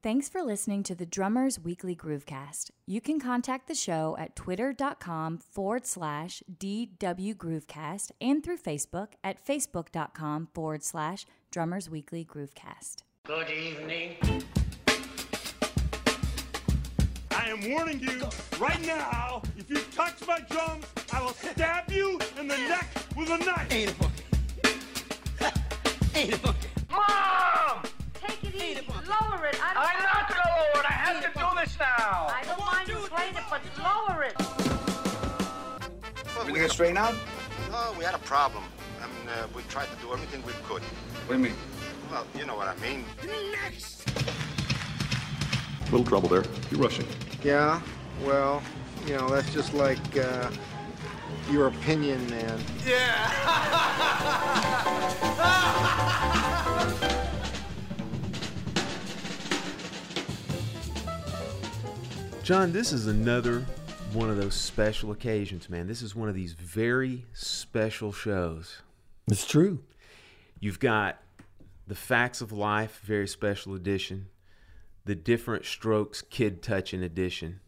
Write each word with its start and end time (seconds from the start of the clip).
Thanks 0.00 0.28
for 0.28 0.42
listening 0.44 0.84
to 0.84 0.94
the 0.94 1.04
Drummers 1.04 1.58
Weekly 1.58 1.96
Groovecast. 1.96 2.70
You 2.86 3.00
can 3.00 3.18
contact 3.18 3.66
the 3.66 3.74
show 3.74 4.16
at 4.16 4.36
twitter.com 4.36 5.38
forward 5.38 5.86
slash 5.86 6.40
DW 6.56 7.34
Groovecast 7.34 8.12
and 8.20 8.44
through 8.44 8.58
Facebook 8.58 9.14
at 9.24 9.44
facebook.com 9.44 10.50
forward 10.54 10.84
slash 10.84 11.26
Drummers 11.50 11.90
Weekly 11.90 12.24
Groovecast. 12.24 12.98
Good 13.26 13.50
evening. 13.50 14.14
I 17.32 17.48
am 17.50 17.68
warning 17.68 17.98
you 17.98 18.22
right 18.60 18.80
now, 18.86 19.42
if 19.56 19.68
you 19.68 19.78
touch 19.90 20.24
my 20.28 20.38
drums, 20.48 20.86
I 21.12 21.20
will 21.22 21.32
stab 21.32 21.90
you 21.90 22.20
in 22.38 22.46
the 22.46 22.56
neck 22.56 22.86
with 23.16 23.30
a 23.30 23.38
knife. 23.38 23.72
Ain't 23.72 23.90
a 23.90 23.94
boogie. 24.04 24.22
Ain't 26.14 26.34
a 26.34 26.36
boogie. 26.36 26.68
Mom! 26.88 27.82
Take 28.58 28.78
it. 28.78 28.88
Lower 28.88 29.46
it. 29.46 29.56
I 29.62 29.72
don't 29.72 29.84
I'm 29.86 30.02
not 30.02 30.28
gonna 30.28 30.42
lower 30.58 30.82
it. 30.82 30.86
I 30.86 30.92
have 30.92 31.22
to 31.22 31.30
do 31.38 31.46
this 31.60 31.78
now. 31.78 32.26
I 32.28 32.42
don't 32.44 32.58
mind 32.58 32.88
you 32.88 32.96
playing 33.08 33.36
it, 33.36 33.44
but 33.48 33.62
lower 33.78 34.24
it. 34.24 34.34
Everything 36.40 36.62
get 36.62 36.70
straightened 36.70 36.98
out? 36.98 37.14
No, 37.70 37.94
we 37.96 38.04
had 38.04 38.14
a 38.14 38.18
problem. 38.18 38.64
I 39.00 39.06
mean, 39.06 39.28
uh, 39.28 39.46
we 39.54 39.62
tried 39.68 39.86
to 39.86 39.96
do 40.02 40.12
everything 40.12 40.42
we 40.44 40.52
could. 40.64 40.82
What 40.82 41.28
do 41.28 41.34
you 41.34 41.38
mean? 41.38 41.54
Well, 42.10 42.26
you 42.36 42.46
know 42.46 42.56
what 42.56 42.68
I 42.68 42.74
mean. 42.80 43.04
Next 43.52 43.98
little 45.90 46.04
trouble 46.04 46.28
there. 46.28 46.44
You're 46.70 46.80
rushing. 46.80 47.06
Yeah, 47.42 47.80
well, 48.24 48.62
you 49.06 49.16
know, 49.16 49.28
that's 49.28 49.52
just 49.52 49.72
like 49.74 50.18
uh, 50.18 50.50
your 51.50 51.68
opinion, 51.68 52.28
man. 52.30 52.60
John, 62.48 62.72
this 62.72 62.94
is 62.94 63.08
another 63.08 63.62
one 64.14 64.30
of 64.30 64.38
those 64.38 64.54
special 64.54 65.12
occasions, 65.12 65.68
man. 65.68 65.86
This 65.86 66.00
is 66.00 66.16
one 66.16 66.30
of 66.30 66.34
these 66.34 66.54
very 66.54 67.26
special 67.34 68.10
shows. 68.10 68.80
It's 69.30 69.46
true. 69.46 69.80
You've 70.58 70.80
got 70.80 71.18
the 71.86 71.94
Facts 71.94 72.40
of 72.40 72.50
Life, 72.50 73.02
very 73.04 73.28
special 73.28 73.74
edition, 73.74 74.28
the 75.04 75.14
Different 75.14 75.66
Strokes 75.66 76.22
Kid 76.22 76.62
Touching 76.62 77.02
edition, 77.02 77.60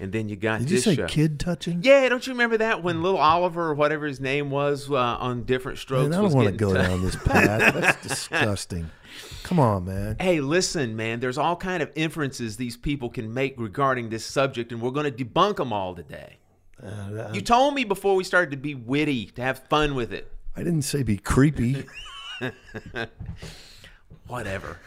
and 0.00 0.10
then 0.10 0.28
you 0.28 0.34
got 0.34 0.58
Did 0.58 0.72
you 0.72 0.78
say 0.78 0.96
show. 0.96 1.06
kid 1.06 1.38
touching? 1.38 1.82
Yeah, 1.84 2.08
don't 2.08 2.26
you 2.26 2.32
remember 2.32 2.58
that 2.58 2.82
when 2.82 3.02
little 3.04 3.20
Oliver 3.20 3.68
or 3.68 3.74
whatever 3.74 4.06
his 4.06 4.18
name 4.18 4.50
was 4.50 4.90
uh, 4.90 4.96
on 4.96 5.44
Different 5.44 5.78
Strokes? 5.78 6.08
Man, 6.08 6.18
I 6.18 6.22
don't 6.22 6.32
want 6.32 6.48
to 6.48 6.56
go 6.56 6.74
down 6.74 7.02
this 7.02 7.14
path. 7.14 7.74
That's 7.74 8.02
disgusting. 8.08 8.90
Come 9.42 9.58
on, 9.60 9.84
man. 9.84 10.16
Hey, 10.20 10.40
listen, 10.40 10.96
man. 10.96 11.20
There's 11.20 11.38
all 11.38 11.56
kind 11.56 11.82
of 11.82 11.90
inferences 11.94 12.56
these 12.56 12.76
people 12.76 13.10
can 13.10 13.32
make 13.32 13.54
regarding 13.58 14.08
this 14.10 14.24
subject, 14.24 14.72
and 14.72 14.80
we're 14.80 14.90
going 14.90 15.12
to 15.12 15.24
debunk 15.24 15.56
them 15.56 15.72
all 15.72 15.94
today. 15.94 16.38
Uh, 16.82 17.30
You 17.32 17.40
told 17.40 17.74
me 17.74 17.84
before 17.84 18.14
we 18.16 18.24
started 18.24 18.50
to 18.52 18.56
be 18.56 18.74
witty, 18.74 19.26
to 19.26 19.42
have 19.42 19.66
fun 19.68 19.94
with 19.94 20.12
it. 20.12 20.32
I 20.56 20.60
didn't 20.62 20.82
say 20.82 21.02
be 21.02 21.16
creepy. 21.18 21.84
Whatever. 24.26 24.78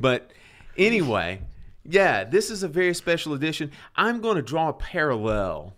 But 0.00 0.30
anyway, 0.76 1.40
yeah, 1.84 2.24
this 2.24 2.50
is 2.50 2.62
a 2.62 2.68
very 2.68 2.94
special 2.94 3.32
edition. 3.34 3.70
I'm 3.96 4.20
going 4.20 4.36
to 4.36 4.42
draw 4.42 4.68
a 4.68 4.72
parallel 4.74 5.74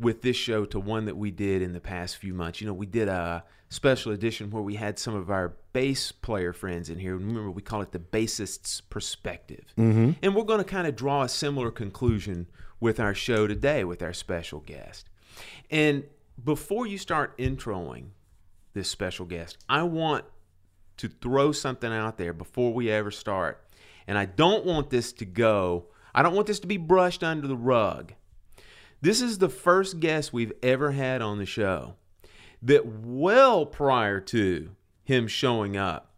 with 0.00 0.22
this 0.22 0.36
show 0.36 0.64
to 0.66 0.78
one 0.78 1.06
that 1.06 1.16
we 1.16 1.30
did 1.30 1.62
in 1.62 1.72
the 1.72 1.80
past 1.80 2.16
few 2.16 2.34
months. 2.34 2.60
You 2.60 2.66
know, 2.66 2.72
we 2.72 2.86
did 2.86 3.08
a 3.08 3.44
special 3.68 4.12
edition 4.12 4.50
where 4.50 4.62
we 4.62 4.76
had 4.76 4.98
some 4.98 5.14
of 5.14 5.30
our 5.30 5.54
bass 5.72 6.12
player 6.12 6.52
friends 6.52 6.88
in 6.88 6.98
here. 6.98 7.16
Remember, 7.16 7.50
we 7.50 7.62
call 7.62 7.82
it 7.82 7.92
the 7.92 7.98
bassist's 7.98 8.80
perspective. 8.80 9.64
Mm-hmm. 9.76 10.12
And 10.22 10.34
we're 10.34 10.44
going 10.44 10.58
to 10.58 10.64
kind 10.64 10.86
of 10.86 10.96
draw 10.96 11.22
a 11.22 11.28
similar 11.28 11.70
conclusion 11.70 12.46
with 12.80 13.00
our 13.00 13.14
show 13.14 13.46
today 13.46 13.84
with 13.84 14.02
our 14.02 14.12
special 14.12 14.60
guest. 14.60 15.08
And 15.70 16.04
before 16.42 16.86
you 16.86 16.98
start 16.98 17.36
introing 17.38 18.10
this 18.72 18.88
special 18.88 19.26
guest, 19.26 19.58
I 19.68 19.82
want 19.82 20.24
to 20.98 21.08
throw 21.08 21.52
something 21.52 21.92
out 21.92 22.18
there 22.18 22.32
before 22.32 22.72
we 22.72 22.90
ever 22.90 23.10
start. 23.10 23.64
And 24.06 24.16
I 24.16 24.24
don't 24.24 24.64
want 24.64 24.90
this 24.90 25.12
to 25.14 25.24
go, 25.24 25.86
I 26.14 26.22
don't 26.22 26.34
want 26.34 26.46
this 26.46 26.60
to 26.60 26.66
be 26.66 26.76
brushed 26.76 27.22
under 27.22 27.46
the 27.46 27.56
rug. 27.56 28.14
This 29.00 29.22
is 29.22 29.38
the 29.38 29.48
first 29.48 30.00
guest 30.00 30.32
we've 30.32 30.52
ever 30.62 30.90
had 30.92 31.22
on 31.22 31.38
the 31.38 31.46
show 31.46 31.94
that, 32.62 32.84
well 32.86 33.64
prior 33.66 34.20
to 34.20 34.70
him 35.04 35.26
showing 35.28 35.76
up, 35.76 36.12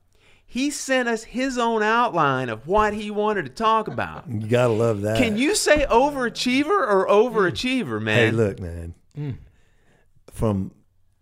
he 0.47 0.71
sent 0.71 1.09
us 1.09 1.25
his 1.25 1.59
own 1.59 1.83
outline 1.83 2.49
of 2.49 2.67
what 2.67 2.93
he 2.93 3.11
wanted 3.11 3.45
to 3.45 3.53
talk 3.53 3.87
about. 3.87 4.29
You 4.29 4.49
gotta 4.49 4.73
love 4.73 5.03
that. 5.03 5.19
Can 5.19 5.37
you 5.37 5.55
say 5.55 5.87
overachiever 5.87 6.71
or 6.71 7.07
overachiever, 7.07 8.03
man? 8.03 8.19
Hey, 8.19 8.31
look, 8.33 8.59
man. 8.59 8.95
Mm. 9.17 9.37
From 10.33 10.73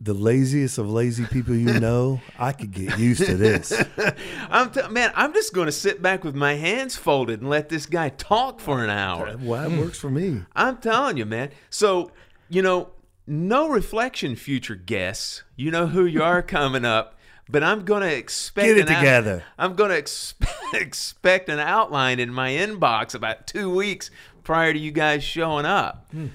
the 0.00 0.14
laziest 0.14 0.78
of 0.78 0.88
lazy 0.88 1.24
people 1.26 1.54
you 1.54 1.80
know, 1.80 2.20
I 2.38 2.52
could 2.52 2.70
get 2.70 2.98
used 2.98 3.24
to 3.26 3.36
this. 3.36 3.72
I'm 4.50 4.70
t- 4.70 4.86
man, 4.88 5.10
I'm 5.16 5.32
just 5.34 5.52
going 5.52 5.66
to 5.66 5.72
sit 5.72 6.00
back 6.00 6.22
with 6.24 6.34
my 6.36 6.54
hands 6.54 6.94
folded 6.96 7.40
and 7.40 7.50
let 7.50 7.68
this 7.68 7.86
guy 7.86 8.10
talk 8.10 8.60
for 8.60 8.84
an 8.84 8.90
hour. 8.90 9.36
Well, 9.40 9.68
that 9.68 9.76
works 9.78 9.98
for 9.98 10.10
me. 10.10 10.42
I'm 10.54 10.76
telling 10.76 11.16
you, 11.16 11.26
man. 11.26 11.50
So, 11.68 12.12
you 12.48 12.62
know, 12.62 12.90
no 13.26 13.68
reflection, 13.68 14.36
future 14.36 14.76
guests. 14.76 15.42
You 15.56 15.70
know 15.72 15.88
who 15.88 16.04
you 16.04 16.22
are 16.22 16.42
coming 16.58 16.84
up, 16.84 17.18
but 17.48 17.64
I'm 17.64 17.84
going 17.84 18.02
to 18.02 18.14
expect 18.14 18.68
Get 18.68 18.76
it 18.78 18.88
an 18.88 18.94
out- 18.94 18.98
together. 19.00 19.44
I'm 19.58 19.74
going 19.74 19.90
to 19.90 19.96
expect 19.98 20.54
expect 20.74 21.48
an 21.48 21.58
outline 21.58 22.20
in 22.20 22.32
my 22.32 22.50
inbox 22.52 23.14
about 23.14 23.46
two 23.46 23.74
weeks 23.74 24.10
prior 24.44 24.72
to 24.72 24.78
you 24.78 24.92
guys 24.92 25.24
showing 25.24 25.64
up. 25.66 26.06
Hmm. 26.12 26.26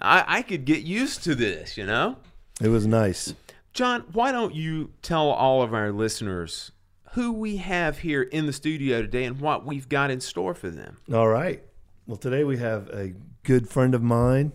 I, 0.00 0.24
I 0.26 0.42
could 0.42 0.64
get 0.64 0.82
used 0.82 1.22
to 1.24 1.34
this, 1.36 1.76
you 1.76 1.86
know. 1.86 2.16
It 2.60 2.68
was 2.68 2.86
nice. 2.86 3.34
John, 3.72 4.04
why 4.12 4.32
don't 4.32 4.54
you 4.54 4.90
tell 5.02 5.30
all 5.30 5.62
of 5.62 5.72
our 5.72 5.92
listeners 5.92 6.72
who 7.12 7.32
we 7.32 7.58
have 7.58 7.98
here 7.98 8.22
in 8.22 8.46
the 8.46 8.52
studio 8.52 9.00
today 9.02 9.24
and 9.24 9.40
what 9.40 9.64
we've 9.64 9.88
got 9.88 10.10
in 10.10 10.20
store 10.20 10.54
for 10.54 10.68
them? 10.68 10.98
All 11.12 11.28
right. 11.28 11.62
Well, 12.06 12.16
today 12.16 12.42
we 12.42 12.58
have 12.58 12.88
a 12.88 13.14
good 13.44 13.68
friend 13.68 13.94
of 13.94 14.02
mine 14.02 14.52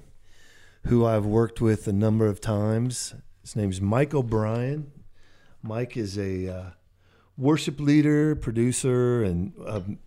who 0.88 1.06
I've 1.06 1.26
worked 1.26 1.62
with 1.62 1.88
a 1.88 1.94
number 1.94 2.28
of 2.28 2.42
times. 2.42 3.16
His 3.42 3.56
name's 3.56 3.80
Mike 3.80 4.14
O'Brien. 4.14 4.92
Mike 5.62 5.96
is 5.96 6.18
a 6.18 6.50
uh, 6.50 6.70
worship 7.38 7.80
leader, 7.80 8.36
producer, 8.36 9.24
and 9.24 9.54
um, 9.66 10.00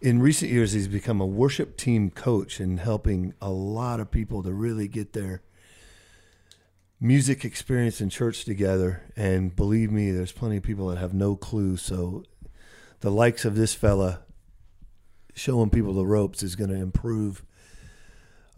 in 0.00 0.20
recent 0.20 0.50
years, 0.50 0.72
he's 0.72 0.88
become 0.88 1.20
a 1.20 1.26
worship 1.26 1.76
team 1.76 2.10
coach 2.10 2.60
and 2.60 2.80
helping 2.80 3.34
a 3.40 3.50
lot 3.50 4.00
of 4.00 4.10
people 4.10 4.42
to 4.42 4.52
really 4.52 4.88
get 4.88 5.12
their 5.12 5.42
music 7.00 7.44
experience 7.44 8.00
in 8.00 8.10
church 8.10 8.44
together. 8.44 9.02
And 9.16 9.54
believe 9.56 9.90
me, 9.90 10.10
there's 10.10 10.32
plenty 10.32 10.58
of 10.58 10.62
people 10.62 10.88
that 10.88 10.98
have 10.98 11.14
no 11.14 11.34
clue. 11.34 11.76
So 11.76 12.24
the 13.00 13.10
likes 13.10 13.44
of 13.44 13.56
this 13.56 13.74
fella 13.74 14.20
showing 15.34 15.70
people 15.70 15.94
the 15.94 16.06
ropes 16.06 16.42
is 16.42 16.56
going 16.56 16.70
to 16.70 16.76
improve 16.76 17.42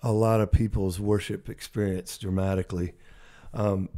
a 0.00 0.10
lot 0.10 0.40
of 0.40 0.50
people's 0.50 0.98
worship 0.98 1.48
experience 1.48 2.18
dramatically. 2.18 2.94
Um, 3.54 3.88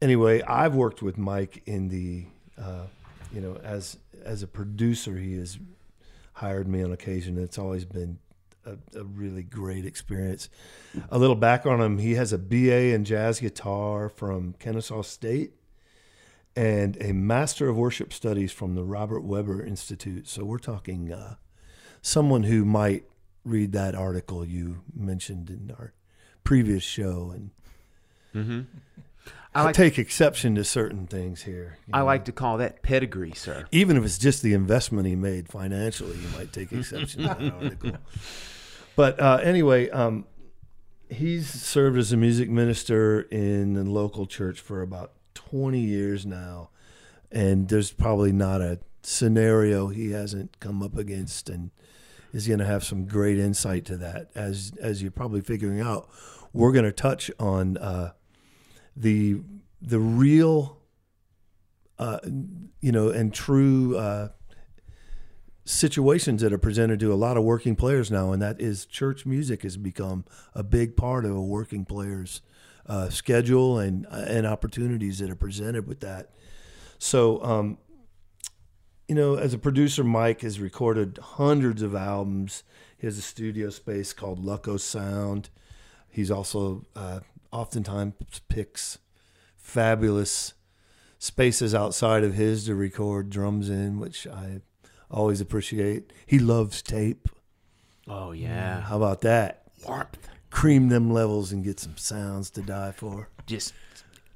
anyway, 0.00 0.40
I've 0.42 0.74
worked 0.74 1.02
with 1.02 1.18
Mike 1.18 1.62
in 1.66 1.88
the, 1.88 2.26
uh, 2.58 2.86
you 3.34 3.40
know, 3.40 3.56
as 3.62 3.98
as 4.24 4.42
a 4.42 4.46
producer, 4.46 5.16
he 5.16 5.36
has 5.36 5.58
hired 6.34 6.68
me 6.68 6.82
on 6.82 6.92
occasion. 6.92 7.36
It's 7.36 7.58
always 7.58 7.84
been 7.84 8.18
a, 8.64 8.98
a 8.98 9.04
really 9.04 9.42
great 9.42 9.84
experience. 9.84 10.48
A 11.10 11.18
little 11.18 11.36
back 11.36 11.66
on 11.66 11.80
him: 11.80 11.98
he 11.98 12.14
has 12.14 12.32
a 12.32 12.38
BA 12.38 12.94
in 12.94 13.04
jazz 13.04 13.40
guitar 13.40 14.08
from 14.08 14.54
Kennesaw 14.58 15.02
State 15.02 15.52
and 16.54 16.96
a 17.00 17.12
Master 17.12 17.68
of 17.68 17.76
Worship 17.76 18.12
Studies 18.12 18.52
from 18.52 18.74
the 18.74 18.84
Robert 18.84 19.22
Webber 19.22 19.64
Institute. 19.64 20.28
So 20.28 20.44
we're 20.44 20.58
talking 20.58 21.12
uh, 21.12 21.36
someone 22.02 22.44
who 22.44 22.64
might 22.64 23.04
read 23.44 23.72
that 23.72 23.94
article 23.94 24.44
you 24.44 24.82
mentioned 24.94 25.50
in 25.50 25.74
our 25.78 25.92
previous 26.44 26.82
show 26.82 27.32
and 27.34 27.50
I 29.54 29.64
like, 29.64 29.74
take 29.74 29.98
exception 29.98 30.54
to 30.54 30.64
certain 30.64 31.06
things 31.06 31.42
here. 31.42 31.78
I 31.92 31.98
know. 31.98 32.06
like 32.06 32.24
to 32.26 32.32
call 32.32 32.58
that 32.58 32.82
pedigree, 32.82 33.32
sir. 33.34 33.66
even 33.70 33.96
if 33.98 34.04
it's 34.04 34.16
just 34.16 34.42
the 34.42 34.54
investment 34.54 35.06
he 35.06 35.14
made 35.14 35.48
financially, 35.48 36.16
you 36.16 36.28
might 36.36 36.52
take 36.52 36.72
exception 36.72 37.22
to 37.22 37.28
that 37.28 37.52
article. 37.52 37.92
But 38.96 39.20
uh, 39.20 39.40
anyway, 39.42 39.88
um, 39.90 40.26
he's 41.08 41.48
served 41.48 41.98
as 41.98 42.12
a 42.12 42.16
music 42.16 42.50
minister 42.50 43.22
in 43.22 43.74
the 43.74 43.84
local 43.84 44.26
church 44.26 44.60
for 44.60 44.82
about 44.82 45.12
20 45.34 45.78
years 45.78 46.26
now. 46.26 46.70
And 47.30 47.68
there's 47.68 47.92
probably 47.92 48.32
not 48.32 48.60
a 48.60 48.80
scenario 49.02 49.88
he 49.88 50.12
hasn't 50.12 50.60
come 50.60 50.82
up 50.82 50.96
against 50.96 51.48
and 51.48 51.70
is 52.32 52.46
going 52.46 52.60
to 52.60 52.66
have 52.66 52.84
some 52.84 53.06
great 53.06 53.38
insight 53.38 53.84
to 53.86 53.96
that. 53.98 54.30
As, 54.34 54.72
as 54.80 55.02
you're 55.02 55.10
probably 55.10 55.40
figuring 55.40 55.80
out, 55.80 56.08
we're 56.52 56.72
going 56.72 56.84
to 56.84 56.92
touch 56.92 57.30
on 57.38 57.78
uh, 57.78 58.12
the, 58.94 59.40
the 59.80 59.98
real 59.98 60.78
uh, 61.98 62.18
you 62.80 62.90
know, 62.90 63.10
and 63.10 63.32
true 63.32 63.96
uh, 63.96 64.28
situations 65.64 66.42
that 66.42 66.52
are 66.52 66.58
presented 66.58 66.98
to 67.00 67.12
a 67.12 67.14
lot 67.14 67.36
of 67.36 67.44
working 67.44 67.76
players 67.76 68.10
now, 68.10 68.32
and 68.32 68.42
that 68.42 68.60
is 68.60 68.84
church 68.84 69.24
music 69.24 69.62
has 69.62 69.76
become 69.76 70.24
a 70.54 70.62
big 70.62 70.96
part 70.96 71.24
of 71.24 71.36
a 71.36 71.42
working 71.42 71.84
player's 71.84 72.40
uh, 72.86 73.08
schedule 73.08 73.78
and 73.78 74.06
and 74.10 74.46
opportunities 74.46 75.18
that 75.20 75.30
are 75.30 75.36
presented 75.36 75.86
with 75.86 76.00
that. 76.00 76.30
So, 76.98 77.42
um, 77.44 77.78
you 79.08 79.14
know, 79.14 79.34
as 79.34 79.54
a 79.54 79.58
producer, 79.58 80.04
Mike 80.04 80.40
has 80.42 80.58
recorded 80.60 81.18
hundreds 81.20 81.82
of 81.82 81.94
albums. 81.94 82.64
He 82.98 83.06
has 83.06 83.18
a 83.18 83.22
studio 83.22 83.70
space 83.70 84.12
called 84.12 84.44
Lucko 84.44 84.78
Sound. 84.78 85.50
He's 86.08 86.30
also 86.30 86.84
uh, 86.94 87.20
oftentimes 87.50 88.14
picks 88.48 88.98
fabulous 89.56 90.54
spaces 91.18 91.74
outside 91.74 92.24
of 92.24 92.34
his 92.34 92.66
to 92.66 92.74
record 92.74 93.30
drums 93.30 93.70
in, 93.70 93.98
which 93.98 94.26
I 94.26 94.60
always 95.12 95.40
appreciate. 95.40 96.12
He 96.26 96.38
loves 96.38 96.82
tape. 96.82 97.28
Oh 98.08 98.32
yeah, 98.32 98.80
How 98.80 98.96
about 98.96 99.20
that? 99.22 99.62
warmth. 99.86 100.28
Cream 100.50 100.88
them 100.88 101.10
levels 101.12 101.52
and 101.52 101.62
get 101.64 101.78
some 101.80 101.96
sounds 101.96 102.50
to 102.50 102.62
die 102.62 102.92
for. 102.92 103.28
Just 103.46 103.72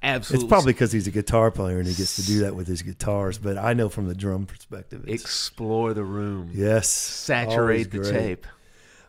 absolutely. 0.03 0.45
It's 0.45 0.49
probably 0.51 0.73
because 0.73 0.93
he's 0.93 1.07
a 1.07 1.11
guitar 1.11 1.51
player 1.51 1.79
and 1.79 1.87
he 1.87 1.95
gets 1.95 2.17
to 2.17 2.23
do 2.23 2.41
that 2.41 2.55
with 2.55 2.67
his 2.67 2.83
guitars. 2.83 3.39
But 3.39 3.59
I 3.59 3.73
know 3.75 3.89
from 3.89 4.07
the 4.09 4.15
drum 4.15 4.47
perspective, 4.47 5.05
it's, 5.07 5.23
explore 5.23 5.93
the 5.95 6.05
room. 6.05 6.51
yes, 6.55 6.89
Saturate 6.89 7.91
the 7.91 7.99
great. 7.99 8.13
tape. 8.13 8.47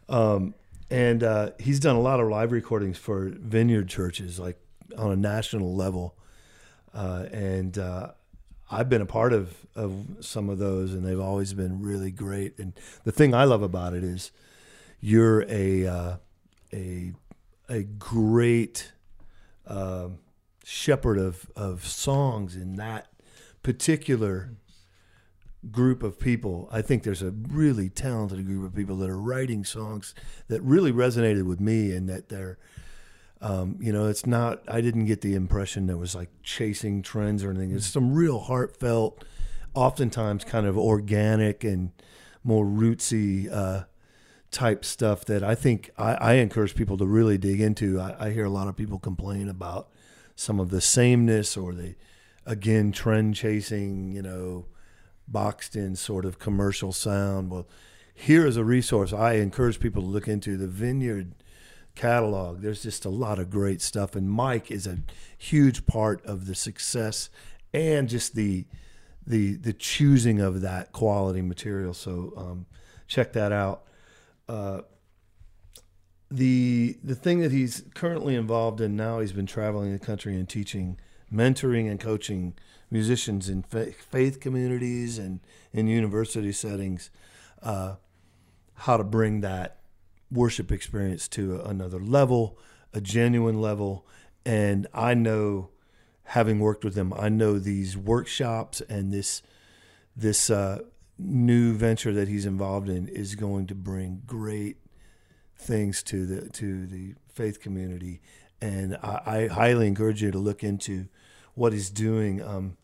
Um, 0.10 0.54
and 0.90 1.24
uh, 1.24 1.52
he's 1.60 1.80
done 1.80 1.96
a 1.96 2.02
lot 2.02 2.20
of 2.20 2.28
live 2.30 2.52
recordings 2.52 2.98
for 2.98 3.30
vineyard 3.30 3.88
churches, 3.90 4.40
like 4.40 4.58
on 4.98 5.12
a 5.12 5.16
national 5.18 5.76
level. 5.76 6.16
Uh, 6.94 7.26
and 7.32 7.78
uh, 7.78 8.12
I've 8.72 8.90
been 8.90 9.02
a 9.02 9.06
part 9.06 9.34
of, 9.34 9.56
of 9.78 9.92
some 10.20 10.50
of 10.50 10.58
those, 10.58 10.94
and 10.94 11.06
they've 11.06 11.20
always 11.20 11.54
been 11.54 11.82
really 11.82 12.12
great. 12.12 12.60
And 12.60 12.74
the 13.04 13.12
thing 13.12 13.34
I 13.34 13.46
love 13.46 13.64
about 13.64 13.94
it 13.94 14.04
is 14.04 14.32
you're 15.00 15.46
a 15.48 15.88
uh, 15.88 16.16
a 16.74 17.14
a 17.70 17.84
great 17.84 18.92
um 19.68 20.18
shepherd 20.66 21.18
of 21.18 21.50
of 21.56 21.86
songs 21.86 22.56
in 22.56 22.76
that 22.76 23.08
particular 23.64 24.52
group 25.72 26.04
of 26.04 26.20
people. 26.20 26.70
I 26.72 26.82
think 26.82 27.04
there's 27.04 27.22
a 27.22 27.32
really 27.32 27.90
talented 27.90 28.46
group 28.46 28.66
of 28.66 28.76
people 28.76 28.98
that 28.98 29.10
are 29.10 29.20
writing 29.20 29.66
songs 29.66 30.14
that 30.48 30.62
really 30.62 30.92
resonated 30.92 31.46
with 31.46 31.60
me, 31.60 31.92
and 31.92 32.08
that 32.10 32.30
they're, 32.30 32.58
um, 33.42 33.78
you 33.82 33.92
know, 33.92 34.08
it's 34.08 34.26
not. 34.26 34.62
I 34.68 34.82
didn't 34.82 35.06
get 35.06 35.22
the 35.22 35.36
impression 35.36 35.88
that 35.88 35.98
was 35.98 36.16
like 36.16 36.30
chasing 36.44 37.02
trends 37.02 37.44
or 37.44 37.52
anything. 37.52 37.76
It's 37.76 37.88
some 37.88 38.14
real 38.14 38.40
heartfelt, 38.40 39.24
oftentimes 39.74 40.44
kind 40.44 40.66
of 40.66 40.78
organic 40.78 41.64
and 41.64 41.92
more 42.44 42.66
rootsy 42.66 43.52
uh, 43.52 43.84
type 44.52 44.86
stuff 44.86 45.26
that 45.26 45.44
I 45.44 45.56
think 45.56 45.92
I, 45.98 46.14
I 46.14 46.34
encourage 46.36 46.76
people 46.76 46.98
to 46.98 47.06
really 47.06 47.38
dig 47.38 47.62
into. 47.62 48.00
I, 48.00 48.28
I 48.28 48.30
hear 48.32 48.46
a 48.46 48.50
lot 48.50 48.68
of 48.68 48.76
people 48.76 49.00
complain 49.00 49.50
about 49.50 49.90
some 50.36 50.60
of 50.60 50.70
the 50.70 50.82
sameness 50.82 51.58
or 51.58 51.74
the 51.74 51.96
again 52.46 52.92
trend 52.92 53.36
chasing, 53.36 54.12
you 54.14 54.22
know, 54.22 54.66
boxed 55.28 55.76
in 55.76 55.96
sort 55.96 56.26
of 56.26 56.40
commercial 56.40 56.94
sound. 56.94 57.52
Well, 57.52 57.68
here 58.14 58.48
is 58.48 58.58
a 58.58 58.64
resource 58.64 59.14
I 59.14 59.34
encourage 59.34 59.80
people 59.80 60.02
to 60.02 60.08
look 60.08 60.28
into 60.28 60.58
the 60.58 60.68
Vineyard 60.68 61.34
catalog. 61.94 62.62
There's 62.62 62.84
just 62.84 63.06
a 63.06 63.10
lot 63.10 63.40
of 63.40 63.50
great 63.50 63.82
stuff, 63.82 64.16
and 64.16 64.30
Mike 64.30 64.72
is 64.72 64.88
a 64.88 65.00
huge 65.38 65.86
part 65.86 66.26
of 66.26 66.46
the 66.46 66.56
success 66.56 67.30
and 67.74 68.08
just 68.08 68.34
the 68.34 68.66
the 69.28 69.56
the 69.56 69.74
choosing 69.74 70.40
of 70.40 70.62
that 70.62 70.94
quality 70.94 71.42
material. 71.42 71.94
So 71.94 72.34
um, 72.38 72.66
check 73.08 73.34
that 73.34 73.52
out. 73.52 73.84
Uh, 74.48 74.82
the 76.32 76.98
the 77.04 77.16
thing 77.16 77.42
that 77.42 77.52
he's 77.52 77.84
currently 77.94 78.36
involved 78.36 78.82
in 78.82 78.96
now, 78.96 79.20
he's 79.20 79.34
been 79.34 79.46
traveling 79.46 79.92
the 79.92 80.00
country 80.00 80.36
and 80.36 80.48
teaching, 80.48 80.98
mentoring, 81.32 81.90
and 81.90 82.00
coaching 82.00 82.54
musicians 82.90 83.50
in 83.50 83.64
faith 83.64 84.40
communities 84.40 85.18
and 85.18 85.42
in 85.74 85.88
university 85.88 86.54
settings, 86.54 87.10
uh, 87.62 87.96
how 88.76 88.96
to 88.96 89.04
bring 89.04 89.42
that 89.42 89.82
worship 90.32 90.72
experience 90.72 91.28
to 91.28 91.60
another 91.62 92.00
level, 92.00 92.58
a 92.94 93.02
genuine 93.02 93.60
level. 93.60 94.06
And 94.46 94.88
I 94.94 95.14
know, 95.14 95.70
having 96.28 96.60
worked 96.60 96.84
with 96.84 96.96
him, 96.96 97.14
I 97.14 97.30
know 97.30 97.58
these 97.58 97.98
workshops 97.98 98.82
and 98.82 99.14
this 99.14 99.42
this 100.16 100.50
uh, 100.50 100.80
new 101.18 101.74
venture 101.74 102.12
that 102.14 102.28
he's 102.28 102.46
involved 102.46 102.90
in 102.90 103.08
is 103.08 103.36
going 103.36 103.68
to 103.68 103.76
bring 103.76 104.24
great 104.26 104.78
things 105.58 106.04
to 106.04 106.26
the 106.26 106.50
to 106.50 106.86
the 106.86 107.16
faith 107.30 107.62
community, 107.62 108.22
and 108.62 108.98
I, 109.02 109.22
I 109.26 109.48
highly 109.54 109.88
encourage 109.88 110.22
you 110.22 110.32
to 110.32 110.38
look 110.38 110.64
into 110.64 111.08
what 111.56 111.72
he's 111.72 111.90
doing. 111.90 112.42
Um, 112.42 112.78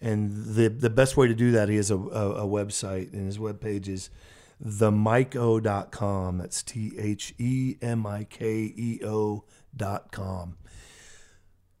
and 0.00 0.54
the 0.54 0.68
the 0.68 0.90
best 0.90 1.16
way 1.16 1.26
to 1.26 1.34
do 1.34 1.50
that, 1.52 1.68
he 1.68 1.76
has 1.76 1.90
a, 1.90 1.96
a, 1.96 2.44
a 2.44 2.46
website, 2.46 3.12
and 3.12 3.26
his 3.26 3.38
webpage 3.38 3.88
is 3.88 4.10
themikeo.com. 4.64 6.38
That's 6.38 6.62
T 6.62 6.92
H 6.96 7.34
E 7.38 7.76
M 7.82 8.06
I 8.06 8.22
K 8.24 8.72
E 8.76 9.00
O 9.04 9.44
dot 9.76 10.12
com. 10.12 10.56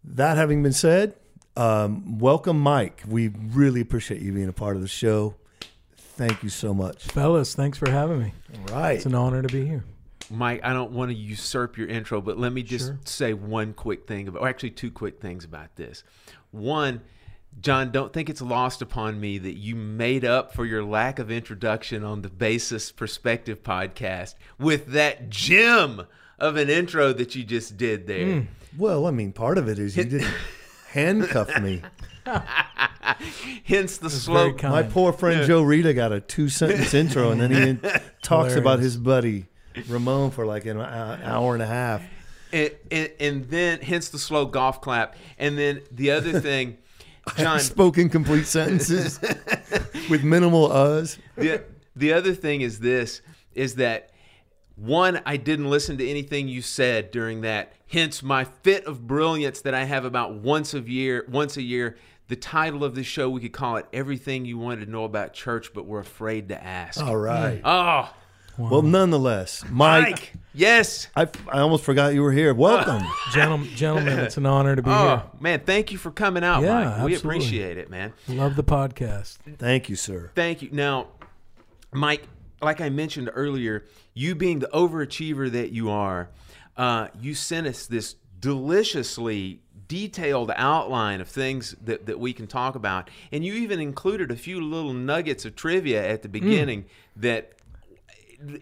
That 0.04 0.36
having 0.36 0.62
been 0.62 0.72
said, 0.72 1.14
um, 1.56 2.18
welcome, 2.18 2.58
Mike. 2.60 3.02
We 3.06 3.28
really 3.28 3.80
appreciate 3.80 4.20
you 4.22 4.32
being 4.32 4.48
a 4.48 4.52
part 4.52 4.76
of 4.76 4.82
the 4.82 4.88
show. 4.88 5.34
Thank 5.96 6.42
you 6.42 6.48
so 6.48 6.74
much. 6.74 7.04
Fellas, 7.04 7.54
thanks 7.54 7.78
for 7.78 7.90
having 7.90 8.18
me. 8.20 8.32
All 8.70 8.74
right. 8.76 8.92
It's 8.96 9.06
an 9.06 9.14
honor 9.14 9.42
to 9.42 9.48
be 9.48 9.66
here. 9.66 9.84
Mike, 10.30 10.60
I 10.62 10.72
don't 10.72 10.92
want 10.92 11.10
to 11.10 11.16
usurp 11.16 11.78
your 11.78 11.88
intro, 11.88 12.20
but 12.20 12.38
let 12.38 12.52
me 12.52 12.62
just 12.62 12.86
Sure. 12.86 12.98
say 13.04 13.32
one 13.34 13.72
quick 13.72 14.06
thing 14.06 14.28
about, 14.28 14.42
or 14.42 14.48
actually 14.48 14.70
two 14.70 14.90
quick 14.90 15.20
things 15.20 15.44
about 15.44 15.76
this. 15.76 16.04
One, 16.50 17.00
John, 17.60 17.90
don't 17.92 18.12
think 18.12 18.28
it's 18.28 18.42
lost 18.42 18.82
upon 18.82 19.18
me 19.20 19.38
that 19.38 19.54
you 19.56 19.74
made 19.74 20.24
up 20.24 20.54
for 20.54 20.64
your 20.66 20.84
lack 20.84 21.18
of 21.18 21.30
introduction 21.30 22.04
on 22.04 22.22
the 22.22 22.28
Bassist's 22.28 22.92
Perspective 22.92 23.62
podcast 23.62 24.34
with 24.58 24.88
that 24.88 25.30
gem 25.30 26.02
of 26.38 26.56
an 26.56 26.68
intro 26.68 27.12
that 27.14 27.34
you 27.34 27.42
just 27.42 27.76
did 27.76 28.06
there. 28.06 28.40
Hmm. 28.40 28.46
Well, 28.78 29.06
I 29.06 29.10
mean, 29.10 29.32
part 29.32 29.58
of 29.58 29.68
it 29.68 29.78
is 29.78 29.96
you 29.96 30.04
didn't 30.04 30.32
handcuff 30.90 31.60
me. 31.60 31.82
Hence 33.64 33.98
the 33.98 34.08
slow. 34.08 34.52
kind. 34.52 34.72
My 34.72 34.84
poor 34.84 35.12
friend 35.12 35.44
Joe 35.46 35.62
Rita 35.62 35.92
got 35.92 36.12
a 36.12 36.20
two 36.20 36.48
sentence 36.48 36.94
intro, 37.02 37.32
and 37.32 37.40
then 37.40 37.80
he 37.82 37.90
talks 38.22 38.54
about 38.54 38.78
his 38.78 38.96
buddy 38.96 39.46
Ramon 39.88 40.30
for 40.30 40.46
like 40.46 40.64
an 40.66 40.78
uh, 40.78 41.20
hour 41.24 41.54
and 41.54 41.62
a 41.62 41.66
half. 41.66 42.02
And, 42.52 42.70
and, 42.90 43.10
and 43.20 43.44
then, 43.50 43.80
hence 43.80 44.08
the 44.08 44.18
slow 44.18 44.46
golf 44.46 44.80
clap. 44.80 45.16
And 45.38 45.58
then 45.58 45.82
the 45.90 46.12
other 46.12 46.40
thing, 46.48 46.78
John, 47.36 47.60
Spoken 47.60 48.08
complete 48.08 48.46
sentences 48.46 49.20
with 50.08 50.22
minimal 50.24 50.68
uhs. 50.68 51.18
the, 51.36 51.62
the 51.94 52.12
other 52.12 52.32
thing 52.32 52.62
is 52.62 52.78
this 52.78 53.20
is 53.54 53.74
that 53.74 54.12
one 54.78 55.20
i 55.26 55.36
didn't 55.36 55.68
listen 55.68 55.98
to 55.98 56.08
anything 56.08 56.46
you 56.48 56.62
said 56.62 57.10
during 57.10 57.40
that 57.40 57.72
hence 57.88 58.22
my 58.22 58.44
fit 58.44 58.84
of 58.86 59.06
brilliance 59.06 59.60
that 59.62 59.74
i 59.74 59.84
have 59.84 60.04
about 60.04 60.34
once 60.34 60.72
a 60.74 60.80
year 60.80 61.24
once 61.28 61.56
a 61.56 61.62
year 61.62 61.96
the 62.28 62.36
title 62.36 62.84
of 62.84 62.94
this 62.94 63.06
show 63.06 63.28
we 63.28 63.40
could 63.40 63.52
call 63.52 63.76
it 63.76 63.86
everything 63.92 64.44
you 64.44 64.56
wanted 64.58 64.84
to 64.84 64.90
know 64.90 65.04
about 65.04 65.32
church 65.32 65.72
but 65.74 65.86
were 65.86 65.98
afraid 66.00 66.48
to 66.50 66.62
ask 66.62 67.02
All 67.02 67.16
right. 67.16 67.60
Hmm. 67.60 67.66
oh 67.66 68.08
Well, 68.58 68.82
nonetheless, 68.82 69.64
Mike, 69.70 70.10
mike 70.10 70.32
yes 70.54 71.08
I, 71.16 71.26
I 71.50 71.60
almost 71.60 71.84
forgot 71.84 72.12
you 72.14 72.22
were 72.22 72.32
here. 72.32 72.52
Welcome. 72.54 73.02
Gentlemen, 73.32 73.68
gentlemen, 73.74 74.18
it's 74.18 74.36
an 74.36 74.46
honor 74.46 74.76
to 74.76 74.82
be 74.82 74.90
oh 74.90 75.22
man 75.40 75.60
thank 75.60 75.90
you 75.90 75.98
for 75.98 76.10
coming 76.10 76.44
out 76.44 76.62
Yeah, 76.62 76.74
mike 76.84 76.84
we 76.84 77.14
absolutely. 77.14 77.16
appreciate 77.16 77.78
it 77.78 77.90
man. 77.90 78.12
Love 78.28 78.54
the 78.56 78.64
podcast. 78.64 79.38
Thank 79.58 79.88
you, 79.88 79.96
sir. 79.96 80.30
Thank 80.34 80.62
you. 80.62 80.68
Now, 80.72 81.08
Mike, 81.92 82.22
like 82.60 82.80
I 82.80 82.88
mentioned 82.90 83.30
earlier, 83.32 83.84
you 84.18 84.34
being 84.34 84.58
the 84.58 84.68
overachiever 84.74 85.50
that 85.52 85.70
you 85.70 85.90
are, 85.90 86.28
uh, 86.76 87.06
you 87.20 87.34
sent 87.34 87.68
us 87.68 87.86
this 87.86 88.16
deliciously 88.40 89.60
detailed 89.86 90.50
outline 90.56 91.20
of 91.20 91.28
things 91.28 91.76
that, 91.82 92.06
that 92.06 92.18
we 92.18 92.32
can 92.32 92.46
talk 92.46 92.74
about. 92.74 93.10
And 93.30 93.44
you 93.44 93.54
even 93.54 93.80
included 93.80 94.30
a 94.32 94.36
few 94.36 94.60
little 94.60 94.92
nuggets 94.92 95.44
of 95.44 95.54
trivia 95.54 96.04
at 96.06 96.22
the 96.22 96.28
beginning 96.28 96.86
that 97.16 97.52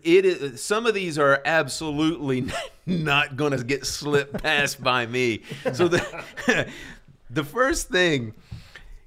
it 0.03 0.25
is 0.25 0.63
some 0.63 0.87
of 0.87 0.95
these 0.95 1.19
are 1.19 1.43
absolutely 1.45 2.47
not 2.87 3.37
going 3.37 3.53
to 3.53 3.65
get 3.65 3.87
slipped 3.87 4.43
past 4.43 4.83
by 4.83 5.07
me. 5.07 5.43
So 5.73 5.89
the 5.89 6.71
the 7.31 7.45
first 7.45 7.89
thing 7.89 8.35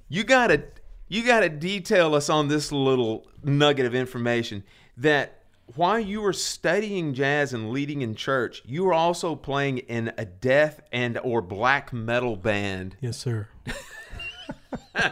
you 0.08 0.24
gotta 0.24 0.64
you 1.08 1.24
gotta 1.24 1.48
detail 1.48 2.14
us 2.14 2.28
on 2.28 2.48
this 2.48 2.70
little 2.70 3.26
nugget 3.42 3.86
of 3.86 3.94
information 3.94 4.62
that 4.96 5.39
while 5.74 5.98
you 5.98 6.20
were 6.20 6.32
studying 6.32 7.14
jazz 7.14 7.52
and 7.52 7.70
leading 7.70 8.02
in 8.02 8.14
church, 8.14 8.62
you 8.64 8.84
were 8.84 8.92
also 8.94 9.34
playing 9.34 9.78
in 9.78 10.12
a 10.18 10.24
death 10.24 10.80
and 10.92 11.18
or 11.18 11.40
black 11.42 11.92
metal 11.92 12.36
band. 12.36 12.96
Yes, 13.00 13.18
sir. 13.18 13.48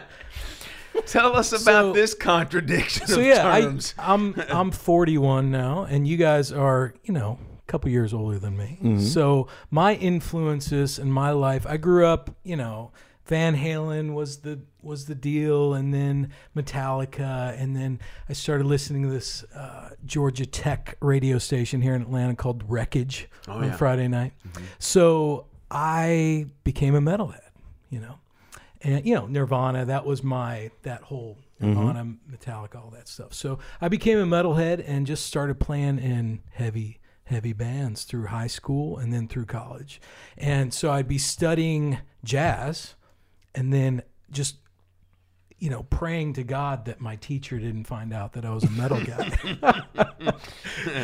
Tell 1.05 1.35
us 1.35 1.51
about 1.53 1.63
So- 1.63 1.93
this 1.93 2.13
contradiction 2.13 3.07
so 3.07 3.19
of 3.19 3.25
yeah, 3.25 3.59
terms. 3.61 3.93
I, 3.97 4.13
I'm 4.13 4.35
I'm 4.49 4.71
41 4.71 5.49
now, 5.51 5.83
and 5.83 6.07
you 6.07 6.17
guys 6.17 6.51
are 6.51 6.93
you 7.03 7.13
know 7.13 7.39
a 7.67 7.71
couple 7.71 7.89
years 7.89 8.13
older 8.13 8.37
than 8.39 8.57
me. 8.57 8.77
Mm-hmm. 8.81 8.99
So 8.99 9.47
my 9.71 9.95
influences 9.95 10.99
in 10.99 11.11
my 11.11 11.31
life, 11.31 11.65
I 11.67 11.77
grew 11.77 12.05
up, 12.05 12.35
you 12.43 12.55
know, 12.55 12.91
Van 13.29 13.55
Halen 13.55 14.13
was 14.13 14.37
the 14.39 14.59
was 14.81 15.05
the 15.05 15.13
deal, 15.15 15.73
and 15.75 15.93
then 15.93 16.31
Metallica, 16.55 17.53
and 17.61 17.75
then 17.75 17.99
I 18.27 18.33
started 18.33 18.65
listening 18.65 19.03
to 19.03 19.09
this 19.09 19.43
uh, 19.55 19.91
Georgia 20.05 20.45
Tech 20.45 20.95
radio 20.99 21.37
station 21.37 21.81
here 21.81 21.93
in 21.93 22.01
Atlanta 22.01 22.35
called 22.35 22.63
Wreckage 22.67 23.29
on 23.47 23.63
Oh, 23.63 23.67
yeah. 23.67 23.75
Friday 23.75 24.07
night. 24.07 24.33
So 24.79 25.45
I 25.69 26.47
became 26.63 26.95
a 26.95 27.01
metalhead, 27.01 27.51
you 27.89 27.99
know, 27.99 28.15
and 28.81 29.05
you 29.05 29.13
know 29.13 29.27
Nirvana. 29.27 29.85
That 29.85 30.05
was 30.05 30.23
my 30.23 30.71
that 30.83 31.03
whole 31.03 31.37
Nirvana, 31.59 32.15
Metallica, 32.31 32.77
all 32.77 32.89
that 32.95 33.07
stuff. 33.07 33.33
So 33.33 33.59
I 33.79 33.89
became 33.89 34.17
a 34.17 34.25
metalhead 34.25 34.83
and 34.87 35.05
just 35.05 35.25
started 35.25 35.59
playing 35.59 35.99
in 35.99 36.41
heavy 36.51 36.99
heavy 37.25 37.53
bands 37.53 38.05
through 38.05 38.25
high 38.25 38.47
school 38.47 38.97
and 38.97 39.13
then 39.13 39.27
through 39.27 39.45
college. 39.45 40.01
And 40.35 40.73
so 40.73 40.89
I'd 40.91 41.07
be 41.07 41.19
studying 41.19 41.99
jazz 42.23 42.95
and 43.59 43.73
then 43.73 44.01
just 44.31 44.55
you 45.59 45.69
know 45.69 45.83
praying 45.83 46.31
to 46.33 46.43
God 46.43 46.85
that 46.85 47.01
my 47.01 47.17
teacher 47.17 47.59
didn't 47.59 47.83
find 47.83 48.13
out 48.13 48.33
that 48.33 48.45
I 48.45 48.51
was 48.51 48.63
a 48.63 48.71
metal 48.71 49.01
guy. 49.03 50.31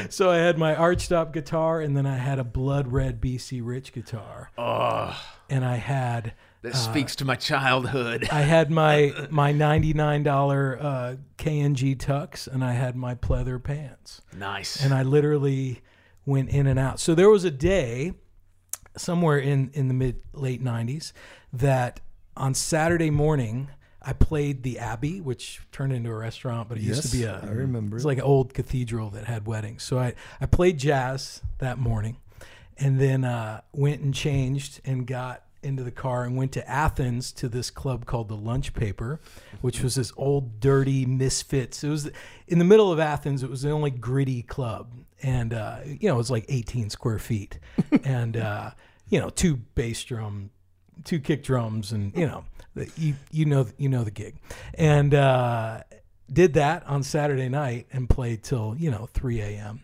so 0.10 0.32
I 0.32 0.38
had 0.38 0.58
my 0.58 0.74
archtop 0.74 1.34
guitar 1.34 1.82
and 1.82 1.98
then 1.98 2.06
I 2.06 2.16
had 2.16 2.40
a 2.40 2.46
blood 2.46 2.88
red 2.88 3.20
BC 3.20 3.60
Rich 3.62 3.92
guitar. 3.92 4.52
oh, 4.58 5.22
And 5.50 5.66
I 5.66 5.76
had 5.76 6.34
that 6.62 6.76
speaks 6.78 7.18
to 7.18 7.26
my 7.26 7.36
childhood. 7.36 8.30
I 8.32 8.42
had 8.42 8.72
my 8.72 9.14
my 9.30 9.52
ninety 9.52 9.94
nine 9.94 10.24
dollar 10.24 10.80
uh, 10.82 11.16
KNG 11.38 11.98
tux, 11.98 12.48
and 12.48 12.64
I 12.64 12.72
had 12.72 12.96
my 12.96 13.16
pleather 13.16 13.62
pants, 13.62 14.22
nice. 14.36 14.84
and 14.84 14.94
I 14.94 15.04
literally 15.04 15.82
went 16.26 16.50
in 16.50 16.66
and 16.68 16.80
out. 16.80 17.02
So 17.02 17.14
there 17.14 17.30
was 17.30 17.44
a 17.44 17.52
day 17.52 18.14
somewhere 18.96 19.38
in 19.38 19.72
in 19.74 19.90
the 19.90 19.94
mid 19.94 20.22
late 20.34 20.62
nineties 20.62 21.12
that 21.52 22.00
on 22.38 22.54
Saturday 22.54 23.10
morning 23.10 23.70
I 24.08 24.13
played 24.13 24.62
the 24.62 24.77
Abbey, 24.77 25.20
which 25.20 25.62
turned 25.72 25.92
into 25.92 26.12
a 26.12 26.15
restaurant, 26.15 26.70
but 26.70 26.77
it 26.77 26.84
used 26.84 27.04
to 27.04 27.12
be 27.12 27.24
Yes, 27.24 27.44
a 27.44 27.48
I 27.48 27.50
remember 27.51 27.96
It's 27.98 28.06
it. 28.06 28.08
like 28.08 28.20
an 28.20 28.24
old 28.24 28.54
cathedral 28.54 29.10
that 29.12 29.25
had 29.25 29.48
weddings. 29.48 29.82
So 29.84 29.98
I 29.98 30.13
I 30.39 30.46
played 30.46 30.77
jazz 30.77 31.42
that 31.58 31.80
morning, 31.80 32.18
and 32.77 33.00
then 33.00 33.24
uh, 33.24 33.62
went 33.74 34.01
and 34.01 34.13
changed 34.13 34.80
and 34.86 35.08
got 35.08 35.42
into 35.63 35.82
the 35.84 35.89
car 35.89 36.24
and 36.25 36.38
went 36.38 36.51
to 36.51 36.70
Athens 36.70 37.32
to 37.32 37.50
this 37.50 37.72
club 37.72 38.06
called 38.06 38.30
the 38.30 38.36
Lunch 38.38 38.75
Paper, 38.75 39.20
which 39.62 39.82
was 39.82 39.96
this 39.96 40.13
old 40.15 40.60
dirty 40.60 41.08
misfits. 41.08 41.84
It 41.84 41.89
was 41.89 42.08
in 42.48 42.60
the 42.60 42.65
middle 42.65 42.92
of 42.92 43.00
Athens. 43.00 43.42
It 43.42 43.50
was 43.50 43.63
the 43.63 43.72
only 43.72 43.89
gritty 43.89 44.44
club, 44.44 44.94
and 45.24 45.51
uh, 45.51 45.77
you 45.84 46.08
know 46.10 46.13
it 46.13 46.18
was 46.20 46.30
like 46.30 46.46
18 46.48 46.92
square 46.92 47.18
feet, 47.18 47.58
and 48.04 48.38
uh, 48.38 48.70
you 49.10 49.20
know 49.20 49.32
two 49.32 49.56
bass 49.56 50.04
drum, 50.04 50.51
two 51.04 51.20
kick 51.20 51.44
drums, 51.44 51.92
and 51.92 52.16
you 52.16 52.25
know 52.25 52.46
the- 52.74 52.90
you 52.98 53.16
you 53.32 53.46
know 53.46 53.68
you 53.78 53.90
know 53.90 54.04
the 54.04 54.12
gig, 54.12 54.36
and 54.74 55.14
uh, 55.14 55.82
did 56.32 56.54
that 56.54 56.86
on 56.88 57.04
Saturday 57.04 57.50
night 57.50 57.88
and 57.92 58.10
played 58.10 58.44
till 58.44 58.75
you 58.78 58.92
know 58.92 59.08
3 59.14 59.42
a.m. 59.42 59.82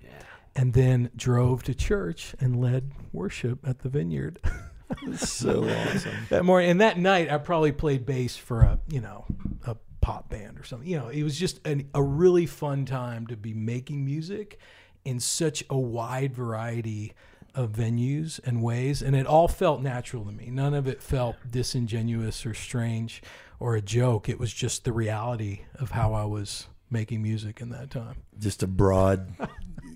And 0.53 0.73
then 0.73 1.09
drove 1.15 1.63
to 1.63 1.73
church 1.73 2.35
and 2.41 2.59
led 2.59 2.91
worship 3.13 3.65
at 3.65 3.79
the 3.79 3.89
vineyard. 3.89 4.37
so 5.15 5.63
awesome. 5.63 6.11
that 6.29 6.43
morning 6.43 6.71
and 6.71 6.81
that 6.81 6.97
night 6.97 7.31
I 7.31 7.37
probably 7.37 7.71
played 7.71 8.05
bass 8.05 8.35
for 8.35 8.61
a 8.61 8.77
you 8.89 8.99
know 8.99 9.23
a 9.65 9.77
pop 10.01 10.29
band 10.29 10.59
or 10.59 10.63
something. 10.65 10.89
You 10.89 10.97
know, 10.97 11.07
it 11.07 11.23
was 11.23 11.39
just 11.39 11.65
an, 11.65 11.87
a 11.93 12.03
really 12.03 12.45
fun 12.45 12.85
time 12.85 13.27
to 13.27 13.37
be 13.37 13.53
making 13.53 14.03
music 14.03 14.59
in 15.05 15.19
such 15.19 15.63
a 15.69 15.77
wide 15.77 16.33
variety 16.35 17.13
of 17.55 17.71
venues 17.71 18.39
and 18.43 18.61
ways, 18.63 19.01
and 19.01 19.15
it 19.15 19.25
all 19.27 19.47
felt 19.47 19.81
natural 19.81 20.23
to 20.25 20.31
me. 20.31 20.49
None 20.49 20.73
of 20.73 20.87
it 20.87 21.01
felt 21.01 21.35
disingenuous 21.49 22.45
or 22.45 22.53
strange 22.53 23.21
or 23.59 23.75
a 23.75 23.81
joke. 23.81 24.29
It 24.29 24.39
was 24.39 24.53
just 24.53 24.85
the 24.85 24.93
reality 24.93 25.61
of 25.75 25.91
how 25.91 26.13
I 26.13 26.25
was 26.25 26.67
making 26.89 27.21
music 27.21 27.61
in 27.61 27.69
that 27.69 27.89
time. 27.91 28.15
Just 28.39 28.63
a 28.63 28.67
broad, 28.67 29.33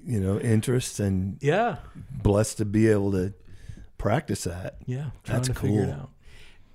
you 0.05 0.19
know, 0.19 0.39
interest 0.39 1.00
and 1.00 1.38
Yeah, 1.41 1.77
blessed 2.12 2.57
to 2.57 2.65
be 2.65 2.88
able 2.88 3.12
to 3.13 3.33
practice 3.97 4.43
that. 4.45 4.77
yeah, 4.85 5.12
That's 5.25 5.47
to 5.47 5.53
figure 5.53 5.83
it 5.83 5.85
cool. 5.85 5.93
out. 5.93 6.09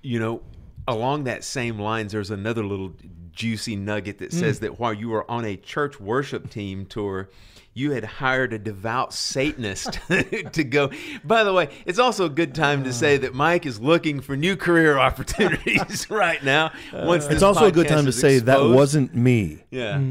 you 0.01 0.19
know, 0.19 0.41
along 0.87 1.23
that 1.25 1.43
same 1.43 1.77
lines, 1.79 2.11
there's 2.11 2.31
another 2.31 2.63
little 2.65 2.93
juicy 3.31 3.75
nugget 3.75 4.17
that 4.17 4.33
says 4.33 4.57
Mm. 4.57 4.61
that 4.61 4.79
while 4.79 4.93
you 4.93 5.09
were 5.09 5.29
on 5.29 5.45
a 5.45 5.55
church 5.55 5.99
worship 5.99 6.49
team 6.49 6.85
tour, 6.85 7.29
you 7.73 7.91
had 7.91 8.03
hired 8.03 8.51
a 8.51 8.59
devout 8.59 9.13
Satanist 9.13 9.93
to 10.53 10.63
go. 10.63 10.91
By 11.23 11.43
the 11.45 11.53
way, 11.53 11.69
it's 11.85 11.99
also 11.99 12.25
a 12.25 12.29
good 12.29 12.53
time 12.53 12.83
to 12.83 12.91
say 12.91 13.17
that 13.17 13.33
Mike 13.33 13.65
is 13.65 13.79
looking 13.79 14.19
for 14.19 14.35
new 14.35 14.57
career 14.57 14.97
opportunities 14.97 16.07
right 16.09 16.43
now. 16.43 16.71
Once 16.93 17.27
It's 17.27 17.43
also 17.43 17.65
a 17.67 17.71
good 17.71 17.87
time 17.87 18.03
to 18.03 18.09
is 18.09 18.19
say 18.19 18.39
that 18.39 18.61
wasn't 18.61 19.15
me. 19.15 19.63
Yeah. 19.69 20.01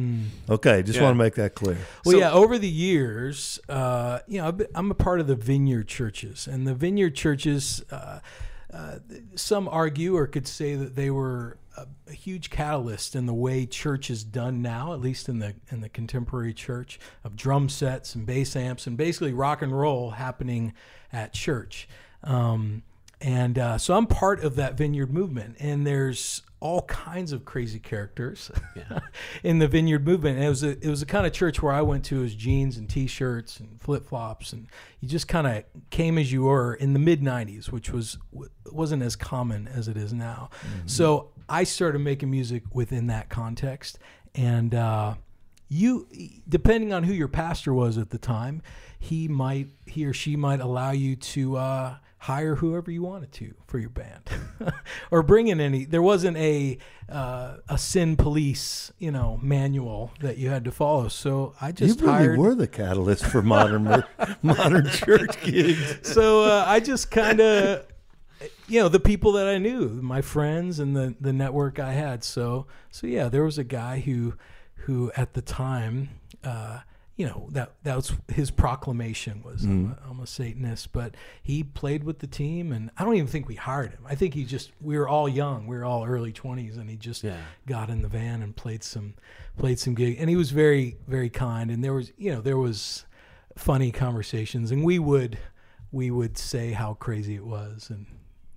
Okay, 0.49 0.83
just 0.83 0.97
Yeah. 0.97 1.05
want 1.05 1.15
to 1.15 1.19
make 1.23 1.35
that 1.35 1.55
clear. 1.55 1.77
Well, 2.07 2.13
So- 2.15 2.19
yeah, 2.19 2.33
over 2.33 2.57
the 2.59 2.69
years, 2.69 3.61
uh, 3.69 4.21
you 4.27 4.41
know, 4.41 4.49
I've 4.49 4.57
been- 4.57 4.69
I'm 4.75 4.91
a 4.91 4.95
part 4.95 5.21
of 5.21 5.27
the 5.27 5.37
vineyard 5.37 5.87
churches, 5.89 6.49
and 6.51 6.67
the 6.67 6.75
vineyard 6.75 7.15
churches, 7.15 7.85
uh, 7.91 8.21
uh, 8.73 8.95
some 9.35 9.69
argue 9.69 10.17
or 10.17 10.27
could 10.27 10.47
say 10.49 10.77
that 10.77 10.95
they 10.97 11.11
were 11.11 11.59
a, 11.81 12.11
a 12.11 12.13
huge 12.13 12.51
catalyst 12.51 13.15
in 13.15 13.27
the 13.27 13.35
way 13.35 13.67
church 13.67 14.11
is 14.11 14.25
done 14.25 14.63
now, 14.63 14.93
at 14.93 15.01
least 15.01 15.29
in 15.29 15.39
the 15.39 15.55
in 15.71 15.81
the 15.81 15.89
contemporary 15.89 16.55
church, 16.55 16.99
of 17.25 17.37
drum 17.37 17.69
sets 17.69 18.15
and 18.15 18.27
bass 18.27 18.57
amps 18.57 18.87
and 18.87 18.97
basically 18.97 19.33
rock 19.33 19.63
and 19.63 19.79
roll 19.79 20.11
happening 20.11 20.73
at 21.13 21.33
church. 21.33 21.89
Um, 22.23 22.83
and 23.21 23.59
uh, 23.59 23.79
so 23.79 23.95
I'm 23.95 24.07
part 24.07 24.43
of 24.43 24.57
that 24.57 24.77
vineyard 24.77 25.13
movement, 25.13 25.57
and 25.59 25.87
there's 25.87 26.43
all 26.61 26.83
kinds 26.83 27.33
of 27.33 27.45
crazy 27.45 27.79
characters 27.79 28.51
in 29.43 29.59
the 29.59 29.67
vineyard 29.67 30.07
movement. 30.07 30.37
And 30.37 30.45
it 30.45 30.49
was 30.49 30.63
a 30.63 30.71
it 30.71 30.87
was 30.87 31.01
the 31.01 31.07
kind 31.07 31.27
of 31.27 31.33
church 31.33 31.63
where 31.63 31.73
I 31.73 31.83
went 31.83 32.05
to 32.07 32.21
was 32.21 32.35
jeans 32.35 32.77
and 32.77 32.89
t-shirts 32.89 33.59
and 33.59 33.81
flip 33.81 34.07
flops, 34.07 34.53
and 34.53 34.69
you 35.01 35.09
just 35.09 35.27
kind 35.27 35.47
of 35.47 35.65
came 35.89 36.19
as 36.19 36.31
you 36.31 36.43
were 36.43 36.75
in 36.75 36.93
the 36.93 36.99
mid 36.99 37.23
'90s, 37.23 37.73
which 37.73 37.91
was 37.91 38.19
wasn't 38.71 39.03
as 39.03 39.17
common 39.17 39.69
as 39.69 39.89
it 39.89 39.97
is 39.97 40.13
now. 40.13 40.51
So 40.87 41.31
I 41.49 41.65
started 41.65 42.01
making 42.01 42.31
music 42.31 42.63
within 42.73 43.09
that 43.09 43.29
context, 43.29 43.99
and. 44.35 44.75
Uh, 44.75 45.15
you 45.73 46.09
depending 46.49 46.93
on 46.93 47.05
who 47.05 47.13
your 47.13 47.29
pastor 47.29 47.73
was 47.73 47.97
at 47.97 48.11
the 48.11 48.19
time 48.19 48.61
he 48.99 49.29
might 49.29 49.69
he 49.87 50.05
or 50.05 50.13
she 50.13 50.35
might 50.35 50.59
allow 50.59 50.91
you 50.91 51.15
to 51.15 51.57
uh, 51.57 51.95
hire 52.19 52.57
whoever 52.57 52.91
you 52.91 53.03
wanted 53.03 53.31
to 53.31 53.55
for 53.69 53.79
your 53.79 53.89
band 53.89 54.29
or 55.11 55.23
bring 55.23 55.49
in 55.49 55.61
any 55.61 55.85
there 55.85 56.03
wasn't 56.03 56.37
a 56.37 56.79
uh, 57.09 57.57
a 57.69 57.77
sin 57.79 58.17
police 58.17 58.93
you 58.99 59.11
know 59.11 59.39
manual 59.43 60.13
that 60.21 60.39
you 60.39 60.49
had 60.49 60.65
to 60.65 60.71
follow 60.71 61.09
so 61.09 61.55
i 61.61 61.73
just 61.73 62.01
You 62.01 62.07
really 62.07 62.19
hired 62.19 62.39
were 62.39 62.55
the 62.55 62.69
catalyst 62.69 63.25
for 63.27 63.43
modern 63.43 64.05
modern 64.43 64.89
church 64.91 65.41
gigs. 65.43 65.99
so 66.03 66.45
uh, 66.45 66.65
I 66.67 66.79
just 66.81 67.11
kind 67.11 67.41
of, 67.41 67.87
you 68.69 68.81
know, 68.81 68.89
the 68.89 69.01
people 69.01 69.33
that 69.33 69.47
I 69.49 69.59
knew, 69.59 69.89
my 70.03 70.23
friends 70.23 70.79
and 70.79 70.97
the 70.97 71.15
the 71.21 71.33
network 71.33 71.79
I 71.79 71.93
had. 71.93 72.23
So 72.25 72.67
so 72.91 73.07
yeah, 73.07 73.29
there 73.29 73.43
was 73.45 73.59
a 73.59 73.65
guy 73.65 74.01
who 74.01 74.35
who 74.87 75.11
at 75.17 75.35
the 75.35 75.43
time, 75.43 76.11
uh, 76.45 76.81
you 77.21 77.27
know, 77.27 77.49
that 77.51 77.73
that 77.83 77.97
was 77.97 78.15
his 78.29 78.51
proclamation 78.51 79.43
was 79.43 79.61
mm-hmm. 79.61 79.93
I'm, 79.93 80.09
a, 80.09 80.11
I'm 80.11 80.21
a 80.21 80.27
Satanist, 80.27 80.91
but 80.91 81.15
he 81.43 81.63
played 81.63 82.03
with 82.03 82.21
the 82.21 82.27
team, 82.27 82.73
and 82.73 82.91
I 82.97 83.05
don't 83.05 83.15
even 83.15 83.27
think 83.27 83.47
we 83.47 83.57
hired 83.57 83.91
him. 83.91 84.07
I 84.09 84.15
think 84.15 84.33
he 84.33 84.47
just 84.47 84.73
we 84.81 84.97
were 84.99 85.07
all 85.07 85.29
young, 85.29 85.67
we 85.67 85.77
were 85.77 85.85
all 85.85 86.07
early 86.07 86.33
twenties, 86.33 86.79
and 86.79 86.89
he 86.89 86.97
just 86.97 87.23
Yeah. 87.23 87.37
got 87.67 87.91
in 87.91 88.01
the 88.01 88.09
van 88.09 88.41
and 88.41 88.57
played 88.57 88.83
some 88.83 89.13
played 89.59 89.79
some 89.79 89.95
gig, 89.95 90.17
and 90.19 90.31
he 90.31 90.37
was 90.37 90.51
very 90.51 90.97
very 91.07 91.29
kind, 91.29 91.71
and 91.71 91.85
there 91.85 91.93
was 91.93 92.11
you 92.17 92.33
know 92.33 92.41
there 92.41 92.57
was 92.57 93.05
funny 93.55 93.93
conversations, 93.93 94.71
and 94.71 94.83
we 94.83 94.99
would 94.99 95.37
we 95.93 96.11
would 96.11 96.39
say 96.39 96.73
how 96.73 96.95
crazy 96.95 97.35
it 97.35 97.45
was, 97.45 97.91
and 97.91 98.07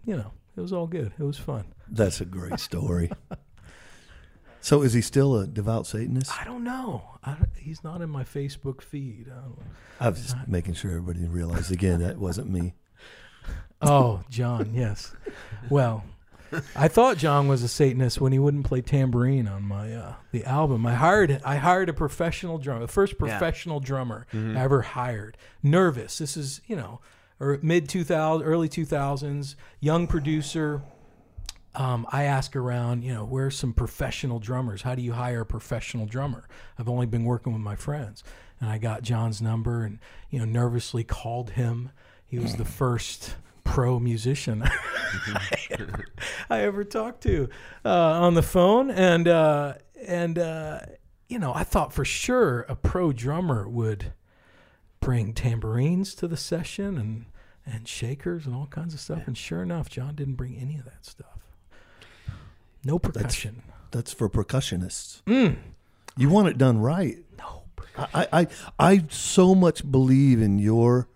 you 0.06 0.16
know 0.16 0.32
it 0.56 0.62
was 0.62 0.72
all 0.72 0.88
good. 0.88 1.12
It 1.20 1.24
was 1.24 1.38
fun. 1.38 1.66
That's 1.90 2.22
a 2.22 2.26
great 2.26 2.62
story. 2.62 3.12
So 4.64 4.82
is 4.82 4.94
he 4.94 5.02
still 5.02 5.36
a 5.36 5.46
devout 5.46 5.86
Satanist? 5.88 6.32
I 6.40 6.46
don't 6.46 6.64
know. 6.64 7.04
I 7.22 7.34
don't, 7.34 7.50
he's 7.58 7.84
not 7.84 8.02
in 8.02 8.10
my 8.10 8.24
Facebook 8.24 8.82
feed. 8.82 9.26
I 9.30 9.42
don't, 9.42 9.60
I 10.00 10.08
was 10.08 10.22
just 10.22 10.48
making 10.48 10.76
sure 10.76 10.92
everybody 10.92 11.28
realized 11.28 11.70
again 11.70 12.00
that 12.00 12.18
wasn't 12.18 12.50
me. 12.50 12.74
oh, 13.82 14.22
John, 14.30 14.72
yes. 14.74 15.14
Well, 15.70 16.06
I 16.78 16.88
thought 16.88 17.18
John 17.18 17.50
was 17.50 17.62
a 17.62 17.68
Satanist 17.68 18.22
when 18.22 18.32
he 18.32 18.40
wouldn't 18.40 18.66
play 18.66 18.80
tambourine 18.80 19.50
on 19.50 19.64
my 19.64 19.94
uh, 19.94 20.14
the 20.32 20.46
album. 20.46 20.86
I 20.86 20.94
hired 20.94 21.42
I 21.44 21.58
hired 21.58 21.90
a 21.90 21.94
professional 21.94 22.58
drummer, 22.58 22.80
the 22.80 22.88
first 22.88 23.18
professional 23.18 23.82
drummer 23.82 24.28
I 24.34 24.62
ever 24.62 24.82
hired. 24.82 25.38
Nervous. 25.62 26.20
This 26.20 26.38
is 26.38 26.62
you 26.68 26.78
know, 26.78 27.02
or 27.38 27.60
mid 27.62 27.90
two 27.90 28.06
thousand, 28.06 28.48
early 28.48 28.70
two 28.70 28.86
thousands, 28.86 29.58
young 29.82 30.08
producer. 30.08 30.84
Um, 31.76 32.06
I 32.12 32.24
ask 32.24 32.56
around, 32.56 33.04
you 33.04 33.14
know, 33.14 33.26
where's 33.26 33.58
some 33.58 33.74
professional 33.74 34.40
drummers? 34.40 34.82
How 34.84 34.96
do 34.96 35.02
you 35.02 35.14
hire 35.14 35.42
a 35.42 35.46
professional 35.46 36.06
drummer? 36.06 36.48
I've 36.78 36.90
only 36.90 37.06
been 37.06 37.24
working 37.24 37.54
with 37.54 37.62
my 37.62 37.76
friends, 37.76 38.24
and 38.60 38.70
I 38.70 38.78
got 38.78 39.02
John's 39.02 39.42
number, 39.42 39.84
and 39.84 40.00
you 40.30 40.40
know, 40.40 40.46
nervously 40.46 41.04
called 41.04 41.52
him. 41.52 41.92
He 42.26 42.40
was 42.40 42.56
the 42.56 42.66
first 42.66 43.36
pro 43.64 44.00
musician 44.00 44.64
I, 44.64 45.48
ever, 45.72 46.06
I 46.50 46.62
ever 46.62 46.84
talked 46.84 47.22
to 47.24 47.50
uh, 47.86 48.22
on 48.22 48.34
the 48.34 48.42
phone, 48.42 48.92
and 48.92 49.28
uh, 49.28 49.76
and 50.06 50.38
uh, 50.38 50.80
you 51.28 51.40
know, 51.40 51.54
I 51.54 51.64
thought 51.64 51.94
for 51.94 52.06
sure 52.06 52.62
a 52.70 52.76
pro 52.76 53.12
drummer 53.12 53.68
would 53.68 54.14
bring 55.00 55.34
tambourines 55.34 56.16
to 56.16 56.28
the 56.28 56.38
session 56.38 56.98
and 56.98 57.26
and 57.66 57.88
shakers 57.88 58.46
and 58.46 58.54
all 58.54 58.68
kinds 58.68 58.94
of 58.94 59.00
stuff. 59.00 59.24
And 59.26 59.38
sure 59.38 59.64
enough, 59.64 59.90
John 59.90 60.16
didn't 60.16 60.36
bring 60.36 60.58
any 60.58 60.78
of 60.78 60.86
that 60.86 61.06
stuff. 61.06 61.43
No 62.84 63.00
percussion. 63.00 63.64
That's 63.92 64.12
for 64.12 64.30
percussionists. 64.30 65.22
Mm. 65.24 65.58
You 66.18 66.30
want 66.30 66.48
it 66.48 66.58
done 66.58 66.80
right. 66.80 67.18
No. 67.38 67.64
I, 67.98 68.28
I 68.34 68.48
I 68.80 69.04
so 69.10 69.54
much 69.54 69.90
believe 69.90 70.42
in 70.42 70.58
your 70.60 71.08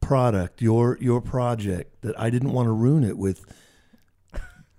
product, 0.00 0.62
your 0.62 0.96
your 1.00 1.20
project 1.20 2.02
that 2.02 2.18
I 2.18 2.30
didn't 2.30 2.52
want 2.52 2.66
to 2.66 2.72
ruin 2.72 3.04
it 3.04 3.18
with 3.18 3.44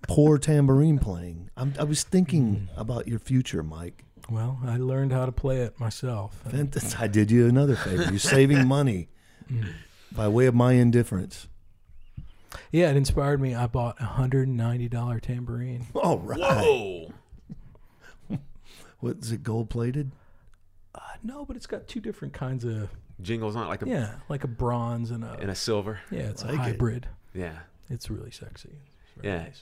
poor 0.08 0.38
tambourine 0.40 1.00
playing. 1.00 1.50
I'm, 1.58 1.74
I 1.78 1.84
was 1.84 2.04
thinking 2.04 2.70
about 2.78 3.08
your 3.08 3.20
future, 3.20 3.64
Mike. 3.64 4.06
Well, 4.30 4.60
I 4.66 4.78
learned 4.78 5.12
how 5.12 5.26
to 5.26 5.32
play 5.32 5.58
it 5.58 5.80
myself. 5.80 6.42
I 7.00 7.08
did 7.08 7.32
you 7.32 7.48
another 7.48 7.76
favor. 7.76 8.04
You're 8.04 8.20
saving 8.20 8.68
money 8.68 9.10
by 10.12 10.28
way 10.28 10.46
of 10.46 10.56
my 10.56 10.74
indifference. 10.74 11.48
Yeah, 12.72 12.90
it 12.90 12.98
inspired 12.98 13.40
me. 13.42 13.54
I 13.56 13.68
bought 13.68 14.00
a 14.00 14.06
hundred 14.06 14.48
and 14.48 14.58
ninety 14.58 14.88
dollar 14.90 15.20
tambourine. 15.20 15.88
All 15.96 16.18
right. 16.20 16.40
Whoa. 16.40 17.12
What 19.00 19.18
is 19.22 19.32
it? 19.32 19.44
Gold 19.44 19.70
plated? 19.70 20.12
Uh, 20.94 21.00
no, 21.24 21.46
but 21.46 21.56
it's 21.56 21.68
got 21.68 21.88
two 21.88 22.00
different 22.02 22.34
kinds 22.34 22.66
of 22.66 22.90
Jingles 23.22 23.56
on 23.56 23.66
it 23.66 23.70
like 23.70 23.82
a 23.82 23.88
yeah, 23.88 24.12
like 24.30 24.44
a 24.44 24.48
bronze 24.48 25.12
and 25.12 25.24
a 25.24 25.38
and 25.42 25.50
a 25.52 25.56
silver. 25.56 26.00
yeah. 26.12 26.22
It's 26.22 26.44
like 26.44 26.52
a 26.52 26.56
it. 26.56 26.60
hybrid. 26.60 27.08
Yeah. 27.34 27.60
It's 27.90 28.10
really 28.10 28.32
sexy. 28.32 28.70
It's 28.72 29.22
very 29.22 29.28
Yeah. 29.36 29.44
nice. 29.44 29.62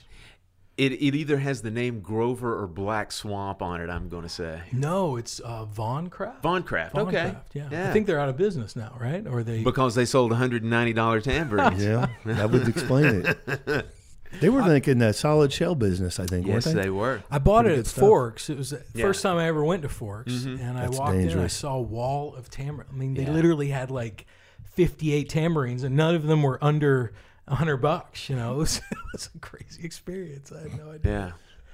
It 0.78 0.92
it 0.92 1.14
either 1.16 1.38
has 1.38 1.60
the 1.60 1.70
name 1.72 2.00
Grover 2.00 2.56
or 2.62 2.66
Black 2.68 3.10
Swamp 3.12 3.60
on 3.62 3.80
it. 3.80 3.90
I'm 3.90 4.08
going 4.08 4.22
to 4.22 4.28
say 4.28 4.60
No, 4.72 5.16
it's 5.16 5.40
uh, 5.40 5.64
Von 5.64 6.08
Craft. 6.08 6.42
Von 6.42 6.62
Craft. 6.62 6.92
Von 6.94 7.08
okay. 7.08 7.30
Craft, 7.32 7.54
yeah. 7.56 7.68
Yeah. 7.70 7.90
I 7.90 7.92
think 7.92 8.06
they're 8.06 8.20
out 8.20 8.28
of 8.28 8.36
business 8.36 8.76
now, 8.76 8.96
right? 9.00 9.26
Or 9.26 9.42
they 9.42 9.64
because 9.64 9.94
they 9.96 10.04
sold 10.04 10.30
190 10.30 10.92
dollar 10.92 11.20
tambourines. 11.20 11.84
Yeah, 11.88 12.06
that 12.24 12.50
would 12.50 12.68
explain 12.68 13.26
it. 13.26 13.86
They 14.42 14.50
were 14.50 14.62
thinking 14.62 14.98
that 14.98 15.16
solid 15.16 15.50
shell 15.54 15.74
business, 15.74 16.20
I 16.20 16.26
think, 16.26 16.46
yes, 16.46 16.66
they? 16.66 16.74
they 16.74 16.90
were. 16.90 17.22
I 17.30 17.38
bought 17.38 17.62
Pretty 17.64 17.76
it 17.78 17.80
at 17.80 17.86
stuff. 17.86 18.00
Fork's. 18.00 18.50
It 18.50 18.58
was 18.58 18.68
the 18.70 18.76
Yeah. 18.76 18.82
Mm-hmm. 18.82 19.00
first 19.00 19.22
time 19.22 19.38
I 19.38 19.48
ever 19.48 19.64
went 19.64 19.80
to 19.82 19.88
Fork's, 19.88 20.44
and 20.44 20.60
I 20.78 20.82
That's 20.82 20.98
walked 20.98 21.14
in. 21.16 21.30
and 21.30 21.40
I 21.40 21.46
saw 21.46 21.76
a 21.76 21.80
wall 21.80 22.34
of 22.34 22.50
tambourine. 22.50 22.88
I 22.92 22.94
mean, 22.94 23.14
they 23.14 23.22
Yeah. 23.22 23.32
literally 23.32 23.68
had 23.70 23.90
like 23.90 24.26
fifty-eight 24.74 25.30
tambourines, 25.30 25.82
and 25.82 25.96
none 25.96 26.14
of 26.14 26.24
them 26.24 26.42
were 26.42 26.62
under 26.62 27.14
a 27.48 27.54
hundred 27.56 27.78
bucks. 27.78 28.28
You 28.28 28.36
know, 28.36 28.52
it 28.54 28.58
was, 28.58 28.78
it 28.90 28.98
was 29.12 29.30
a 29.34 29.38
crazy 29.38 29.82
experience. 29.84 30.52
I 30.52 30.68
had 30.68 30.78
no 30.78 30.90
idea. 30.92 31.12
Yeah. 31.12 31.30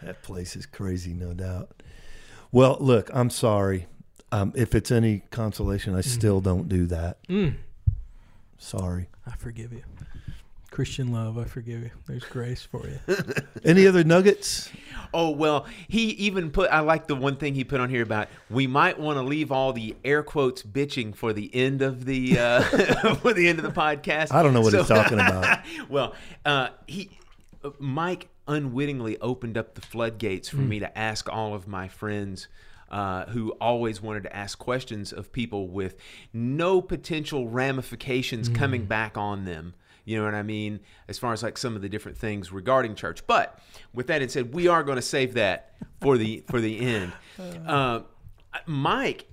That 0.07 0.23
place 0.23 0.57
is 0.57 0.66
crazy, 0.66 1.12
no 1.14 1.33
doubt. 1.33 1.83
Well, 2.52 2.76
look, 2.81 3.11
I'm 3.12 3.31
sorry. 3.31 3.87
Um, 4.33 4.52
if 4.57 4.75
it's 4.75 4.90
any 4.90 5.23
consolation, 5.31 5.95
I 5.95 6.00
still 6.00 6.40
don't 6.40 6.69
do 6.69 6.87
that. 6.87 7.23
Mm, 7.28 7.54
Sorry. 8.59 9.09
I 9.26 9.33
forgive 9.37 9.73
you, 9.73 9.83
Christian 10.75 11.12
love. 11.12 11.38
I 11.38 11.45
forgive 11.45 11.85
you. 11.85 11.90
There's 12.09 12.25
grace 12.25 12.62
for 12.62 12.85
you. 12.88 12.99
Any 13.64 13.87
other 13.87 14.02
nuggets? 14.02 14.69
Oh 15.14 15.31
well, 15.31 15.66
he 15.87 16.07
even 16.11 16.50
put. 16.50 16.69
I 16.69 16.81
like 16.81 17.07
the 17.07 17.14
one 17.14 17.37
thing 17.37 17.54
he 17.54 17.62
put 17.62 17.81
on 17.81 17.90
here 17.90 18.02
about 18.02 18.26
we 18.50 18.66
might 18.66 18.99
want 18.99 19.16
to 19.16 19.23
leave 19.23 19.52
all 19.52 19.73
the 19.73 19.95
air 20.04 20.25
quotes 20.25 20.64
bitching 20.64 21.14
for 21.14 21.33
the 21.33 21.49
end 21.54 21.81
of 21.81 22.07
the 22.07 22.40
uh, 22.40 22.62
for 23.14 23.33
the 23.33 23.48
end 23.48 23.61
of 23.61 23.64
the 23.64 23.70
podcast. 23.70 24.33
I 24.33 24.42
don't 24.42 24.53
know 24.53 24.62
what 24.62 24.75
he's 24.75 24.88
talking 24.88 25.20
about. 25.20 25.61
well, 25.88 26.12
uh, 26.44 26.70
he 26.88 27.09
uh, 27.62 27.70
Mike 27.79 28.27
unwittingly 28.48 29.16
opened 29.20 29.57
up 29.57 29.77
the 29.77 29.81
floodgates 29.81 30.48
for 30.48 30.57
me 30.57 30.81
to 30.81 30.98
ask 30.98 31.33
all 31.33 31.55
of 31.55 31.68
my 31.68 31.87
friends. 31.87 32.48
Uh, 32.90 33.27
who 33.31 33.51
always 33.61 34.01
wanted 34.01 34.22
to 34.22 34.37
ask 34.37 34.57
questions 34.59 35.12
of 35.12 35.33
people 35.33 35.66
with 35.66 35.96
no 36.33 36.81
potential 36.81 37.48
ramifications 37.48 38.48
coming 38.48 38.85
back 38.85 39.16
on 39.16 39.46
them. 39.46 39.75
You 40.05 40.19
know 40.19 40.25
what 40.25 40.35
I 40.35 40.43
mean? 40.43 40.81
As 41.09 41.19
far 41.19 41.33
as 41.33 41.43
like 41.43 41.57
some 41.57 41.77
of 41.77 41.83
the 41.83 41.88
different 41.88 42.19
things 42.19 42.53
regarding 42.53 42.95
church. 42.95 43.27
But 43.27 43.59
with 43.93 44.07
that 44.09 44.29
said, 44.31 44.53
we 44.55 44.69
are 44.69 44.83
going 44.83 44.97
to 44.97 45.03
save 45.03 45.35
that 45.35 45.75
for 46.01 46.19
the 46.19 46.45
for 46.49 46.61
the 46.61 46.79
end. 46.81 47.12
Uh, 47.67 48.03
Mike, 48.67 49.27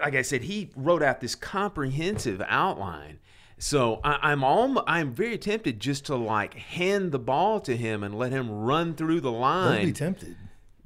like 0.00 0.14
I 0.14 0.22
said, 0.22 0.42
he 0.42 0.70
wrote 0.76 1.02
out 1.02 1.20
this 1.20 1.34
comprehensive 1.34 2.40
outline. 2.46 3.18
So 3.58 4.00
I, 4.02 4.30
I'm 4.30 4.42
all 4.42 4.82
I'm 4.86 5.12
very 5.12 5.36
tempted 5.36 5.78
just 5.80 6.06
to 6.06 6.16
like 6.16 6.54
hand 6.54 7.12
the 7.12 7.18
ball 7.18 7.60
to 7.60 7.76
him 7.76 8.02
and 8.02 8.16
let 8.16 8.32
him 8.32 8.50
run 8.50 8.94
through 8.94 9.20
the 9.20 9.30
Don't 9.30 9.38
be 9.38 9.40
line. 9.42 9.92
tempted. 9.92 10.36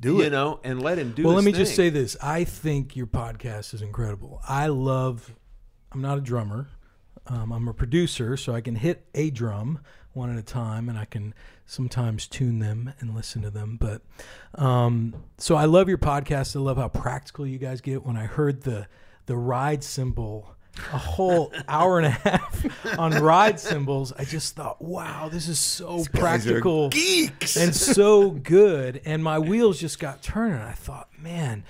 Do 0.01 0.17
you 0.17 0.23
it. 0.23 0.31
know, 0.31 0.61
and 0.63 0.83
let 0.83 0.99
him 0.99 1.13
do. 1.13 1.25
well, 1.25 1.35
let 1.35 1.45
his 1.45 1.53
me 1.53 1.59
just 1.59 1.75
say 1.75 1.91
this. 1.91 2.17
I 2.23 2.45
think 2.45 2.95
your 2.97 3.07
podcast 3.07 3.75
is 3.75 3.83
incredible. 3.83 4.41
I 4.49 4.67
love. 4.69 5.35
I'm 5.93 6.01
not 6.03 6.19
a 6.19 6.21
drummer. 6.21 6.69
Um, 7.29 7.53
I'm 7.53 7.69
a 7.69 7.75
producer, 7.75 8.37
so 8.37 8.55
I 8.55 8.61
can 8.61 8.77
hit 8.77 9.05
a 9.15 9.31
drum 9.31 9.81
one 10.13 10.31
at 10.33 10.39
a 10.39 10.43
time, 10.43 10.89
and 10.89 10.99
I 10.99 11.05
can 11.05 11.35
sometimes 11.67 12.27
tune 12.27 12.59
them 12.59 12.93
and 13.01 13.15
listen 13.15 13.43
to 13.43 13.51
them. 13.51 13.77
But 13.79 14.03
um, 14.55 15.15
so 15.37 15.55
I 15.55 15.67
love 15.67 15.89
your 15.89 15.99
podcast. 15.99 16.57
I 16.57 16.61
love 16.61 16.79
how 16.79 16.89
practical 16.89 17.47
you 17.47 17.59
guys 17.59 17.81
get. 17.81 18.05
When 18.05 18.17
I 18.17 18.25
heard 18.27 18.63
the 18.63 18.87
the 19.27 19.37
ride 19.37 19.85
cymbal, 19.85 20.55
a 20.93 20.99
whole 20.99 21.53
hour 21.69 21.99
and 21.99 22.07
a 22.07 22.11
half 22.11 22.99
on 22.99 23.13
ride 23.23 23.61
cymbals, 23.61 24.13
I 24.19 24.25
just 24.25 24.57
thought, 24.57 24.81
wow, 24.81 25.29
this 25.29 25.49
is 25.49 25.59
so 25.59 26.05
practical 26.15 26.89
geeks. 26.89 27.57
and 27.57 27.75
so 27.75 28.31
good 28.31 29.03
and 29.05 29.23
my 29.23 29.39
wheels 29.39 29.79
just 29.79 29.99
got 29.99 30.23
turning 30.23 30.59
i 30.59 30.73
thought 30.73 31.09
man 31.19 31.65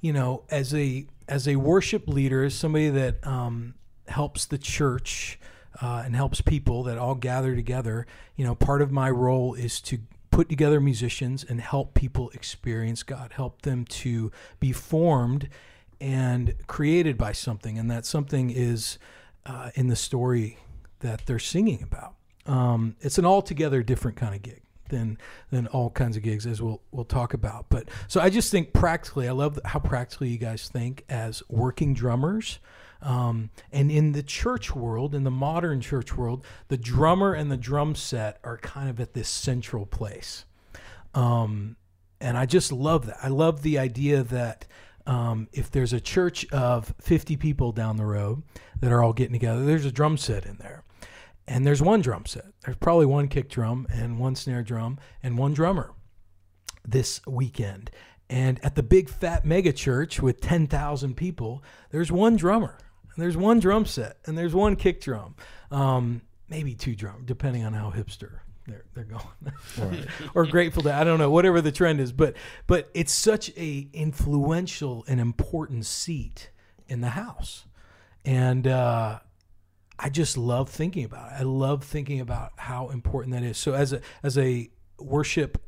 you 0.00 0.12
know 0.12 0.42
as 0.50 0.74
a 0.74 1.06
as 1.28 1.46
a 1.48 1.56
worship 1.56 2.08
leader 2.08 2.44
as 2.44 2.54
somebody 2.54 2.88
that 2.90 3.24
um, 3.26 3.74
helps 4.08 4.46
the 4.46 4.58
church 4.58 5.38
uh, 5.82 6.02
and 6.04 6.14
helps 6.14 6.40
people 6.40 6.82
that 6.84 6.98
all 6.98 7.14
gather 7.14 7.54
together 7.54 8.06
you 8.36 8.44
know 8.44 8.54
part 8.54 8.82
of 8.82 8.90
my 8.90 9.10
role 9.10 9.54
is 9.54 9.80
to 9.80 9.98
put 10.30 10.48
together 10.48 10.80
musicians 10.80 11.44
and 11.44 11.60
help 11.60 11.94
people 11.94 12.30
experience 12.30 13.02
god 13.02 13.32
help 13.32 13.62
them 13.62 13.84
to 13.84 14.30
be 14.60 14.72
formed 14.72 15.48
and 16.00 16.54
created 16.66 17.16
by 17.16 17.32
something 17.32 17.78
and 17.78 17.90
that 17.90 18.04
something 18.04 18.50
is 18.50 18.98
uh, 19.46 19.70
in 19.74 19.88
the 19.88 19.96
story 19.96 20.58
that 21.00 21.24
they're 21.26 21.38
singing 21.38 21.82
about 21.82 22.14
um, 22.46 22.96
it's 23.00 23.18
an 23.18 23.24
altogether 23.24 23.82
different 23.82 24.16
kind 24.16 24.34
of 24.34 24.42
gig 24.42 24.60
than 24.88 25.18
than 25.50 25.66
all 25.68 25.90
kinds 25.90 26.16
of 26.16 26.22
gigs 26.22 26.46
as 26.46 26.60
we'll 26.60 26.80
we'll 26.92 27.04
talk 27.04 27.34
about. 27.34 27.66
But 27.68 27.88
so 28.08 28.20
I 28.20 28.30
just 28.30 28.50
think 28.50 28.72
practically, 28.72 29.28
I 29.28 29.32
love 29.32 29.58
how 29.64 29.78
practically 29.78 30.28
you 30.28 30.38
guys 30.38 30.68
think 30.68 31.04
as 31.08 31.42
working 31.48 31.94
drummers. 31.94 32.58
Um, 33.04 33.50
and 33.70 33.90
in 33.90 34.12
the 34.12 34.22
church 34.22 34.74
world, 34.74 35.14
in 35.14 35.24
the 35.24 35.30
modern 35.30 35.80
church 35.82 36.16
world, 36.16 36.44
the 36.68 36.78
drummer 36.78 37.34
and 37.34 37.52
the 37.52 37.56
drum 37.56 37.94
set 37.94 38.40
are 38.42 38.56
kind 38.56 38.88
of 38.88 38.98
at 38.98 39.12
this 39.12 39.28
central 39.28 39.84
place. 39.84 40.46
Um, 41.14 41.76
and 42.20 42.38
I 42.38 42.46
just 42.46 42.72
love 42.72 43.06
that. 43.06 43.18
I 43.22 43.28
love 43.28 43.62
the 43.62 43.78
idea 43.78 44.22
that 44.22 44.66
um, 45.06 45.48
if 45.52 45.70
there's 45.70 45.92
a 45.92 46.00
church 46.00 46.50
of 46.50 46.94
50 47.00 47.36
people 47.36 47.72
down 47.72 47.98
the 47.98 48.06
road 48.06 48.42
that 48.80 48.90
are 48.90 49.02
all 49.02 49.12
getting 49.12 49.34
together, 49.34 49.64
there's 49.64 49.84
a 49.84 49.92
drum 49.92 50.16
set 50.16 50.46
in 50.46 50.56
there. 50.56 50.82
And 51.46 51.66
there's 51.66 51.82
one 51.82 52.00
drum 52.00 52.24
set. 52.24 52.46
There's 52.64 52.78
probably 52.78 53.04
one 53.04 53.28
kick 53.28 53.50
drum 53.50 53.86
and 53.92 54.18
one 54.18 54.34
snare 54.34 54.62
drum 54.62 54.98
and 55.22 55.36
one 55.36 55.52
drummer 55.52 55.92
this 56.86 57.20
weekend. 57.26 57.90
And 58.30 58.58
at 58.64 58.74
the 58.74 58.82
big 58.82 59.10
fat 59.10 59.44
mega 59.44 59.72
church 59.72 60.20
with 60.22 60.40
10,000 60.40 61.14
people, 61.16 61.62
there's 61.90 62.10
one 62.10 62.36
drummer, 62.36 62.78
and 63.14 63.22
there's 63.22 63.36
one 63.36 63.60
drum 63.60 63.86
set, 63.86 64.18
and 64.26 64.36
there's 64.36 64.54
one 64.54 64.76
kick 64.76 65.00
drum, 65.00 65.34
um, 65.70 66.22
maybe 66.48 66.74
two 66.74 66.94
drum, 66.94 67.22
depending 67.24 67.64
on 67.64 67.72
how 67.72 67.90
hipster 67.90 68.40
they're 68.66 68.84
they're 68.94 69.04
going, 69.04 70.06
or 70.34 70.46
Grateful 70.46 70.82
Dead. 70.82 70.94
I 70.94 71.04
don't 71.04 71.18
know, 71.18 71.30
whatever 71.30 71.60
the 71.60 71.72
trend 71.72 72.00
is. 72.00 72.12
But 72.12 72.34
but 72.66 72.90
it's 72.94 73.12
such 73.12 73.50
a 73.56 73.88
influential 73.92 75.04
and 75.06 75.20
important 75.20 75.86
seat 75.86 76.50
in 76.88 77.00
the 77.00 77.10
house, 77.10 77.66
and 78.24 78.66
uh, 78.66 79.20
I 79.98 80.08
just 80.08 80.36
love 80.36 80.70
thinking 80.70 81.04
about 81.04 81.32
it. 81.32 81.40
I 81.40 81.42
love 81.42 81.84
thinking 81.84 82.20
about 82.20 82.52
how 82.56 82.88
important 82.88 83.34
that 83.34 83.42
is. 83.42 83.58
So 83.58 83.74
as 83.74 83.92
a 83.92 84.00
as 84.22 84.38
a 84.38 84.70
worship 84.98 85.58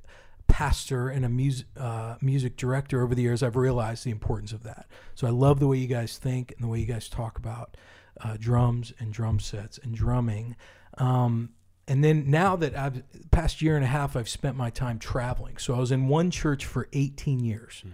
pastor 0.47 1.09
and 1.09 1.25
a 1.25 1.29
music 1.29 1.67
uh, 1.77 2.17
music 2.21 2.57
director 2.57 3.03
over 3.03 3.15
the 3.15 3.23
years, 3.23 3.43
I've 3.43 3.57
realized 3.57 4.05
the 4.05 4.11
importance 4.11 4.53
of 4.53 4.63
that. 4.63 4.87
So 5.15 5.27
I 5.27 5.31
love 5.31 5.61
the 5.61 5.67
way 5.67 5.79
you 5.79 5.87
guys 5.87 6.19
think 6.19 6.53
and 6.53 6.65
the 6.65 6.69
way 6.69 6.81
you 6.81 6.87
guys 6.87 7.09
talk 7.09 7.39
about 7.39 7.77
uh, 8.21 8.37
drums 8.39 8.93
and 8.99 9.13
drum 9.13 9.41
sets 9.41 9.79
and 9.79 9.95
drumming. 9.95 10.57
Um, 10.99 11.51
and 11.89 12.03
then 12.03 12.31
now 12.31 12.57
that 12.57 12.77
I've 12.77 13.03
past 13.31 13.63
year 13.63 13.77
and 13.77 13.85
a 13.85 13.89
half, 13.89 14.17
I've 14.17 14.29
spent 14.29 14.57
my 14.57 14.71
time 14.71 14.99
traveling. 14.99 15.57
So 15.59 15.75
I 15.75 15.79
was 15.79 15.93
in 15.93 16.09
one 16.09 16.31
church 16.31 16.65
for 16.65 16.89
18 16.93 17.41
years. 17.41 17.85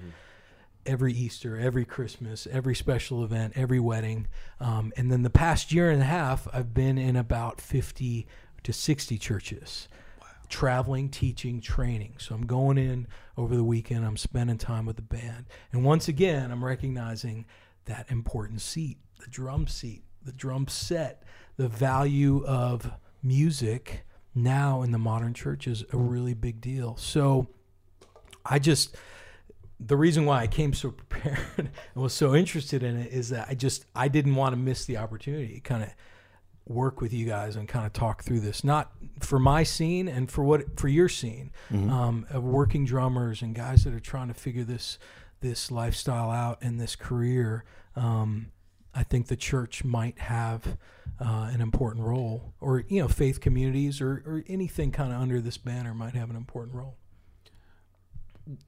Every 0.85 1.13
Easter, 1.13 1.57
every 1.57 1.85
Christmas, 1.85 2.49
every 2.51 2.75
special 2.75 3.23
event, 3.23 3.53
every 3.55 3.79
wedding, 3.79 4.27
um, 4.59 4.93
and 4.97 5.13
then 5.13 5.23
the 5.23 5.31
past 5.31 5.73
year 5.73 5.89
and 5.91 6.03
a 6.03 6.07
half, 6.07 6.49
I've 6.53 6.75
been 6.75 6.99
in 6.99 7.15
about 7.15 7.61
50 7.61 8.27
to 8.65 8.73
60 8.73 9.17
churches, 9.19 9.89
traveling, 10.53 11.09
teaching, 11.09 11.63
training. 11.63 12.15
So 12.19 12.35
I'm 12.35 12.47
going 12.47 12.77
in 12.77 13.09
over 13.39 13.57
the 13.57 13.65
weekend. 13.65 14.05
I'm 14.05 14.19
spending 14.19 14.59
time 14.59 14.85
with 14.85 14.97
the 14.97 15.03
band, 15.03 15.47
and 15.73 15.83
once 15.83 16.09
again, 16.09 16.53
I'm 16.53 16.65
recognizing 16.65 17.47
that 17.87 18.11
important 18.11 18.61
seat, 18.61 18.99
the 19.19 19.31
drum 19.31 19.67
seat, 19.67 20.05
the 20.23 20.31
drum 20.31 20.69
set, 20.69 21.25
the 21.57 21.69
value 21.69 22.45
of 22.47 22.93
music 23.23 24.05
now 24.35 24.83
in 24.83 24.93
the 24.93 24.99
modern 24.99 25.33
church 25.33 25.67
is 25.67 25.85
a 25.93 25.97
really 25.97 26.35
big 26.35 26.61
deal. 26.61 26.97
So 26.97 27.49
I 28.45 28.59
just 28.59 28.95
the 29.81 29.97
reason 29.97 30.27
why 30.27 30.43
I 30.43 30.47
came 30.47 30.75
so 30.75 30.91
prepared 31.09 31.39
and 31.57 31.71
was 31.95 32.13
so 32.13 32.35
interested 32.35 32.83
in 32.83 32.99
it 32.99 33.11
is 33.11 33.31
that 33.31 33.49
I 33.49 33.55
just 33.55 33.87
I 33.97 34.09
didn't 34.09 34.35
want 34.35 34.53
to 34.53 34.59
miss 34.59 34.85
the 34.85 34.99
opportunity 34.99 35.55
to 35.55 35.61
kind 35.61 35.83
of 35.83 35.89
work 36.67 37.01
with 37.01 37.13
you 37.13 37.27
guys 37.27 37.57
and 37.57 37.69
kind 37.69 37.85
of 37.85 37.93
talk 37.93 38.23
through 38.23 38.41
this 38.41 38.63
not 38.63 38.93
for 39.21 39.39
my 39.39 39.63
scene 39.63 40.09
and 40.09 40.31
for 40.31 40.45
what 40.45 40.79
for 40.79 40.89
your 40.89 41.09
scene. 41.09 41.51
Um, 41.91 42.27
of 42.31 42.45
working 42.45 42.85
drummers 42.85 43.43
and 43.43 43.55
guys 43.55 43.85
that 43.85 43.93
are 43.95 44.01
trying 44.01 44.29
to 44.29 44.35
figure 44.35 44.65
this 44.65 44.99
this 45.41 45.71
lifestyle 45.71 46.31
out 46.31 46.59
and 46.63 46.81
this 46.81 46.95
career 46.95 47.65
um, 47.97 48.53
I 48.95 49.03
think 49.03 49.29
the 49.29 49.37
church 49.37 49.85
might 49.85 50.19
have 50.19 50.77
uh, 51.21 51.51
an 51.53 51.61
important 51.61 52.05
role 52.05 52.53
or 52.61 52.85
you 52.89 53.01
know 53.01 53.09
faith 53.09 53.41
communities 53.41 54.01
or, 54.01 54.23
or 54.27 54.45
anything 54.49 54.91
kind 54.91 55.13
of 55.13 55.21
under 55.21 55.41
this 55.41 55.57
banner 55.59 55.95
might 55.95 56.15
have 56.15 56.31
an 56.31 56.37
important 56.37 56.77
role. 56.77 56.97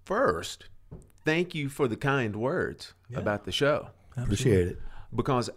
First, 0.04 0.66
thank 1.24 1.54
you 1.54 1.68
for 1.68 1.88
the 1.88 1.96
kind 1.96 2.36
words 2.36 2.94
about 3.14 3.44
the 3.44 3.52
show. 3.52 3.88
I 4.16 4.22
appreciate 4.22 4.68
it. 4.68 4.78
Because 5.14 5.50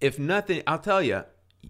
if 0.00 0.18
nothing, 0.18 0.62
I'll 0.66 0.78
tell 0.78 1.02
you, 1.02 1.24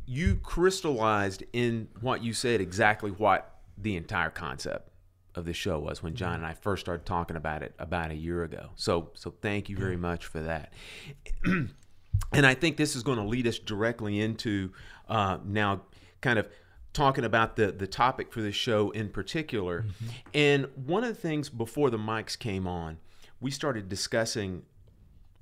you 0.07 0.37
crystallized 0.37 1.45
in 1.53 1.89
what 2.01 2.23
you 2.23 2.33
said 2.33 2.61
exactly 2.61 3.11
what 3.11 3.61
the 3.77 3.97
entire 3.97 4.31
concept 4.31 4.91
of 5.35 5.45
the 5.45 5.53
show 5.53 5.79
was 5.79 6.03
when 6.03 6.15
John 6.15 6.35
and 6.35 6.47
I 6.47 6.55
first 6.55 6.81
started 6.81 7.05
talking 7.05 7.37
about 7.37 7.63
it 7.63 7.75
about 7.79 8.11
a 8.11 8.15
year 8.15 8.45
ago. 8.45 8.71
So, 8.77 9.11
so 9.15 9.35
thank 9.43 9.69
you 9.69 9.77
very 9.77 9.97
much 9.97 10.27
for 10.27 10.41
that. 10.41 10.73
and 11.45 12.47
I 12.47 12.55
think 12.55 12.77
this 12.77 12.95
is 12.95 13.03
going 13.03 13.19
to 13.19 13.25
lead 13.25 13.47
us 13.47 13.59
directly 13.59 14.21
into 14.21 14.73
uh, 15.09 15.39
now 15.45 15.83
kind 16.21 16.39
of 16.39 16.49
talking 16.93 17.25
about 17.25 17.57
the 17.57 17.73
the 17.73 17.87
topic 17.87 18.33
for 18.33 18.41
this 18.41 18.55
show 18.55 18.91
in 18.91 19.09
particular. 19.09 19.85
And 20.33 20.69
one 20.87 21.03
of 21.03 21.09
the 21.09 21.21
things 21.21 21.49
before 21.51 21.91
the 21.91 21.99
mics 21.99 22.39
came 22.39 22.67
on, 22.67 22.99
we 23.41 23.51
started 23.51 23.89
discussing 23.89 24.63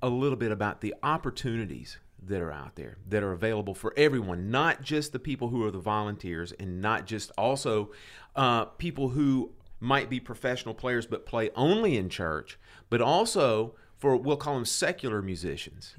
a 0.00 0.08
little 0.08 0.38
bit 0.38 0.50
about 0.50 0.80
the 0.80 0.94
opportunities 1.02 1.98
that 2.26 2.40
are 2.40 2.52
out 2.52 2.76
there 2.76 2.96
that 3.08 3.22
are 3.22 3.32
available 3.32 3.74
for 3.74 3.92
everyone, 3.96 4.50
not 4.50 4.82
just 4.82 5.12
the 5.12 5.18
people 5.18 5.48
who 5.48 5.64
are 5.64 5.70
the 5.70 5.78
volunteers, 5.78 6.52
and 6.52 6.80
not 6.80 7.06
just 7.06 7.32
also 7.37 7.90
uh, 8.37 8.64
people 8.64 9.11
who 9.11 9.52
might 9.80 10.08
be 10.08 10.20
professional 10.20 10.74
players 10.74 11.06
but 11.06 11.26
play 11.26 11.50
only 11.56 11.96
in 11.96 12.08
church, 12.08 12.58
but 12.88 13.00
also 13.00 13.74
for 13.98 14.16
we'll 14.16 14.37
call 14.37 14.54
them 14.54 14.64
secular 14.64 15.22
musicians. 15.22 15.94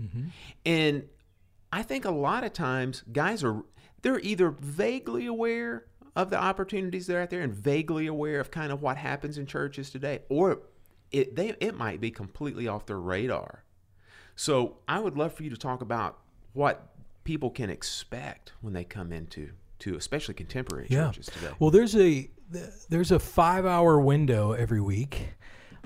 And 0.66 1.04
I 1.72 1.84
think 1.84 2.06
a 2.06 2.12
lot 2.12 2.44
of 2.44 2.54
times 2.54 3.04
guys 3.12 3.44
are 3.44 3.64
they're 4.02 4.20
either 4.20 4.52
vaguely 4.52 5.26
aware 5.26 5.86
of 6.16 6.30
the 6.30 6.38
opportunities 6.38 7.08
that 7.08 7.16
are 7.16 7.22
out 7.22 7.30
there 7.30 7.42
and 7.42 7.54
vaguely 7.54 8.08
aware 8.08 8.40
of 8.40 8.52
kind 8.52 8.72
of 8.72 8.82
what 8.82 8.98
happens 8.98 9.38
in 9.38 9.46
churches 9.46 9.90
today, 9.90 10.20
or 10.30 10.62
it 11.12 11.36
they 11.36 11.56
it 11.60 11.76
might 11.76 12.00
be 12.00 12.12
completely 12.12 12.68
off 12.68 12.86
their 12.86 13.00
radar. 13.00 13.63
So 14.36 14.78
I 14.88 15.00
would 15.00 15.18
love 15.18 15.34
for 15.34 15.44
you 15.44 15.50
to 15.50 15.58
talk 15.58 15.82
about 15.82 16.20
what 16.54 16.90
people 17.24 17.50
can 17.50 17.70
expect 17.70 18.54
when 18.62 18.74
they 18.74 18.84
come 18.84 19.12
into 19.12 19.50
to 19.80 19.96
especially 19.96 20.34
contemporary 20.34 20.88
churches 20.88 21.26
today. 21.28 21.54
Well, 21.60 21.70
there's 21.70 21.96
a 21.96 22.30
there's 22.90 23.12
a 23.12 23.20
five 23.20 23.66
hour 23.66 24.00
window 24.00 24.52
every 24.52 24.82
week 24.82 25.30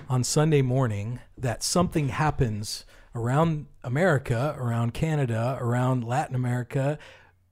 on 0.08 0.22
Sunday 0.22 0.62
morning 0.62 1.20
that 1.36 1.62
something 1.62 2.08
happens 2.08 2.84
around 3.14 3.66
America, 3.82 4.54
around 4.58 4.94
Canada, 4.94 5.56
around 5.60 6.04
Latin 6.04 6.34
America, 6.34 6.98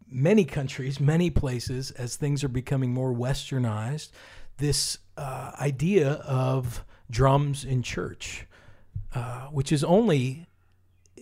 many 0.07 0.45
countries, 0.45 1.01
many 1.01 1.31
places, 1.31 1.91
as 1.93 2.17
things 2.17 2.45
are 2.45 2.49
becoming 2.49 2.93
more 2.93 3.13
westernized. 3.13 4.11
This 4.59 4.99
uh, 5.17 5.53
idea 5.61 6.13
of 6.13 6.85
drums 7.11 7.65
in 7.65 7.83
church, 7.83 8.47
uh, 9.15 9.47
which 9.49 9.73
is 9.73 9.83
only 9.83 10.47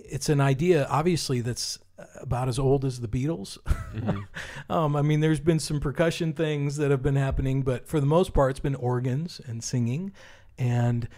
it's 0.09 0.29
an 0.29 0.40
idea 0.40 0.87
obviously 0.88 1.40
that's 1.40 1.79
about 2.21 2.49
as 2.49 2.59
old 2.59 2.85
as 2.85 3.01
the 3.01 3.09
Beatles. 3.09 3.59
um, 4.71 4.97
I 4.97 5.03
mean, 5.03 5.21
there's 5.21 5.40
been 5.40 5.61
some 5.61 5.81
percussion 5.81 6.33
things 6.33 6.77
that 6.77 6.90
have 6.90 7.03
been 7.03 7.17
happening, 7.17 7.62
but 7.62 7.87
for 7.87 8.01
the 8.01 8.07
most 8.07 8.33
part, 8.35 8.51
it's 8.51 8.61
been 8.61 8.75
organs 8.75 9.40
and 9.47 9.62
singing. 9.62 10.12
And 10.59 11.09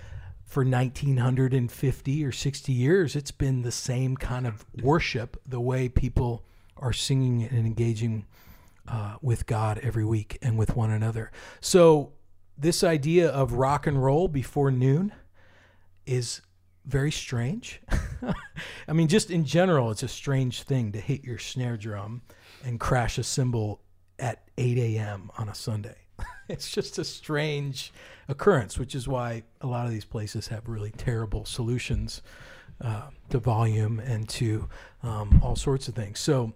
for 0.44 0.64
1950 0.64 2.24
or 2.24 2.32
60 2.32 2.72
years, 2.72 3.16
it's 3.16 3.30
been 3.30 3.62
the 3.62 3.72
same 3.72 4.16
kind 4.16 4.46
of 4.46 4.64
worship, 4.82 5.40
the 5.46 5.60
way 5.60 5.88
people 5.88 6.44
are 6.76 6.92
singing 6.92 7.42
and 7.42 7.66
engaging 7.66 8.26
uh, 8.86 9.16
with 9.20 9.46
God 9.46 9.80
every 9.82 10.04
week 10.04 10.38
and 10.42 10.58
with 10.58 10.76
one 10.76 10.90
another. 10.90 11.32
So, 11.60 12.12
this 12.58 12.82
idea 12.82 13.28
of 13.28 13.52
rock 13.52 13.86
and 13.86 14.02
roll 14.02 14.28
before 14.28 14.70
noon 14.70 15.12
is 16.06 16.40
very 16.86 17.10
strange. 17.10 17.80
I 18.88 18.92
mean, 18.92 19.08
just 19.08 19.30
in 19.30 19.44
general, 19.44 19.90
it's 19.90 20.02
a 20.02 20.08
strange 20.08 20.62
thing 20.62 20.92
to 20.92 21.00
hit 21.00 21.24
your 21.24 21.38
snare 21.38 21.76
drum 21.76 22.22
and 22.64 22.80
crash 22.80 23.18
a 23.18 23.22
cymbal 23.22 23.80
at 24.18 24.48
8 24.56 24.78
a.m. 24.78 25.30
on 25.36 25.48
a 25.48 25.54
Sunday. 25.54 25.96
it's 26.48 26.70
just 26.70 26.98
a 26.98 27.04
strange 27.04 27.92
occurrence, 28.28 28.78
which 28.78 28.94
is 28.94 29.06
why 29.06 29.42
a 29.60 29.66
lot 29.66 29.86
of 29.86 29.92
these 29.92 30.04
places 30.04 30.48
have 30.48 30.68
really 30.68 30.92
terrible 30.92 31.44
solutions 31.44 32.22
uh, 32.80 33.08
to 33.30 33.38
volume 33.38 34.00
and 34.00 34.28
to 34.28 34.68
um, 35.02 35.40
all 35.42 35.56
sorts 35.56 35.88
of 35.88 35.94
things. 35.94 36.18
So, 36.18 36.54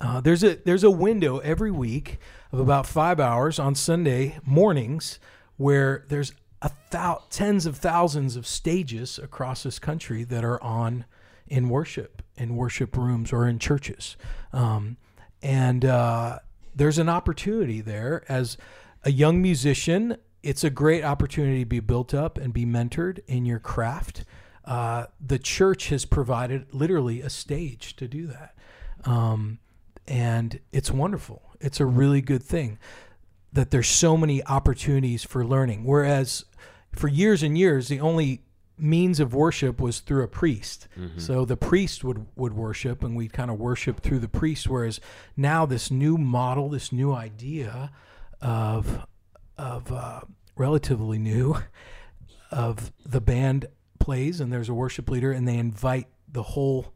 uh, 0.00 0.20
there's 0.20 0.44
a 0.44 0.54
there's 0.56 0.84
a 0.84 0.90
window 0.90 1.38
every 1.38 1.72
week 1.72 2.18
of 2.52 2.60
about 2.60 2.86
five 2.86 3.18
hours 3.18 3.58
on 3.58 3.74
Sunday 3.74 4.38
mornings 4.44 5.18
where 5.56 6.04
there's 6.08 6.34
thou- 6.90 7.22
tens 7.30 7.66
of 7.66 7.76
thousands 7.76 8.36
of 8.36 8.46
stages 8.46 9.18
across 9.18 9.62
this 9.62 9.78
country 9.78 10.24
that 10.24 10.44
are 10.44 10.62
on 10.62 11.04
in 11.46 11.68
worship 11.68 12.22
in 12.36 12.54
worship 12.56 12.96
rooms 12.96 13.32
or 13.32 13.48
in 13.48 13.58
churches, 13.58 14.16
um, 14.52 14.96
and 15.42 15.84
uh, 15.84 16.38
there's 16.74 16.98
an 16.98 17.08
opportunity 17.08 17.80
there 17.80 18.24
as 18.28 18.56
a 19.04 19.10
young 19.10 19.42
musician. 19.42 20.16
It's 20.42 20.62
a 20.62 20.70
great 20.70 21.04
opportunity 21.04 21.60
to 21.60 21.66
be 21.66 21.80
built 21.80 22.14
up 22.14 22.38
and 22.38 22.52
be 22.52 22.64
mentored 22.64 23.20
in 23.26 23.44
your 23.44 23.58
craft. 23.58 24.24
Uh, 24.64 25.06
the 25.20 25.38
church 25.38 25.88
has 25.88 26.04
provided 26.04 26.72
literally 26.72 27.20
a 27.20 27.30
stage 27.30 27.96
to 27.96 28.06
do 28.06 28.26
that. 28.28 28.54
Um, 29.04 29.58
and 30.06 30.60
it's 30.72 30.90
wonderful. 30.90 31.42
It's 31.60 31.80
a 31.80 31.86
really 31.86 32.20
good 32.20 32.42
thing 32.42 32.78
that 33.52 33.70
there's 33.70 33.88
so 33.88 34.16
many 34.16 34.44
opportunities 34.44 35.24
for 35.24 35.44
learning. 35.44 35.84
Whereas 35.84 36.44
for 36.92 37.08
years 37.08 37.42
and 37.42 37.56
years, 37.56 37.88
the 37.88 38.00
only 38.00 38.42
means 38.76 39.18
of 39.18 39.34
worship 39.34 39.80
was 39.80 40.00
through 40.00 40.22
a 40.22 40.28
priest. 40.28 40.86
So 41.18 41.44
the 41.44 41.56
priest 41.56 42.04
would 42.04 42.26
would 42.36 42.54
worship, 42.54 43.02
and 43.02 43.16
we'd 43.16 43.32
kind 43.32 43.50
of 43.50 43.58
worship 43.58 44.00
through 44.00 44.20
the 44.20 44.28
priest. 44.28 44.68
Whereas 44.68 45.00
now, 45.36 45.66
this 45.66 45.90
new 45.90 46.16
model, 46.18 46.68
this 46.68 46.92
new 46.92 47.12
idea 47.12 47.90
of 48.40 49.06
of 49.56 49.90
uh, 49.90 50.20
relatively 50.56 51.18
new 51.18 51.56
of 52.50 52.92
the 53.04 53.20
band 53.20 53.66
plays, 53.98 54.40
and 54.40 54.52
there's 54.52 54.68
a 54.68 54.74
worship 54.74 55.10
leader, 55.10 55.32
and 55.32 55.46
they 55.46 55.56
invite 55.58 56.06
the 56.30 56.42
whole 56.42 56.94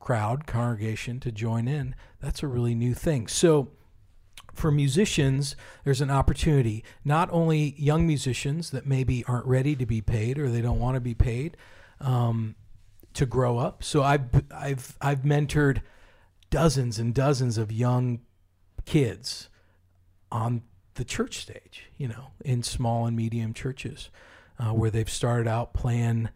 crowd, 0.00 0.46
congregation 0.46 1.20
to 1.20 1.32
join 1.32 1.68
in. 1.68 1.94
That's 2.20 2.42
a 2.42 2.46
really 2.46 2.74
new 2.74 2.94
thing. 2.94 3.26
So, 3.28 3.68
for 4.56 4.70
musicians, 4.70 5.56
there's 5.84 6.00
an 6.00 6.10
opportunity. 6.10 6.84
Not 7.04 7.28
only 7.32 7.74
young 7.78 8.06
musicians 8.06 8.70
that 8.70 8.86
maybe 8.86 9.24
aren't 9.26 9.46
ready 9.46 9.76
to 9.76 9.86
be 9.86 10.00
paid 10.00 10.38
or 10.38 10.48
they 10.50 10.60
don't 10.60 10.80
want 10.80 10.94
to 10.94 11.00
be 11.00 11.14
paid 11.14 11.56
um, 12.00 12.54
to 13.14 13.26
grow 13.26 13.58
up. 13.58 13.82
So 13.82 14.02
I've 14.02 14.28
I've 14.50 14.96
I've 15.00 15.20
mentored 15.20 15.82
dozens 16.50 16.98
and 16.98 17.14
dozens 17.14 17.58
of 17.58 17.72
young 17.72 18.20
kids 18.84 19.48
on 20.30 20.62
the 20.94 21.04
church 21.04 21.38
stage. 21.38 21.86
You 21.96 22.08
know, 22.08 22.28
in 22.44 22.62
small 22.62 23.06
and 23.06 23.16
medium 23.16 23.54
churches, 23.54 24.10
uh, 24.58 24.72
where 24.72 24.90
they've 24.90 25.10
started 25.10 25.48
out 25.48 25.74
playing 25.74 26.28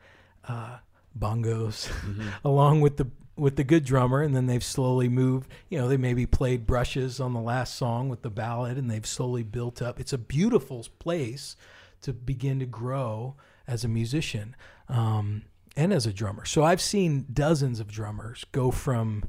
uh, 0.48 0.78
bongos 1.18 1.90
along 2.44 2.80
with 2.80 2.96
the 2.96 3.06
with 3.40 3.56
the 3.56 3.64
good 3.64 3.84
drummer, 3.84 4.20
and 4.20 4.36
then 4.36 4.46
they've 4.46 4.62
slowly 4.62 5.08
moved. 5.08 5.50
You 5.68 5.78
know, 5.78 5.88
they 5.88 5.96
maybe 5.96 6.26
played 6.26 6.66
brushes 6.66 7.18
on 7.18 7.32
the 7.32 7.40
last 7.40 7.74
song 7.74 8.08
with 8.08 8.22
the 8.22 8.30
ballad, 8.30 8.76
and 8.76 8.90
they've 8.90 9.06
slowly 9.06 9.42
built 9.42 9.80
up. 9.80 9.98
It's 9.98 10.12
a 10.12 10.18
beautiful 10.18 10.86
place 10.98 11.56
to 12.02 12.12
begin 12.12 12.58
to 12.60 12.66
grow 12.66 13.36
as 13.66 13.82
a 13.82 13.88
musician 13.88 14.54
um, 14.88 15.42
and 15.76 15.92
as 15.92 16.06
a 16.06 16.12
drummer. 16.12 16.44
So 16.44 16.62
I've 16.62 16.80
seen 16.80 17.26
dozens 17.32 17.80
of 17.80 17.88
drummers 17.88 18.44
go 18.52 18.70
from 18.70 19.24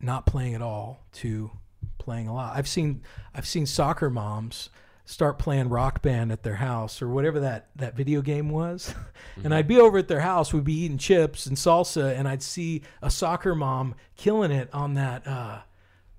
not 0.00 0.26
playing 0.26 0.54
at 0.54 0.62
all 0.62 1.06
to 1.14 1.52
playing 1.98 2.26
a 2.26 2.34
lot. 2.34 2.56
I've 2.56 2.68
seen 2.68 3.02
I've 3.34 3.46
seen 3.46 3.66
soccer 3.66 4.10
moms 4.10 4.70
start 5.06 5.38
playing 5.38 5.68
rock 5.68 6.00
band 6.02 6.32
at 6.32 6.42
their 6.42 6.54
house 6.56 7.02
or 7.02 7.08
whatever 7.08 7.40
that 7.40 7.68
that 7.76 7.94
video 7.96 8.22
game 8.22 8.48
was. 8.48 8.94
and 9.44 9.54
I'd 9.54 9.68
be 9.68 9.78
over 9.78 9.98
at 9.98 10.08
their 10.08 10.20
house, 10.20 10.52
we'd 10.52 10.64
be 10.64 10.72
eating 10.84 10.98
chips 10.98 11.46
and 11.46 11.56
salsa 11.56 12.18
and 12.18 12.26
I'd 12.26 12.42
see 12.42 12.82
a 13.02 13.10
soccer 13.10 13.54
mom 13.54 13.94
killing 14.16 14.50
it 14.50 14.68
on 14.72 14.94
that 14.94 15.26
uh 15.26 15.58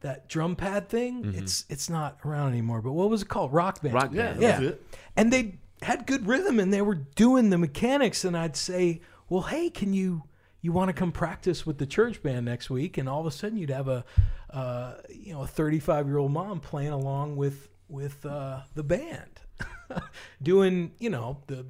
that 0.02 0.30
drum 0.30 0.56
pad 0.56 0.88
thing. 0.88 1.34
It's 1.36 1.66
it's 1.68 1.90
not 1.90 2.20
around 2.24 2.50
anymore, 2.50 2.82
but 2.82 2.92
what 2.94 3.10
was 3.10 3.24
it 3.24 3.28
called? 3.28 3.52
Rock 3.54 3.82
band. 3.82 3.96
Rock 3.96 4.10
Yeah, 4.14 4.34
band. 4.34 4.42
that's 4.42 4.62
Yeah. 4.62 4.68
it. 4.70 4.86
And 5.16 5.34
they 5.34 5.56
had 5.82 6.06
good 6.06 6.28
rhythm 6.28 6.60
and 6.60 6.72
they 6.72 6.82
were 6.82 6.96
doing 6.96 7.50
the 7.50 7.58
mechanics 7.58 8.24
and 8.24 8.38
I'd 8.38 8.56
say, 8.56 9.02
"Well, 9.30 9.44
hey, 9.44 9.70
can 9.72 9.94
you 9.94 10.24
you 10.62 10.72
want 10.72 10.90
to 10.90 10.94
come 10.94 11.12
practice 11.12 11.66
with 11.66 11.78
the 11.80 11.86
church 11.88 12.22
band 12.22 12.46
next 12.46 12.70
week?" 12.70 12.98
And 13.00 13.10
all 13.10 13.20
of 13.20 13.26
a 13.26 13.32
sudden 13.32 13.58
you'd 13.58 13.72
have 13.72 13.88
a 13.88 14.06
uh, 14.52 14.94
you 15.10 15.34
know, 15.34 15.42
a 15.44 15.48
35-year-old 15.48 16.32
mom 16.32 16.60
playing 16.62 16.92
along 16.94 17.36
with 17.36 17.68
with 17.88 18.26
uh, 18.26 18.62
the 18.74 18.84
band. 18.84 19.42
doing, 20.42 20.92
you 21.00 21.10
know, 21.10 21.38
the 21.48 21.66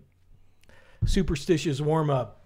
superstitious 1.06 1.82
warm-up 1.82 2.42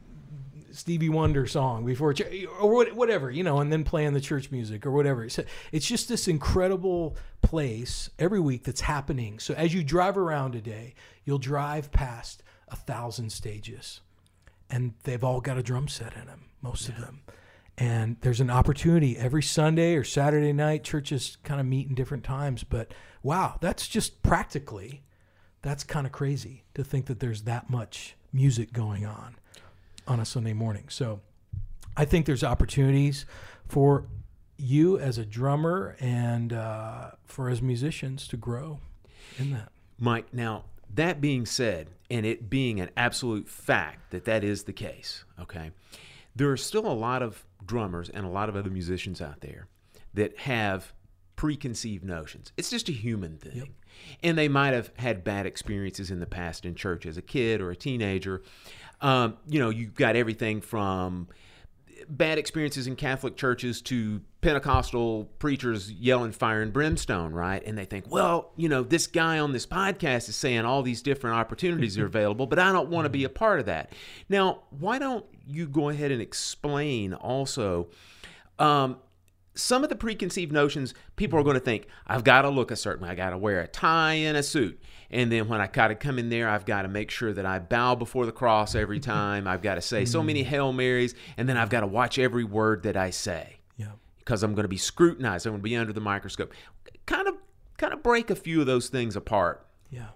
Stevie 0.71 1.09
Wonder 1.09 1.47
song 1.47 1.85
before 1.85 2.13
church, 2.13 2.45
or 2.59 2.85
whatever, 2.85 3.31
you 3.31 3.43
know, 3.43 3.59
and 3.59 3.71
then 3.71 3.83
playing 3.83 4.13
the 4.13 4.21
church 4.21 4.51
music 4.51 4.85
or 4.85 4.91
whatever. 4.91 5.27
So 5.29 5.43
it's 5.71 5.87
just 5.87 6.07
this 6.07 6.27
incredible 6.27 7.17
place 7.41 8.09
every 8.19 8.39
week 8.39 8.63
that's 8.63 8.81
happening. 8.81 9.39
So 9.39 9.53
as 9.55 9.73
you 9.73 9.83
drive 9.83 10.17
around 10.17 10.51
today, 10.51 10.93
you'll 11.25 11.39
drive 11.39 11.91
past 11.91 12.43
a 12.67 12.75
thousand 12.75 13.31
stages, 13.31 14.01
and 14.69 14.93
they've 15.03 15.23
all 15.23 15.41
got 15.41 15.57
a 15.57 15.63
drum 15.63 15.87
set 15.87 16.13
in 16.15 16.27
them, 16.27 16.45
most 16.61 16.87
of 16.87 16.97
them. 16.97 17.21
And 17.77 18.17
there's 18.21 18.41
an 18.41 18.51
opportunity 18.51 19.17
every 19.17 19.41
Sunday 19.41 19.95
or 19.95 20.03
Saturday 20.03 20.53
night. 20.53 20.83
Churches 20.83 21.37
kind 21.43 21.59
of 21.59 21.65
meet 21.65 21.87
in 21.87 21.95
different 21.95 22.25
times, 22.25 22.63
but 22.63 22.93
wow, 23.23 23.57
that's 23.61 23.87
just 23.87 24.21
practically, 24.23 25.03
that's 25.61 25.83
kind 25.83 26.05
of 26.05 26.11
crazy 26.11 26.63
to 26.73 26.83
think 26.83 27.05
that 27.07 27.19
there's 27.19 27.43
that 27.43 27.69
much 27.69 28.15
music 28.31 28.73
going 28.73 29.05
on 29.05 29.35
on 30.07 30.19
a 30.19 30.25
Sunday 30.25 30.53
morning. 30.53 30.85
So 30.89 31.19
I 31.95 32.05
think 32.05 32.25
there's 32.25 32.43
opportunities 32.43 33.25
for 33.67 34.05
you 34.57 34.97
as 34.99 35.17
a 35.17 35.25
drummer 35.25 35.95
and 35.99 36.53
uh, 36.53 37.11
for 37.25 37.49
as 37.49 37.61
musicians 37.61 38.27
to 38.27 38.37
grow 38.37 38.79
in 39.37 39.51
that. 39.51 39.71
Mike, 39.97 40.33
now 40.33 40.65
that 40.93 41.21
being 41.21 41.45
said, 41.45 41.89
and 42.09 42.25
it 42.25 42.49
being 42.49 42.79
an 42.79 42.89
absolute 42.97 43.47
fact 43.47 44.11
that 44.11 44.25
that 44.25 44.43
is 44.43 44.63
the 44.63 44.73
case, 44.73 45.23
okay, 45.39 45.71
there 46.35 46.49
are 46.49 46.57
still 46.57 46.87
a 46.87 46.93
lot 46.93 47.21
of 47.21 47.45
drummers 47.65 48.09
and 48.09 48.25
a 48.25 48.29
lot 48.29 48.49
of 48.49 48.55
other 48.55 48.69
musicians 48.69 49.21
out 49.21 49.41
there 49.41 49.67
that 50.13 50.37
have 50.39 50.93
preconceived 51.39 52.03
notions. 52.03 52.51
It's 52.57 52.69
just 52.69 52.89
a 52.89 52.91
human 52.91 53.37
thing. 53.37 53.73
And 54.21 54.37
they 54.37 54.49
might 54.49 54.73
have 54.73 54.91
had 54.97 55.23
bad 55.23 55.45
experiences 55.45 56.11
in 56.11 56.19
the 56.19 56.25
past 56.25 56.65
in 56.65 56.75
church 56.75 57.05
as 57.05 57.15
a 57.15 57.21
kid 57.21 57.61
or 57.61 57.71
a 57.71 57.77
teenager. 57.77 58.43
Um, 58.99 59.37
you 59.47 59.57
know, 59.57 59.69
you've 59.69 59.95
got 59.95 60.17
everything 60.17 60.59
from 60.59 61.29
bad 62.09 62.39
experiences 62.39 62.87
in 62.87 62.97
Catholic 62.97 63.37
churches 63.37 63.81
to 63.83 64.19
Pentecostal 64.41 65.29
preachers 65.39 65.89
yelling 65.89 66.33
fire 66.33 66.61
and 66.61 66.73
brimstone, 66.73 67.31
right? 67.31 67.65
And 67.65 67.77
they 67.77 67.85
think, 67.85 68.11
well, 68.11 68.51
you 68.57 68.67
know, 68.67 68.83
this 68.83 69.07
guy 69.07 69.39
on 69.39 69.53
this 69.53 69.65
podcast 69.65 70.27
is 70.27 70.35
saying 70.35 70.65
all 70.65 70.83
these 70.83 71.01
different 71.01 71.37
opportunities 71.37 71.97
are 71.97 72.05
available, 72.05 72.47
but 72.47 72.59
I 72.59 72.73
don't 72.73 72.89
want 72.89 73.05
to 73.05 73.09
be 73.09 73.23
a 73.23 73.29
part 73.29 73.61
of 73.61 73.67
that. 73.67 73.93
Now, 74.27 74.63
why 74.71 74.99
don't 74.99 75.25
you 75.47 75.69
go 75.69 75.87
ahead 75.87 76.11
and 76.11 76.21
explain 76.21 77.13
also? 77.13 77.87
Um, 78.57 78.97
some 79.59 79.83
of 79.83 79.89
the 79.89 79.95
preconceived 79.95 80.51
notions 80.51 80.93
people 81.15 81.39
are 81.39 81.43
going 81.43 81.55
to 81.55 81.59
think 81.59 81.87
i've 82.07 82.23
got 82.23 82.43
to 82.43 82.49
look 82.49 82.71
a 82.71 82.75
certain 82.75 83.03
way. 83.03 83.09
I 83.09 83.15
got 83.15 83.31
to 83.31 83.37
wear 83.37 83.61
a 83.61 83.67
tie 83.67 84.13
and 84.13 84.37
a 84.37 84.43
suit. 84.43 84.81
And 85.11 85.31
then 85.31 85.47
when 85.47 85.59
i 85.61 85.67
got 85.67 85.89
to 85.89 85.95
come 85.95 86.19
in 86.19 86.29
there 86.29 86.49
i've 86.49 86.65
got 86.65 86.83
to 86.83 86.87
make 86.87 87.11
sure 87.11 87.33
that 87.33 87.45
i 87.45 87.59
bow 87.59 87.95
before 87.95 88.25
the 88.25 88.31
cross 88.31 88.75
every 88.75 88.99
time. 88.99 89.47
I've 89.47 89.61
got 89.61 89.75
to 89.75 89.81
say 89.81 90.05
so 90.05 90.23
many 90.23 90.43
hail 90.43 90.71
marys 90.73 91.15
and 91.37 91.47
then 91.47 91.57
i've 91.57 91.69
got 91.69 91.81
to 91.81 91.87
watch 91.87 92.17
every 92.19 92.43
word 92.43 92.83
that 92.83 92.97
i 92.97 93.09
say. 93.09 93.57
Yeah. 93.77 93.91
because 94.19 94.43
i'm 94.43 94.53
going 94.53 94.63
to 94.63 94.69
be 94.69 94.77
scrutinized. 94.77 95.45
I'm 95.45 95.53
going 95.53 95.61
to 95.61 95.69
be 95.69 95.75
under 95.75 95.93
the 95.93 96.01
microscope. 96.01 96.53
Kind 97.05 97.27
of 97.27 97.35
kind 97.77 97.93
of 97.93 98.03
break 98.03 98.29
a 98.29 98.35
few 98.35 98.59
of 98.61 98.67
those 98.67 98.89
things 98.89 99.15
apart. 99.15 99.65
Yeah. 99.89 100.09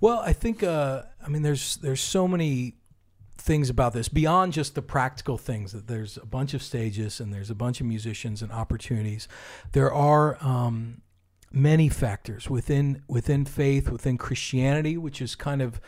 Well, 0.00 0.20
I 0.20 0.32
think 0.32 0.62
uh, 0.62 1.02
I 1.24 1.28
mean 1.28 1.42
there's 1.42 1.76
there's 1.76 2.00
so 2.00 2.28
many 2.28 2.76
things 3.38 3.70
about 3.70 3.92
this 3.92 4.08
beyond 4.08 4.52
just 4.52 4.74
the 4.74 4.82
practical 4.82 5.38
things 5.38 5.72
that 5.72 5.86
there's 5.86 6.16
a 6.16 6.26
bunch 6.26 6.54
of 6.54 6.62
stages 6.62 7.20
and 7.20 7.32
there's 7.32 7.50
a 7.50 7.54
bunch 7.54 7.80
of 7.80 7.86
musicians 7.86 8.42
and 8.42 8.50
opportunities. 8.50 9.28
There 9.72 9.92
are 9.92 10.36
um, 10.44 11.02
many 11.52 11.88
factors 11.88 12.50
within 12.50 13.02
within 13.08 13.44
faith, 13.44 13.90
within 13.90 14.18
Christianity, 14.18 14.96
which 14.96 15.20
is 15.22 15.34
kind 15.34 15.62
of 15.62 15.80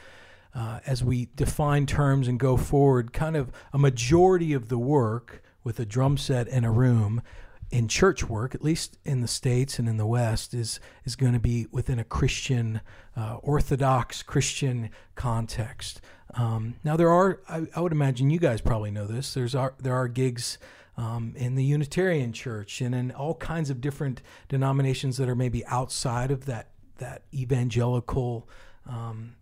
uh, 0.55 0.81
as 0.87 1.05
we 1.05 1.29
define 1.37 1.87
terms 1.87 2.27
and 2.27 2.39
go 2.41 2.57
forward, 2.57 3.13
kind 3.13 3.37
of 3.37 3.53
a 3.73 3.79
majority 3.79 4.53
of 4.53 4.69
the 4.69 4.79
work 4.79 5.43
with 5.63 5.79
a 5.79 5.85
drum 5.85 6.17
set 6.17 6.49
and 6.49 6.65
a 6.65 6.71
room 6.71 7.23
in 7.71 7.87
church 7.87 8.29
work, 8.29 8.55
at 8.55 8.65
least 8.65 8.97
in 9.05 9.21
the 9.21 9.29
states 9.29 9.79
and 9.79 9.89
in 9.89 9.99
the 9.99 10.07
West, 10.07 10.55
is 10.55 10.81
is 11.05 11.17
going 11.17 11.35
to 11.35 11.39
be 11.39 11.67
within 11.71 11.99
a 11.99 12.05
Christian, 12.05 12.81
uh, 13.17 13.37
Orthodox 13.43 14.23
Christian 14.23 14.91
context. 15.15 16.01
Um, 16.35 16.77
now 16.85 16.97
there 16.97 17.11
are, 17.11 17.41
I, 17.49 17.67
I 17.75 17.81
would 17.81 17.93
imagine 17.93 18.31
you 18.31 18.39
guys 18.39 18.61
probably 18.61 18.91
know 18.91 19.07
this. 19.07 19.35
There's 19.35 19.55
are 19.55 19.75
there 19.79 19.95
are 19.95 20.09
gigs 20.09 20.59
um, 20.97 21.33
in 21.37 21.55
the 21.55 21.65
Unitarian 21.65 22.33
Church 22.33 22.81
and 22.81 22.95
in 22.95 23.13
all 23.13 23.35
kinds 23.35 23.71
of 23.71 23.81
different 23.81 24.21
denominations 24.49 25.17
that 25.17 25.29
are 25.29 25.37
maybe 25.37 25.65
outside 25.67 26.31
of 26.31 26.47
that 26.47 26.71
that 26.99 27.23
evangelical 27.33 28.49
um, 28.87 29.37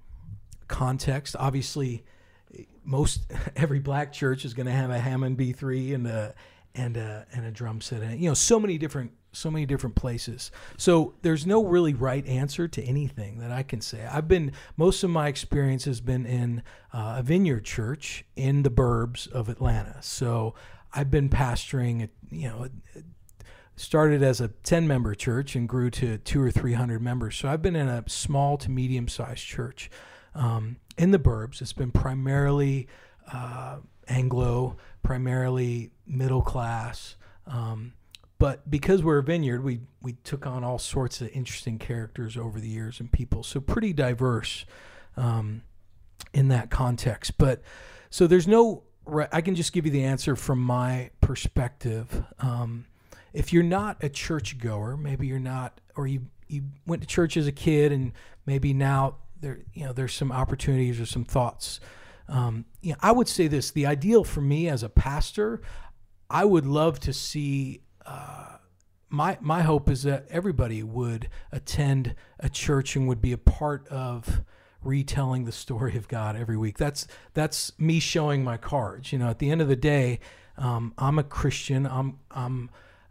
context. 0.69 1.35
Obviously, 1.39 2.05
most 2.85 3.23
every 3.57 3.81
black 3.81 4.13
church 4.13 4.45
is 4.45 4.55
going 4.55 4.67
to 4.67 4.73
have 4.73 4.91
a 4.91 4.99
Hammond 4.99 5.39
B3 5.39 5.95
and 5.95 6.07
a 6.07 6.35
and 6.75 6.97
a 6.97 7.27
and 7.33 7.47
a 7.47 7.51
drum 7.51 7.81
set 7.81 8.03
it. 8.03 8.19
You 8.19 8.29
know, 8.29 8.35
so 8.35 8.61
many 8.61 8.79
different 8.79 9.13
so 9.37 9.51
many 9.51 9.67
different 9.67 9.95
places. 9.95 10.51
So 10.77 11.15
there's 11.23 11.47
no 11.47 11.65
really 11.65 11.95
right 11.95 12.27
answer 12.27 12.69
to 12.69 12.83
anything 12.83 13.39
that 13.39 13.51
I 13.51 13.63
can 13.63 13.81
say. 13.81 14.07
I've 14.11 14.29
been 14.29 14.53
most 14.77 15.03
of 15.03 15.11
my 15.11 15.29
experience 15.29 15.85
has 15.85 16.01
been 16.01 16.27
in 16.27 16.63
uh, 16.93 17.17
a 17.19 17.23
vineyard 17.23 17.65
church 17.65 18.25
in 18.35 18.63
the 18.63 18.71
burbs 18.71 19.31
of 19.31 19.49
Atlanta. 19.49 19.99
So 20.01 20.55
I've 20.93 21.11
been 21.11 21.29
pastoring, 21.29 22.09
you 22.31 22.49
know, 22.49 22.69
started 23.77 24.23
as 24.23 24.41
a 24.41 24.49
10 24.49 24.89
member 24.89 25.15
church 25.15 25.55
and 25.55 25.69
grew 25.69 25.91
to 25.91 26.19
two 26.19 26.43
or 26.43 26.51
300 26.51 27.01
members. 27.01 27.37
So 27.37 27.49
I've 27.49 27.63
been 27.63 27.77
in 27.77 27.89
a 27.89 28.03
small 28.09 28.57
to 28.59 28.71
medium 28.71 29.07
sized 29.07 29.45
church 29.45 29.91
um, 30.35 30.77
in 30.97 31.11
the 31.11 31.19
burbs. 31.19 31.61
It's 31.61 31.75
been 31.75 31.91
primarily 31.91 32.89
uh, 33.33 33.77
Anglo, 34.09 34.77
primarily 35.03 35.91
middle 36.07 36.43
class. 36.43 37.17
Um, 37.47 37.93
but 38.39 38.69
because 38.71 39.03
we're 39.03 39.19
a 39.19 39.23
vineyard, 39.23 39.65
we, 39.65 39.81
we 40.03 40.13
took 40.25 40.47
on 40.47 40.63
all 40.63 40.79
sorts 40.79 41.21
of 41.21 41.29
interesting 41.31 41.79
characters 41.79 42.37
over 42.37 42.61
the 42.61 42.69
years 42.69 43.01
and 43.01 43.11
people. 43.11 43.43
So 43.43 43.61
pretty 43.61 43.93
diverse 43.93 44.67
um, 45.17 45.63
in 46.35 46.49
that 46.49 46.71
context. 46.71 47.39
But 47.39 47.63
so 48.11 48.27
there's 48.27 48.47
no, 48.47 48.83
I 49.33 49.41
can 49.41 49.55
just 49.55 49.73
give 49.73 49.87
you 49.87 49.93
the 49.93 50.05
answer 50.05 50.37
from 50.37 50.61
my 50.61 51.11
perspective. 51.21 52.25
Um, 52.39 52.87
if 53.33 53.53
you're 53.53 53.63
not 53.63 54.03
a 54.03 54.09
churchgoer, 54.09 54.97
maybe 54.97 55.27
you're 55.27 55.39
not, 55.39 55.81
or 55.97 56.07
you 56.07 56.27
you 56.49 56.63
went 56.87 57.03
to 57.03 57.09
church 57.09 57.37
as 57.37 57.47
a 57.47 57.53
kid, 57.53 57.93
and 57.93 58.13
maybe 58.47 58.73
now 58.73 59.17
there 59.41 59.59
you 59.75 59.85
know 59.85 59.93
there's 59.93 60.15
some 60.15 60.33
opportunities 60.33 61.01
or 61.01 61.07
some 61.07 61.25
thoughts. 61.25 61.81
Um, 62.29 62.65
you 62.81 62.93
know, 62.93 62.99
I 63.01 63.13
would 63.13 63.29
say 63.29 63.47
this: 63.49 63.71
the 63.71 63.87
ideal 63.87 64.25
for 64.25 64.41
me 64.41 64.69
as 64.69 64.83
a 64.83 64.89
pastor, 64.89 65.61
I 66.31 66.45
would 66.45 66.67
love 66.67 67.01
to 67.01 67.13
see. 67.13 67.83
Uh, 68.07 68.57
my 69.09 69.39
my 69.41 69.63
hope 69.63 69.89
is 69.91 70.03
that 70.03 70.27
everybody 70.31 70.83
would 70.83 71.29
attend 71.53 72.15
a 72.41 72.49
church 72.49 72.97
and 72.97 73.09
would 73.09 73.21
be 73.21 73.33
a 73.33 73.39
part 73.39 73.87
of 73.89 74.43
retelling 74.83 75.45
the 75.45 75.53
story 75.53 75.97
of 75.97 76.09
God 76.09 76.37
every 76.37 76.57
week. 76.57 76.79
That's 76.79 77.07
that's 77.35 77.79
me 77.79 77.99
showing 77.99 78.45
my 78.45 78.57
cards. 78.57 79.13
You 79.13 79.19
know, 79.19 79.29
at 79.29 79.39
the 79.39 79.51
end 79.51 79.61
of 79.61 79.69
the 79.69 79.77
day, 79.77 80.21
um, 80.57 80.95
I'm 80.99 81.19
a 81.19 81.25
Christian. 81.25 81.87
I'm 81.87 82.19
I'm 82.31 82.71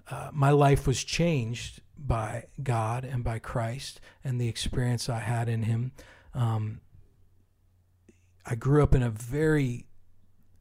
uh, 0.09 0.29
my 0.33 0.51
life 0.51 0.87
was 0.87 1.03
changed 1.03 1.81
by 1.97 2.45
God 2.61 3.05
and 3.05 3.23
by 3.23 3.39
Christ 3.39 4.01
and 4.23 4.39
the 4.39 4.47
experience 4.47 5.09
I 5.09 5.19
had 5.19 5.49
in 5.49 5.63
Him. 5.63 5.91
Um, 6.33 6.81
I 8.45 8.55
grew 8.55 8.83
up 8.83 8.93
in 8.93 9.01
a 9.01 9.09
very 9.09 9.87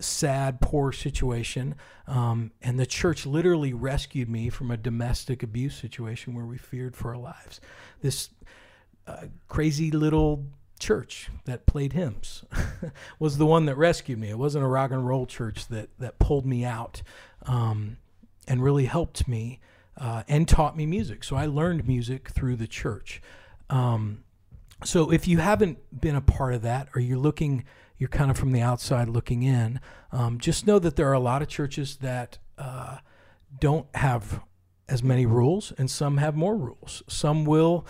sad, 0.00 0.60
poor 0.60 0.92
situation. 0.92 1.74
Um, 2.06 2.52
and 2.62 2.78
the 2.78 2.86
church 2.86 3.26
literally 3.26 3.72
rescued 3.72 4.28
me 4.28 4.50
from 4.50 4.70
a 4.70 4.76
domestic 4.76 5.42
abuse 5.42 5.76
situation 5.76 6.34
where 6.34 6.44
we 6.44 6.58
feared 6.58 6.96
for 6.96 7.10
our 7.10 7.18
lives. 7.18 7.60
This 8.00 8.30
uh, 9.06 9.26
crazy 9.48 9.90
little 9.90 10.44
church 10.78 11.30
that 11.44 11.66
played 11.66 11.92
hymns 11.92 12.44
was 13.18 13.38
the 13.38 13.46
one 13.46 13.66
that 13.66 13.76
rescued 13.76 14.18
me. 14.18 14.30
It 14.30 14.38
wasn't 14.38 14.64
a 14.64 14.68
rock 14.68 14.90
and 14.90 15.06
roll 15.06 15.26
church 15.26 15.68
that 15.68 15.88
that 15.98 16.18
pulled 16.18 16.44
me 16.44 16.64
out 16.64 17.02
um, 17.46 17.98
and 18.48 18.62
really 18.62 18.86
helped 18.86 19.28
me 19.28 19.60
uh, 19.96 20.24
and 20.28 20.48
taught 20.48 20.76
me 20.76 20.86
music. 20.86 21.24
So 21.24 21.36
I 21.36 21.46
learned 21.46 21.86
music 21.86 22.30
through 22.30 22.56
the 22.56 22.66
church. 22.66 23.22
Um, 23.70 24.24
so 24.82 25.10
if 25.10 25.28
you 25.28 25.38
haven't 25.38 25.78
been 25.98 26.16
a 26.16 26.20
part 26.20 26.54
of 26.54 26.62
that, 26.62 26.88
or 26.94 27.00
you're 27.00 27.18
looking, 27.18 27.64
you're 27.98 28.08
kind 28.08 28.30
of 28.30 28.36
from 28.36 28.52
the 28.52 28.60
outside 28.60 29.08
looking 29.08 29.42
in, 29.42 29.80
um, 30.12 30.38
just 30.38 30.66
know 30.66 30.78
that 30.78 30.96
there 30.96 31.08
are 31.08 31.14
a 31.14 31.20
lot 31.20 31.42
of 31.42 31.48
churches 31.48 31.96
that 31.96 32.38
uh, 32.58 32.98
don't 33.60 33.86
have 33.94 34.40
as 34.88 35.02
many 35.02 35.26
rules, 35.26 35.72
and 35.78 35.90
some 35.90 36.18
have 36.18 36.36
more 36.36 36.56
rules. 36.56 37.02
Some 37.08 37.44
will, 37.44 37.86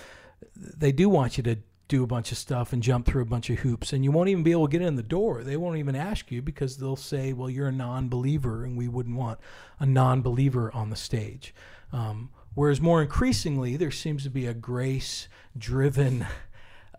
they 0.56 0.92
do 0.92 1.08
want 1.08 1.36
you 1.36 1.42
to 1.44 1.58
do 1.88 2.02
a 2.02 2.06
bunch 2.06 2.32
of 2.32 2.38
stuff 2.38 2.72
and 2.72 2.82
jump 2.82 3.06
through 3.06 3.22
a 3.22 3.26
bunch 3.26 3.50
of 3.50 3.58
hoops, 3.58 3.92
and 3.92 4.04
you 4.04 4.10
won't 4.10 4.28
even 4.28 4.42
be 4.42 4.52
able 4.52 4.66
to 4.66 4.72
get 4.72 4.86
in 4.86 4.96
the 4.96 5.02
door. 5.02 5.42
They 5.42 5.56
won't 5.56 5.76
even 5.76 5.94
ask 5.94 6.30
you 6.30 6.40
because 6.40 6.76
they'll 6.76 6.96
say, 6.96 7.32
"Well, 7.32 7.50
you're 7.50 7.68
a 7.68 7.72
non-believer, 7.72 8.64
and 8.64 8.76
we 8.76 8.88
wouldn't 8.88 9.16
want 9.16 9.38
a 9.78 9.86
non-believer 9.86 10.72
on 10.72 10.90
the 10.90 10.96
stage." 10.96 11.54
Um, 11.92 12.30
whereas 12.54 12.80
more 12.80 13.02
increasingly, 13.02 13.76
there 13.76 13.90
seems 13.90 14.22
to 14.24 14.30
be 14.30 14.46
a 14.46 14.54
grace-driven 14.54 16.26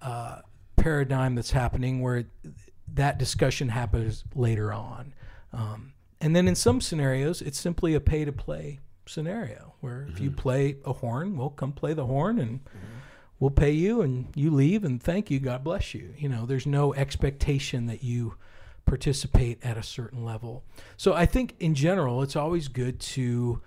uh, 0.02 0.42
paradigm 0.76 1.36
that's 1.36 1.52
happening 1.52 2.02
where 2.02 2.26
that 2.94 3.18
discussion 3.18 3.70
happens 3.70 4.24
later 4.34 4.72
on. 4.72 5.14
Um, 5.52 5.94
and 6.22 6.36
then 6.36 6.48
in 6.48 6.56
some 6.56 6.82
scenarios, 6.82 7.42
it's 7.42 7.60
simply 7.60 7.94
a 7.94 8.00
pay 8.00 8.26
to 8.26 8.32
play 8.32 8.80
scenario 9.06 9.74
where 9.82 10.08
if 10.10 10.20
you 10.20 10.32
play 10.32 10.78
a 10.86 10.94
horn, 10.94 11.38
we'll 11.38 11.50
come 11.50 11.72
play 11.72 11.94
the 11.94 12.06
horn 12.06 12.40
and 12.40 12.60
we'll 13.40 13.52
pay 13.52 13.72
you 13.72 14.02
and 14.02 14.28
you 14.36 14.50
leave 14.50 14.84
and 14.84 15.02
thank 15.02 15.30
you, 15.30 15.40
God 15.40 15.64
bless 15.64 15.94
you. 15.94 16.14
You 16.18 16.30
know, 16.30 16.46
there's 16.46 16.66
no 16.66 16.94
expectation 16.94 17.86
that 17.88 18.04
you 18.04 18.36
participate 18.86 19.64
at 19.64 19.78
a 19.78 19.84
certain 19.84 20.24
level. 20.24 20.64
So 20.98 21.14
I 21.14 21.26
think 21.26 21.56
in 21.60 21.76
general, 21.76 22.22
it's 22.22 22.36
always 22.36 22.68
good 22.68 23.00
to 23.02 23.62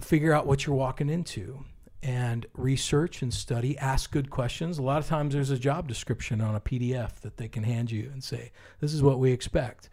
figure 0.00 0.32
out 0.32 0.46
what 0.46 0.66
you're 0.66 0.76
walking 0.76 1.08
into 1.08 1.64
and 2.02 2.46
research 2.54 3.22
and 3.22 3.32
study, 3.32 3.78
ask 3.78 4.10
good 4.10 4.28
questions. 4.30 4.78
A 4.78 4.82
lot 4.82 4.98
of 4.98 5.06
times 5.06 5.34
there's 5.34 5.50
a 5.50 5.58
job 5.58 5.86
description 5.86 6.40
on 6.40 6.54
a 6.54 6.60
PDF 6.60 7.20
that 7.20 7.36
they 7.36 7.48
can 7.48 7.62
hand 7.62 7.90
you 7.90 8.10
and 8.12 8.22
say, 8.22 8.52
This 8.80 8.92
is 8.92 9.02
what 9.02 9.18
we 9.18 9.30
expect. 9.32 9.88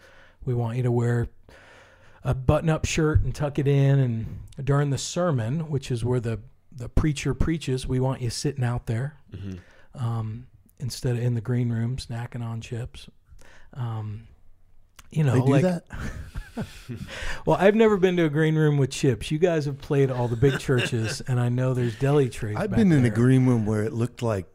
We 0.46 0.54
want 0.54 0.78
you 0.78 0.84
to 0.84 0.92
wear 0.92 1.28
a 2.24 2.34
button 2.34 2.70
up 2.70 2.86
shirt 2.86 3.24
and 3.24 3.34
tuck 3.34 3.60
it 3.60 3.68
in. 3.68 4.00
And 4.00 4.40
during 4.64 4.90
the 4.90 4.98
sermon, 4.98 5.70
which 5.70 5.92
is 5.92 6.04
where 6.04 6.20
the, 6.20 6.40
the 6.72 6.90
preacher 6.90 7.34
preaches, 7.34 7.88
we 7.88 8.00
want 8.00 8.22
you 8.22 8.30
sitting 8.30 8.64
out 8.64 8.88
there 8.88 9.18
um, 9.96 10.48
instead 10.80 11.16
of 11.16 11.22
in 11.22 11.36
the 11.36 11.42
green 11.42 11.72
room 11.72 11.98
snacking 11.98 12.44
on 12.44 12.62
chips. 12.62 13.10
Um, 13.74 14.28
you 15.12 15.24
know, 15.24 15.34
They 15.34 15.42
do 15.42 15.52
like, 15.52 15.62
that? 15.64 15.84
well, 17.46 17.58
I've 17.60 17.76
never 17.76 17.98
been 17.98 18.18
to 18.18 18.26
a 18.26 18.30
green 18.30 18.56
room 18.56 18.78
with 18.78 18.92
chips. 18.92 19.32
You 19.32 19.40
guys 19.40 19.66
have 19.66 19.80
played 19.80 20.12
all 20.12 20.28
the 20.28 20.36
big 20.36 20.60
churches, 20.60 21.22
and 21.28 21.40
I 21.40 21.50
know 21.50 21.74
there's 21.74 21.98
deli 21.98 22.30
trays. 22.30 22.56
I've 22.58 22.72
back 22.72 22.78
been 22.78 22.92
in 22.92 23.06
a 23.06 23.10
green 23.10 23.46
room 23.46 23.66
where 23.66 23.84
it 23.84 23.94
looked 23.94 24.22
like 24.22 24.46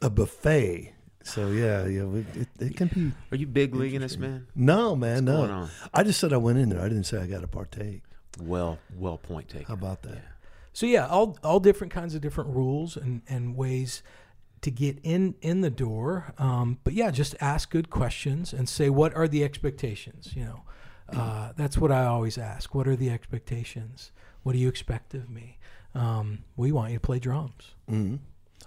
a 0.00 0.10
buffet. 0.10 0.92
So 1.24 1.48
yeah, 1.48 1.86
yeah, 1.86 2.02
it, 2.02 2.26
it, 2.36 2.48
it 2.58 2.76
can 2.76 2.88
be. 2.88 3.12
Are 3.30 3.36
you 3.38 3.46
big 3.46 3.74
leaguing 3.74 4.00
this, 4.00 4.16
man? 4.16 4.46
No, 4.56 4.96
man, 4.96 5.24
What's 5.24 5.26
no. 5.26 5.36
going 5.36 5.50
on? 5.50 5.70
I 5.94 6.02
just 6.02 6.18
said 6.18 6.32
I 6.32 6.36
went 6.36 6.58
in 6.58 6.68
there. 6.68 6.80
I 6.80 6.88
didn't 6.88 7.04
say 7.04 7.18
I 7.18 7.26
got 7.26 7.42
to 7.42 7.48
partake. 7.48 8.02
Well, 8.40 8.78
well, 8.96 9.18
point 9.18 9.48
taken. 9.48 9.66
How 9.66 9.74
about 9.74 10.02
that? 10.02 10.22
So 10.72 10.86
yeah, 10.86 11.06
all 11.06 11.38
all 11.44 11.60
different 11.60 11.92
kinds 11.92 12.14
of 12.14 12.22
different 12.22 12.50
rules 12.50 12.96
and 12.96 13.22
and 13.28 13.54
ways 13.56 14.02
to 14.62 14.70
get 14.70 14.98
in 15.02 15.34
in 15.42 15.60
the 15.60 15.70
door. 15.70 16.32
Um, 16.38 16.78
but 16.84 16.94
yeah, 16.94 17.10
just 17.10 17.34
ask 17.40 17.70
good 17.70 17.90
questions 17.90 18.52
and 18.52 18.68
say 18.68 18.88
what 18.88 19.14
are 19.14 19.28
the 19.28 19.44
expectations. 19.44 20.32
You 20.34 20.44
know, 20.44 20.62
uh, 21.10 21.52
that's 21.56 21.76
what 21.76 21.92
I 21.92 22.04
always 22.06 22.38
ask. 22.38 22.74
What 22.74 22.88
are 22.88 22.96
the 22.96 23.10
expectations? 23.10 24.12
What 24.42 24.52
do 24.52 24.58
you 24.58 24.68
expect 24.68 25.14
of 25.14 25.28
me? 25.28 25.58
Um, 25.94 26.44
we 26.56 26.72
want 26.72 26.90
you 26.92 26.96
to 26.96 27.00
play 27.00 27.18
drums. 27.18 27.74
hmm 27.88 28.16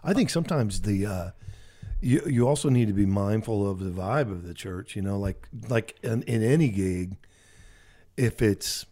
I 0.03 0.13
think 0.13 0.29
sometimes 0.29 0.81
the 0.81 1.05
uh, 1.05 1.29
you 1.99 2.21
you 2.27 2.47
also 2.47 2.69
need 2.69 2.87
to 2.87 2.93
be 2.93 3.07
mindful 3.07 3.67
of 3.67 3.79
the 3.79 3.89
vibe 3.89 4.29
of 4.31 4.45
the 4.45 4.53
church. 4.53 4.95
You 4.95 5.01
know, 5.01 5.17
like 5.17 5.47
like 5.67 5.97
in, 6.03 6.21
in 6.23 6.43
any 6.43 6.69
gig, 6.69 7.17
if 8.15 8.41
it's 8.41 8.85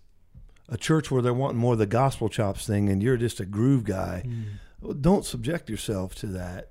a 0.70 0.78
church 0.78 1.12
where 1.12 1.22
they're 1.22 1.34
wanting 1.34 1.60
more 1.60 1.74
of 1.74 1.80
the 1.80 1.86
gospel 1.86 2.30
chops 2.30 2.66
thing, 2.66 2.89
and 2.89 3.04
you're 3.04 3.18
just 3.18 3.39
a 3.39 3.46
groove 3.46 3.84
guy, 3.84 4.24
well, 4.82 4.94
don't 4.94 5.26
subject 5.26 5.70
yourself 5.70 6.16
to 6.16 6.28
that. 6.28 6.70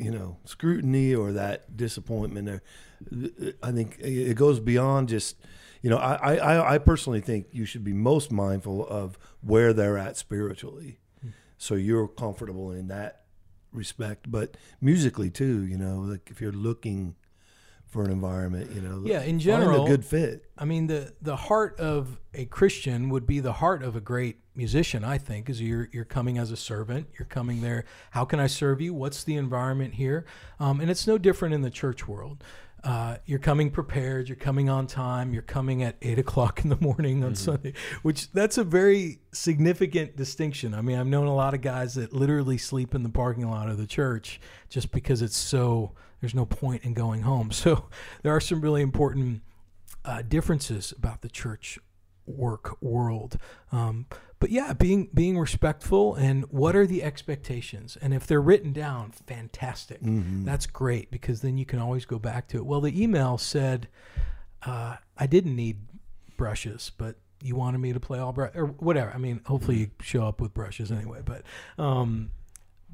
You 0.00 0.10
know, 0.10 0.38
scrutiny 0.44 1.14
or 1.14 1.32
that 1.32 1.76
disappointment. 1.76 2.48
Or 2.48 2.62
I 3.62 3.72
think 3.72 3.98
it 4.00 4.36
goes 4.36 4.60
beyond 4.60 5.08
just. 5.08 5.36
You 5.82 5.88
know, 5.88 5.96
I, 5.96 6.34
I, 6.34 6.74
I 6.74 6.78
personally 6.78 7.22
think 7.22 7.46
you 7.52 7.64
should 7.64 7.82
be 7.82 7.94
most 7.94 8.30
mindful 8.30 8.86
of 8.86 9.18
where 9.40 9.72
they're 9.72 9.96
at 9.96 10.18
spiritually, 10.18 10.98
hmm. 11.22 11.30
so 11.56 11.74
you're 11.74 12.06
comfortable 12.06 12.70
in 12.70 12.88
that 12.88 13.22
respect, 13.72 14.30
but 14.30 14.58
musically 14.82 15.30
too. 15.30 15.64
You 15.64 15.78
know, 15.78 16.00
like 16.00 16.28
if 16.30 16.38
you're 16.38 16.52
looking 16.52 17.16
for 17.90 18.04
an 18.04 18.12
environment, 18.12 18.70
you 18.72 18.80
know, 18.80 19.02
Yeah, 19.04 19.22
in 19.22 19.40
general, 19.40 19.84
a 19.84 19.88
good 19.88 20.04
fit. 20.04 20.44
I 20.56 20.64
mean, 20.64 20.86
the 20.86 21.12
the 21.20 21.36
heart 21.36 21.78
of 21.78 22.20
a 22.32 22.44
Christian 22.46 23.10
would 23.10 23.26
be 23.26 23.40
the 23.40 23.54
heart 23.54 23.82
of 23.82 23.96
a 23.96 24.00
great 24.00 24.38
musician. 24.54 25.04
I 25.04 25.18
think, 25.18 25.50
is 25.50 25.60
you're 25.60 25.88
you're 25.92 26.04
coming 26.04 26.38
as 26.38 26.52
a 26.52 26.56
servant. 26.56 27.08
You're 27.18 27.26
coming 27.26 27.60
there. 27.62 27.84
How 28.12 28.24
can 28.24 28.38
I 28.38 28.46
serve 28.46 28.80
you? 28.80 28.94
What's 28.94 29.24
the 29.24 29.36
environment 29.36 29.94
here? 29.94 30.24
Um, 30.60 30.80
and 30.80 30.88
it's 30.90 31.06
no 31.06 31.18
different 31.18 31.52
in 31.54 31.62
the 31.62 31.70
church 31.70 32.06
world. 32.06 32.44
Uh, 32.82 33.16
you're 33.26 33.38
coming 33.40 33.70
prepared. 33.70 34.28
You're 34.28 34.36
coming 34.36 34.70
on 34.70 34.86
time. 34.86 35.34
You're 35.34 35.42
coming 35.42 35.82
at 35.82 35.96
eight 36.00 36.18
o'clock 36.24 36.62
in 36.62 36.70
the 36.70 36.78
morning 36.80 37.24
on 37.24 37.34
Sunday, 37.34 37.74
which 38.02 38.32
that's 38.32 38.56
a 38.56 38.64
very 38.64 39.20
significant 39.32 40.16
distinction. 40.16 40.74
I 40.74 40.80
mean, 40.80 40.96
I've 40.98 41.06
known 41.06 41.26
a 41.26 41.34
lot 41.34 41.54
of 41.54 41.60
guys 41.60 41.94
that 41.96 42.12
literally 42.12 42.56
sleep 42.56 42.94
in 42.94 43.02
the 43.02 43.10
parking 43.10 43.50
lot 43.50 43.68
of 43.68 43.76
the 43.78 43.86
church 43.86 44.40
just 44.68 44.92
because 44.92 45.20
it's 45.22 45.36
so 45.36 45.92
there's 46.20 46.34
no 46.34 46.46
point 46.46 46.84
in 46.84 46.94
going 46.94 47.22
home. 47.22 47.50
So 47.60 47.88
there 48.22 48.34
are 48.34 48.40
some 48.40 48.60
really 48.60 48.82
important 48.82 49.42
uh, 50.04 50.22
differences 50.22 50.92
about 50.96 51.20
the 51.20 51.28
church 51.28 51.78
work 52.26 52.80
world. 52.80 53.36
Um, 53.70 54.06
but 54.38 54.50
yeah, 54.50 54.72
being 54.72 55.10
being 55.12 55.38
respectful 55.38 56.14
and 56.14 56.44
what 56.44 56.74
are 56.74 56.86
the 56.86 57.02
expectations? 57.02 57.98
And 58.00 58.14
if 58.14 58.26
they're 58.26 58.40
written 58.40 58.72
down, 58.72 59.10
fantastic. 59.10 59.98
That's 60.44 60.66
great 60.66 61.10
because 61.10 61.42
then 61.42 61.58
you 61.58 61.66
can 61.66 61.78
always 61.78 62.06
go 62.06 62.18
back 62.18 62.48
to 62.48 62.56
it. 62.56 62.64
Well, 62.64 62.80
the 62.80 63.02
email 63.02 63.36
said 63.36 63.88
uh, 64.64 64.96
I 65.18 65.26
didn't 65.26 65.56
need 65.56 65.80
brushes, 66.38 66.90
but 66.96 67.16
you 67.42 67.56
wanted 67.56 67.78
me 67.78 67.92
to 67.92 68.00
play 68.00 68.18
all 68.18 68.32
brush 68.32 68.52
or 68.54 68.66
whatever. 68.66 69.10
I 69.14 69.18
mean, 69.18 69.40
hopefully 69.44 69.76
you 69.78 69.90
show 70.00 70.26
up 70.26 70.40
with 70.40 70.54
brushes 70.54 70.90
anyway. 70.90 71.20
But 71.24 71.42
um, 71.78 72.30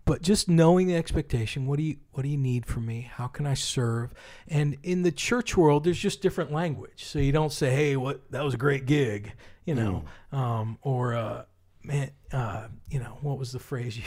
but 0.07 0.23
just 0.23 0.49
knowing 0.49 0.87
the 0.87 0.97
expectation 0.97 1.67
what 1.67 1.77
do 1.77 1.83
you 1.83 1.97
what 2.13 2.23
do 2.23 2.31
you 2.31 2.39
need 2.39 2.65
from 2.65 2.87
me? 2.87 3.11
How 3.13 3.27
can 3.27 3.47
i 3.47 3.53
serve? 3.53 4.15
And 4.49 4.79
in 4.83 5.03
the 5.03 5.13
church 5.13 5.57
world 5.57 5.85
there's 5.85 5.99
just 5.99 6.23
different 6.23 6.51
language. 6.51 7.05
So 7.05 7.19
you 7.19 7.33
don't 7.33 7.53
say 7.53 7.71
hey 7.71 7.97
what 7.97 8.31
that 8.31 8.43
was 8.43 8.55
a 8.55 8.59
great 8.59 8.87
gig 8.87 9.35
you 9.67 9.75
know? 9.75 10.05
Um, 10.33 10.79
or 10.81 11.15
uh, 11.15 11.45
man 11.83 12.11
uh, 12.33 12.69
you 12.89 13.01
know 13.01 13.19
what 13.21 13.39
was 13.39 13.53
the 13.53 13.59
phrase 13.59 13.99
you 13.99 14.05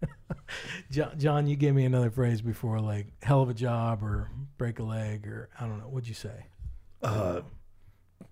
John, 0.90 1.18
John, 1.18 1.46
you 1.46 1.56
gave 1.56 1.74
me 1.74 1.84
another 1.84 2.10
phrase 2.10 2.40
before, 2.40 2.80
like 2.80 3.08
"hell 3.22 3.42
of 3.42 3.48
a 3.48 3.54
job" 3.54 4.02
or 4.02 4.30
"break 4.56 4.78
a 4.78 4.82
leg" 4.82 5.26
or 5.26 5.48
I 5.58 5.66
don't 5.66 5.78
know. 5.78 5.84
What'd 5.84 6.08
you 6.08 6.14
say? 6.14 6.46
Uh, 7.02 7.40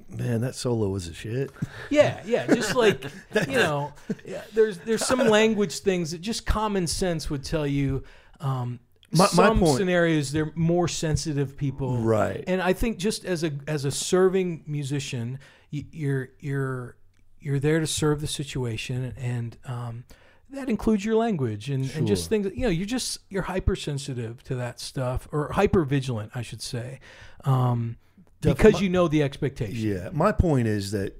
man, 0.08 0.40
that 0.42 0.54
solo 0.54 0.88
was 0.88 1.08
a 1.08 1.14
shit. 1.14 1.50
Yeah, 1.90 2.20
yeah, 2.24 2.46
just 2.54 2.74
like 2.74 3.04
you 3.48 3.54
know, 3.56 3.92
yeah, 4.24 4.42
there's 4.54 4.78
there's 4.78 5.04
some 5.04 5.18
language 5.28 5.78
things 5.80 6.10
that 6.12 6.20
just 6.20 6.46
common 6.46 6.86
sense 6.86 7.28
would 7.30 7.44
tell 7.44 7.66
you. 7.66 8.02
Um, 8.40 8.80
My- 9.12 9.24
my 9.24 9.26
some 9.28 9.58
point- 9.60 9.78
scenarios 9.78 10.32
they're 10.32 10.52
more 10.54 10.88
sensitive 10.88 11.56
people, 11.56 11.98
Right. 11.98 12.44
And 12.46 12.60
I 12.60 12.72
think 12.72 12.98
just 12.98 13.24
as 13.24 13.44
a 13.44 13.52
as 13.66 13.84
a 13.84 13.90
serving 13.90 14.64
musician, 14.66 15.38
you're 15.70 16.30
you're 16.40 16.96
you're 17.40 17.60
there 17.60 17.80
to 17.80 17.86
serve 17.86 18.20
the 18.20 18.26
situation, 18.26 19.14
and 19.16 19.56
um, 19.64 20.04
that 20.50 20.68
includes 20.68 21.04
your 21.04 21.14
language 21.16 21.70
and, 21.70 21.88
and 21.94 22.06
just 22.06 22.24
Sure. 22.24 22.28
things. 22.42 22.52
You 22.56 22.62
know, 22.62 22.68
you're 22.68 22.86
just 22.86 23.18
you're 23.30 23.42
hypersensitive 23.42 24.42
to 24.44 24.54
that 24.56 24.80
stuff, 24.80 25.28
or 25.32 25.52
hyper 25.52 25.84
vigilant, 25.84 26.32
I 26.34 26.42
should 26.42 26.62
say, 26.62 27.00
um, 27.44 27.96
Def- 28.40 28.56
because 28.56 28.74
my- 28.74 28.80
you 28.80 28.88
know 28.88 29.08
the 29.08 29.22
expectation. 29.22 29.88
Yeah, 29.88 30.10
my 30.12 30.32
point 30.32 30.66
is 30.68 30.90
that 30.92 31.14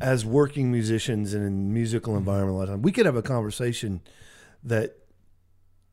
as 0.00 0.24
working 0.24 0.72
musicians 0.72 1.34
and 1.34 1.44
in 1.46 1.72
musical 1.74 2.16
environment, 2.16 2.54
a 2.54 2.58
lot 2.58 2.62
of 2.64 2.68
time 2.70 2.82
we 2.82 2.92
could 2.92 3.04
have 3.06 3.16
a 3.16 3.22
conversation 3.22 4.00
that 4.64 4.96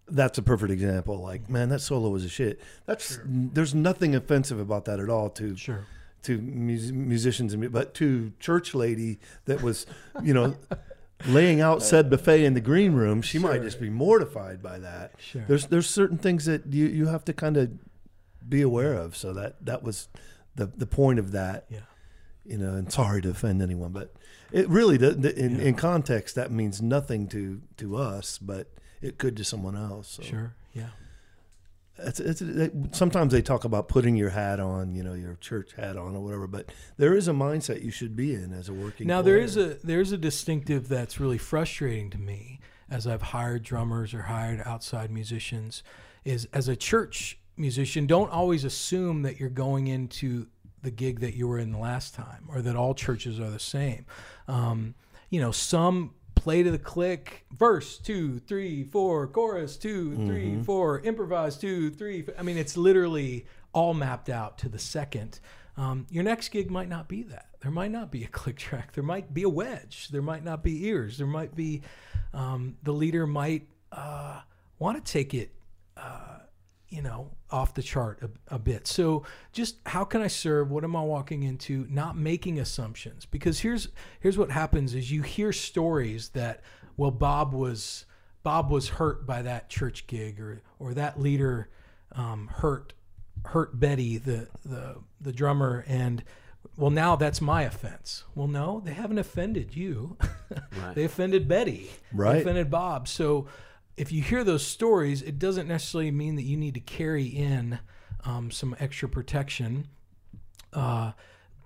that's 0.10 0.38
a 0.38 0.42
perfect 0.42 0.72
example. 0.72 1.22
Like, 1.22 1.50
man, 1.50 1.68
that 1.70 1.80
solo 1.82 2.10
was 2.10 2.24
a 2.24 2.30
shit. 2.30 2.62
That's 2.86 3.20
there's 3.26 3.76
nothing 3.76 4.16
offensive 4.16 4.60
about 4.60 4.86
that 4.86 5.00
at 5.02 5.10
all 5.10 5.30
to 5.32 5.56
Sure. 5.58 5.86
to 6.24 6.38
mus- 6.40 6.92
musicians 6.92 7.54
and 7.54 7.70
but 7.72 7.94
to 7.96 8.32
church 8.40 8.74
lady 8.74 9.20
that 9.46 9.62
was, 9.62 9.86
you 10.24 10.34
know, 10.34 10.56
laying 11.28 11.60
out 11.60 11.84
said 11.84 12.10
buffet 12.10 12.46
in 12.46 12.54
the 12.54 12.62
green 12.62 12.94
room. 12.94 13.22
She 13.22 13.38
might 13.40 13.62
just 13.62 13.82
be 13.82 13.90
mortified 13.90 14.64
by 14.64 14.80
that. 14.80 15.12
Sure. 15.20 15.44
There's 15.46 15.66
there's 15.68 15.90
certain 15.90 16.18
things 16.18 16.46
that 16.46 16.68
you 16.72 16.86
you 16.86 17.08
have 17.08 17.26
to 17.26 17.34
kind 17.34 17.58
of 17.58 17.72
be 18.48 18.62
aware 18.62 18.94
of. 18.94 19.18
So 19.18 19.34
that 19.34 19.66
that 19.66 19.84
was 19.84 20.08
the 20.58 20.66
the 20.66 20.88
point 20.88 21.20
of 21.20 21.32
that. 21.32 21.66
Yeah. 21.70 21.80
You 22.46 22.58
know, 22.58 22.76
and 22.76 22.92
sorry 22.92 23.22
to 23.24 23.30
offend 23.30 23.62
anyone, 23.62 23.92
but 23.92 24.14
it 24.52 24.70
really. 24.70 24.96
In, 24.96 25.60
in 25.60 25.76
context, 25.76 26.36
that 26.36 26.52
means 26.52 26.82
nothing 26.82 27.28
to 27.30 27.62
to 27.78 27.98
us, 27.98 28.38
but 28.38 28.72
it 29.02 29.18
could 29.18 29.36
to 29.38 29.44
someone 29.44 29.76
else. 29.76 30.08
So 30.10 30.24
Sure. 30.24 30.54
Yeah. 30.74 30.88
it's, 31.98 32.20
it's, 32.20 32.42
it, 32.42 32.72
sometimes 32.92 33.34
they 33.34 33.42
talk 33.42 33.64
about 33.66 33.88
putting 33.88 34.16
your 34.16 34.30
hat 34.30 34.60
on, 34.60 34.96
you 34.96 35.04
know, 35.04 35.14
your 35.14 35.36
church 35.42 35.74
hat 35.76 35.98
on 35.98 36.16
or 36.16 36.22
whatever. 36.22 36.48
But 36.48 36.72
there 36.98 37.16
is 37.16 37.28
a 37.28 37.32
mindset 37.34 37.84
you 37.84 37.92
should 37.92 38.16
be 38.16 38.34
in 38.34 38.54
as 38.54 38.70
a 38.70 38.74
working. 38.74 39.08
Now 39.08 39.22
there 39.22 39.36
player. 39.36 39.46
is 39.46 39.58
a 39.58 39.66
there's 39.84 40.12
a 40.12 40.18
distinctive 40.18 40.88
that's 40.88 41.20
really 41.20 41.38
frustrating 41.38 42.10
to 42.12 42.18
me 42.18 42.60
as 42.90 43.06
I've 43.08 43.22
hired 43.22 43.64
drummers 43.64 44.14
or 44.14 44.24
hired 44.24 44.62
outside 44.66 45.12
musicians 45.12 45.84
is 46.24 46.48
as 46.54 46.68
a 46.68 46.76
church 46.76 47.40
musician 47.58 48.08
don't 48.08 48.32
always 48.32 48.64
assume 48.64 49.24
that 49.24 49.40
you're 49.40 49.50
going 49.50 49.88
into 49.88 50.48
the 50.84 50.92
gig 50.92 51.20
that 51.20 51.34
you 51.34 51.48
were 51.48 51.60
in 51.60 51.72
the 51.72 51.78
last 51.78 52.14
time 52.14 52.48
or 52.50 52.62
that 52.62 52.76
all 52.76 52.94
churches 52.94 53.40
are 53.40 53.50
the 53.50 53.60
same. 53.60 54.06
Um, 54.48 54.96
you 55.30 55.42
know, 55.42 55.52
some 55.52 56.14
play 56.36 56.64
to 56.64 56.72
the 56.72 56.80
click, 56.80 57.46
verse 57.52 57.98
two, 57.98 58.40
three, 58.40 58.84
four, 58.84 59.28
chorus 59.28 59.76
two, 59.76 60.16
three, 60.28 60.62
four, 60.64 61.00
improvise 61.02 61.58
two, 61.58 61.90
three. 61.90 62.26
I 62.38 62.44
mean, 62.44 62.58
it's 62.58 62.78
literally 62.78 63.46
all 63.74 63.94
mapped 63.94 64.30
out 64.30 64.58
to 64.60 64.70
the 64.70 64.80
second. 64.80 65.40
Um, 65.76 66.08
your 66.10 66.24
next 66.24 66.50
gig 66.50 66.72
might 66.72 66.90
not 66.90 67.08
be 67.08 67.24
that. 67.24 67.48
There 67.62 67.72
might 67.72 67.92
not 67.92 68.12
be 68.12 68.24
a 68.24 68.28
click 68.40 68.58
track. 68.58 68.94
There 68.94 69.04
might 69.04 69.34
be 69.34 69.44
a 69.44 69.50
wedge. 69.50 70.10
There 70.10 70.22
might 70.22 70.44
not 70.44 70.64
be 70.64 70.86
ears. 70.86 71.18
There 71.18 71.28
might 71.28 71.56
be 71.56 71.82
um, 72.34 72.78
the 72.84 72.94
leader 72.94 73.28
might 73.28 73.68
uh, 73.92 74.42
want 74.80 75.04
to 75.04 75.12
take 75.12 75.34
it 75.34 75.54
you 76.90 77.02
know, 77.02 77.32
off 77.52 77.74
the 77.74 77.82
chart 77.82 78.20
a, 78.22 78.56
a 78.56 78.60
bit. 78.60 78.88
So 78.88 79.24
just 79.52 79.78
how 79.86 80.04
can 80.04 80.22
I 80.22 80.28
serve? 80.28 80.72
What 80.72 80.84
am 80.84 80.96
I 80.96 81.02
walking 81.02 81.44
into? 81.44 81.86
Not 81.90 82.18
making 82.18 82.60
assumptions 82.60 83.26
because 83.26 83.60
here's 83.60 83.90
here's 84.20 84.38
what 84.38 84.52
happens 84.52 84.94
is 84.94 85.12
you 85.12 85.22
hear 85.22 85.52
stories 85.52 86.30
that 86.30 86.62
well 86.96 87.12
Bob 87.12 87.54
was 87.54 88.06
Bob 88.44 88.72
was 88.72 88.90
hurt 88.90 89.26
by 89.26 89.42
that 89.42 89.70
church 89.70 90.08
gig 90.08 90.40
or 90.40 90.62
or 90.80 90.94
that 90.94 91.20
leader 91.20 91.70
um, 92.14 92.48
hurt 92.48 92.94
hurt 93.46 93.80
Betty 93.80 94.18
the 94.18 94.48
the 94.66 94.96
the 95.20 95.34
drummer 95.34 95.84
and 95.88 96.24
well 96.78 96.92
now 96.92 97.18
that's 97.18 97.42
my 97.42 97.64
offense. 97.64 98.24
Well 98.34 98.48
no, 98.48 98.82
they 98.84 98.94
haven't 98.94 99.20
offended 99.20 99.76
you. 99.76 100.18
they 100.96 101.04
offended 101.04 101.50
Betty. 101.50 101.90
Right. 102.14 102.34
They 102.34 102.42
offended 102.42 102.72
Bob. 102.72 103.10
So 103.10 103.48
if 103.98 104.12
you 104.12 104.22
hear 104.22 104.44
those 104.44 104.66
stories, 104.66 105.24
it 105.24 105.40
doesn't 105.40 105.68
necessarily 105.68 106.12
mean 106.12 106.36
that 106.36 106.44
you 106.44 106.56
need 106.56 106.76
to 106.76 106.80
carry 106.80 107.26
in 107.26 107.80
um, 108.24 108.52
some 108.52 108.76
extra 108.80 109.10
protection, 109.10 109.88
uh, 110.74 111.12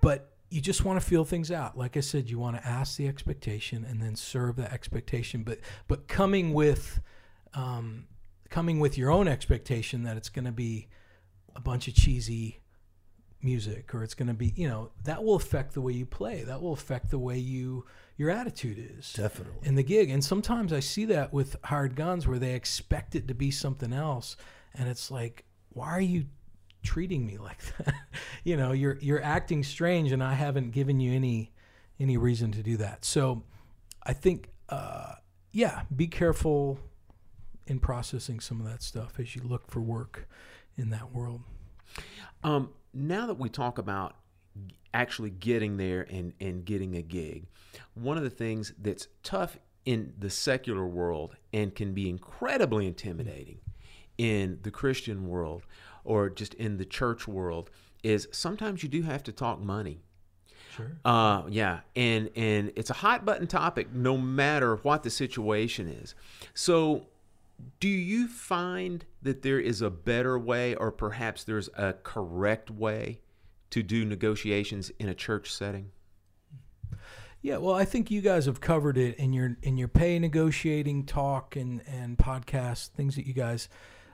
but 0.02 0.32
you 0.50 0.62
just 0.62 0.86
want 0.86 1.00
to 1.00 1.06
feel 1.06 1.26
things 1.26 1.52
out. 1.52 1.78
Like 1.78 1.98
I 1.98 2.00
said, 2.00 2.30
you 2.30 2.40
want 2.40 2.56
to 2.56 2.68
ask 2.68 2.98
the 2.98 3.08
expectation 3.08 3.86
and 3.86 4.02
then 4.02 4.16
serve 4.16 4.56
that 4.58 4.72
expectation. 4.72 5.44
But 5.44 5.60
but 5.88 6.08
coming 6.08 6.54
with 6.54 7.02
um, 7.54 8.08
coming 8.50 8.80
with 8.80 8.98
your 8.98 9.12
own 9.12 9.28
expectation 9.28 10.04
that 10.04 10.18
it's 10.18 10.30
going 10.30 10.46
to 10.46 10.52
be 10.52 10.88
a 11.56 11.62
bunch 11.62 11.88
of 11.88 11.96
cheesy 11.96 12.60
music 13.44 13.96
or 13.96 14.04
it's 14.04 14.14
going 14.14 14.28
to 14.28 14.36
be 14.36 14.54
you 14.56 14.68
know 14.68 14.92
that 15.04 15.24
will 15.24 15.36
affect 15.36 15.74
the 15.74 15.82
way 15.82 15.92
you 15.92 16.06
play 16.06 16.44
that 16.44 16.62
will 16.62 16.74
affect 16.74 17.10
the 17.10 17.18
way 17.18 17.40
you 17.40 17.84
your 18.22 18.30
attitude 18.30 18.78
is. 19.00 19.14
Definitely. 19.14 19.68
in 19.68 19.74
the 19.74 19.82
gig. 19.82 20.12
And 20.12 20.24
sometimes 20.24 20.72
i 20.72 20.80
see 20.80 21.06
that 21.06 21.34
with 21.34 21.56
hired 21.64 21.96
guns 21.96 22.28
where 22.28 22.38
they 22.38 22.54
expect 22.54 23.16
it 23.16 23.28
to 23.28 23.34
be 23.34 23.50
something 23.50 23.92
else. 23.92 24.38
And 24.76 24.88
it's 24.88 25.10
like 25.10 25.46
why 25.70 25.88
are 25.88 26.00
you 26.00 26.26
treating 26.84 27.26
me 27.26 27.38
like 27.50 27.60
that? 27.78 27.96
You 28.44 28.58
know 28.58 28.74
you're 28.74 29.00
you're 29.02 29.24
acting 29.24 29.64
strange 29.64 30.12
and 30.12 30.24
i 30.24 30.36
haven't 30.36 30.70
given 30.70 31.00
you 31.00 31.14
any 31.14 31.52
any 32.00 32.16
reason 32.16 32.52
to 32.52 32.62
do 32.62 32.78
that. 32.78 33.04
So 33.04 33.42
i 34.04 34.14
think 34.14 34.50
uh 34.70 35.14
yeah 35.52 35.82
be 35.96 36.08
careful 36.08 36.80
in 37.66 37.80
processing 37.80 38.40
some 38.40 38.60
of 38.62 38.68
that 38.68 38.84
stuff 38.84 39.20
as 39.20 39.36
you 39.36 39.42
look 39.42 39.72
for 39.72 39.82
work 39.82 40.28
in 40.78 40.92
that 40.92 41.12
world. 41.12 41.42
Um, 42.44 42.70
now 42.94 43.26
that 43.26 43.40
we 43.40 43.50
talk 43.50 43.78
about 43.80 44.16
actually 44.94 45.30
getting 45.30 45.78
there 45.78 46.06
and, 46.10 46.34
and 46.40 46.66
getting 46.66 46.96
a 46.96 47.02
gig, 47.02 47.46
one 47.94 48.18
of 48.18 48.24
the 48.24 48.30
things 48.30 48.74
that's 48.82 49.08
tough 49.24 49.58
in 49.86 50.14
the 50.20 50.30
secular 50.30 50.86
world 50.86 51.36
and 51.54 51.74
can 51.74 51.94
be 51.94 52.10
incredibly 52.10 52.86
intimidating 52.86 53.60
in 54.18 54.60
the 54.62 54.72
Christian 54.72 55.28
world 55.28 55.66
or 56.04 56.30
just 56.30 56.54
in 56.56 56.78
the 56.78 56.86
church 56.86 57.28
world 57.28 57.70
is 58.04 58.28
sometimes 58.32 58.84
you 58.84 58.90
do 58.90 59.02
have 59.04 59.24
to 59.24 59.32
talk 59.32 59.60
money. 59.60 60.02
Sure. 60.76 60.92
Uh, 61.04 61.44
yeah, 61.50 61.82
and 61.96 62.30
and 62.36 62.72
it's 62.76 62.90
a 62.90 62.94
hot 62.94 63.26
button 63.26 63.46
topic 63.46 63.92
no 63.92 64.18
matter 64.18 64.78
what 64.78 65.04
the 65.04 65.10
situation 65.10 65.88
is. 65.88 66.16
So, 66.54 67.08
do 67.80 67.90
you 67.90 68.28
find 68.28 69.04
that 69.22 69.42
there 69.42 69.60
is 69.60 69.82
a 69.82 69.90
better 69.90 70.40
way, 70.40 70.74
or 70.76 70.92
perhaps 70.92 71.44
there's 71.44 71.70
a 71.76 71.94
correct 71.94 72.72
way, 72.72 73.20
to 73.72 73.82
do 73.84 74.06
negotiations 74.06 74.92
in 75.00 75.10
a 75.10 75.16
church 75.16 75.52
setting? 75.52 75.92
Yeah, 77.42 77.58
well, 77.58 77.74
I 77.74 77.86
think 77.86 78.12
you 78.12 78.22
guys 78.22 78.46
have 78.46 78.62
covered 78.62 78.98
it 78.98 79.18
in 79.18 79.34
your 79.34 79.58
in 79.64 79.76
your 79.76 79.88
pay 79.88 80.20
negotiating 80.20 81.06
talk 81.08 81.56
and 81.56 81.82
and 81.88 82.18
podcast 82.18 82.90
things 82.90 83.16
that 83.16 83.26
you 83.26 83.34
guys. 83.34 83.68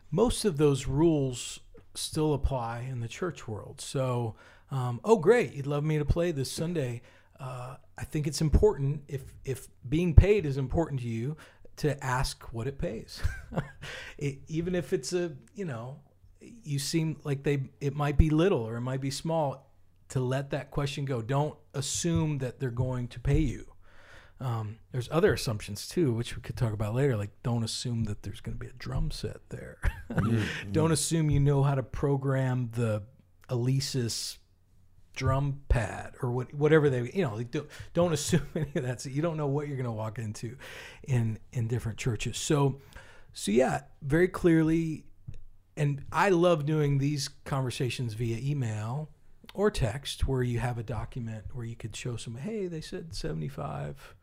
Most 0.10 0.46
of 0.46 0.58
those 0.58 0.88
rules 0.88 1.60
still 1.94 2.34
apply 2.34 2.88
in 2.90 3.02
the 3.02 3.08
church 3.08 3.48
world. 3.48 3.82
So, 3.82 4.36
um, 4.72 5.02
oh, 5.04 5.18
great, 5.18 5.54
you'd 5.54 5.68
love 5.68 5.84
me 5.84 5.98
to 5.98 6.06
play 6.06 6.32
this 6.32 6.50
Sunday. 6.50 7.02
Uh, 7.38 7.76
I 7.98 8.06
think 8.06 8.28
it's 8.28 8.40
important 8.40 9.04
if 9.10 9.34
if 9.44 9.68
being 9.90 10.14
paid 10.14 10.46
is 10.46 10.58
important 10.58 11.02
to 11.02 11.08
you 11.08 11.36
to 11.78 12.02
ask 12.04 12.54
what 12.54 12.66
it 12.66 12.78
pays, 12.78 13.22
it, 14.18 14.40
even 14.48 14.74
if 14.74 14.94
it's 14.94 15.12
a 15.12 15.34
you 15.54 15.66
know 15.66 16.00
you 16.42 16.80
seem 16.80 17.18
like 17.24 17.44
they 17.44 17.70
it 17.82 17.96
might 17.96 18.18
be 18.18 18.30
little 18.30 18.62
or 18.62 18.78
it 18.78 18.82
might 18.82 19.02
be 19.02 19.12
small 19.12 19.72
to 20.10 20.20
let 20.20 20.52
that 20.52 20.72
question 20.72 21.06
go. 21.06 21.22
Don't 21.22 21.56
assume 21.74 22.38
that 22.40 22.60
they're 22.60 22.70
going 22.70 23.08
to 23.10 23.20
pay 23.20 23.40
you. 23.40 23.66
Um, 24.40 24.78
there's 24.92 25.10
other 25.12 25.34
assumptions 25.34 25.88
too, 25.88 26.14
which 26.14 26.36
we 26.36 26.42
could 26.42 26.56
talk 26.56 26.72
about 26.72 26.94
later. 26.94 27.18
Like, 27.18 27.32
don't 27.44 27.64
assume 27.64 28.04
that 28.04 28.24
there's 28.24 28.40
going 28.40 28.56
to 28.56 28.60
be 28.60 28.70
a 28.70 28.74
drum 28.74 29.10
set 29.10 29.50
there. 29.50 29.80
don't 30.72 30.92
assume 30.92 31.30
you 31.30 31.40
know 31.40 31.64
how 31.64 31.76
to 31.76 31.84
program 31.84 32.70
the 32.74 33.04
Alesis 33.50 34.38
drum 35.16 35.62
pad 35.68 36.14
or 36.22 36.30
what, 36.30 36.54
whatever 36.54 36.90
they, 36.92 37.10
you 37.12 37.24
know, 37.24 37.36
like 37.36 37.50
don't, 37.50 37.68
don't 37.96 38.14
assume 38.14 38.46
any 38.56 38.72
of 38.76 38.84
that. 38.84 39.02
So 39.02 39.10
you 39.10 39.24
don't 39.24 39.38
know 39.38 39.48
what 39.48 39.68
you're 39.68 39.78
going 39.78 39.86
to 39.86 39.92
walk 39.92 40.20
into 40.20 40.56
in 41.04 41.40
in 41.52 41.68
different 41.68 41.98
churches. 41.98 42.38
So, 42.38 42.80
so 43.34 43.52
yeah, 43.52 43.82
very 44.04 44.28
clearly, 44.28 45.07
and 45.78 46.04
I 46.12 46.30
love 46.30 46.66
doing 46.66 46.98
these 46.98 47.30
conversations 47.46 48.16
via 48.16 48.38
email 48.38 49.10
or 49.54 49.72
text 49.72 50.28
where 50.28 50.44
you 50.44 50.60
have 50.60 50.78
a 50.78 50.84
document 50.84 51.46
where 51.54 51.66
you 51.66 51.76
could 51.76 51.96
show 51.96 52.16
some 52.16 52.36
hey 52.36 52.68
they 52.68 52.82
said 52.82 53.14
75 53.14 54.16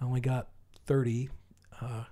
i 0.00 0.04
only 0.04 0.20
got 0.20 0.48
30 0.86 1.28
uh, 1.80 2.04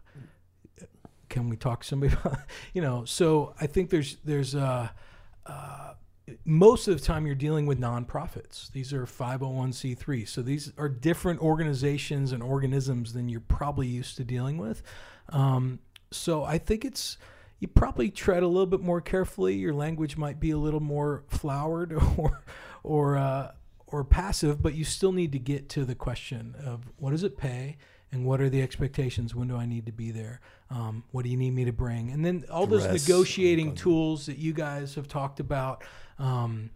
can 1.28 1.48
we 1.48 1.56
talk 1.56 1.82
to 1.82 1.86
somebody 1.86 2.12
about 2.12 2.38
you 2.72 2.82
know? 2.82 3.04
So 3.04 3.54
i 3.60 3.66
think 3.66 3.90
there's 3.90 4.16
there's 4.24 4.54
uh, 4.54 4.88
uh, 5.46 5.94
most 6.44 6.88
of 6.88 6.98
the 6.98 7.04
time 7.04 7.26
you're 7.26 7.34
dealing 7.34 7.64
with 7.64 7.80
nonprofits. 7.80 8.70
These 8.72 8.92
are 8.92 9.06
501c3 9.06 10.28
so 10.28 10.42
these 10.42 10.72
are 10.76 10.88
different 10.88 11.40
organizations 11.40 12.32
and 12.32 12.42
organisms 12.42 13.12
than 13.12 13.28
you're 13.28 13.40
probably 13.40 13.86
used 13.86 14.16
to 14.18 14.24
dealing 14.24 14.58
with. 14.58 14.82
Um, 15.30 15.80
so 16.10 16.42
i 16.44 16.56
think 16.56 16.84
it's 16.84 17.18
you 17.60 17.68
probably 17.68 18.10
tread 18.10 18.42
a 18.42 18.48
little 18.48 18.66
bit 18.66 18.80
more 18.80 19.00
carefully. 19.00 19.54
Your 19.54 19.74
language 19.74 20.16
might 20.16 20.38
be 20.38 20.50
a 20.50 20.58
little 20.58 20.80
more 20.80 21.24
flowered 21.28 21.92
or 22.16 22.42
or 22.82 23.16
uh, 23.16 23.52
or 23.86 24.04
passive, 24.04 24.62
but 24.62 24.74
you 24.74 24.84
still 24.84 25.12
need 25.12 25.32
to 25.32 25.38
get 25.38 25.68
to 25.70 25.84
the 25.84 25.94
question 25.94 26.54
of 26.64 26.90
what 26.96 27.10
does 27.10 27.24
it 27.24 27.36
pay 27.36 27.76
and 28.12 28.24
what 28.24 28.40
are 28.40 28.48
the 28.48 28.62
expectations? 28.62 29.34
When 29.34 29.48
do 29.48 29.56
I 29.56 29.66
need 29.66 29.86
to 29.86 29.92
be 29.92 30.10
there? 30.10 30.40
Um, 30.70 31.04
what 31.10 31.24
do 31.24 31.30
you 31.30 31.36
need 31.36 31.54
me 31.54 31.64
to 31.64 31.72
bring? 31.72 32.10
And 32.10 32.24
then 32.24 32.44
all 32.50 32.66
those 32.66 32.84
Dress. 32.84 33.06
negotiating 33.06 33.74
tools 33.74 34.26
that 34.26 34.38
you 34.38 34.52
guys 34.52 34.94
have 34.94 35.08
talked 35.08 35.40
about 35.40 35.84
um, 36.18 36.70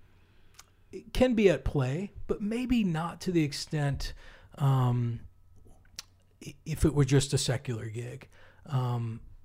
can 1.13 1.35
be 1.35 1.49
at 1.49 1.65
play, 1.65 2.13
but 2.27 2.43
maybe 2.43 2.85
not 2.85 3.21
to 3.23 3.33
the 3.33 3.43
extent 3.43 4.13
um, 4.59 5.21
if 6.67 6.85
it 6.85 6.95
were 6.95 7.05
just 7.05 7.33
a 7.33 7.39
secular 7.39 7.87
gig. 7.87 8.29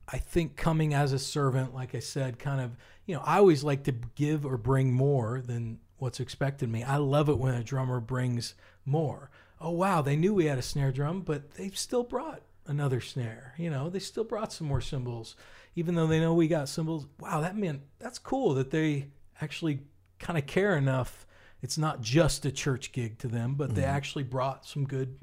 I 0.07 0.17
think 0.17 0.55
coming 0.55 0.93
as 0.93 1.11
a 1.11 1.19
servant, 1.19 1.73
like 1.75 1.93
I 1.93 1.99
said, 1.99 2.39
kind 2.39 2.61
of, 2.61 2.77
you 3.05 3.15
know, 3.15 3.21
I 3.25 3.37
always 3.37 3.63
like 3.63 3.83
to 3.85 3.93
give 4.15 4.45
or 4.45 4.57
bring 4.57 4.93
more 4.93 5.41
than 5.41 5.79
what's 5.97 6.19
expected 6.19 6.65
of 6.69 6.71
me. 6.71 6.83
I 6.83 6.97
love 6.97 7.27
it 7.29 7.37
when 7.37 7.55
a 7.55 7.63
drummer 7.63 7.99
brings 7.99 8.53
more. 8.85 9.29
Oh, 9.59 9.71
wow, 9.71 10.01
they 10.01 10.15
knew 10.15 10.33
we 10.33 10.45
had 10.45 10.57
a 10.59 10.61
snare 10.63 10.91
drum, 10.91 11.21
but 11.21 11.51
they 11.55 11.69
still 11.71 12.03
brought 12.03 12.41
another 12.67 13.01
snare. 13.01 13.53
You 13.57 13.69
know, 13.69 13.89
they 13.89 13.99
still 13.99 14.23
brought 14.23 14.53
some 14.53 14.67
more 14.67 14.81
cymbals, 14.81 15.35
even 15.75 15.95
though 15.95 16.07
they 16.07 16.19
know 16.19 16.33
we 16.33 16.47
got 16.47 16.69
cymbals. 16.69 17.07
Wow, 17.19 17.41
that 17.41 17.57
meant 17.57 17.81
that's 17.99 18.19
cool 18.19 18.53
that 18.53 18.71
they 18.71 19.07
actually 19.41 19.79
kind 20.19 20.37
of 20.37 20.45
care 20.45 20.77
enough. 20.77 21.25
It's 21.61 21.77
not 21.77 22.01
just 22.01 22.45
a 22.45 22.51
church 22.51 22.91
gig 22.91 23.17
to 23.19 23.27
them, 23.27 23.55
but 23.55 23.75
they 23.75 23.81
Mhm. 23.81 23.87
actually 23.87 24.23
brought 24.23 24.65
some 24.65 24.85
good, 24.85 25.17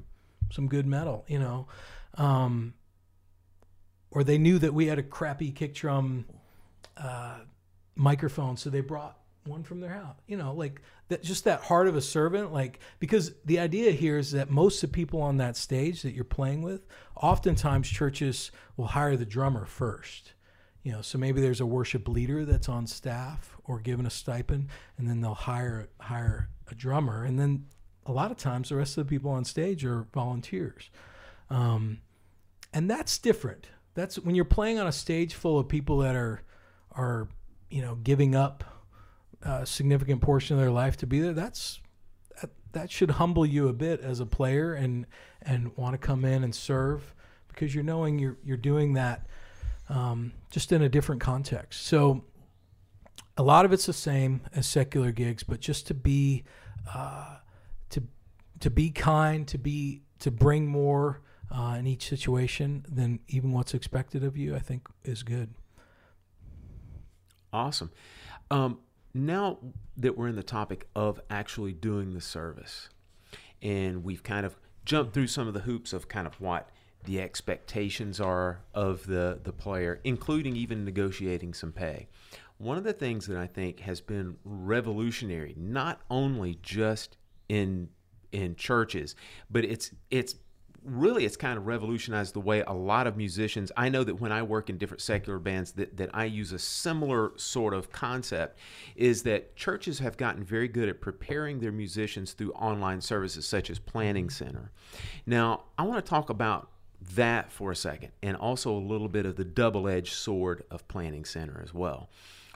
some 0.51 0.67
good 0.67 0.85
metal. 0.85 1.23
You 1.27 1.39
know, 1.39 1.67
um, 2.15 2.73
or 4.15 4.23
they 4.23 4.37
knew 4.37 4.57
that 4.57 4.73
we 4.73 4.87
had 4.87 4.97
a 4.97 5.03
crappy 5.03 5.51
kick 5.51 5.75
drum 5.75 6.25
uh, 6.97 7.39
microphone, 7.95 8.55
so 8.55 8.69
they 8.69 8.79
brought 8.79 9.19
one 9.43 9.61
from 9.61 9.81
their 9.81 9.91
house. 9.91 10.15
You 10.25 10.37
know, 10.37 10.53
like 10.53 10.81
that, 11.09 11.21
just 11.21 11.43
that 11.43 11.61
heart 11.61 11.87
of 11.87 11.95
a 11.95 12.01
servant. 12.01 12.53
Like 12.53 12.79
because 12.99 13.33
the 13.43 13.59
idea 13.59 13.91
here 13.91 14.17
is 14.17 14.31
that 14.31 14.49
most 14.49 14.81
of 14.81 14.89
the 14.89 14.95
people 14.95 15.21
on 15.21 15.37
that 15.37 15.57
stage 15.57 16.01
that 16.01 16.13
you're 16.13 16.23
playing 16.23 16.61
with, 16.61 16.87
oftentimes 17.15 17.89
churches 17.89 18.51
will 18.77 18.87
hire 18.87 19.17
the 19.17 19.25
drummer 19.25 19.65
first. 19.65 20.31
You 20.81 20.93
know, 20.93 21.01
so 21.01 21.17
maybe 21.17 21.41
there's 21.41 21.61
a 21.61 21.65
worship 21.65 22.07
leader 22.07 22.45
that's 22.45 22.69
on 22.69 22.87
staff 22.87 23.57
or 23.65 23.79
given 23.79 24.05
a 24.05 24.09
stipend, 24.09 24.69
and 24.97 25.09
then 25.09 25.19
they'll 25.19 25.33
hire 25.33 25.89
hire 25.99 26.49
a 26.71 26.75
drummer, 26.75 27.25
and 27.25 27.37
then 27.37 27.65
a 28.05 28.13
lot 28.13 28.31
of 28.31 28.37
times 28.37 28.69
the 28.69 28.77
rest 28.77 28.97
of 28.97 29.05
the 29.05 29.09
people 29.09 29.31
on 29.31 29.43
stage 29.43 29.83
are 29.83 30.07
volunteers. 30.13 30.89
Um, 31.49 31.99
and 32.71 32.89
that's 32.89 33.17
different. 33.17 33.67
That's 33.95 34.19
when 34.19 34.35
you're 34.35 34.45
playing 34.45 34.77
on 34.77 34.87
a 34.87 34.91
stage 34.91 35.33
full 35.33 35.57
of 35.57 35.67
people 35.67 35.97
that 35.99 36.15
are 36.15 36.43
are 36.91 37.27
you 37.69 37.81
know 37.81 37.95
giving 37.95 38.35
up 38.35 38.63
a 39.41 39.65
significant 39.65 40.21
portion 40.21 40.55
of 40.55 40.61
their 40.61 40.71
life 40.71 40.97
to 40.97 41.07
be 41.07 41.19
there. 41.19 41.33
That's 41.33 41.79
that, 42.41 42.51
that 42.73 42.91
should 42.91 43.11
humble 43.11 43.45
you 43.45 43.67
a 43.67 43.73
bit 43.73 44.01
as 44.01 44.19
a 44.19 44.25
player 44.25 44.73
and 44.73 45.05
and 45.41 45.75
want 45.77 45.93
to 45.93 45.97
come 45.97 46.25
in 46.25 46.43
and 46.43 46.53
serve 46.53 47.13
because 47.47 47.73
you're 47.73 47.83
knowing 47.83 48.19
you're 48.19 48.37
you're 48.43 48.57
doing 48.57 48.93
that 48.93 49.27
um, 49.89 50.33
just 50.51 50.71
in 50.71 50.81
a 50.81 50.89
different 50.89 51.21
context. 51.21 51.85
So 51.85 52.23
a 53.37 53.43
lot 53.43 53.65
of 53.65 53.73
it's 53.73 53.85
the 53.85 53.93
same 53.93 54.41
as 54.53 54.67
secular 54.67 55.11
gigs, 55.11 55.43
but 55.43 55.59
just 55.59 55.87
to 55.87 55.93
be 55.93 56.43
uh, 56.93 57.37
to 57.89 58.03
to 58.59 58.69
be 58.69 58.89
kind, 58.89 59.47
to 59.47 59.57
be 59.57 60.01
to 60.19 60.31
bring 60.31 60.67
more 60.67 61.21
uh, 61.51 61.75
in 61.79 61.87
each 61.87 62.07
situation 62.07 62.85
than 62.89 63.19
even 63.27 63.51
what's 63.51 63.73
expected 63.73 64.23
of 64.23 64.37
you, 64.37 64.55
I 64.55 64.59
think 64.59 64.87
is 65.03 65.23
good. 65.23 65.53
Awesome. 67.53 67.91
Um, 68.51 68.79
now 69.13 69.59
that 69.97 70.17
we're 70.17 70.27
in 70.27 70.35
the 70.35 70.43
topic 70.43 70.87
of 70.95 71.21
actually 71.29 71.73
doing 71.73 72.13
the 72.13 72.21
service, 72.21 72.89
and 73.61 74.03
we've 74.03 74.23
kind 74.23 74.45
of 74.45 74.57
jumped 74.83 75.13
through 75.13 75.27
some 75.27 75.47
of 75.47 75.53
the 75.53 75.61
hoops 75.61 75.93
of 75.93 76.07
kind 76.07 76.27
of 76.27 76.39
what 76.41 76.69
the 77.05 77.21
expectations 77.21 78.19
are 78.19 78.61
of 78.73 79.05
the, 79.05 79.39
the 79.43 79.53
player, 79.53 79.99
including 80.03 80.55
even 80.55 80.83
negotiating 80.83 81.53
some 81.53 81.71
pay. 81.71 82.07
One 82.57 82.77
of 82.77 82.83
the 82.83 82.93
things 82.93 83.27
that 83.27 83.37
I 83.37 83.47
think 83.47 83.81
has 83.81 84.01
been 84.01 84.37
revolutionary, 84.43 85.55
not 85.57 86.01
only 86.09 86.59
just 86.61 87.17
in 87.49 87.89
in 88.31 88.55
churches, 88.55 89.15
but 89.49 89.63
it's 89.63 89.91
it's 90.09 90.35
really 90.85 91.25
it's 91.25 91.35
kind 91.35 91.57
of 91.57 91.65
revolutionized 91.65 92.33
the 92.33 92.39
way 92.39 92.61
a 92.61 92.73
lot 92.73 93.07
of 93.07 93.17
musicians 93.17 93.71
i 93.75 93.89
know 93.89 94.03
that 94.03 94.21
when 94.21 94.31
i 94.31 94.41
work 94.41 94.69
in 94.69 94.77
different 94.77 95.01
secular 95.01 95.39
bands 95.39 95.71
that, 95.71 95.97
that 95.97 96.09
i 96.13 96.25
use 96.25 96.51
a 96.51 96.59
similar 96.59 97.31
sort 97.37 97.73
of 97.73 97.91
concept 97.91 98.59
is 98.95 99.23
that 99.23 99.55
churches 99.55 99.99
have 99.99 100.15
gotten 100.15 100.43
very 100.43 100.67
good 100.67 100.87
at 100.87 101.01
preparing 101.01 101.59
their 101.59 101.71
musicians 101.71 102.33
through 102.33 102.51
online 102.53 103.01
services 103.01 103.47
such 103.47 103.69
as 103.69 103.79
planning 103.79 104.29
center. 104.29 104.71
Now 105.25 105.63
i 105.77 105.83
want 105.83 106.03
to 106.03 106.09
talk 106.09 106.29
about 106.29 106.69
that 107.13 107.51
for 107.51 107.71
a 107.71 107.75
second 107.75 108.11
and 108.21 108.37
also 108.37 108.71
a 108.71 108.79
little 108.79 109.09
bit 109.09 109.25
of 109.25 109.35
the 109.35 109.45
double-edged 109.45 110.13
sword 110.13 110.63
of 110.71 110.87
planning 110.87 111.25
center 111.25 111.61
as 111.63 111.73
well. 111.73 112.09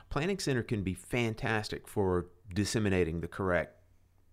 Planning 0.10 0.40
center 0.40 0.64
can 0.64 0.82
be 0.82 0.94
fantastic 0.94 1.88
for 1.88 2.28
disseminating 2.54 3.22
the 3.22 3.28
correct 3.28 3.76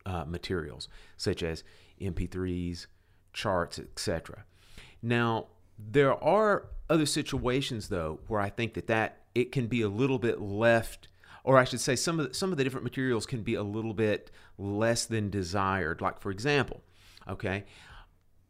uh, 0.06 0.24
materials 0.24 0.88
such 1.16 1.42
as 1.42 1.64
mp3s 2.00 2.86
charts, 3.36 3.78
etc. 3.78 4.44
Now, 5.02 5.48
there 5.78 6.14
are 6.24 6.68
other 6.88 7.06
situations 7.06 7.88
though 7.88 8.18
where 8.28 8.40
I 8.40 8.48
think 8.48 8.74
that 8.74 8.86
that 8.86 9.20
it 9.34 9.52
can 9.52 9.66
be 9.66 9.82
a 9.82 9.88
little 9.88 10.18
bit 10.18 10.40
left 10.40 11.08
or 11.44 11.58
I 11.58 11.64
should 11.64 11.80
say 11.80 11.94
some 11.94 12.18
of 12.18 12.28
the, 12.28 12.34
some 12.34 12.50
of 12.50 12.58
the 12.58 12.64
different 12.64 12.82
materials 12.82 13.24
can 13.24 13.42
be 13.42 13.54
a 13.54 13.62
little 13.62 13.94
bit 13.94 14.32
less 14.58 15.04
than 15.04 15.30
desired. 15.30 16.00
Like 16.00 16.18
for 16.20 16.30
example, 16.32 16.82
okay, 17.28 17.64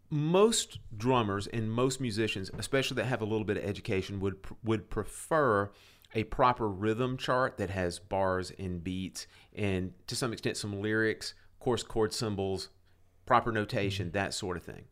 most 0.09 0.78
drummers 0.97 1.47
and 1.49 1.70
most 1.70 2.01
musicians, 2.01 2.51
especially 2.57 2.95
that 2.95 3.07
have 3.07 3.20
a 3.20 3.26
little 3.26 3.45
bit 3.45 3.59
of 3.59 3.64
education, 3.64 4.20
would 4.20 4.37
would 4.64 4.89
prefer 4.89 5.70
a 6.14 6.24
proper 6.24 6.68
rhythm 6.68 7.16
chart 7.16 7.59
that 7.59 7.70
has 7.70 7.99
bars 7.99 8.53
and 8.59 8.82
beats 8.84 9.26
and 9.55 9.93
to 10.07 10.14
some 10.14 10.32
extent 10.32 10.57
some 10.57 10.80
lyrics, 10.80 11.34
course 11.59 11.82
chord 11.82 12.14
symbols, 12.14 12.68
proper 13.27 13.53
notation, 13.53 14.11
that 14.12 14.33
sort 14.33 14.57
of 14.57 14.62
thing. 14.62 14.85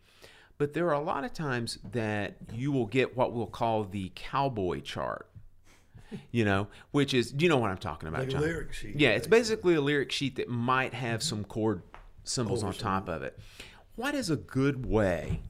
But 0.59 0.73
there 0.75 0.87
are 0.89 0.95
a 0.95 1.01
lot 1.01 1.25
of 1.25 1.33
times 1.33 1.79
that 1.93 2.37
you 2.53 2.71
will 2.71 2.87
get 2.87 3.17
what 3.17 3.33
we'll 3.33 3.47
call 3.47 3.85
the 3.85 4.13
cowboy 4.15 4.81
chart. 4.81 5.29
You 6.31 6.45
know, 6.45 6.69
which 6.93 7.13
is, 7.13 7.33
do 7.33 7.45
you 7.45 7.49
know 7.49 7.57
what 7.57 7.71
I'm 7.71 7.79
talking 7.79 8.09
about, 8.09 8.21
Like 8.21 8.29
a 8.29 8.33
John? 8.33 8.43
lyric 8.43 8.73
sheet, 8.73 8.95
Yeah, 9.01 9.11
it's 9.11 9.27
basically 9.27 9.75
a 9.75 9.81
lyric 9.81 10.13
sheet 10.13 10.37
that 10.37 10.49
might 10.49 10.95
have 10.95 11.25
some 11.25 11.43
chord 11.43 11.83
symbols 12.23 12.63
on 12.63 12.73
top 12.73 13.09
of 13.09 13.23
it. 13.25 13.37
What 13.97 14.15
is 14.15 14.31
a 14.31 14.37
good 14.37 14.87
way 14.87 15.41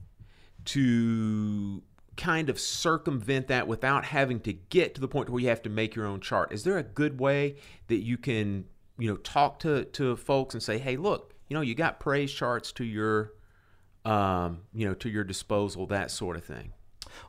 to 0.67 1.83
kind 2.17 2.49
of 2.49 2.59
circumvent 2.59 3.49
that 3.49 3.67
without 3.67 4.05
having 4.07 4.41
to 4.41 4.53
get 4.53 4.95
to 4.95 5.01
the 5.03 5.09
point 5.09 5.29
where 5.29 5.43
you 5.43 5.49
have 5.49 5.63
to 5.63 5.71
make 5.71 5.95
your 5.95 6.07
own 6.07 6.21
chart? 6.21 6.51
Is 6.53 6.65
there 6.65 6.79
a 6.79 6.83
good 6.83 7.21
way 7.21 7.57
that 7.89 7.99
you 8.03 8.17
can, 8.17 8.65
you 8.99 9.11
know, 9.11 9.17
talk 9.17 9.59
to, 9.61 9.85
to 9.85 10.17
folks 10.17 10.55
and 10.55 10.63
say, 10.63 10.79
hey, 10.79 10.97
look, 10.97 11.34
you 11.55 11.61
know, 11.61 11.63
you 11.63 11.77
got 11.77 12.01
praise 12.01 12.33
charts 12.33 12.73
to 12.73 12.85
your, 12.85 13.33
um, 14.05 14.63
you 14.75 14.89
know, 14.89 14.95
to 14.95 15.09
your 15.09 15.23
disposal, 15.23 15.87
that 15.87 16.11
sort 16.11 16.35
of 16.35 16.43
thing. 16.43 16.73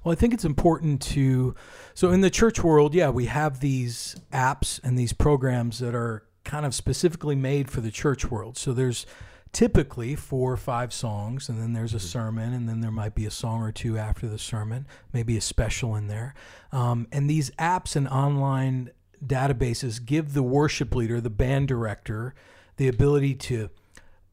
Well, 0.04 0.14
I 0.14 0.16
think 0.16 0.34
it's 0.34 0.44
important 0.44 1.00
to. 1.14 1.54
So, 1.94 2.10
in 2.10 2.22
the 2.22 2.32
church 2.32 2.64
world, 2.64 2.96
yeah, 2.96 3.12
we 3.12 3.28
have 3.28 3.60
these 3.60 4.16
apps 4.34 4.84
and 4.84 4.98
these 4.98 5.14
programs 5.14 5.78
that 5.78 5.94
are 5.94 6.24
kind 6.44 6.66
of 6.66 6.74
specifically 6.74 7.36
made 7.36 7.70
for 7.70 7.82
the 7.82 7.92
church 7.92 8.32
world. 8.32 8.58
So, 8.58 8.74
there's 8.74 9.06
typically 9.52 10.16
four 10.16 10.52
or 10.52 10.58
five 10.58 10.92
songs, 10.92 11.48
and 11.48 11.62
then 11.62 11.74
there's 11.74 11.94
a 11.94 12.00
sermon, 12.00 12.52
and 12.52 12.68
then 12.68 12.82
there 12.82 12.90
might 12.90 13.14
be 13.14 13.28
a 13.28 13.32
song 13.32 13.62
or 13.62 13.72
two 13.72 13.96
after 13.96 14.28
the 14.28 14.40
sermon, 14.40 14.88
maybe 15.14 15.38
a 15.38 15.42
special 15.42 15.96
in 15.96 16.08
there. 16.08 16.34
Um, 16.72 17.06
and 17.12 17.30
these 17.30 17.52
apps 17.60 17.96
and 17.96 18.08
online 18.08 18.90
databases 19.24 20.04
give 20.04 20.34
the 20.34 20.42
worship 20.42 20.96
leader, 20.96 21.22
the 21.22 21.30
band 21.30 21.68
director, 21.68 22.34
the 22.78 22.88
ability 22.88 23.36
to 23.36 23.70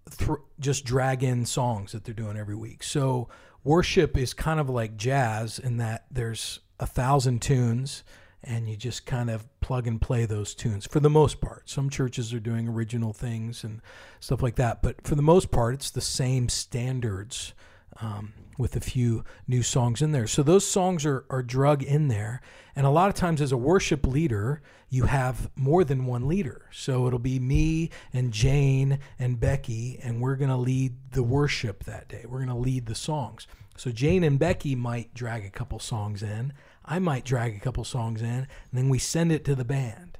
thr 0.09 0.35
just 0.59 0.85
drag 0.85 1.23
in 1.23 1.45
songs 1.47 1.93
that 1.93 2.05
they're 2.05 2.15
doing 2.15 2.37
every 2.37 2.55
week. 2.55 2.83
So 2.83 3.29
worship 3.65 4.17
is 4.17 4.35
kind 4.35 4.61
of 4.61 4.69
like 4.69 4.97
jazz 4.97 5.59
in 5.59 5.77
that 5.79 6.07
there's 6.11 6.61
a 6.81 6.87
thousand 6.87 7.43
tunes 7.43 8.05
and 8.45 8.69
you 8.69 8.77
just 8.77 9.07
kind 9.07 9.31
of 9.31 9.49
plug 9.61 9.87
and 9.87 10.01
play 10.01 10.25
those 10.25 10.55
tunes 10.55 10.87
for 10.87 11.01
the 11.01 11.11
most 11.11 11.41
part. 11.41 11.69
Some 11.71 11.89
churches 11.89 12.35
are 12.35 12.41
doing 12.41 12.69
original 12.69 13.13
things 13.13 13.63
and 13.63 13.81
stuff 14.19 14.43
like 14.43 14.57
that, 14.57 14.83
but 14.83 15.07
for 15.07 15.15
the 15.15 15.23
most 15.23 15.51
part, 15.51 15.75
it's 15.75 15.91
the 15.91 16.01
same 16.01 16.49
standards 16.49 17.55
um, 18.01 18.33
with 18.59 18.77
a 18.77 18.81
few 18.81 19.25
new 19.47 19.63
songs 19.63 20.03
in 20.03 20.13
there. 20.13 20.27
So 20.27 20.43
those 20.43 20.67
songs 20.67 21.05
are, 21.05 21.25
are 21.31 21.43
drug 21.43 21.83
in 21.83 22.09
there. 22.09 22.41
And 22.75 22.87
a 22.87 22.91
lot 22.91 23.09
of 23.09 23.15
times, 23.15 23.41
as 23.41 23.53
a 23.53 23.57
worship 23.57 24.07
leader, 24.07 24.63
you 24.89 25.05
have 25.05 25.51
more 25.57 25.85
than 25.85 26.07
one 26.07 26.29
leader. 26.29 26.67
So 26.71 27.07
it'll 27.07 27.19
be 27.19 27.39
me 27.39 27.91
and 28.13 28.33
Jane 28.33 28.99
and 29.19 29.39
Becky, 29.39 29.99
and 30.03 30.21
we're 30.21 30.37
going 30.37 30.51
to 30.51 30.57
lead 30.57 30.95
the 31.13 31.23
worship 31.23 31.85
that 31.85 32.09
day. 32.09 32.25
We're 32.27 32.39
going 32.39 32.49
to 32.49 32.55
lead 32.55 32.87
the 32.87 32.95
songs. 32.95 33.47
So 33.77 33.91
Jane 33.91 34.25
and 34.25 34.39
Becky 34.39 34.75
might 34.75 35.15
drag 35.15 35.45
a 35.45 35.51
couple 35.51 35.79
songs 35.79 36.23
in. 36.23 36.53
I 36.85 36.99
might 36.99 37.25
drag 37.25 37.57
a 37.57 37.61
couple 37.61 37.85
songs 37.85 38.23
in, 38.23 38.27
and 38.29 38.49
then 38.73 38.89
we 38.89 38.99
send 38.99 39.33
it 39.33 39.45
to 39.47 39.55
the 39.55 39.65
band. 39.65 40.19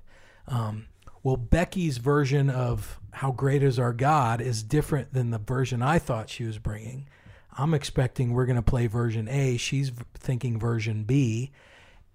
Um, 0.49 0.87
well, 1.23 1.37
Becky's 1.37 1.99
version 1.99 2.51
of 2.51 2.99
How 3.13 3.31
Great 3.31 3.63
Is 3.63 3.79
Our 3.79 3.93
God 3.93 4.41
is 4.41 4.63
different 4.63 5.13
than 5.13 5.31
the 5.31 5.39
version 5.39 5.83
I 5.83 5.99
thought 5.99 6.31
she 6.31 6.45
was 6.45 6.59
bringing. 6.59 7.09
I'm 7.57 7.75
expecting 7.75 8.33
we're 8.33 8.47
going 8.47 8.57
to 8.57 8.63
play 8.63 8.87
version 8.87 9.29
A. 9.29 9.57
She's 9.57 9.93
thinking 10.15 10.59
version 10.59 11.05
B, 11.05 11.51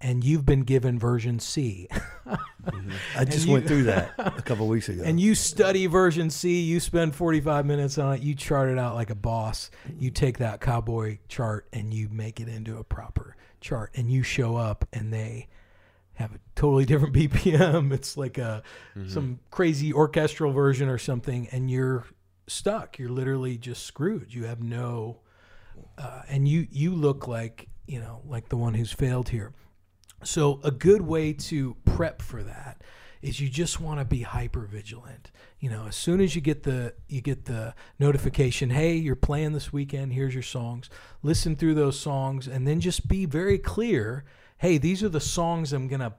and 0.00 0.24
you've 0.24 0.44
been 0.44 0.62
given 0.62 0.98
version 0.98 1.38
C. 1.38 1.88
Mm-hmm. 1.90 2.90
I 3.16 3.24
just 3.24 3.46
you- 3.46 3.52
went 3.52 3.66
through 3.66 3.84
that 3.84 4.14
a 4.18 4.42
couple 4.42 4.66
weeks 4.66 4.88
ago. 4.88 5.02
And 5.04 5.20
you 5.20 5.34
study 5.34 5.86
version 5.86 6.30
C, 6.30 6.60
you 6.60 6.80
spend 6.80 7.14
45 7.14 7.66
minutes 7.66 7.98
on 7.98 8.14
it, 8.14 8.22
you 8.22 8.34
chart 8.34 8.68
it 8.68 8.78
out 8.78 8.94
like 8.94 9.10
a 9.10 9.14
boss. 9.14 9.70
You 9.98 10.10
take 10.10 10.38
that 10.38 10.60
cowboy 10.60 11.18
chart 11.28 11.68
and 11.72 11.92
you 11.94 12.08
make 12.08 12.40
it 12.40 12.48
into 12.48 12.78
a 12.78 12.84
proper 12.84 13.36
chart, 13.60 13.92
and 13.94 14.10
you 14.10 14.22
show 14.22 14.56
up 14.56 14.86
and 14.92 15.12
they 15.12 15.48
have 16.14 16.34
a 16.34 16.40
totally 16.56 16.84
different 16.84 17.14
BPM. 17.16 17.92
It's 17.92 18.16
like 18.16 18.38
a 18.38 18.62
mm-hmm. 18.96 19.08
some 19.08 19.38
crazy 19.50 19.92
orchestral 19.92 20.52
version 20.52 20.88
or 20.88 20.98
something, 20.98 21.48
and 21.52 21.70
you're 21.70 22.04
stuck. 22.46 22.98
You're 22.98 23.10
literally 23.10 23.56
just 23.56 23.84
screwed. 23.84 24.34
You 24.34 24.44
have 24.44 24.62
no, 24.62 25.20
uh, 25.96 26.22
and 26.28 26.48
you 26.48 26.66
you 26.70 26.94
look 26.94 27.28
like 27.28 27.68
you 27.86 28.00
know 28.00 28.22
like 28.26 28.48
the 28.48 28.56
one 28.56 28.74
who's 28.74 28.92
failed 28.92 29.28
here. 29.28 29.52
So 30.24 30.60
a 30.64 30.70
good 30.70 31.02
way 31.02 31.32
to 31.32 31.76
prep 31.84 32.22
for 32.22 32.42
that 32.42 32.82
is 33.22 33.40
you 33.40 33.48
just 33.48 33.80
want 33.80 34.00
to 34.00 34.04
be 34.04 34.22
hyper 34.22 34.60
vigilant. 34.60 35.30
You 35.58 35.70
know, 35.70 35.86
as 35.88 35.96
soon 35.96 36.20
as 36.20 36.34
you 36.34 36.40
get 36.40 36.62
the 36.62 36.94
you 37.08 37.20
get 37.20 37.46
the 37.46 37.74
notification, 37.98 38.70
hey, 38.70 38.94
you're 38.94 39.16
playing 39.16 39.52
this 39.52 39.72
weekend, 39.72 40.12
here's 40.12 40.34
your 40.34 40.42
songs. 40.42 40.88
Listen 41.22 41.56
through 41.56 41.74
those 41.74 41.98
songs 41.98 42.46
and 42.46 42.66
then 42.66 42.80
just 42.80 43.08
be 43.08 43.26
very 43.26 43.58
clear, 43.58 44.24
hey, 44.58 44.78
these 44.78 45.02
are 45.02 45.08
the 45.08 45.20
songs 45.20 45.72
I'm 45.72 45.88
to 46.00 46.14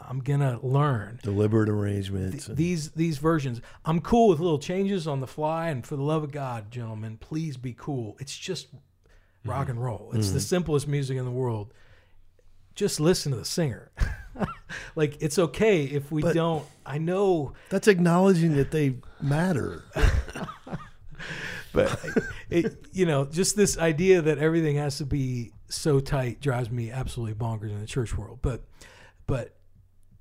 I'm 0.00 0.20
going 0.20 0.40
to 0.40 0.58
learn. 0.62 1.20
Deliberate 1.22 1.68
arrangements. 1.68 2.48
and- 2.48 2.56
These 2.56 2.90
these 2.92 3.18
versions. 3.18 3.60
I'm 3.84 4.00
cool 4.00 4.28
with 4.28 4.40
little 4.40 4.58
changes 4.58 5.06
on 5.06 5.20
the 5.20 5.26
fly 5.26 5.68
and 5.68 5.86
for 5.86 5.96
the 5.96 6.02
love 6.02 6.24
of 6.24 6.32
God, 6.32 6.70
gentlemen, 6.70 7.16
please 7.18 7.56
be 7.56 7.74
cool. 7.76 8.16
It's 8.18 8.36
just 8.36 8.74
mm-hmm. 8.74 9.50
rock 9.50 9.68
and 9.68 9.82
roll. 9.82 10.10
It's 10.14 10.30
the 10.30 10.38
mm-hmm. 10.38 10.44
simplest 10.44 10.88
music 10.88 11.16
in 11.16 11.24
the 11.24 11.30
world. 11.30 11.72
Just 12.74 12.98
listen 12.98 13.32
to 13.32 13.38
the 13.38 13.44
singer. 13.44 13.90
like 14.96 15.16
it's 15.20 15.38
okay 15.38 15.84
if 15.84 16.10
we 16.10 16.22
But- 16.22 16.34
don't. 16.34 16.64
I 16.86 16.98
know, 16.98 17.52
That's 17.68 17.86
acknowledging 17.86 18.56
that 18.56 18.72
they 18.72 18.96
matter. 19.20 19.84
but 21.72 22.04
it, 22.48 22.84
you 22.92 23.06
know, 23.06 23.26
just 23.26 23.54
this 23.54 23.78
idea 23.78 24.22
that 24.22 24.38
everything 24.38 24.74
has 24.76 24.98
to 24.98 25.06
be 25.06 25.52
so 25.68 26.00
tight 26.00 26.40
drives 26.40 26.68
me 26.68 26.90
absolutely 26.90 27.34
bonkers 27.34 27.70
in 27.70 27.78
the 27.78 27.86
church 27.86 28.16
world. 28.16 28.40
But, 28.42 28.64
but 29.28 29.54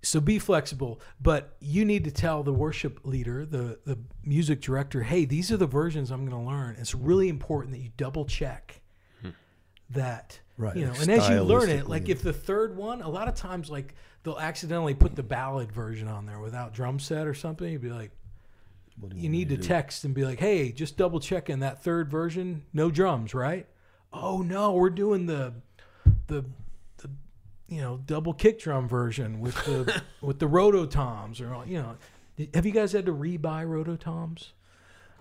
so 0.02 0.20
be 0.20 0.40
flexible. 0.40 1.02
But 1.22 1.56
you 1.60 1.86
need 1.86 2.04
to 2.06 2.12
tell 2.12 2.44
the 2.44 2.54
worship 2.54 3.00
leader, 3.04 3.46
the 3.46 3.80
the 3.86 3.98
music 4.24 4.62
director, 4.62 5.04
hey, 5.04 5.26
these 5.26 5.52
are 5.52 5.58
the 5.58 5.68
versions 5.68 6.12
I'm 6.12 6.26
going 6.26 6.44
to 6.44 6.50
learn. 6.50 6.76
It's 6.80 6.96
really 6.96 7.30
important 7.30 7.74
that 7.74 7.82
you 7.82 7.92
double 7.98 8.26
check 8.26 8.82
hmm. 9.22 9.30
that. 9.92 10.40
Right, 10.58 10.76
You 10.76 10.88
know, 10.88 10.92
like 10.92 11.02
and 11.04 11.12
as 11.12 11.30
you 11.30 11.42
learn 11.42 11.70
it, 11.70 11.88
like 11.88 12.10
if 12.10 12.22
the 12.22 12.34
third 12.34 12.76
one, 12.76 13.02
a 13.02 13.08
lot 13.08 13.30
of 13.30 13.36
times, 13.36 13.72
like 13.72 13.96
they'll 14.24 14.38
accidentally 14.38 14.94
put 14.94 15.16
the 15.16 15.24
ballad 15.24 15.72
version 15.72 16.10
on 16.10 16.26
there 16.26 16.40
without 16.40 16.74
drum 16.74 17.00
set 17.00 17.26
or 17.26 17.34
something. 17.34 17.72
You'd 17.72 17.82
be 17.82 17.90
like, 17.90 18.12
What 19.00 19.12
do 19.12 19.16
you 19.16 19.24
want 19.24 19.32
need 19.32 19.50
me 19.50 19.56
to 19.56 19.62
do? 19.62 19.68
text 19.68 20.04
and 20.04 20.14
be 20.14 20.26
like, 20.26 20.38
"Hey, 20.38 20.74
just 20.74 20.98
double 20.98 21.22
check 21.22 21.50
in 21.50 21.62
that 21.62 21.82
third 21.82 22.12
version, 22.12 22.66
no 22.74 22.92
drums, 22.92 23.34
right?" 23.34 23.68
Oh 24.12 24.42
no, 24.42 24.74
we're 24.74 24.90
doing 24.90 25.28
the 25.28 25.54
the 26.28 26.44
the 26.44 26.46
you 27.70 27.82
know 27.82 28.00
double 28.06 28.34
kick 28.34 28.60
drum 28.60 28.88
version 28.88 29.40
with 29.40 29.56
the 29.66 30.02
with 30.22 30.40
the 30.40 30.48
rototoms 30.48 31.40
or 31.42 31.66
you 31.66 31.78
know. 31.82 31.96
Have 32.54 32.66
you 32.66 32.72
guys 32.72 32.94
had 32.94 33.06
to 33.08 33.12
rebuy 33.14 33.66
rototoms 33.66 34.52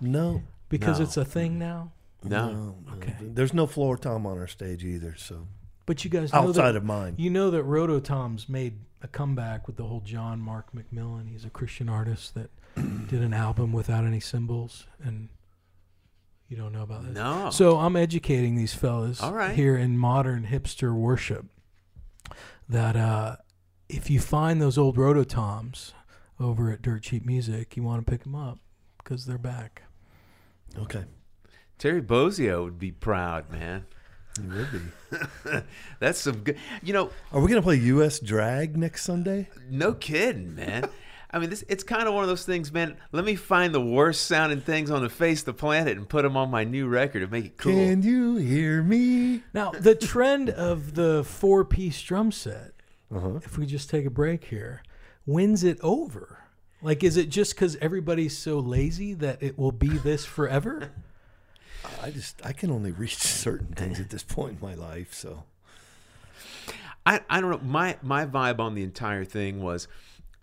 No. 0.01 0.43
because 0.69 1.01
No. 1.01 1.05
it's 1.05 1.17
a 1.17 1.25
thing 1.25 1.59
now? 1.59 1.91
No. 2.23 2.53
no, 2.53 2.77
no. 2.87 2.93
Okay. 2.95 3.17
There's 3.21 3.53
no 3.53 3.67
floor 3.67 3.97
tom 3.97 4.25
on 4.25 4.39
our 4.39 4.47
stage 4.47 4.85
either. 4.85 5.17
So 5.17 5.49
But 5.85 6.05
you 6.05 6.11
guys 6.11 6.33
know 6.33 6.39
outside 6.41 6.73
that, 6.73 6.77
of 6.77 6.85
mine. 6.85 7.15
You 7.19 7.31
know 7.31 7.51
that 7.51 7.65
Rototoms 7.65 8.49
made 8.49 8.79
a 9.03 9.09
comeback 9.09 9.67
with 9.67 9.77
the 9.77 9.83
whole 9.85 10.01
John 10.01 10.39
Mark 10.41 10.69
McMillan. 10.73 11.29
He's 11.29 11.45
a 11.45 11.51
Christian 11.51 11.89
artist 11.89 12.35
that 12.37 12.51
did 13.09 13.21
an 13.21 13.35
album 13.35 13.73
without 13.73 14.05
any 14.05 14.21
cymbals, 14.21 14.87
and 15.03 15.29
you 16.49 16.57
don't 16.57 16.73
know 16.73 16.83
about 16.83 17.03
this. 17.05 17.15
No. 17.15 17.51
So 17.51 17.79
I'm 17.79 17.97
educating 17.97 18.55
these 18.55 18.75
fellas 18.75 19.21
All 19.21 19.33
right. 19.35 19.57
here 19.57 19.77
in 19.77 19.99
modern 19.99 20.47
hipster 20.47 20.95
worship 20.95 21.47
that 22.69 22.97
uh, 22.97 23.37
if 23.89 24.11
you 24.11 24.21
find 24.21 24.61
those 24.61 24.77
old 24.79 24.97
Rototoms 24.97 25.93
over 26.41 26.71
at 26.71 26.83
Dirt 26.83 27.03
Cheap 27.03 27.25
Music, 27.25 27.77
you 27.77 27.83
want 27.83 28.05
to 28.05 28.11
pick 28.11 28.23
them 28.23 28.35
up 28.35 28.59
because 28.99 29.27
they're 29.27 29.39
back. 29.39 29.83
Okay. 30.79 31.05
Terry 31.79 32.03
Bozzio 32.03 32.65
would 32.65 32.79
be 32.79 32.91
proud, 32.93 33.51
man. 33.51 33.87
You 34.43 34.49
would 34.57 34.73
be. 34.73 35.61
That's 36.01 36.21
some 36.21 36.41
good. 36.41 36.59
You 36.83 36.93
know, 36.93 37.11
Are 37.33 37.41
we 37.41 37.49
gonna 37.49 37.63
play 37.63 37.77
U.S. 37.77 38.21
Drag 38.21 38.77
next 38.77 39.05
Sunday? 39.05 39.49
no 39.69 39.95
kidding, 39.95 40.55
man. 40.55 40.89
I 41.31 41.39
mean, 41.39 41.51
this 41.51 41.63
it's 41.69 41.85
kind 41.85 42.09
of 42.09 42.15
one 42.15 42.23
of 42.25 42.29
those 42.29 42.47
things, 42.47 42.73
man. 42.73 42.97
Let 43.13 43.25
me 43.25 43.35
find 43.37 43.75
the 43.75 43.81
worst 43.81 44.27
sounding 44.27 44.61
things 44.63 44.91
on 44.91 45.03
the 45.03 45.11
face 45.11 45.41
of 45.41 45.47
the 45.47 45.53
planet 45.53 45.97
and 45.99 46.09
put 46.09 46.23
them 46.23 46.37
on 46.37 46.51
my 46.51 46.65
new 46.65 46.87
record 46.89 47.23
and 47.23 47.31
make 47.31 47.45
it 47.45 47.57
cool. 47.59 47.73
Can 47.75 48.03
you 48.03 48.37
hear 48.37 48.83
me? 48.83 49.43
Now, 49.53 49.73
the 49.73 49.95
trend 49.95 50.49
of 50.49 50.95
the 50.95 51.23
four 51.25 51.65
piece 51.67 52.01
drum 52.01 52.33
set, 52.33 52.73
Uh-huh. 53.15 53.41
if 53.45 53.59
we 53.59 53.67
just 53.67 53.91
take 53.91 54.07
a 54.07 54.11
break 54.11 54.45
here, 54.45 54.83
wins 55.27 55.65
it 55.65 55.79
over? 55.83 56.39
Like, 56.81 57.05
is 57.05 57.17
it 57.19 57.29
just 57.29 57.55
because 57.55 57.77
everybody's 57.77 58.39
so 58.39 58.59
lazy 58.59 59.13
that 59.15 59.43
it 59.43 59.59
will 59.59 59.73
be 59.73 59.89
this 59.99 60.25
forever? 60.25 60.93
I 62.03 62.11
just 62.11 62.41
I 62.45 62.53
can 62.53 62.71
only 62.71 62.91
reach 62.93 63.17
certain 63.19 63.75
things 63.75 64.01
at 64.01 64.09
this 64.11 64.23
point 64.23 64.59
in 64.63 64.67
my 64.67 64.75
life. 64.75 65.13
So 65.13 65.45
I, 67.05 67.21
I 67.29 67.41
don't 67.41 67.51
know. 67.51 67.61
My 67.69 67.97
my 68.03 68.25
vibe 68.27 68.59
on 68.61 68.75
the 68.75 68.83
entire 68.83 69.25
thing 69.25 69.63
was 69.63 69.89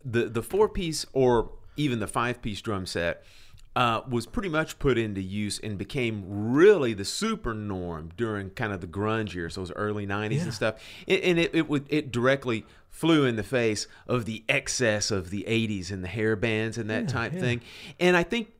the 0.05 0.25
the 0.25 0.43
four 0.43 0.69
piece 0.69 1.05
or 1.13 1.51
even 1.77 1.99
the 1.99 2.07
five 2.07 2.41
piece 2.41 2.61
drum 2.61 2.85
set 2.85 3.23
uh, 3.75 3.99
was 4.09 4.25
pretty 4.25 4.47
much 4.47 4.79
put 4.79 4.97
into 4.97 5.19
use 5.21 5.59
and 5.59 5.77
became 5.77 6.23
really 6.53 6.93
the 6.93 7.03
super 7.03 7.53
norm 7.53 8.09
during 8.15 8.49
kind 8.51 8.71
of 8.71 8.79
the 8.79 8.87
grunge 8.87 9.33
years, 9.33 9.55
those 9.55 9.71
early 9.73 10.07
'90s 10.07 10.31
Yeah. 10.37 10.41
and 10.43 10.53
stuff. 10.53 10.75
And, 11.07 11.19
and 11.21 11.39
it 11.39 11.51
it 11.53 11.67
would 11.67 11.85
it 11.89 12.11
directly 12.11 12.65
flew 12.89 13.25
in 13.25 13.35
the 13.35 13.43
face 13.43 13.87
of 14.07 14.23
the 14.23 14.45
excess 14.47 15.11
of 15.11 15.29
the 15.29 15.43
'80s 15.49 15.91
and 15.91 16.01
the 16.03 16.07
hair 16.07 16.37
bands 16.37 16.77
and 16.77 16.89
that 16.89 17.03
Yeah, 17.03 17.07
type 17.09 17.33
yeah. 17.33 17.39
thing. 17.41 17.61
And 17.99 18.15
I 18.15 18.23
think 18.23 18.53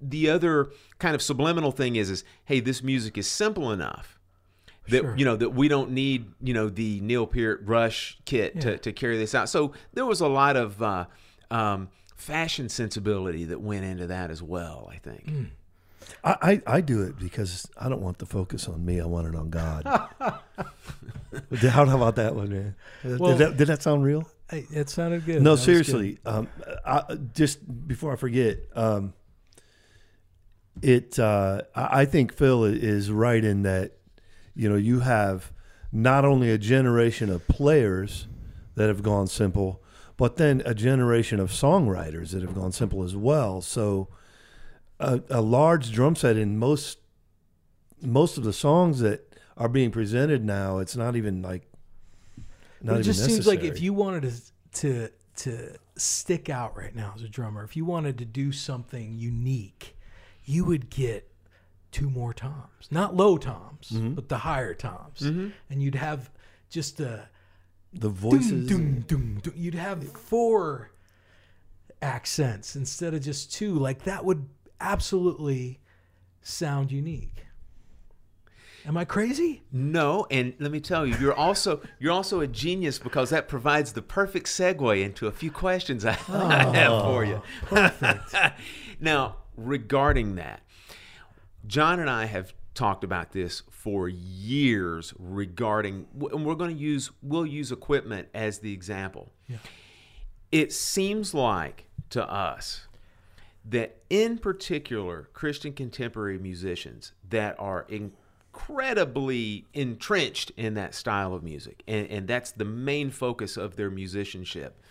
the 0.00 0.30
other 0.30 0.70
kind 0.98 1.14
of 1.16 1.22
subliminal 1.22 1.72
thing 1.72 1.96
is 1.96 2.08
is 2.10 2.22
hey, 2.44 2.60
this 2.60 2.82
music 2.82 3.18
is 3.18 3.26
simple 3.26 3.72
enough 3.72 4.18
that 4.88 5.00
Sure. 5.02 5.16
you 5.16 5.24
know 5.24 5.36
that 5.36 5.50
we 5.50 5.68
don't 5.68 5.90
need 5.92 6.26
you 6.42 6.54
know 6.54 6.68
the 6.68 7.00
Neil 7.00 7.26
Peart 7.26 7.62
Rush 7.64 8.18
kit 8.24 8.52
Yeah. 8.56 8.60
to, 8.62 8.78
to 8.78 8.92
carry 8.92 9.16
this 9.18 9.34
out. 9.34 9.48
So 9.48 9.72
there 9.94 10.04
was 10.06 10.20
a 10.20 10.28
lot 10.28 10.56
of 10.56 10.82
uh, 10.82 11.06
um, 11.50 11.88
fashion 12.16 12.68
sensibility 12.68 13.44
that 13.44 13.60
went 13.60 13.84
into 13.84 14.06
that 14.08 14.30
as 14.30 14.42
well. 14.42 14.88
I 14.92 14.96
think. 14.98 15.26
Mm. 15.26 15.46
I, 16.24 16.36
I 16.42 16.62
I 16.76 16.80
do 16.80 17.02
it 17.02 17.18
because 17.18 17.68
I 17.78 17.88
don't 17.88 18.02
want 18.02 18.18
the 18.18 18.26
focus 18.26 18.66
on 18.68 18.84
me. 18.84 19.00
I 19.00 19.06
want 19.06 19.28
it 19.28 19.34
on 19.36 19.50
God. 19.50 19.82
how, 20.18 20.40
how 21.86 21.96
about 21.96 22.16
that 22.16 22.34
one, 22.34 22.50
man? 22.50 22.74
Well- 23.18 23.36
did, 23.36 23.38
that, 23.38 23.56
did 23.56 23.68
that 23.68 23.82
sound 23.82 24.02
real? 24.04 24.28
It 24.50 24.90
sounded 24.90 25.24
good. 25.24 25.36
No, 25.40 25.44
That 25.44 25.50
was 25.52 25.60
good. 25.60 25.64
seriously. 25.86 26.18
Um, 26.26 26.46
I, 26.84 27.16
just 27.32 27.60
before 27.88 28.12
I 28.12 28.16
forget, 28.16 28.58
um, 28.76 29.14
it. 30.82 31.18
Uh, 31.18 31.62
I 31.74 32.00
I 32.02 32.04
think 32.04 32.34
Phil 32.34 32.64
is 32.64 33.10
right 33.10 33.42
in 33.42 33.62
that. 33.62 33.92
You 34.54 34.68
know, 34.68 34.76
you 34.76 35.00
have 35.00 35.52
not 35.90 36.24
only 36.24 36.50
a 36.50 36.58
generation 36.58 37.30
of 37.30 37.46
players 37.48 38.26
that 38.74 38.88
have 38.88 39.02
gone 39.02 39.26
simple, 39.26 39.82
but 40.16 40.36
then 40.36 40.62
a 40.64 40.74
generation 40.74 41.40
of 41.40 41.50
songwriters 41.50 42.30
that 42.30 42.42
have 42.42 42.54
gone 42.54 42.72
simple 42.72 43.02
as 43.02 43.16
well. 43.16 43.60
So, 43.60 44.08
a, 45.00 45.20
a 45.30 45.40
large 45.40 45.90
drum 45.92 46.16
set 46.16 46.36
in 46.36 46.58
most 46.58 46.98
most 48.00 48.36
of 48.36 48.44
the 48.44 48.52
songs 48.52 49.00
that 49.00 49.36
are 49.56 49.68
being 49.68 49.90
presented 49.90 50.44
now, 50.44 50.78
it's 50.78 50.96
not 50.96 51.16
even 51.16 51.42
like. 51.42 51.68
Not 52.80 53.00
it 53.00 53.02
just 53.04 53.24
seems 53.24 53.46
like 53.46 53.62
if 53.62 53.80
you 53.80 53.92
wanted 53.92 54.22
to 54.22 54.32
to 54.80 55.08
to 55.36 55.74
stick 55.96 56.50
out 56.50 56.76
right 56.76 56.94
now 56.94 57.12
as 57.16 57.22
a 57.22 57.28
drummer, 57.28 57.64
if 57.64 57.76
you 57.76 57.84
wanted 57.84 58.18
to 58.18 58.24
do 58.24 58.52
something 58.52 59.14
unique, 59.14 59.96
you 60.44 60.64
would 60.64 60.90
get 60.90 61.31
two 61.92 62.10
more 62.10 62.32
toms, 62.34 62.88
not 62.90 63.14
low 63.14 63.36
toms, 63.38 63.90
Mm-hmm. 63.92 64.14
but 64.14 64.28
the 64.28 64.38
higher 64.38 64.74
toms, 64.74 65.22
and 65.22 65.52
you'd 65.70 65.94
have 65.94 66.30
just 66.70 66.98
a 67.00 67.28
the 67.92 68.08
doom, 68.08 68.14
voices. 68.14 68.66
doom, 68.68 69.00
doom, 69.02 69.38
doom. 69.40 69.52
You'd 69.56 69.74
have 69.74 70.02
four 70.16 70.90
accents 72.00 72.74
instead 72.76 73.14
of 73.14 73.22
just 73.22 73.52
two. 73.52 73.74
Like 73.74 74.04
that 74.04 74.24
would 74.24 74.48
absolutely 74.80 75.80
sound 76.42 76.90
unique. 76.90 77.46
Am 78.84 78.96
I 78.96 79.04
crazy? 79.04 79.62
No, 79.70 80.26
and 80.30 80.54
let 80.58 80.72
me 80.72 80.80
tell 80.80 81.06
you, 81.06 81.14
you're 81.20 81.34
also 81.34 81.82
you're 82.00 82.10
also 82.12 82.40
a 82.40 82.48
genius 82.48 82.98
because 82.98 83.30
that 83.30 83.46
provides 83.46 83.92
the 83.92 84.02
perfect 84.02 84.46
segue 84.46 85.04
into 85.04 85.28
a 85.28 85.32
few 85.32 85.52
questions 85.52 86.04
I, 86.04 86.12
I 86.28 86.64
have 86.76 87.02
for 87.02 87.24
you. 87.24 87.42
Perfect. 87.66 88.34
now, 89.00 89.36
regarding 89.56 90.34
that, 90.34 90.61
John 91.66 92.00
and 92.00 92.10
I 92.10 92.26
have 92.26 92.54
talked 92.74 93.04
about 93.04 93.32
this 93.32 93.62
for 93.70 94.08
years 94.08 95.12
regarding 95.18 96.06
and 96.32 96.46
we're 96.46 96.54
going 96.54 96.74
to 96.74 96.80
use 96.82 97.10
we'll 97.22 97.46
use 97.46 97.70
equipment 97.70 98.28
as 98.34 98.60
the 98.60 98.72
example. 98.72 99.30
It 100.50 100.72
seems 100.72 101.34
like 101.34 101.86
to 102.10 102.30
us 102.30 102.86
that 103.64 103.98
in 104.10 104.38
particular 104.38 105.28
Christian 105.32 105.72
contemporary 105.72 106.38
musicians 106.38 107.12
that 107.28 107.54
are 107.58 107.86
incredibly 107.88 109.66
entrenched 109.72 110.50
in 110.56 110.74
that 110.74 110.94
style 110.94 111.32
of 111.32 111.42
music, 111.42 111.82
and, 111.86 112.06
and 112.08 112.28
that's 112.28 112.52
the 112.52 112.64
main 112.64 113.10
focus 113.10 113.56
of 113.56 113.76
their 113.76 113.90
musicianship. 113.90 114.82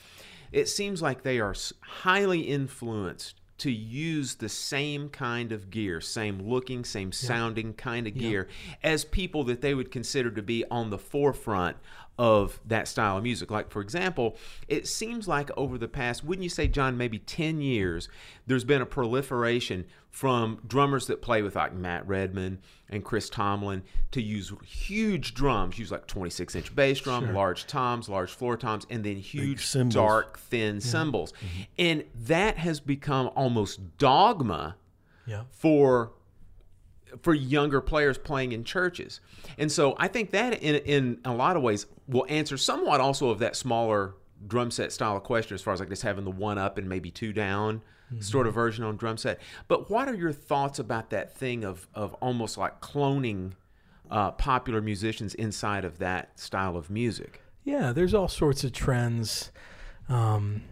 It 0.51 0.67
seems 0.67 1.01
like 1.01 1.23
they 1.23 1.39
are 1.39 1.55
highly 1.81 2.41
influenced 2.41 3.40
to 3.61 3.71
use 3.71 4.35
the 4.35 4.49
same 4.49 5.07
kind 5.07 5.51
of 5.51 5.69
gear, 5.69 6.01
same 6.01 6.39
looking, 6.39 6.83
same 6.83 7.11
sounding 7.11 7.73
kind 7.73 8.07
of 8.07 8.15
gear 8.15 8.47
as 8.81 9.05
people 9.05 9.43
that 9.43 9.61
they 9.61 9.75
would 9.75 9.91
consider 9.91 10.31
to 10.31 10.41
be 10.41 10.65
on 10.71 10.89
the 10.89 10.97
forefront 10.97 11.77
of 12.21 12.59
that 12.67 12.87
style 12.87 13.17
of 13.17 13.23
music. 13.23 13.49
Like, 13.49 13.71
for 13.71 13.81
example, 13.81 14.37
it 14.67 14.87
seems 14.87 15.27
like 15.27 15.49
over 15.57 15.79
the 15.79 15.87
past, 15.87 16.23
wouldn't 16.23 16.43
you 16.43 16.49
say, 16.51 16.67
John, 16.67 16.95
maybe 16.95 17.17
10 17.17 17.61
years, 17.61 18.09
there's 18.45 18.63
been 18.63 18.79
a 18.79 18.85
proliferation 18.85 19.85
from 20.11 20.59
drummers 20.67 21.07
that 21.07 21.19
play 21.23 21.41
with 21.41 21.55
like 21.55 21.73
Matt 21.73 22.07
Redman 22.07 22.59
and 22.89 23.03
Chris 23.03 23.27
Tomlin 23.27 23.81
to 24.11 24.21
use 24.21 24.53
huge 24.63 25.33
drums, 25.33 25.79
use 25.79 25.91
like 25.91 26.05
26 26.05 26.53
inch 26.53 26.75
bass 26.75 26.99
drum, 26.99 27.33
large 27.33 27.65
toms, 27.65 28.07
large 28.07 28.29
floor 28.31 28.55
toms, 28.55 28.85
and 28.91 29.03
then 29.03 29.15
huge, 29.15 29.73
dark, 29.89 30.37
thin 30.37 30.79
cymbals. 30.79 31.31
Mm-hmm. 31.31 31.61
And 31.79 32.03
that 32.27 32.57
has 32.57 32.79
become 32.79 33.31
almost 33.35 33.97
dogma 33.97 34.75
Yeah. 35.25 35.45
for 35.49 36.11
for 37.21 37.33
younger 37.33 37.81
players 37.81 38.17
playing 38.17 38.51
in 38.51 38.63
churches. 38.63 39.19
And 39.57 39.71
so 39.71 39.95
I 39.97 40.07
think 40.07 40.31
that 40.31 40.61
in 40.61 40.75
in 40.75 41.19
a 41.25 41.33
lot 41.33 41.55
of 41.55 41.63
ways 41.63 41.85
will 42.07 42.25
answer 42.29 42.57
somewhat 42.57 43.01
also 43.01 43.29
of 43.29 43.39
that 43.39 43.55
smaller 43.55 44.15
drum 44.47 44.71
set 44.71 44.91
style 44.91 45.17
of 45.17 45.23
question 45.23 45.55
as 45.55 45.61
far 45.61 45.73
as 45.73 45.79
like 45.79 45.89
just 45.89 46.01
having 46.01 46.25
the 46.25 46.31
one 46.31 46.57
up 46.57 46.77
and 46.77 46.89
maybe 46.89 47.11
two 47.11 47.31
down 47.31 47.81
sort 48.19 48.45
of 48.47 48.53
version 48.53 48.83
on 48.83 48.97
drum 48.97 49.17
set. 49.17 49.39
But 49.67 49.89
what 49.89 50.07
are 50.07 50.13
your 50.13 50.33
thoughts 50.33 50.79
about 50.79 51.09
that 51.11 51.33
thing 51.33 51.63
of 51.63 51.87
of 51.93 52.13
almost 52.15 52.57
like 52.57 52.81
cloning 52.81 53.53
uh, 54.09 54.31
popular 54.31 54.81
musicians 54.81 55.33
inside 55.35 55.85
of 55.85 55.99
that 55.99 56.37
style 56.39 56.75
of 56.75 56.89
music? 56.89 57.41
Yeah, 57.63 57.93
there's 57.93 58.13
all 58.13 58.27
sorts 58.27 58.63
of 58.63 58.73
trends. 58.73 59.51
Um, 60.09 60.63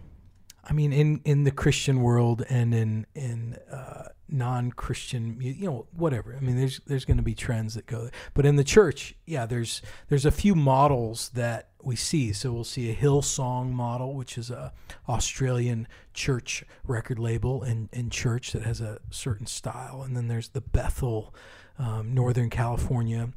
I 0.70 0.72
mean, 0.72 0.92
in, 0.92 1.20
in 1.24 1.42
the 1.42 1.50
Christian 1.50 2.00
world 2.00 2.44
and 2.48 2.72
in 2.72 3.04
in 3.16 3.56
uh, 3.72 4.10
non-Christian, 4.28 5.36
you 5.40 5.66
know, 5.66 5.86
whatever. 5.90 6.36
I 6.36 6.38
mean, 6.38 6.56
there's 6.56 6.80
there's 6.86 7.04
going 7.04 7.16
to 7.16 7.24
be 7.24 7.34
trends 7.34 7.74
that 7.74 7.86
go. 7.86 8.08
But 8.34 8.46
in 8.46 8.54
the 8.54 8.62
church, 8.62 9.16
yeah, 9.26 9.46
there's 9.46 9.82
there's 10.08 10.24
a 10.24 10.30
few 10.30 10.54
models 10.54 11.30
that 11.30 11.70
we 11.82 11.96
see. 11.96 12.32
So 12.32 12.52
we'll 12.52 12.62
see 12.62 12.88
a 12.88 12.94
Hillsong 12.94 13.72
model, 13.72 14.14
which 14.14 14.38
is 14.38 14.48
a 14.48 14.72
Australian 15.08 15.88
church 16.14 16.62
record 16.86 17.18
label 17.18 17.64
and, 17.64 17.88
and 17.92 18.12
church 18.12 18.52
that 18.52 18.62
has 18.62 18.80
a 18.80 19.00
certain 19.10 19.46
style, 19.46 20.02
and 20.02 20.16
then 20.16 20.28
there's 20.28 20.50
the 20.50 20.60
Bethel, 20.60 21.34
um, 21.80 22.14
Northern 22.14 22.48
California 22.48 23.30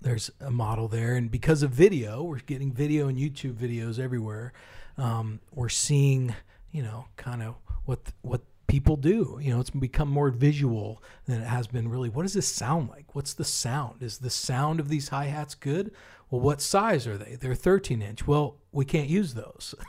there's 0.00 0.30
a 0.38 0.50
model 0.50 0.86
there 0.86 1.14
and 1.14 1.30
because 1.30 1.62
of 1.62 1.70
video 1.70 2.22
we're 2.22 2.38
getting 2.40 2.70
video 2.70 3.08
and 3.08 3.16
youtube 3.16 3.54
videos 3.54 3.98
everywhere 3.98 4.52
um, 4.98 5.40
we're 5.50 5.70
seeing 5.70 6.34
you 6.74 6.82
know 6.82 7.06
kind 7.16 7.42
of 7.42 7.54
what 7.86 8.00
what 8.20 8.42
people 8.66 8.96
do. 8.96 9.38
You 9.40 9.54
know 9.54 9.60
it's 9.60 9.70
become 9.70 10.08
more 10.08 10.30
visual 10.30 11.02
than 11.26 11.40
it 11.40 11.46
has 11.46 11.68
been 11.68 11.88
really. 11.88 12.10
What 12.10 12.22
does 12.22 12.34
this 12.34 12.48
sound 12.48 12.90
like? 12.90 13.14
What's 13.14 13.32
the 13.32 13.44
sound? 13.44 14.02
Is 14.02 14.18
the 14.18 14.28
sound 14.28 14.80
of 14.80 14.88
these 14.88 15.08
hi-hats 15.08 15.54
good? 15.54 15.92
Well 16.28 16.40
what 16.40 16.60
size 16.60 17.06
are 17.06 17.16
they? 17.16 17.36
They're 17.36 17.54
13 17.54 18.02
inch. 18.02 18.26
Well 18.26 18.56
we 18.72 18.84
can't 18.84 19.08
use 19.08 19.32
those. 19.32 19.74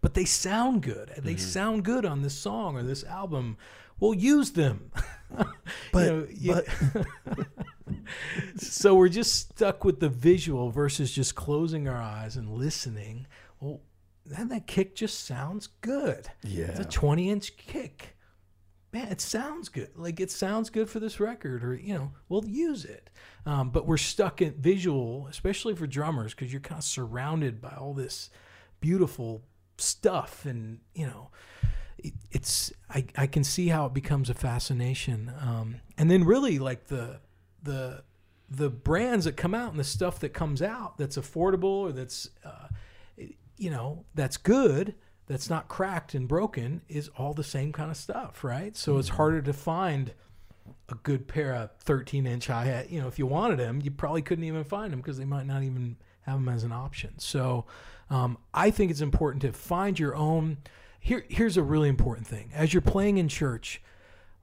But 0.00 0.14
they 0.14 0.24
sound 0.24 0.82
good 0.82 1.10
they 1.18 1.34
mm-hmm. 1.34 1.40
sound 1.40 1.84
good 1.84 2.06
on 2.06 2.22
this 2.22 2.34
song 2.34 2.76
or 2.76 2.82
this 2.82 3.04
album. 3.04 3.56
We'll 3.98 4.14
use 4.14 4.52
them. 4.52 4.92
But- 5.92 6.30
you 6.30 6.54
know, 6.54 6.62
you- 7.36 7.44
so 8.56 8.94
we're 8.94 9.08
just 9.08 9.50
stuck 9.50 9.84
with 9.84 10.00
the 10.00 10.08
visual 10.08 10.70
versus 10.70 11.10
just 11.12 11.34
closing 11.34 11.88
our 11.88 12.00
eyes 12.00 12.36
and 12.36 12.50
listening. 12.50 13.26
Well, 13.60 13.80
then 14.30 14.48
that 14.48 14.66
kick 14.66 14.94
just 14.94 15.24
sounds 15.24 15.68
good. 15.80 16.28
Yeah. 16.42 16.66
It's 16.66 16.80
a 16.80 16.84
20 16.84 17.30
inch 17.30 17.56
kick. 17.56 18.16
Man, 18.92 19.08
it 19.08 19.20
sounds 19.20 19.68
good. 19.68 19.90
Like 19.96 20.18
it 20.18 20.30
sounds 20.30 20.70
good 20.70 20.88
for 20.88 20.98
this 20.98 21.20
record, 21.20 21.62
or, 21.62 21.74
you 21.74 21.94
know, 21.94 22.12
we'll 22.28 22.46
use 22.46 22.84
it. 22.84 23.10
Um, 23.44 23.70
but 23.70 23.86
we're 23.86 23.98
stuck 23.98 24.40
in 24.40 24.54
visual, 24.54 25.26
especially 25.28 25.74
for 25.74 25.86
drummers, 25.86 26.32
because 26.32 26.52
you're 26.52 26.60
kind 26.60 26.78
of 26.78 26.84
surrounded 26.84 27.60
by 27.60 27.74
all 27.78 27.92
this 27.92 28.30
beautiful 28.80 29.42
stuff. 29.76 30.46
And, 30.46 30.80
you 30.94 31.06
know, 31.06 31.30
it, 31.98 32.14
it's, 32.30 32.72
I, 32.88 33.04
I 33.16 33.26
can 33.26 33.44
see 33.44 33.68
how 33.68 33.84
it 33.86 33.92
becomes 33.92 34.30
a 34.30 34.34
fascination. 34.34 35.32
Um, 35.38 35.80
and 35.98 36.10
then 36.10 36.24
really 36.24 36.58
like 36.58 36.86
the, 36.86 37.20
the, 37.62 38.04
the 38.48 38.70
brands 38.70 39.26
that 39.26 39.36
come 39.36 39.54
out 39.54 39.70
and 39.70 39.78
the 39.78 39.84
stuff 39.84 40.18
that 40.20 40.30
comes 40.30 40.62
out 40.62 40.96
that's 40.96 41.18
affordable 41.18 41.64
or 41.64 41.92
that's 41.92 42.30
uh, 42.42 42.68
you 43.58 43.70
know 43.70 44.04
that's 44.14 44.36
good 44.36 44.94
that's 45.26 45.50
not 45.50 45.68
cracked 45.68 46.14
and 46.14 46.26
broken 46.26 46.80
is 46.88 47.10
all 47.18 47.34
the 47.34 47.44
same 47.44 47.72
kind 47.72 47.90
of 47.90 47.96
stuff 47.96 48.42
right? 48.42 48.76
So 48.76 48.98
it's 48.98 49.10
harder 49.10 49.42
to 49.42 49.52
find 49.52 50.12
a 50.88 50.94
good 50.94 51.28
pair 51.28 51.54
of 51.54 51.70
13 51.80 52.26
inch 52.26 52.46
hi-hat 52.46 52.90
you 52.90 53.00
know 53.00 53.08
if 53.08 53.18
you 53.18 53.26
wanted 53.26 53.58
them 53.58 53.80
you 53.82 53.90
probably 53.90 54.22
couldn't 54.22 54.44
even 54.44 54.64
find 54.64 54.92
them 54.92 55.00
because 55.00 55.18
they 55.18 55.24
might 55.24 55.46
not 55.46 55.62
even 55.62 55.96
have 56.22 56.36
them 56.36 56.48
as 56.48 56.64
an 56.64 56.72
option. 56.72 57.18
So 57.18 57.66
um, 58.10 58.38
i 58.54 58.70
think 58.70 58.90
it's 58.90 59.02
important 59.02 59.42
to 59.42 59.52
find 59.52 59.98
your 59.98 60.14
own 60.14 60.58
here 61.00 61.24
here's 61.28 61.56
a 61.56 61.62
really 61.62 61.88
important 61.88 62.26
thing. 62.26 62.50
As 62.54 62.72
you're 62.72 62.80
playing 62.80 63.18
in 63.18 63.28
church 63.28 63.82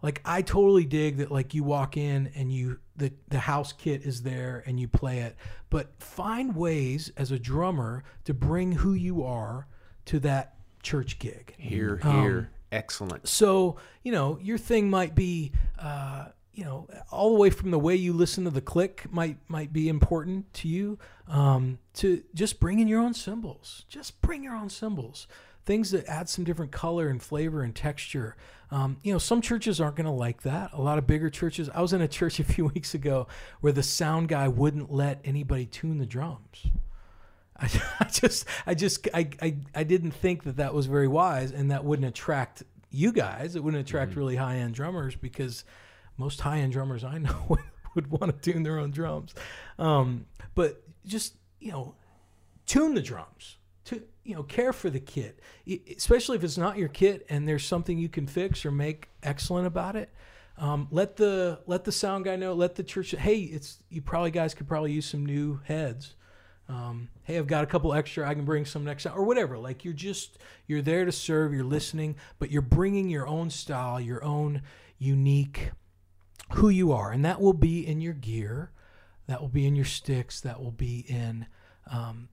like 0.06 0.22
I 0.24 0.44
totally 0.44 0.86
dig 0.86 1.18
that 1.18 1.32
like 1.32 1.56
you 1.56 1.64
walk 1.64 1.98
in 1.98 2.30
and 2.36 2.52
you 2.52 2.78
the 2.96 3.12
the 3.30 3.40
house 3.40 3.74
kit 3.74 4.04
is 4.04 4.22
there 4.22 4.64
and 4.68 4.80
you 4.80 4.88
play 4.88 5.22
it, 5.22 5.36
but 5.72 6.00
find 6.00 6.56
ways 6.56 7.12
as 7.18 7.32
a 7.32 7.40
drummer 7.40 8.04
to 8.26 8.34
bring 8.34 8.72
who 8.72 8.94
you 8.94 9.24
are 9.24 9.66
to 10.06 10.20
that 10.20 10.58
church 10.84 11.18
gig. 11.18 11.56
Here, 11.58 12.00
Um, 12.04 12.22
here, 12.22 12.52
excellent. 12.72 13.28
So, 13.28 13.78
you 14.04 14.12
know, 14.12 14.38
your 14.40 14.60
thing 14.60 14.92
might 14.92 15.16
be, 15.16 15.52
uh, 15.80 16.26
you 16.54 16.64
know, 16.64 16.88
all 17.10 17.34
the 17.34 17.40
way 17.40 17.50
from 17.50 17.72
the 17.72 17.80
way 17.80 17.96
you 17.96 18.14
listen 18.14 18.44
to 18.44 18.52
the 18.52 18.62
click 18.62 19.12
might 19.12 19.38
might 19.50 19.74
be 19.74 19.90
important 19.90 20.54
to 20.54 20.68
you. 20.68 21.00
Um, 21.28 21.80
to 21.96 22.22
just 22.36 22.60
bring 22.60 22.78
in 22.78 22.88
your 22.88 23.02
own 23.02 23.16
cymbals, 23.16 23.86
Just 23.90 24.22
bring 24.22 24.44
your 24.44 24.56
own 24.56 24.70
cymbals. 24.70 25.28
Things 25.66 25.92
that 25.92 26.06
add 26.08 26.30
some 26.30 26.44
different 26.44 26.72
color 26.72 27.08
and 27.08 27.22
flavor 27.22 27.62
and 27.62 27.76
texture. 27.76 28.36
Um, 28.72 28.98
you 29.04 29.12
know, 29.12 29.20
some 29.20 29.42
churches 29.42 29.82
aren't 29.82 29.96
going 29.96 30.06
to 30.06 30.12
like 30.12 30.44
that. 30.44 30.72
A 30.74 30.82
lot 30.82 30.98
of 30.98 31.08
bigger 31.08 31.30
churches. 31.30 31.70
I 31.74 31.82
was 31.82 31.94
in 31.94 32.02
a 32.02 32.08
church 32.20 32.40
a 32.40 32.44
few 32.44 32.66
weeks 32.66 32.94
ago 32.94 33.28
where 33.62 33.74
the 33.74 33.84
sound 33.84 34.28
guy 34.28 34.48
wouldn't 34.48 34.92
let 34.92 35.22
anybody 35.24 35.66
tune 35.66 35.98
the 35.98 36.06
drums. 36.06 36.68
I, 37.58 37.70
I 38.00 38.06
just, 38.06 38.46
I 38.68 38.74
just, 38.74 39.08
I, 39.14 39.30
I, 39.42 39.58
I 39.74 39.84
didn't 39.84 40.12
think 40.12 40.44
that 40.44 40.58
that 40.58 40.74
was 40.74 40.88
very 40.88 41.08
wise, 41.08 41.52
and 41.52 41.72
that 41.72 41.86
wouldn't 41.86 42.08
attract 42.08 42.64
you 42.92 43.12
guys. 43.12 43.56
It 43.56 43.64
wouldn't 43.64 43.82
attract 43.82 44.16
really 44.16 44.36
high 44.36 44.58
end 44.58 44.74
drummers 44.74 45.16
because 45.16 45.64
most 46.18 46.42
high 46.42 46.60
end 46.60 46.74
drummers 46.74 47.04
I 47.04 47.18
know 47.20 47.46
would, 47.50 47.60
would 47.94 48.12
want 48.12 48.26
to 48.26 48.52
tune 48.52 48.64
their 48.64 48.80
own 48.80 48.92
drums. 48.92 49.34
Um, 49.80 50.26
but 50.54 50.82
just 51.06 51.36
you 51.60 51.72
know, 51.72 51.96
tune 52.66 52.94
the 52.94 53.02
drums. 53.02 53.58
To 53.86 54.02
you 54.24 54.36
know, 54.36 54.44
care 54.44 54.74
for 54.74 54.90
the 54.90 55.00
kit, 55.00 55.40
especially 55.96 56.38
if 56.38 56.44
it's 56.44 56.58
not 56.58 56.78
your 56.78 56.88
kit 56.88 57.26
and 57.30 57.48
there's 57.48 57.64
something 57.64 57.98
you 57.98 58.10
can 58.10 58.26
fix 58.26 58.66
or 58.66 58.72
make 58.72 59.10
excellent 59.22 59.68
about 59.68 59.96
it. 59.96 60.12
Um, 60.58 60.88
let 60.90 61.18
the 61.18 61.60
let 61.68 61.84
the 61.84 61.92
sound 61.92 62.26
guy 62.26 62.36
know. 62.36 62.54
Let 62.54 62.76
the 62.76 62.84
church. 62.84 63.12
Hey, 63.12 63.40
it's 63.42 63.84
you 63.90 64.02
probably 64.02 64.32
guys 64.32 64.54
could 64.54 64.68
probably 64.68 64.92
use 64.92 65.06
some 65.06 65.26
new 65.26 65.60
heads 65.66 66.16
um, 66.68 67.10
hey 67.24 67.38
i've 67.38 67.48
got 67.48 67.64
a 67.64 67.68
couple 67.68 67.94
extra 67.94 68.28
i 68.28 68.34
can 68.34 68.46
bring 68.46 68.66
some 68.66 68.84
next 68.84 69.04
time 69.04 69.14
or 69.16 69.24
whatever 69.24 69.58
like 69.58 69.86
you're 69.86 69.94
just 69.94 70.40
you're 70.68 70.82
there 70.82 71.06
to 71.06 71.12
serve 71.12 71.54
you're 71.54 71.64
listening 71.64 72.16
but 72.40 72.50
you're 72.50 72.62
bringing 72.62 73.10
your 73.10 73.28
own 73.28 73.50
style 73.50 74.00
your 74.00 74.24
own 74.24 74.62
unique 74.98 75.72
who 76.54 76.70
you 76.70 76.92
are 76.92 77.12
and 77.12 77.24
that 77.24 77.40
will 77.40 77.54
be 77.54 77.86
in 77.86 78.02
your 78.02 78.14
gear 78.14 78.72
that 79.28 79.42
will 79.42 79.50
be 79.50 79.66
in 79.66 79.76
your 79.76 79.86
sticks 79.86 80.42
that 80.42 80.62
will 80.62 80.72
be 80.72 81.06
in 81.08 81.46
um, 81.92 82.30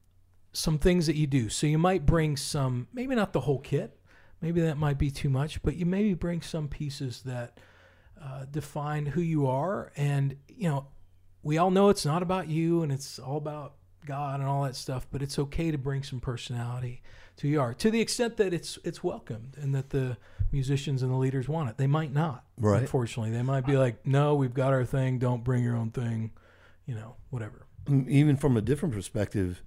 some 0.52 0.78
things 0.78 1.06
that 1.06 1.16
you 1.16 1.26
do 1.26 1.48
so 1.48 1.66
you 1.66 1.78
might 1.78 2.04
bring 2.04 2.36
some 2.36 2.86
maybe 2.92 3.14
not 3.14 3.32
the 3.32 3.40
whole 3.40 3.58
kit 3.58 3.98
maybe 4.40 4.60
that 4.60 4.76
might 4.76 4.98
be 4.98 5.10
too 5.10 5.28
much 5.30 5.62
but 5.62 5.76
you 5.76 5.86
maybe 5.86 6.14
bring 6.14 6.42
some 6.42 6.68
pieces 6.68 7.22
that 7.22 7.58
uh, 8.22 8.44
define 8.50 9.06
who 9.06 9.20
you 9.20 9.46
are 9.46 9.92
and 9.96 10.36
you 10.48 10.68
know 10.68 10.86
we 11.42 11.58
all 11.58 11.70
know 11.70 11.88
it's 11.88 12.06
not 12.06 12.22
about 12.22 12.48
you 12.48 12.82
and 12.82 12.92
it's 12.92 13.18
all 13.18 13.36
about 13.36 13.74
God 14.06 14.40
and 14.40 14.48
all 14.48 14.64
that 14.64 14.76
stuff, 14.76 15.06
but 15.10 15.22
it's 15.22 15.38
okay 15.38 15.70
to 15.70 15.78
bring 15.78 16.02
some 16.02 16.20
personality 16.20 17.02
to 17.36 17.48
your 17.48 17.62
art 17.62 17.78
to 17.78 17.90
the 17.90 18.00
extent 18.00 18.36
that 18.36 18.52
it's 18.52 18.78
it's 18.84 19.02
welcomed 19.02 19.56
and 19.58 19.74
that 19.74 19.90
the 19.90 20.16
musicians 20.50 21.02
and 21.02 21.10
the 21.10 21.16
leaders 21.16 21.48
want 21.48 21.70
it. 21.70 21.78
They 21.78 21.86
might 21.86 22.12
not, 22.12 22.44
Right. 22.58 22.82
Unfortunately, 22.82 23.32
they 23.32 23.42
might 23.42 23.64
be 23.64 23.76
like, 23.76 24.06
"No, 24.06 24.34
we've 24.34 24.54
got 24.54 24.72
our 24.72 24.84
thing. 24.84 25.18
Don't 25.18 25.42
bring 25.42 25.64
your 25.64 25.76
own 25.76 25.90
thing," 25.90 26.32
you 26.84 26.94
know, 26.94 27.16
whatever. 27.30 27.66
Even 27.88 28.36
from 28.36 28.56
a 28.56 28.60
different 28.60 28.94
perspective, 28.94 29.62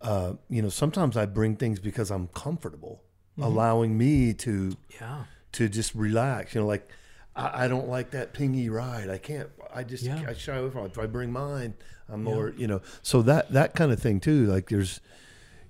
uh, 0.00 0.34
you 0.48 0.62
know, 0.62 0.68
sometimes 0.68 1.16
I 1.16 1.26
bring 1.26 1.56
things 1.56 1.78
because 1.80 2.10
I'm 2.10 2.28
comfortable, 2.28 3.02
allowing 3.40 3.96
me 3.98 4.32
to 4.34 4.76
Yeah, 5.00 5.24
to 5.52 5.68
just 5.68 5.94
relax. 5.94 6.54
You 6.54 6.60
know, 6.62 6.66
like 6.66 6.88
I, 7.36 7.64
I 7.64 7.68
don't 7.68 7.88
like 7.88 8.10
that 8.12 8.32
pingy 8.34 8.70
ride. 8.70 9.10
I 9.10 9.18
can't. 9.18 9.48
I 9.74 9.82
just 9.84 10.04
Yeah. 10.04 10.24
I 10.28 10.34
shy 10.34 10.56
away 10.56 10.70
from 10.70 10.84
it. 10.86 10.92
If 10.92 10.98
I 10.98 11.06
bring 11.06 11.32
mine, 11.32 11.74
I'm 12.08 12.22
more 12.24 12.52
you 12.56 12.66
know. 12.66 12.80
So 13.02 13.22
that 13.22 13.52
that 13.52 13.74
kind 13.74 13.92
of 13.92 14.00
thing 14.00 14.20
too. 14.20 14.46
Like 14.46 14.68
there's, 14.68 15.00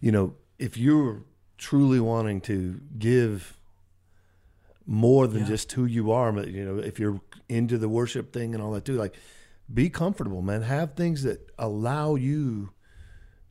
you 0.01 0.13
know, 0.13 0.35
if 0.59 0.77
you're 0.77 1.23
truly 1.59 1.99
wanting 2.01 2.41
to 2.43 2.81
give 2.99 3.59
more 4.87 5.27
than 5.27 5.41
Yeah. 5.43 5.49
just 5.49 5.73
who 5.73 5.85
you 5.85 6.11
are, 6.13 6.33
but 6.33 6.49
you 6.49 6.65
know, 6.65 6.79
if 6.79 6.99
you're 6.99 7.21
into 7.49 7.77
the 7.79 7.89
worship 7.89 8.33
thing 8.33 8.55
and 8.55 8.63
all 8.63 8.73
that 8.73 8.85
too, 8.85 8.97
like 8.97 9.15
be 9.73 9.91
comfortable, 9.91 10.41
man. 10.43 10.63
Have 10.63 10.95
things 10.95 11.23
that 11.25 11.51
allow 11.59 12.15
you 12.15 12.71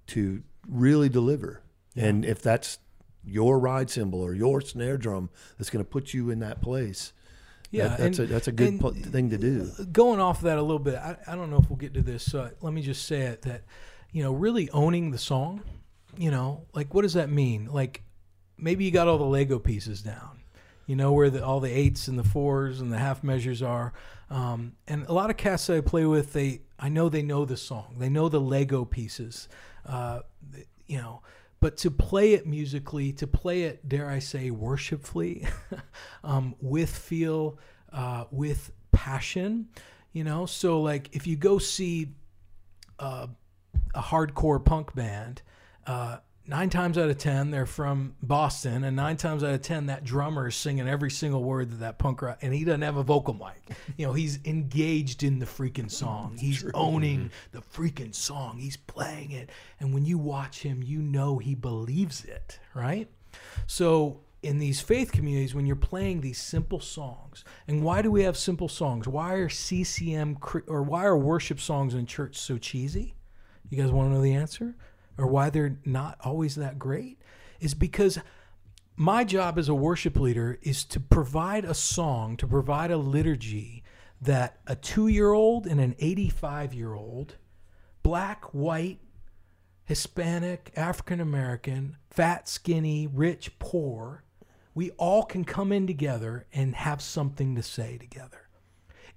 to 0.08 0.42
really 0.68 1.10
deliver. 1.10 1.62
And 1.96 2.24
if 2.26 2.42
that's 2.42 2.78
your 3.24 3.60
ride 3.60 3.90
cymbal 3.90 4.22
or 4.22 4.34
your 4.34 4.62
snare 4.62 4.98
drum 4.98 5.30
that's 5.58 5.70
going 5.70 5.84
to 5.84 5.90
put 5.90 6.14
you 6.14 6.30
in 6.30 6.40
that 6.40 6.62
place, 6.62 7.12
Yeah, 7.72 7.88
that- 7.90 7.98
that's 7.98 8.20
and- 8.20 8.30
a 8.30 8.34
that's 8.34 8.48
a 8.48 8.52
good 8.52 8.80
pl- 8.80 8.92
thing 8.94 9.30
to 9.32 9.38
do. 9.38 9.70
going 9.92 10.20
off 10.20 10.42
that 10.42 10.58
a 10.58 10.62
little 10.62 10.80
bit, 10.80 10.96
I, 10.96 11.18
I 11.28 11.36
don't 11.36 11.50
know 11.50 11.58
if 11.58 11.70
we'll 11.70 11.78
get 11.78 11.94
to 11.96 12.02
this. 12.02 12.24
So 12.24 12.50
let 12.62 12.74
me 12.74 12.82
just 12.82 13.06
say 13.08 13.22
it 13.22 13.42
that, 13.44 13.64
you 14.12 14.24
know, 14.24 14.32
really 14.32 14.70
owning 14.72 15.12
the 15.12 15.18
song, 15.18 15.62
you 16.18 16.32
know, 16.32 16.66
like 16.74 16.94
what 16.94 17.02
does 17.02 17.14
that 17.14 17.30
mean? 17.30 17.68
Like 17.72 18.04
maybe 18.58 18.86
you 18.86 18.92
got 18.92 19.08
all 19.08 19.18
the 19.18 19.26
Lego 19.26 19.60
pieces 19.60 20.02
down, 20.02 20.40
you 20.86 20.96
know, 20.96 21.12
where 21.12 21.30
the, 21.30 21.44
all 21.44 21.60
the 21.60 21.70
eights 21.72 22.08
and 22.08 22.18
the 22.18 22.24
fours 22.24 22.80
and 22.80 22.92
the 22.94 22.98
half 22.98 23.24
measures 23.24 23.62
are. 23.62 23.94
Um, 24.30 24.74
and 24.88 25.06
a 25.08 25.14
lot 25.14 25.30
of 25.30 25.38
cats 25.38 25.68
that 25.68 25.78
I 25.78 25.82
play 25.82 26.06
with, 26.06 26.34
they, 26.34 26.62
I 26.80 26.90
know 26.90 27.10
they 27.10 27.22
know 27.24 27.44
the 27.46 27.58
song, 27.58 27.96
they 27.98 28.10
know 28.10 28.30
the 28.30 28.40
Lego 28.42 28.86
pieces, 28.86 29.48
uh, 29.88 30.20
you 30.88 30.98
know, 30.98 31.22
but 31.60 31.78
to 31.78 31.92
play 31.92 32.34
it 32.34 32.46
musically, 32.46 33.12
to 33.14 33.28
play 33.28 33.64
it, 33.64 33.88
dare 33.88 34.10
I 34.10 34.20
say, 34.20 34.52
worshipfully, 34.52 35.46
um, 36.24 36.56
with 36.62 36.96
feel, 36.96 37.58
uh, 37.92 38.26
with 38.30 38.72
passion, 38.92 39.70
you 40.14 40.24
know. 40.24 40.46
So 40.46 40.82
like, 40.82 41.16
if 41.16 41.26
you 41.26 41.36
go 41.36 41.58
see 41.58 42.14
uh, 43.00 43.28
a 43.96 44.02
hardcore 44.02 44.64
punk 44.64 44.94
band, 44.94 45.42
uh, 45.88 46.18
nine 46.48 46.70
times 46.70 46.98
out 46.98 47.10
of 47.10 47.18
ten 47.18 47.52
they're 47.52 47.66
from 47.66 48.16
Boston, 48.22 48.84
and 48.84 48.96
nine 48.96 49.18
times 49.18 49.44
out 49.44 49.54
of 49.54 49.62
ten 49.62 49.88
that 49.88 50.04
drummer 50.04 50.48
is 50.48 50.56
singing 50.56 50.88
every 50.88 51.12
single 51.12 51.44
word 51.44 51.72
that 51.72 51.80
that 51.80 52.00
punk 52.00 52.22
rock, 52.22 52.40
and 52.42 52.54
he 52.54 52.64
doesn't 52.64 52.82
have 52.82 52.98
a 52.98 53.04
vocal 53.04 53.34
mic. 53.34 53.78
You 53.98 54.08
know, 54.08 54.14
he's 54.14 54.40
engaged 54.46 55.24
in 55.24 55.40
the 55.40 55.46
freaking 55.46 55.92
song. 55.92 56.38
He's 56.40 56.66
owning 56.74 57.20
mm-hmm. 57.20 57.58
the 57.58 57.62
freaking 57.62 58.14
song. 58.14 58.58
He's 58.58 58.78
playing 58.78 59.32
it, 59.32 59.50
and 59.80 59.94
when 59.94 60.06
you 60.06 60.18
watch 60.18 60.62
him, 60.62 60.82
you 60.84 61.02
know 61.02 61.38
he 61.38 61.56
believes 61.56 62.24
it, 62.26 62.60
right? 62.74 63.10
So 63.66 64.22
in 64.44 64.60
these 64.60 64.80
faith 64.80 65.12
communities, 65.12 65.56
when 65.56 65.66
you're 65.66 65.76
playing 65.76 66.22
these 66.22 66.42
simple 66.42 66.80
songs, 66.80 67.44
and 67.68 67.84
why 67.84 68.02
do 68.02 68.12
we 68.12 68.24
have 68.24 68.38
simple 68.38 68.70
songs? 68.70 69.08
Why 69.08 69.34
are 69.34 69.50
CCM 69.50 70.38
or 70.68 70.84
why 70.84 71.06
are 71.06 71.18
worship 71.18 71.60
songs 71.60 71.94
in 71.94 72.06
church 72.06 72.38
so 72.38 72.58
cheesy? 72.58 73.16
You 73.70 73.82
guys 73.82 73.92
want 73.92 74.10
to 74.10 74.14
know 74.16 74.22
the 74.22 74.34
answer? 74.34 74.76
Or 75.18 75.28
why 75.28 75.50
they're 75.50 75.80
not 75.86 76.18
always 76.24 76.56
that 76.56 76.78
great? 76.78 77.20
Is 77.60 77.74
because 77.74 78.20
my 78.96 79.24
job 79.24 79.58
as 79.58 79.70
a 79.70 79.76
worship 79.76 80.18
leader 80.18 80.60
is 80.62 80.84
to 80.86 81.00
provide 81.00 81.66
a 81.66 81.74
song, 81.74 82.38
to 82.38 82.48
provide 82.48 82.92
a 82.92 82.98
liturgy 82.98 83.84
that 84.22 84.60
a 84.66 84.76
two 84.76 85.08
year 85.08 85.32
old 85.32 85.68
and 85.68 85.80
an 85.80 85.96
85 86.00 86.74
year 86.74 86.94
old, 86.94 87.36
black, 88.04 88.46
white, 88.54 89.00
Hispanic, 89.86 90.72
African 90.76 91.22
American, 91.22 91.98
fat, 92.10 92.50
skinny, 92.50 93.08
rich, 93.08 93.58
poor, 93.60 94.24
we 94.74 94.92
all 94.92 95.24
can 95.24 95.46
come 95.46 95.72
in 95.72 95.88
together 95.88 96.46
and 96.52 96.76
have 96.76 97.02
something 97.02 97.56
to 97.56 97.64
say 97.64 97.98
together. 97.98 98.47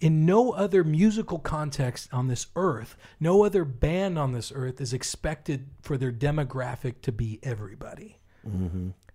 In 0.01 0.25
no 0.25 0.53
other 0.53 0.83
musical 0.83 1.39
context 1.39 2.09
on 2.13 2.29
this 2.29 2.47
earth, 2.57 2.97
no 3.21 3.45
other 3.45 3.65
band 3.67 4.19
on 4.19 4.33
this 4.33 4.51
earth 4.55 4.81
is 4.81 4.93
expected 4.95 5.69
for 5.83 5.99
their 5.99 6.11
demographic 6.13 7.03
to 7.03 7.13
be 7.13 7.39
everybody. 7.43 8.19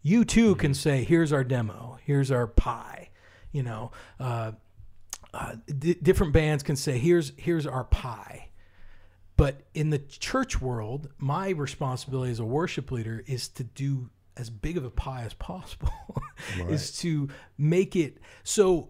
You 0.03 0.23
too 0.25 0.53
can 0.55 0.75
say, 0.75 1.03
"Here's 1.03 1.33
our 1.33 1.43
demo. 1.43 1.97
Here's 2.03 2.29
our 2.29 2.45
pie." 2.45 3.09
You 3.51 3.63
know, 3.63 3.91
uh, 4.19 4.51
uh, 5.33 5.55
d- 5.79 5.95
different 5.95 6.33
bands 6.33 6.61
can 6.61 6.75
say, 6.75 6.99
"Here's 6.99 7.31
here's 7.37 7.65
our 7.65 7.83
pie." 7.85 8.49
But 9.37 9.63
in 9.73 9.89
the 9.89 9.97
church 9.99 10.61
world, 10.61 11.09
my 11.17 11.49
responsibility 11.49 12.31
as 12.31 12.39
a 12.39 12.45
worship 12.45 12.91
leader 12.91 13.23
is 13.25 13.47
to 13.49 13.63
do 13.63 14.09
as 14.37 14.49
big 14.49 14.77
of 14.77 14.85
a 14.85 14.91
pie 14.91 15.23
as 15.23 15.33
possible, 15.33 15.91
is 16.69 16.95
to 16.99 17.27
make 17.57 17.95
it 17.95 18.19
so. 18.43 18.89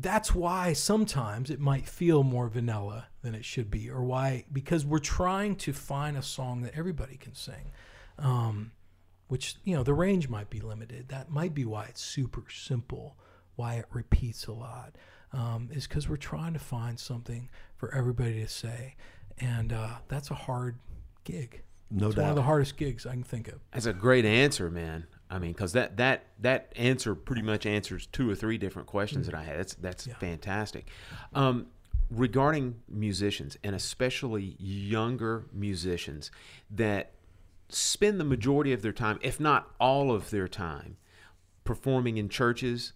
That's 0.00 0.32
why 0.32 0.74
sometimes 0.74 1.50
it 1.50 1.58
might 1.58 1.88
feel 1.88 2.22
more 2.22 2.48
vanilla 2.48 3.08
than 3.22 3.34
it 3.34 3.44
should 3.44 3.70
be, 3.70 3.90
or 3.90 4.04
why 4.04 4.44
because 4.52 4.86
we're 4.86 5.00
trying 5.00 5.56
to 5.56 5.72
find 5.72 6.16
a 6.16 6.22
song 6.22 6.62
that 6.62 6.74
everybody 6.76 7.16
can 7.16 7.34
sing. 7.34 7.72
Um, 8.18 8.72
which 9.28 9.56
you 9.64 9.76
know 9.76 9.82
the 9.82 9.94
range 9.94 10.28
might 10.28 10.50
be 10.50 10.60
limited. 10.60 11.08
That 11.08 11.30
might 11.30 11.54
be 11.54 11.64
why 11.64 11.84
it's 11.84 12.00
super 12.00 12.44
simple, 12.50 13.16
why 13.56 13.74
it 13.74 13.84
repeats 13.92 14.46
a 14.46 14.52
lot, 14.52 14.96
um, 15.32 15.68
is 15.72 15.86
because 15.86 16.08
we're 16.08 16.16
trying 16.16 16.54
to 16.54 16.58
find 16.58 16.98
something 16.98 17.48
for 17.76 17.94
everybody 17.94 18.40
to 18.40 18.48
say, 18.48 18.96
and 19.38 19.72
uh, 19.72 19.96
that's 20.08 20.30
a 20.30 20.34
hard 20.34 20.78
gig. 21.24 21.62
No 21.90 22.08
it's 22.08 22.16
one 22.16 22.28
of 22.28 22.36
the 22.36 22.42
hardest 22.42 22.76
gigs 22.76 23.06
I 23.06 23.12
can 23.12 23.22
think 23.22 23.48
of. 23.48 23.60
That's 23.72 23.86
a 23.86 23.92
great 23.92 24.24
answer, 24.24 24.70
man. 24.70 25.06
I 25.30 25.38
mean, 25.38 25.52
because 25.52 25.72
that 25.72 25.96
that 25.98 26.26
that 26.40 26.72
answer 26.76 27.14
pretty 27.14 27.42
much 27.42 27.66
answers 27.66 28.06
two 28.06 28.30
or 28.30 28.34
three 28.34 28.58
different 28.58 28.88
questions 28.88 29.26
that 29.26 29.34
I 29.34 29.42
had. 29.42 29.58
That's 29.58 29.74
that's 29.74 30.06
fantastic. 30.18 30.88
Um, 31.34 31.66
regarding 32.10 32.76
musicians 32.88 33.58
and 33.62 33.74
especially 33.74 34.56
younger 34.58 35.46
musicians 35.52 36.30
that 36.70 37.12
spend 37.68 38.18
the 38.18 38.24
majority 38.24 38.72
of 38.72 38.82
their 38.82 38.92
time, 38.92 39.18
if 39.22 39.38
not 39.38 39.70
all 39.78 40.10
of 40.10 40.30
their 40.30 40.48
time, 40.48 40.96
performing 41.64 42.16
in 42.16 42.28
churches. 42.28 42.94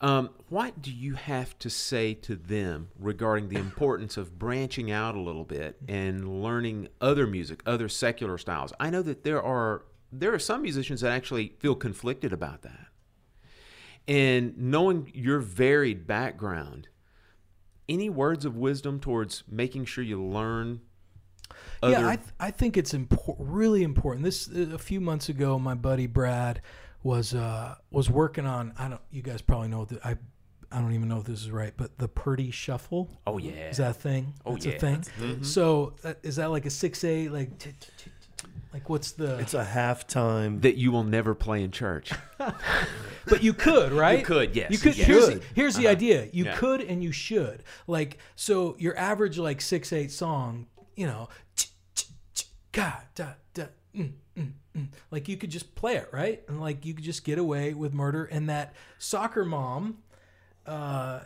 Um, 0.00 0.30
what 0.48 0.82
do 0.82 0.92
you 0.92 1.14
have 1.14 1.56
to 1.60 1.70
say 1.70 2.12
to 2.14 2.34
them 2.34 2.88
regarding 2.98 3.48
the 3.48 3.56
importance 3.56 4.16
of 4.16 4.38
branching 4.38 4.90
out 4.90 5.14
a 5.14 5.20
little 5.20 5.44
bit 5.44 5.76
and 5.88 6.42
learning 6.42 6.88
other 7.00 7.26
music, 7.26 7.62
other 7.64 7.88
secular 7.88 8.36
styles? 8.36 8.72
I 8.80 8.90
know 8.90 9.00
that 9.02 9.22
there 9.22 9.42
are 9.42 9.84
there 10.18 10.32
are 10.34 10.38
some 10.38 10.62
musicians 10.62 11.00
that 11.00 11.10
actually 11.12 11.54
feel 11.58 11.74
conflicted 11.74 12.32
about 12.32 12.62
that. 12.62 12.86
And 14.06 14.56
knowing 14.58 15.10
your 15.14 15.40
varied 15.40 16.06
background, 16.06 16.88
any 17.88 18.10
words 18.10 18.44
of 18.44 18.56
wisdom 18.56 19.00
towards 19.00 19.44
making 19.48 19.86
sure 19.86 20.04
you 20.04 20.22
learn 20.22 20.80
other 21.82 21.92
yeah, 21.92 22.08
I, 22.08 22.16
th- 22.16 22.28
I 22.40 22.50
think 22.50 22.76
it's 22.76 22.92
impor- 22.92 23.36
really 23.38 23.82
important. 23.82 24.24
This 24.24 24.48
a 24.48 24.78
few 24.78 25.00
months 25.00 25.28
ago, 25.28 25.58
my 25.58 25.74
buddy 25.74 26.06
Brad 26.06 26.62
was 27.02 27.34
uh, 27.34 27.74
was 27.90 28.08
working 28.10 28.46
on. 28.46 28.72
I 28.78 28.88
don't. 28.88 29.00
You 29.10 29.22
guys 29.22 29.42
probably 29.42 29.68
know 29.68 29.84
that 29.86 30.04
I. 30.04 30.16
I 30.72 30.80
don't 30.80 30.92
even 30.94 31.06
know 31.06 31.18
if 31.18 31.24
this 31.24 31.40
is 31.42 31.52
right, 31.52 31.72
but 31.76 31.98
the 31.98 32.08
Purdie 32.08 32.50
Shuffle. 32.50 33.08
Oh, 33.28 33.38
yeah. 33.38 33.68
is 33.68 33.76
that 33.76 33.90
a 33.92 33.94
thing? 33.94 34.34
Oh, 34.44 34.54
That's 34.54 34.66
yeah. 34.66 34.72
a 34.72 34.78
thing. 34.78 35.04
Mhm. 35.20 35.44
So 35.46 35.94
uh, 36.02 36.14
is 36.24 36.36
that 36.36 36.50
like 36.50 36.66
a 36.66 36.70
six 36.70 37.04
eight? 37.04 37.28
Like, 37.28 37.56
t- 37.58 37.70
t- 37.78 37.90
t- 37.96 38.10
like 38.74 38.90
what's 38.90 39.12
the? 39.12 39.38
It's 39.38 39.54
a 39.54 39.64
halftime. 39.64 40.60
that 40.62 40.76
you 40.76 40.92
will 40.92 41.04
never 41.04 41.34
play 41.34 41.62
in 41.62 41.70
church. 41.70 42.12
But 43.26 43.42
you 43.42 43.54
could, 43.54 43.92
right? 43.92 44.18
You 44.18 44.24
could, 44.26 44.54
yes. 44.54 44.70
You 44.70 44.76
could. 44.76 44.98
Yes. 44.98 45.06
Here's, 45.06 45.24
Should. 45.24 45.40
the, 45.40 45.46
here's 45.54 45.76
the 45.76 45.88
idea. 45.88 46.28
You 46.30 46.44
Yeah. 46.44 46.56
could 46.56 46.82
and 46.82 47.02
you 47.02 47.10
should. 47.10 47.62
Like, 47.86 48.18
so 48.36 48.76
your 48.78 48.94
average 48.98 49.38
like 49.38 49.62
six 49.62 49.94
eight 49.94 50.12
song, 50.12 50.66
you 50.94 51.06
know, 51.06 51.30
da 52.72 52.92
da. 53.14 53.24
Mm, 53.96 54.12
mm, 54.36 54.52
mm. 54.76 54.88
Like 55.10 55.28
you 55.28 55.36
could 55.36 55.50
just 55.50 55.74
play 55.74 55.96
it, 55.96 56.08
right? 56.12 56.42
And 56.48 56.60
like 56.60 56.84
you 56.84 56.92
could 56.94 57.04
just 57.04 57.24
get 57.24 57.38
away 57.38 57.72
with 57.72 57.94
murder. 57.94 58.24
And 58.26 58.48
that 58.50 58.74
soccer 58.98 59.44
mom, 59.44 59.98
uh, 60.66 61.20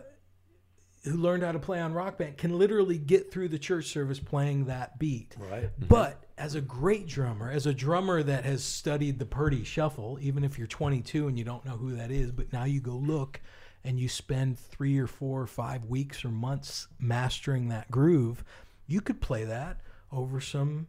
who 1.04 1.16
learned 1.16 1.42
how 1.42 1.52
to 1.52 1.58
play 1.58 1.80
on 1.80 1.92
rock 1.92 2.18
band, 2.18 2.36
can 2.36 2.58
literally 2.58 2.98
get 2.98 3.30
through 3.30 3.48
the 3.48 3.58
church 3.58 3.86
service 3.86 4.18
playing 4.18 4.66
that 4.66 4.98
beat. 4.98 5.36
Right. 5.38 5.64
Mm-hmm. 5.64 5.86
But 5.86 6.24
as 6.36 6.54
a 6.54 6.60
great 6.60 7.06
drummer, 7.06 7.50
as 7.50 7.66
a 7.66 7.74
drummer 7.74 8.22
that 8.22 8.44
has 8.44 8.62
studied 8.62 9.18
the 9.18 9.26
Purdie 9.26 9.64
Shuffle, 9.64 10.18
even 10.20 10.44
if 10.44 10.58
you're 10.58 10.66
22 10.66 11.28
and 11.28 11.38
you 11.38 11.44
don't 11.44 11.64
know 11.64 11.76
who 11.76 11.96
that 11.96 12.10
is, 12.10 12.30
but 12.30 12.52
now 12.52 12.64
you 12.64 12.80
go 12.80 12.92
look 12.92 13.40
and 13.84 13.98
you 13.98 14.08
spend 14.08 14.58
three 14.58 14.98
or 14.98 15.06
four 15.06 15.40
or 15.40 15.46
five 15.46 15.84
weeks 15.84 16.24
or 16.24 16.28
months 16.28 16.88
mastering 16.98 17.68
that 17.68 17.90
groove, 17.90 18.44
you 18.86 19.00
could 19.00 19.20
play 19.20 19.44
that 19.44 19.80
over 20.12 20.40
some 20.40 20.86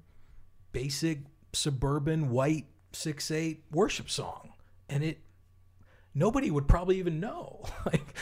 basic 0.71 1.19
suburban 1.53 2.29
white 2.29 2.65
six 2.91 3.31
eight 3.31 3.63
worship 3.71 4.09
song, 4.09 4.53
and 4.87 5.03
it 5.03 5.19
nobody 6.19 6.51
would 6.51 6.67
probably 6.67 6.99
even 6.99 7.19
know 7.19 7.63
like 7.85 8.15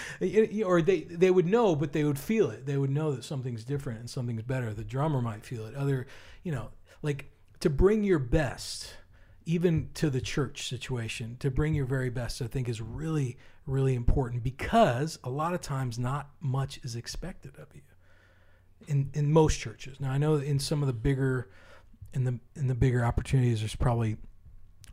or 0.66 0.82
they 0.82 1.02
they 1.02 1.32
would 1.32 1.45
know 1.45 1.76
but 1.76 1.91
they 1.91 2.04
would 2.04 2.20
feel 2.20 2.50
it 2.50 2.66
they 2.66 2.78
would 2.78 2.89
know 2.89 3.12
that 3.12 3.24
something's 3.24 3.64
different 3.64 4.00
and 4.00 4.10
something's 4.10 4.43
better 4.43 4.74
the 4.74 4.84
drummer 4.84 5.22
might 5.22 5.45
feel 5.45 5.66
it 5.66 5.76
other 5.76 6.08
you 6.43 6.52
know 6.52 6.70
like 7.02 7.32
to 7.60 7.70
bring 7.70 8.04
your 8.04 8.20
best 8.20 8.93
even 9.45 9.89
to 9.93 10.10
the 10.10 10.22
church 10.22 10.68
situation 10.68 11.36
to 11.39 11.52
bring 11.52 11.74
your 11.74 11.86
very 11.86 12.10
best 12.10 12.41
i 12.41 12.48
think 12.48 12.70
is 12.70 12.80
really 12.80 13.38
really 13.66 13.95
important 13.95 14.43
because 14.43 15.20
a 15.24 15.30
lot 15.30 15.54
of 15.54 15.60
times 15.60 16.00
not 16.00 16.30
much 16.39 16.80
is 16.84 16.95
expected 16.95 17.54
of 17.58 17.68
you 17.74 17.82
in 18.88 19.10
in 19.14 19.32
most 19.32 19.60
churches. 19.60 20.00
Now 20.00 20.12
I 20.12 20.18
know 20.18 20.36
in 20.36 20.60
some 20.60 20.82
of 20.82 20.88
the 20.88 20.93
bigger 20.93 21.50
in 22.14 22.24
the 22.24 22.39
in 22.56 22.68
the 22.68 22.76
bigger 22.76 23.04
opportunities, 23.04 23.60
there's 23.60 23.76
probably 23.76 24.18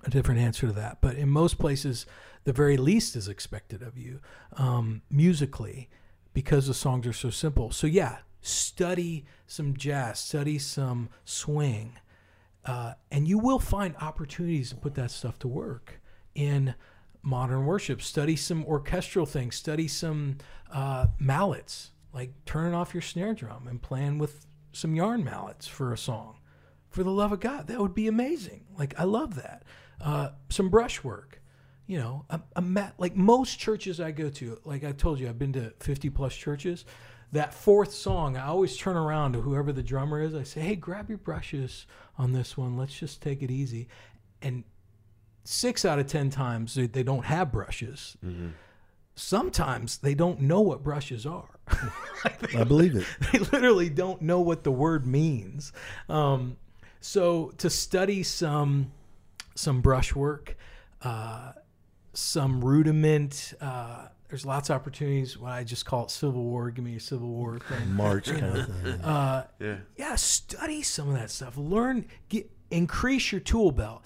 a 0.05 0.11
different 0.11 0.41
answer 0.41 0.67
to 0.67 0.73
that. 0.75 1.01
But 1.01 1.17
in 1.17 1.29
most 1.29 1.59
places, 1.59 2.07
the 2.45 2.53
very 2.53 2.77
least 2.77 3.17
is 3.17 3.29
expected 3.29 3.83
of 3.83 3.97
you 3.99 4.21
um, 4.57 5.03
musically 5.11 5.89
because 6.33 6.67
the 6.67 6.75
songs 6.75 7.07
are 7.07 7.13
so 7.13 7.31
simple. 7.31 7.71
So 7.71 7.87
yeah, 7.87 8.19
study 8.41 9.25
some 9.47 9.77
jazz, 9.77 10.21
study 10.21 10.59
some 10.59 11.09
swing, 11.25 11.99
uh, 12.65 12.95
and 13.11 13.27
you 13.27 13.39
will 13.39 13.59
find 13.59 13.95
opportunities 14.01 14.71
to 14.71 14.77
put 14.77 14.95
that 14.95 15.11
stuff 15.11 15.39
to 15.41 15.49
work 15.49 16.01
in 16.35 16.75
modern 17.23 17.65
worship. 17.65 18.03
Study 18.03 18.37
some 18.37 18.65
orchestral 18.65 19.27
things. 19.27 19.57
Study 19.57 19.89
some 19.89 20.37
uh, 20.73 21.07
mallets, 21.19 21.91
like 22.13 22.33
turning 22.45 22.75
off 22.75 22.95
your 22.95 23.03
snare 23.03 23.35
drum 23.35 23.67
and 23.67 23.81
playing 23.83 24.19
with 24.19 24.47
some 24.73 24.95
yarn 24.95 25.25
mallets 25.25 25.67
for 25.67 25.93
a 25.93 25.99
song. 25.99 26.37
For 26.91 27.03
the 27.03 27.11
love 27.11 27.33
of 27.33 27.41
God, 27.41 27.67
that 27.67 27.81
would 27.81 27.95
be 27.95 28.07
amazing. 28.07 28.67
Like 28.79 28.95
I 28.99 29.05
love 29.05 29.35
that. 29.37 29.65
Uh, 30.01 30.31
some 30.49 30.69
brushwork, 30.69 31.41
you 31.87 31.99
know, 31.99 32.25
a, 32.31 32.41
a 32.57 32.63
mat. 32.63 32.95
Like 32.99 33.15
most 33.17 33.59
churches 33.59 34.01
I 34.01 34.11
go 34.11 34.31
to, 34.31 34.59
like 34.65 34.85
I 34.85 34.93
told 34.93 35.21
you, 35.21 35.29
I've 35.29 35.39
been 35.39 35.53
to 35.55 35.73
fifty 35.81 36.11
plus 36.11 36.35
churches. 36.35 36.85
That 37.33 37.53
fourth 37.53 37.93
song, 37.93 38.37
I 38.37 38.47
always 38.47 38.77
turn 38.77 38.97
around 38.97 39.33
to 39.33 39.41
whoever 39.41 39.73
the 39.73 39.83
drummer 39.83 40.21
is. 40.21 40.35
I 40.35 40.45
say, 40.45 40.61
"Hey, 40.61 40.77
grab 40.77 41.09
your 41.09 41.19
brushes 41.19 41.87
on 42.17 42.33
this 42.33 42.57
one. 42.57 42.77
Let's 42.77 42.95
just 42.99 43.21
take 43.21 43.43
it 43.43 43.51
easy." 43.51 43.89
And 44.41 44.65
six 45.45 45.85
out 45.85 45.99
of 45.99 46.07
ten 46.07 46.31
times 46.31 46.75
they, 46.75 46.87
they 46.87 47.03
don't 47.03 47.25
have 47.25 47.53
brushes. 47.53 48.17
Sometimes 49.17 49.99
they 49.99 50.15
don't 50.15 50.41
know 50.41 50.61
what 50.61 50.83
brushes 50.83 51.25
are. 51.27 51.49
I 52.57 52.65
believe 52.65 52.97
it. 52.97 53.07
they 53.33 53.39
literally 53.39 53.89
don't 53.89 54.23
know 54.23 54.41
what 54.41 54.65
the 54.65 54.73
word 54.73 55.07
means. 55.07 55.73
Um, 56.09 56.57
so 57.01 57.51
to 57.59 57.71
study 57.71 58.23
some 58.23 58.91
some 59.55 59.81
brushwork, 59.81 60.57
uh, 61.03 61.53
some 62.17 62.65
rudiment. 62.65 63.55
Uh, 63.61 64.07
there's 64.29 64.45
lots 64.47 64.71
of 64.71 64.77
opportunities. 64.77 65.39
What 65.39 65.53
I 65.53 65.65
just 65.65 65.87
call 65.87 66.05
it 66.05 66.11
Civil 66.11 66.43
War. 66.45 66.71
Give 66.71 66.85
me 66.85 66.97
a 66.97 67.01
Civil 67.01 67.29
War 67.29 67.59
thing. 67.59 67.93
March 67.95 68.27
kind 68.31 68.45
of 68.59 68.67
thing. 68.83 69.01
Uh, 69.01 69.47
Yeah. 69.61 69.77
yeah, 69.97 70.15
study 70.17 70.83
some 70.83 71.09
of 71.09 71.15
that 71.15 71.31
stuff. 71.31 71.57
Learn, 71.57 72.07
get, 72.29 72.51
increase 72.71 73.31
your 73.33 73.41
tool 73.41 73.71
belt. 73.71 74.03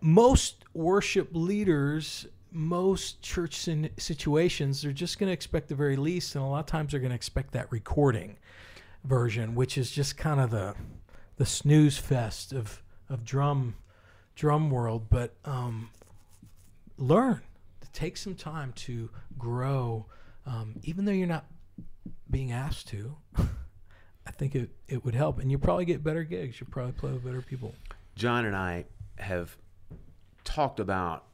Most 0.00 0.64
worship 0.74 1.30
leaders, 1.32 2.26
most 2.52 3.22
church 3.22 3.56
sin- 3.56 3.90
situations, 3.96 4.82
they're 4.82 4.92
just 4.92 5.18
going 5.18 5.28
to 5.28 5.32
expect 5.32 5.68
the 5.68 5.74
very 5.74 5.96
least, 5.96 6.34
and 6.34 6.44
a 6.44 6.46
lot 6.46 6.60
of 6.60 6.66
times 6.66 6.92
they're 6.92 7.00
going 7.00 7.10
to 7.10 7.16
expect 7.16 7.52
that 7.52 7.70
recording 7.72 8.36
version, 9.04 9.54
which 9.54 9.76
is 9.78 9.90
just 9.90 10.16
kind 10.16 10.40
of 10.40 10.50
the 10.50 10.74
the 11.36 11.46
snooze 11.46 11.98
fest 11.98 12.52
of 12.52 12.82
of 13.08 13.24
drum 13.24 13.74
drum 14.34 14.70
world. 14.70 15.08
But 15.10 15.34
um, 15.44 15.90
learn 16.98 17.40
to 17.80 17.90
take 17.92 18.16
some 18.16 18.34
time 18.34 18.72
to 18.74 19.10
grow, 19.38 20.06
um, 20.46 20.76
even 20.82 21.04
though 21.04 21.12
you're 21.12 21.26
not 21.26 21.46
being 22.30 22.52
asked 22.52 22.88
to. 22.88 23.16
I 24.26 24.32
think 24.32 24.54
it, 24.56 24.70
it 24.88 25.04
would 25.04 25.14
help, 25.14 25.38
and 25.38 25.50
you 25.50 25.58
probably 25.58 25.84
get 25.84 26.02
better 26.02 26.24
gigs. 26.24 26.60
You 26.60 26.66
probably 26.66 26.92
play 26.92 27.12
with 27.12 27.24
better 27.24 27.42
people. 27.42 27.74
John 28.16 28.44
and 28.44 28.56
I 28.56 28.86
have 29.18 29.56
talked 30.42 30.80
about 30.80 31.24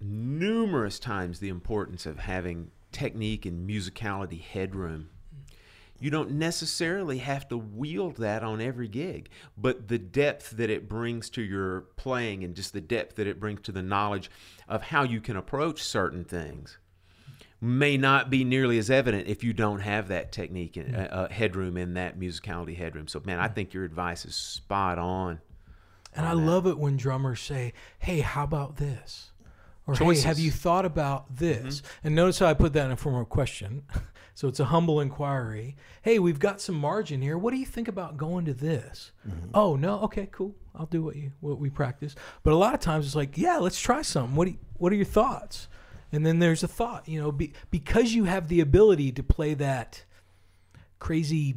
numerous 0.00 0.98
times 0.98 1.40
the 1.40 1.48
importance 1.48 2.04
of 2.04 2.18
having 2.18 2.70
technique 2.92 3.46
and 3.46 3.68
musicality 3.68 4.40
headroom. 4.40 5.08
You 6.00 6.10
don't 6.10 6.32
necessarily 6.32 7.18
have 7.18 7.48
to 7.48 7.56
wield 7.56 8.16
that 8.16 8.42
on 8.42 8.60
every 8.60 8.88
gig, 8.88 9.30
but 9.56 9.88
the 9.88 9.98
depth 9.98 10.50
that 10.50 10.68
it 10.68 10.88
brings 10.88 11.30
to 11.30 11.42
your 11.42 11.82
playing 11.96 12.44
and 12.44 12.54
just 12.54 12.72
the 12.72 12.80
depth 12.80 13.16
that 13.16 13.26
it 13.26 13.40
brings 13.40 13.62
to 13.62 13.72
the 13.72 13.82
knowledge 13.82 14.30
of 14.68 14.82
how 14.82 15.02
you 15.02 15.20
can 15.20 15.36
approach 15.36 15.82
certain 15.82 16.24
things 16.24 16.78
may 17.60 17.96
not 17.96 18.28
be 18.28 18.44
nearly 18.44 18.76
as 18.76 18.90
evident 18.90 19.26
if 19.26 19.42
you 19.42 19.54
don't 19.54 19.80
have 19.80 20.08
that 20.08 20.32
technique 20.32 20.76
and 20.76 20.94
uh, 20.94 20.98
uh, 20.98 21.28
headroom 21.30 21.76
in 21.78 21.94
that 21.94 22.18
musicality 22.18 22.76
headroom. 22.76 23.08
So, 23.08 23.22
man, 23.24 23.40
I 23.40 23.48
think 23.48 23.72
your 23.72 23.84
advice 23.84 24.26
is 24.26 24.34
spot 24.34 24.98
on. 24.98 25.40
And 26.14 26.26
I 26.26 26.32
love 26.32 26.66
it 26.66 26.78
when 26.78 26.96
drummers 26.96 27.40
say, 27.40 27.72
"Hey, 27.98 28.20
how 28.20 28.44
about 28.44 28.76
this?" 28.76 29.32
Or 29.86 29.94
Choices. 29.94 30.22
"Hey, 30.22 30.28
have 30.28 30.38
you 30.38 30.50
thought 30.50 30.84
about 30.84 31.36
this?" 31.38 31.82
And 32.04 32.14
notice 32.14 32.38
how 32.38 32.46
I 32.46 32.54
put 32.54 32.72
that 32.74 32.84
in 32.86 32.92
a 32.92 32.96
form 32.96 33.16
of 33.16 33.28
question. 33.28 33.82
so 34.34 34.48
it's 34.48 34.60
a 34.60 34.66
humble 34.66 35.00
inquiry. 35.00 35.76
Hey, 36.02 36.18
we've 36.18 36.38
got 36.38 36.60
some 36.60 36.74
margin 36.74 37.22
here. 37.22 37.38
What 37.38 37.52
do 37.52 37.56
you 37.58 37.66
think 37.66 37.88
about 37.88 38.16
going 38.16 38.44
to 38.46 38.54
this? 38.54 39.12
Mm-hmm. 39.28 39.50
Oh 39.54 39.76
no, 39.76 40.00
okay, 40.00 40.28
cool. 40.30 40.54
I'll 40.74 40.86
do 40.86 41.02
what 41.02 41.16
you 41.16 41.32
what 41.40 41.58
we 41.58 41.70
practice. 41.70 42.16
But 42.42 42.52
a 42.52 42.56
lot 42.56 42.74
of 42.74 42.80
times 42.80 43.06
it's 43.06 43.14
like, 43.14 43.38
yeah, 43.38 43.58
let's 43.58 43.80
try 43.80 44.02
something. 44.02 44.34
What 44.34 44.46
do 44.46 44.52
you, 44.52 44.58
what 44.74 44.92
are 44.92 44.96
your 44.96 45.04
thoughts? 45.04 45.68
And 46.10 46.24
then 46.24 46.38
there's 46.38 46.62
a 46.62 46.68
thought, 46.68 47.08
you 47.08 47.20
know, 47.20 47.32
be, 47.32 47.54
because 47.70 48.14
you 48.14 48.24
have 48.24 48.48
the 48.48 48.60
ability 48.60 49.10
to 49.12 49.22
play 49.22 49.54
that 49.54 50.04
crazy 51.00 51.56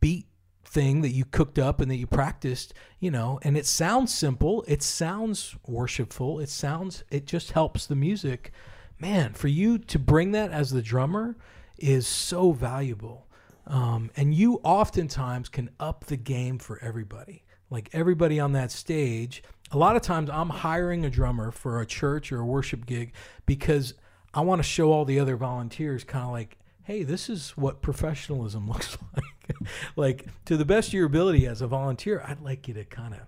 beat 0.00 0.26
thing 0.64 1.00
that 1.00 1.10
you 1.10 1.24
cooked 1.24 1.58
up 1.58 1.80
and 1.80 1.90
that 1.90 1.96
you 1.96 2.06
practiced, 2.06 2.72
you 3.00 3.10
know, 3.10 3.40
and 3.42 3.56
it 3.56 3.66
sounds 3.66 4.14
simple, 4.14 4.64
it 4.68 4.82
sounds 4.82 5.56
worshipful, 5.66 6.38
it 6.38 6.48
sounds 6.48 7.02
it 7.10 7.26
just 7.26 7.52
helps 7.52 7.86
the 7.86 7.96
music. 7.96 8.52
Man, 9.00 9.32
for 9.32 9.48
you 9.48 9.78
to 9.78 9.98
bring 9.98 10.32
that 10.32 10.52
as 10.52 10.70
the 10.70 10.82
drummer 10.82 11.36
is 11.80 12.06
so 12.06 12.52
valuable. 12.52 13.26
Um, 13.66 14.10
and 14.16 14.34
you 14.34 14.60
oftentimes 14.64 15.48
can 15.48 15.70
up 15.78 16.06
the 16.06 16.16
game 16.16 16.58
for 16.58 16.78
everybody. 16.82 17.44
Like 17.70 17.88
everybody 17.92 18.40
on 18.40 18.52
that 18.52 18.72
stage, 18.72 19.42
a 19.70 19.78
lot 19.78 19.96
of 19.96 20.02
times 20.02 20.28
I'm 20.30 20.48
hiring 20.48 21.04
a 21.04 21.10
drummer 21.10 21.50
for 21.52 21.80
a 21.80 21.86
church 21.86 22.32
or 22.32 22.40
a 22.40 22.44
worship 22.44 22.86
gig 22.86 23.12
because 23.46 23.94
I 24.34 24.40
want 24.40 24.58
to 24.58 24.64
show 24.64 24.92
all 24.92 25.04
the 25.04 25.20
other 25.20 25.36
volunteers 25.36 26.04
kind 26.04 26.24
of 26.24 26.32
like, 26.32 26.58
hey, 26.82 27.04
this 27.04 27.28
is 27.28 27.50
what 27.50 27.82
professionalism 27.82 28.66
looks 28.68 28.98
like. 29.14 29.56
like 29.96 30.26
to 30.46 30.56
the 30.56 30.64
best 30.64 30.88
of 30.88 30.94
your 30.94 31.06
ability 31.06 31.46
as 31.46 31.62
a 31.62 31.66
volunteer, 31.66 32.24
I'd 32.26 32.40
like 32.40 32.66
you 32.66 32.74
to 32.74 32.84
kind 32.84 33.14
of 33.14 33.20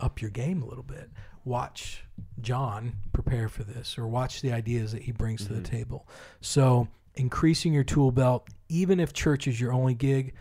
up 0.00 0.20
your 0.20 0.30
game 0.30 0.62
a 0.62 0.66
little 0.66 0.84
bit. 0.84 1.10
Watch 1.44 2.04
John 2.40 2.96
prepare 3.12 3.48
for 3.48 3.64
this 3.64 3.96
or 3.98 4.06
watch 4.06 4.42
the 4.42 4.52
ideas 4.52 4.92
that 4.92 5.02
he 5.02 5.12
brings 5.12 5.46
to 5.46 5.52
the 5.52 5.60
table. 5.62 6.06
So, 6.40 6.88
increasing 7.14 7.72
your 7.72 7.84
tool 7.84 8.10
belt, 8.10 8.48
even 8.68 9.00
if 9.00 9.12
church 9.12 9.46
is 9.46 9.60
your 9.60 9.72
only 9.72 9.94
gig, 9.94 10.34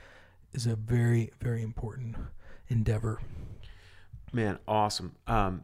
is 0.53 0.65
a 0.65 0.75
very, 0.75 1.31
very 1.41 1.63
important 1.63 2.15
endeavor. 2.67 3.21
Man, 4.33 4.59
awesome. 4.67 5.15
Um, 5.27 5.63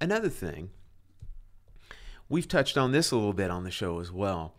another 0.00 0.28
thing, 0.28 0.70
we've 2.28 2.48
touched 2.48 2.76
on 2.76 2.92
this 2.92 3.10
a 3.10 3.16
little 3.16 3.32
bit 3.32 3.50
on 3.50 3.64
the 3.64 3.70
show 3.70 4.00
as 4.00 4.10
well. 4.10 4.54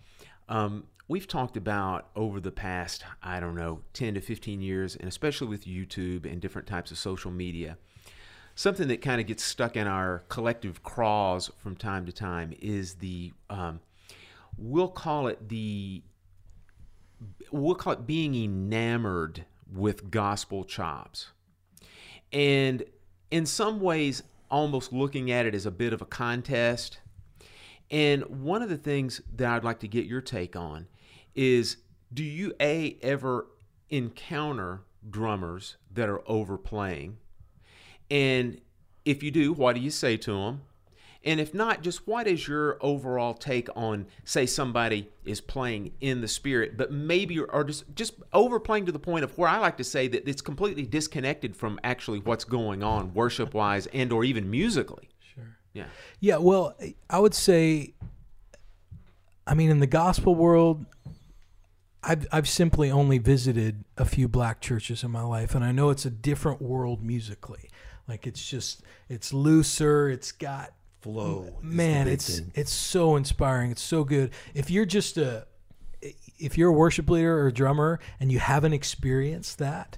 Um, 0.50 0.86
we've 1.08 1.28
talked 1.28 1.58
about 1.58 2.10
over 2.16 2.40
the 2.40 2.52
past, 2.52 3.04
I 3.22 3.40
don't 3.40 3.56
know, 3.56 3.82
10 3.94 4.16
to 4.16 4.22
15 4.22 4.62
years, 4.62 4.96
and 4.96 5.08
especially 5.08 5.48
with 5.48 5.66
YouTube 5.66 6.26
and 6.26 6.42
different 6.42 6.68
types 6.68 6.92
of 6.92 6.98
social 6.98 7.32
media, 7.32 7.78
something 8.56 8.88
that 8.88 9.02
kind 9.02 9.20
of 9.20 9.28
gets 9.28 9.44
stuck 9.44 9.76
in 9.76 9.88
our 9.88 10.24
collective 10.30 10.84
craws 10.84 11.52
from 11.58 11.76
time 11.76 12.06
to 12.06 12.12
time 12.12 12.54
is 12.60 12.96
the, 12.96 13.34
um, 13.50 13.80
we'll 14.58 14.90
call 14.90 15.28
it 15.28 15.50
the, 15.50 16.04
we'll 17.52 17.76
call 17.76 17.94
it 17.94 18.08
being 18.08 18.36
enamored 18.36 19.46
with 19.72 20.10
gospel 20.10 20.64
chops 20.64 21.32
and 22.32 22.84
in 23.32 23.46
some 23.46 23.80
ways 23.80 24.24
almost 24.50 24.94
looking 24.94 25.32
at 25.32 25.46
it 25.46 25.54
as 25.56 25.66
a 25.66 25.72
bit 25.72 25.94
of 25.94 26.02
a 26.02 26.06
contest. 26.06 27.00
And 27.90 28.24
one 28.44 28.62
of 28.62 28.70
the 28.70 28.78
things 28.78 29.22
that 29.36 29.54
I'd 29.54 29.64
like 29.64 29.80
to 29.80 29.88
get 29.88 30.06
your 30.06 30.22
take 30.22 30.56
on 30.56 30.88
is 31.36 31.78
do 32.14 32.24
you 32.24 32.54
a 32.60 32.98
ever 33.02 33.48
encounter 33.90 34.82
drummers 35.10 35.78
that 35.94 36.10
are 36.10 36.22
overplaying? 36.30 37.18
And 38.10 38.62
if 39.06 39.24
you 39.24 39.32
do, 39.32 39.54
what 39.54 39.76
do 39.76 39.82
you 39.82 39.92
say 39.92 40.18
to 40.18 40.32
them? 40.32 40.62
And 41.28 41.42
if 41.42 41.54
not, 41.54 41.84
just 41.84 42.08
what 42.08 42.26
is 42.26 42.48
your 42.48 42.78
overall 42.80 43.34
take 43.34 43.68
on, 43.76 44.06
say, 44.24 44.46
somebody 44.46 45.10
is 45.26 45.42
playing 45.42 45.92
in 46.00 46.22
the 46.22 46.28
spirit, 46.30 46.78
but 46.78 46.90
maybe 46.90 47.38
or 47.38 47.66
just 47.66 47.84
just 47.96 48.14
overplaying 48.32 48.86
to 48.86 48.94
the 48.94 49.00
point 49.00 49.26
of 49.26 49.38
where 49.38 49.50
I 49.50 49.58
like 49.58 49.76
to 49.78 49.84
say 49.84 50.08
that 50.08 50.26
it's 50.26 50.42
completely 50.42 50.84
disconnected 50.84 51.54
from 51.54 51.82
actually 51.84 52.20
what's 52.20 52.46
going 52.46 52.82
on 52.82 53.14
worship 53.14 53.54
wise 53.54 53.88
and 53.88 54.14
or 54.14 54.24
even 54.24 54.50
musically. 54.50 55.10
Sure. 55.20 55.58
Yeah. 55.74 55.88
Yeah, 56.22 56.38
well, 56.38 56.78
I 57.10 57.20
would 57.20 57.34
say, 57.34 57.94
I 59.46 59.54
mean, 59.54 59.70
in 59.70 59.80
the 59.80 59.86
gospel 59.86 60.34
world, 60.34 60.86
I've 62.02 62.26
I've 62.32 62.48
simply 62.48 62.90
only 62.90 63.18
visited 63.18 63.84
a 63.98 64.06
few 64.06 64.30
black 64.30 64.62
churches 64.62 65.04
in 65.04 65.12
my 65.12 65.24
life, 65.24 65.56
and 65.56 65.66
I 65.66 65.74
know 65.74 65.90
it's 65.90 66.06
a 66.06 66.10
different 66.10 66.62
world 66.62 67.04
musically. 67.04 67.70
Like 68.08 68.26
it's 68.26 68.50
just 68.50 68.82
it's 69.10 69.34
looser. 69.34 70.10
It's 70.10 70.32
got 70.32 70.72
Flow. 71.02 71.58
man 71.62 72.08
it's 72.08 72.40
thing. 72.40 72.52
it's 72.56 72.74
so 72.74 73.16
inspiring 73.16 73.72
it's 73.72 73.82
so 73.82 74.04
good 74.04 74.32
if 74.54 74.70
you're 74.70 74.86
just 74.86 75.18
a 75.18 75.46
if 76.40 76.58
you're 76.58 76.70
a 76.70 76.74
worship 76.74 77.10
leader 77.10 77.40
or 77.40 77.48
a 77.48 77.54
drummer 77.54 78.00
and 78.20 78.32
you 78.32 78.40
haven't 78.40 78.74
experienced 78.74 79.58
that, 79.60 79.98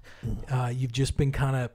uh, 0.51 0.71
you've 0.73 0.91
just 0.91 1.17
been 1.17 1.31
kind 1.31 1.55
of, 1.55 1.71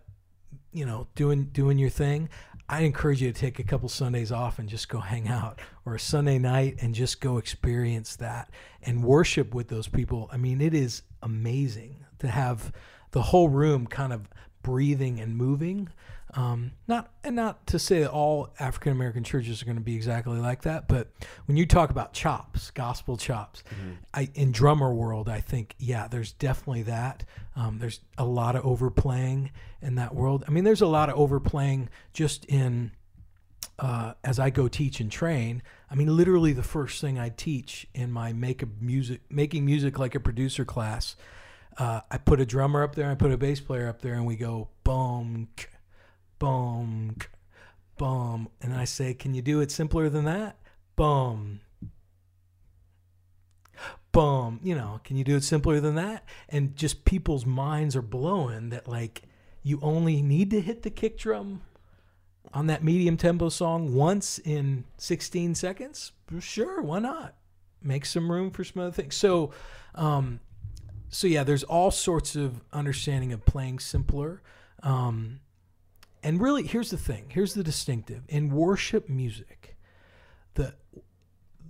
you 0.72 0.87
know, 0.87 1.07
doing 1.14 1.45
doing 1.45 1.79
your 1.79 1.91
thing. 1.91 2.29
I 2.68 2.81
encourage 2.81 3.20
you 3.20 3.31
to 3.31 3.39
take 3.39 3.59
a 3.59 3.62
couple 3.62 3.91
Sundays 3.91 4.33
off 4.33 4.59
and 4.59 4.68
just 4.68 4.89
go 4.89 4.99
hang 4.99 5.29
out, 5.29 5.61
or 5.85 5.95
a 5.95 6.01
Sunday 6.01 6.39
night 6.39 6.77
and 6.81 6.95
just 6.95 7.20
go 7.20 7.37
experience 7.37 8.16
that 8.16 8.51
and 8.83 9.05
worship 9.05 9.55
with 9.55 9.68
those 9.68 9.87
people. 9.87 10.31
I 10.33 10.39
mean, 10.39 10.62
it 10.62 10.72
is 10.72 11.03
amazing 11.22 12.05
to 12.20 12.29
have 12.29 12.72
the 13.11 13.20
whole 13.20 13.51
room 13.51 13.87
kind 13.87 14.12
of 14.12 14.29
breathing 14.62 15.20
and 15.20 15.37
moving. 15.37 15.91
Um, 16.37 16.72
not 16.89 17.12
and 17.22 17.37
not 17.37 17.64
to 17.68 17.78
say 17.78 18.01
that 18.01 18.11
all 18.11 18.49
African 18.59 18.91
American 18.91 19.22
churches 19.22 19.62
are 19.62 19.64
going 19.64 19.76
to 19.76 19.82
be 19.82 19.95
exactly 19.95 20.39
like 20.39 20.62
that, 20.62 20.89
but 20.89 21.12
when 21.47 21.57
you 21.57 21.64
talk 21.64 21.91
about 21.91 22.12
chops, 22.12 22.72
gospel 22.72 23.16
chops, 23.16 23.62
I, 24.12 24.28
in 24.35 24.51
drummer 24.51 24.93
world, 24.93 25.28
I 25.28 25.41
think 25.41 25.76
yeah, 25.78 26.09
there's 26.09 26.32
definitely 26.32 26.82
that. 26.85 27.24
Um, 27.55 27.78
there's 27.78 28.01
a 28.18 28.24
lot 28.24 28.57
of 28.57 28.66
overplaying 28.66 29.53
in 29.80 29.95
that 29.95 30.12
world. 30.12 30.43
I 30.49 30.51
mean, 30.51 30.64
there's 30.64 30.80
a 30.80 30.89
lot 30.89 31.09
of 31.09 31.16
overplaying 31.16 31.89
just 32.12 32.45
in 32.47 32.91
uh, 33.78 34.14
as 34.22 34.39
I 34.39 34.51
go 34.51 34.68
teach 34.68 35.01
and 35.01 35.11
train. 35.11 35.62
I 35.91 35.95
mean, 35.95 36.14
literally 36.16 36.53
the 36.53 36.62
first 36.62 37.01
thing 37.01 37.18
I 37.18 37.28
teach 37.28 37.87
in 37.95 38.11
my 38.11 38.32
make 38.32 38.62
a 38.62 38.68
music 38.80 39.20
making 39.30 39.64
music 39.64 39.99
like 39.99 40.14
a 40.14 40.20
producer 40.20 40.64
class. 40.64 41.16
Uh, 41.76 42.01
I 42.11 42.18
put 42.18 42.41
a 42.41 42.47
drummer 42.47 42.85
up 42.85 42.95
there, 42.95 43.11
I 43.11 43.16
put 43.16 43.32
a 43.32 43.37
bass 43.37 43.61
player 43.61 43.89
up 43.89 44.01
there, 44.01 44.14
and 44.14 44.24
we 44.24 44.37
go 44.37 44.68
boom, 44.85 45.49
k, 45.57 45.66
boom, 46.39 47.16
boom, 47.99 48.49
and 48.61 48.74
I 48.74 48.85
say, 48.85 49.14
"Can 49.14 49.35
you 49.35 49.43
do 49.43 49.61
it 49.61 49.70
simpler 49.70 50.09
than 50.09 50.24
that?" 50.24 50.59
Boom, 50.97 51.61
boom. 54.12 54.61
You 54.62 54.74
know, 54.74 55.01
can 55.05 55.16
you 55.16 55.24
do 55.24 55.37
it 55.37 55.45
simpler 55.45 55.80
than 55.80 55.97
that? 55.97 56.24
And 56.49 56.76
just 56.76 57.05
people's 57.05 57.45
minds 57.45 57.97
are 57.97 58.03
blowing 58.03 58.70
that 58.70 58.89
like 58.89 59.22
you 59.62 59.78
only 59.82 60.22
need 60.22 60.51
to 60.51 60.61
hit 60.61 60.82
the 60.82 60.91
kick 60.91 61.18
drum 61.18 61.62
on 62.53 62.68
that 62.68 62.85
medium 62.85 63.16
tempo 63.16 63.49
song 63.49 63.95
once 63.95 64.39
in 64.39 64.85
16 64.99 65.55
seconds. 65.55 66.12
Sure, 66.39 66.80
why 66.80 67.01
not? 67.01 67.35
Make 67.82 68.07
some 68.07 68.30
room 68.30 68.51
for 68.51 68.62
some 68.64 68.82
other 68.82 68.93
things. 68.93 69.14
So, 69.16 69.51
um, 69.95 70.41
so 71.09 71.26
yeah, 71.26 71.45
there's 71.45 71.64
all 71.64 71.91
sorts 71.91 72.37
of 72.37 72.61
understanding 72.72 73.32
of 73.32 73.45
playing 73.45 73.80
simpler. 73.80 74.43
Um, 74.82 75.41
and 76.25 76.41
really, 76.41 76.66
here's 76.66 76.91
the 76.91 76.97
thing. 76.97 77.27
Here's 77.29 77.55
the 77.55 77.62
distinctive 77.62 78.22
in 78.29 78.51
worship 78.51 79.09
music. 79.09 79.77
The 80.55 80.75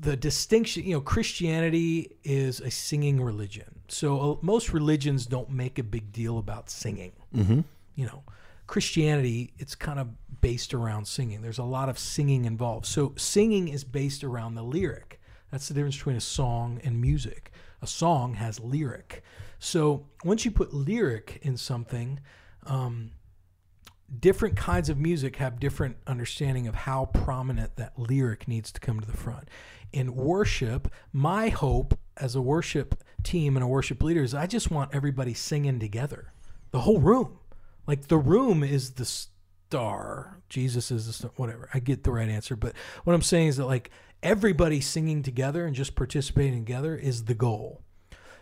the 0.01 0.17
distinction, 0.17 0.85
you 0.85 0.95
know, 0.95 1.01
Christianity 1.01 2.17
is 2.25 2.61
a 2.61 2.71
singing 2.71 3.23
religion. 3.23 3.81
So 3.89 4.21
uh, 4.21 4.37
most 4.43 4.73
religions 4.73 5.27
don't 5.27 5.51
make 5.51 5.79
a 5.79 5.83
big 5.83 6.13
deal 6.13 6.39
about 6.39 6.69
singing. 6.71 7.13
Mm-hmm. 7.35 7.61
You 7.95 8.07
know, 8.07 8.23
Christianity, 8.67 9.53
it's 9.59 9.75
kind 9.75 9.99
of 9.99 10.09
based 10.41 10.75
around 10.75 11.07
singing. 11.07 11.43
There's 11.43 11.59
a 11.59 11.65
lot 11.65 11.89
of 11.89 11.99
singing 11.99 12.45
involved. 12.45 12.87
So 12.87 13.15
singing 13.17 13.69
is 13.69 13.85
based 13.85 14.25
around 14.25 14.55
the 14.55 14.63
lyric. 14.63 15.21
That's 15.51 15.69
the 15.69 15.75
difference 15.75 15.97
between 15.97 16.17
a 16.17 16.21
song 16.21 16.81
and 16.85 17.01
music. 17.01 17.53
A 17.83 17.87
song 17.87 18.35
has 18.35 18.61
lyric. 18.61 19.23
So 19.59 20.07
once 20.25 20.45
you 20.45 20.51
put 20.51 20.75
lyric 20.75 21.39
in 21.43 21.57
something, 21.57 22.21
um, 22.67 23.13
different 24.21 24.57
kinds 24.57 24.89
of 24.89 24.99
music 24.99 25.37
have 25.37 25.59
different 25.61 25.97
understanding 26.07 26.67
of 26.67 26.75
how 26.75 27.07
prominent 27.07 27.77
that 27.77 27.99
lyric 27.99 28.47
needs 28.49 28.71
to 28.73 28.81
come 28.81 29.01
to 29.01 29.07
the 29.07 29.17
front. 29.17 29.49
In 29.93 30.15
worship, 30.15 30.93
my 31.13 31.49
hope 31.49 31.99
as 32.17 32.35
a 32.35 32.43
worship 32.43 33.03
team 33.23 33.57
and 33.57 33.65
a 33.65 33.67
worship 33.67 34.03
leader 34.03 34.23
is 34.23 34.35
I 34.35 34.47
just 34.47 34.71
want 34.71 34.95
everybody 34.95 35.35
singing 35.35 35.79
together. 35.79 36.33
The 36.71 36.81
whole 36.81 37.01
room. 37.01 37.39
Like 37.87 38.09
the 38.09 38.19
room 38.19 38.63
is 38.63 38.93
the 38.93 39.05
star. 39.05 40.41
Jesus 40.49 40.91
is 40.91 41.07
the 41.07 41.13
star, 41.13 41.31
whatever. 41.37 41.69
I 41.75 41.79
get 41.79 42.05
the 42.05 42.13
right 42.13 42.29
answer, 42.29 42.57
but 42.57 42.75
what 43.05 43.15
I'm 43.15 43.23
saying 43.23 43.49
is 43.49 43.57
that 43.59 43.67
like 43.67 43.91
everybody 44.23 44.81
singing 44.81 45.23
together 45.23 45.67
and 45.67 45.75
just 45.75 45.95
participating 45.95 46.65
together 46.65 46.97
is 46.97 47.25
the 47.25 47.35
goal. 47.35 47.83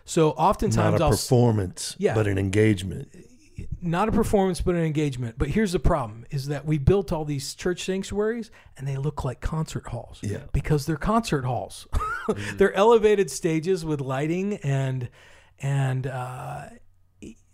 So 0.05 0.31
oftentimes 0.31 0.75
Not 0.99 1.01
a 1.01 1.05
I'll 1.05 1.11
performance, 1.11 1.95
Yeah. 1.97 2.13
but 2.13 2.27
an 2.27 2.37
engagement. 2.37 3.09
Not 3.83 4.09
a 4.09 4.11
performance 4.11 4.61
but 4.61 4.75
an 4.75 4.81
engagement. 4.81 5.35
But 5.37 5.49
here's 5.49 5.71
the 5.73 5.79
problem 5.79 6.25
is 6.31 6.47
that 6.47 6.65
we 6.65 6.77
built 6.77 7.11
all 7.11 7.25
these 7.25 7.53
church 7.53 7.83
sanctuaries 7.83 8.49
and 8.77 8.87
they 8.87 8.97
look 8.97 9.23
like 9.23 9.41
concert 9.41 9.87
halls. 9.87 10.19
Yeah. 10.21 10.43
because 10.53 10.85
they're 10.85 10.95
concert 10.95 11.45
halls. 11.45 11.87
They're 12.55 12.73
elevated 12.73 13.29
stages 13.29 13.83
with 13.83 13.99
lighting 13.99 14.55
and 14.63 15.09
and 15.59 16.07
uh 16.07 16.69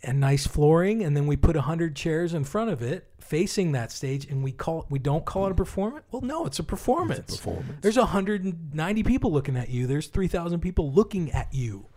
and 0.03 0.19
nice 0.19 0.45
flooring 0.47 1.03
and 1.03 1.17
then 1.17 1.25
we 1.27 1.35
put 1.35 1.55
100 1.55 1.95
chairs 1.95 2.33
in 2.33 2.43
front 2.43 2.69
of 2.69 2.81
it 2.81 3.07
facing 3.19 3.71
that 3.73 3.91
stage 3.91 4.25
and 4.25 4.43
we 4.43 4.51
call 4.51 4.85
we 4.89 4.99
don't 4.99 5.25
call 5.25 5.47
it 5.47 5.51
a 5.51 5.55
performance? 5.55 6.05
Well 6.11 6.21
no 6.21 6.45
it's 6.45 6.59
a 6.59 6.63
performance. 6.63 7.19
It's 7.19 7.35
a 7.35 7.37
performance. 7.37 7.79
there's 7.81 7.97
190 7.97 9.03
people 9.03 9.31
looking 9.31 9.57
at 9.57 9.69
you. 9.69 9.87
There's 9.87 10.07
3000 10.07 10.59
people 10.59 10.91
looking 10.93 11.31
at 11.31 11.47
you. 11.51 11.87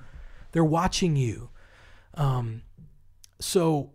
They're 0.52 0.64
watching 0.64 1.16
you. 1.16 1.50
Um 2.14 2.62
so 3.38 3.90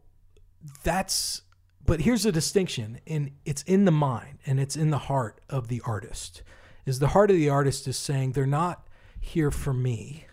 that's 0.84 1.42
but 1.86 2.02
here's 2.02 2.26
a 2.26 2.32
distinction 2.32 3.00
and 3.08 3.32
it's 3.46 3.62
in 3.64 3.86
the 3.86 3.92
mind 3.92 4.40
and 4.46 4.60
it's 4.60 4.76
in 4.76 4.90
the 4.90 4.98
heart 4.98 5.40
of 5.50 5.68
the 5.68 5.82
artist 5.86 6.44
is 6.86 7.00
the 7.00 7.10
heart 7.10 7.30
of 7.32 7.38
the 7.38 7.50
artist 7.50 7.88
is 7.88 7.98
saying 7.98 8.32
they're 8.32 8.46
not 8.46 8.88
here 9.20 9.52
for 9.52 9.74
me. 9.74 10.26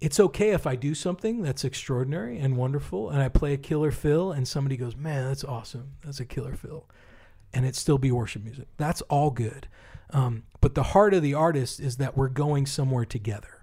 It's 0.00 0.20
okay 0.20 0.50
if 0.50 0.66
i 0.66 0.76
do 0.76 0.94
something 0.94 1.42
that's 1.42 1.64
extraordinary 1.64 2.38
and 2.38 2.56
wonderful 2.56 3.10
and 3.10 3.20
i 3.20 3.28
play 3.28 3.52
a 3.52 3.58
killer 3.58 3.90
fill 3.90 4.32
and 4.32 4.48
somebody 4.48 4.76
goes 4.76 4.96
man 4.96 5.26
that's 5.26 5.44
awesome. 5.44 5.94
That's 6.04 6.20
a 6.20 6.24
killer 6.24 6.54
fill 6.54 6.88
and 7.52 7.66
it 7.66 7.74
still 7.74 7.98
be 7.98 8.12
worship 8.12 8.44
music. 8.44 8.68
That's 8.76 9.02
all 9.02 9.30
good. 9.30 9.68
Um, 10.10 10.44
but 10.60 10.74
the 10.74 10.82
heart 10.82 11.14
of 11.14 11.22
the 11.22 11.34
artist 11.34 11.80
is 11.80 11.96
that 11.96 12.16
we're 12.16 12.28
going 12.28 12.66
somewhere 12.66 13.04
together 13.04 13.59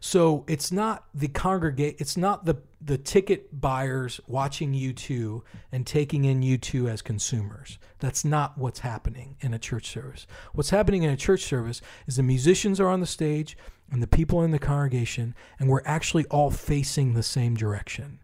so 0.00 0.44
it's 0.46 0.70
not 0.72 1.04
the 1.14 1.28
congregate. 1.28 1.96
It's 1.98 2.16
not 2.16 2.44
the 2.44 2.56
the 2.80 2.98
ticket 2.98 3.60
buyers 3.60 4.20
watching 4.28 4.72
you 4.72 4.92
two 4.92 5.42
and 5.72 5.86
taking 5.86 6.24
in 6.24 6.42
you 6.42 6.56
two 6.56 6.88
as 6.88 7.02
consumers. 7.02 7.78
That's 7.98 8.24
not 8.24 8.56
what's 8.56 8.80
happening 8.80 9.36
in 9.40 9.52
a 9.52 9.58
church 9.58 9.88
service. 9.88 10.26
What's 10.52 10.70
happening 10.70 11.02
in 11.02 11.10
a 11.10 11.16
church 11.16 11.42
service 11.42 11.80
is 12.06 12.16
the 12.16 12.22
musicians 12.22 12.78
are 12.78 12.88
on 12.88 13.00
the 13.00 13.06
stage 13.06 13.56
and 13.90 14.02
the 14.02 14.06
people 14.06 14.42
in 14.42 14.50
the 14.52 14.58
congregation, 14.58 15.34
and 15.58 15.68
we're 15.68 15.82
actually 15.84 16.24
all 16.26 16.50
facing 16.50 17.14
the 17.14 17.22
same 17.22 17.54
direction. 17.54 18.20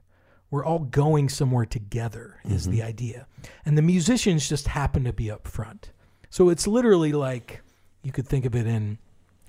We're 0.51 0.65
all 0.65 0.81
going 0.81 1.29
somewhere 1.31 1.67
together. 1.67 2.37
Is 2.45 2.63
mm-hmm. 2.63 2.73
the 2.73 2.83
idea, 2.83 3.27
and 3.65 3.77
the 3.77 3.83
musicians 3.83 4.49
just 4.49 4.69
happen 4.69 5.05
to 5.05 5.13
be 5.13 5.31
up 5.31 5.49
front. 5.49 5.91
So 6.31 6.49
it's 6.49 6.67
literally 6.67 7.13
like 7.13 7.63
you 8.03 8.13
could 8.13 8.27
think 8.27 8.45
of 8.45 8.55
it 8.55 8.67
in 8.67 8.99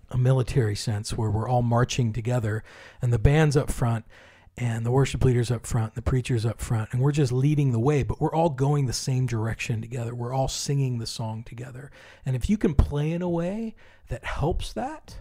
a 0.10 0.18
military 0.18 0.76
sense 0.76 1.18
where 1.18 1.30
we're 1.30 1.50
all 1.50 1.62
marching 1.62 2.14
together 2.14 2.64
and 3.02 3.12
the 3.12 3.20
band's 3.20 3.58
up 3.58 3.72
front 3.72 4.06
and 4.58 4.86
the 4.86 4.92
worship 4.92 5.24
leaders 5.24 5.52
up 5.52 5.66
front, 5.66 5.94
and 5.94 5.96
the 5.96 6.10
preachers 6.10 6.46
up 6.46 6.62
front, 6.62 6.90
and 6.94 7.02
we're 7.02 7.12
just 7.12 7.32
leading 7.32 7.72
the 7.72 7.80
way, 7.80 8.04
but 8.04 8.22
we're 8.22 8.34
all 8.34 8.50
going 8.50 8.86
the 8.86 8.94
same 8.94 9.26
direction 9.26 9.82
together. 9.82 10.16
We're 10.16 10.34
all 10.34 10.48
singing 10.48 10.98
the 10.98 11.06
song 11.06 11.44
together. 11.44 11.92
And 12.26 12.36
if 12.36 12.50
you 12.50 12.58
can 12.58 12.74
play 12.74 13.12
in 13.12 13.22
a 13.22 13.30
way 13.30 13.76
that 14.08 14.24
helps 14.24 14.72
that, 14.74 15.18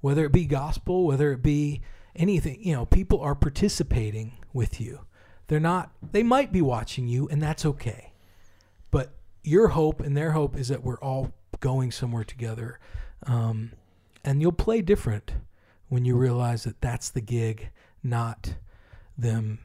whether 0.00 0.24
it 0.24 0.32
be 0.32 0.46
gospel, 0.46 1.04
whether 1.04 1.32
it 1.32 1.42
be 1.42 1.82
anything, 2.16 2.58
you 2.62 2.72
know, 2.72 2.86
people 2.86 3.20
are 3.20 3.34
participating 3.34 4.38
with 4.54 4.80
you. 4.80 5.00
They're 5.48 5.60
not, 5.60 5.92
they 6.12 6.22
might 6.22 6.50
be 6.50 6.62
watching 6.62 7.08
you, 7.08 7.28
and 7.28 7.42
that's 7.42 7.66
okay. 7.66 8.12
But 8.90 9.12
your 9.44 9.68
hope 9.68 10.00
and 10.00 10.16
their 10.16 10.32
hope 10.32 10.56
is 10.56 10.68
that 10.68 10.82
we're 10.82 11.00
all 11.00 11.32
going 11.60 11.90
somewhere 11.92 12.24
together. 12.24 12.78
Um, 13.26 13.72
and 14.24 14.40
you'll 14.40 14.52
play 14.52 14.82
different 14.82 15.32
when 15.88 16.04
you 16.04 16.14
mm. 16.14 16.20
realize 16.20 16.64
that 16.64 16.80
that's 16.80 17.10
the 17.10 17.20
gig, 17.20 17.70
not 18.02 18.54
them, 19.16 19.60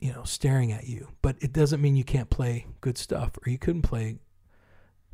you 0.00 0.12
know, 0.12 0.24
staring 0.24 0.72
at 0.72 0.86
you. 0.86 1.08
But 1.22 1.36
it 1.40 1.52
doesn't 1.52 1.80
mean 1.80 1.96
you 1.96 2.04
can't 2.04 2.30
play 2.30 2.66
good 2.80 2.98
stuff 2.98 3.38
or 3.44 3.50
you 3.50 3.58
couldn't 3.58 3.82
play 3.82 4.18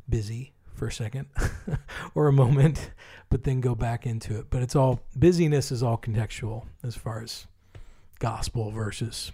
busy 0.07 0.53
for 0.73 0.87
a 0.87 0.91
second 0.91 1.27
or 2.15 2.27
a 2.27 2.33
moment, 2.33 2.91
but 3.29 3.43
then 3.43 3.61
go 3.61 3.75
back 3.75 4.05
into 4.05 4.39
it. 4.39 4.49
But 4.49 4.61
it's 4.61 4.75
all 4.75 5.01
busyness 5.15 5.71
is 5.71 5.81
all 5.81 5.97
contextual 5.97 6.65
as 6.83 6.95
far 6.95 7.21
as 7.21 7.47
gospel 8.19 8.71
versus, 8.71 9.31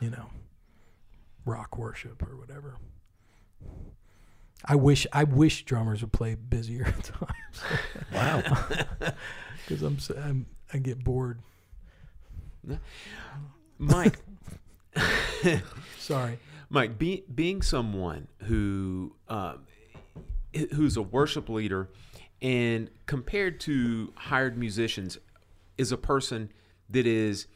you 0.00 0.10
know, 0.10 0.30
rock 1.44 1.76
worship 1.76 2.22
or 2.22 2.36
whatever. 2.36 2.76
I 4.64 4.74
wish 4.74 5.06
I 5.12 5.24
wish 5.24 5.64
drummers 5.64 6.00
would 6.02 6.12
play 6.12 6.34
busier 6.34 6.84
times. 7.02 7.62
Wow. 8.12 8.42
because 9.68 9.82
I'm, 9.82 9.98
I'm 10.22 10.46
I 10.72 10.78
get 10.78 11.02
bored. 11.02 11.40
Mike, 13.78 14.18
Sorry. 15.98 16.38
Mike, 16.70 16.98
be, 16.98 17.24
being 17.34 17.62
someone 17.62 18.28
who 18.44 19.14
um, 19.28 19.60
who's 20.74 20.96
a 20.96 21.02
worship 21.02 21.48
leader, 21.48 21.88
and 22.42 22.90
compared 23.06 23.60
to 23.60 24.12
hired 24.16 24.58
musicians, 24.58 25.18
is 25.76 25.92
a 25.92 25.96
person 25.96 26.50
that 26.90 27.06
is 27.06 27.46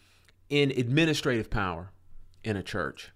in 0.48 0.70
administrative 0.70 1.50
power 1.50 1.90
in 2.44 2.56
a 2.56 2.62
church. 2.62 3.12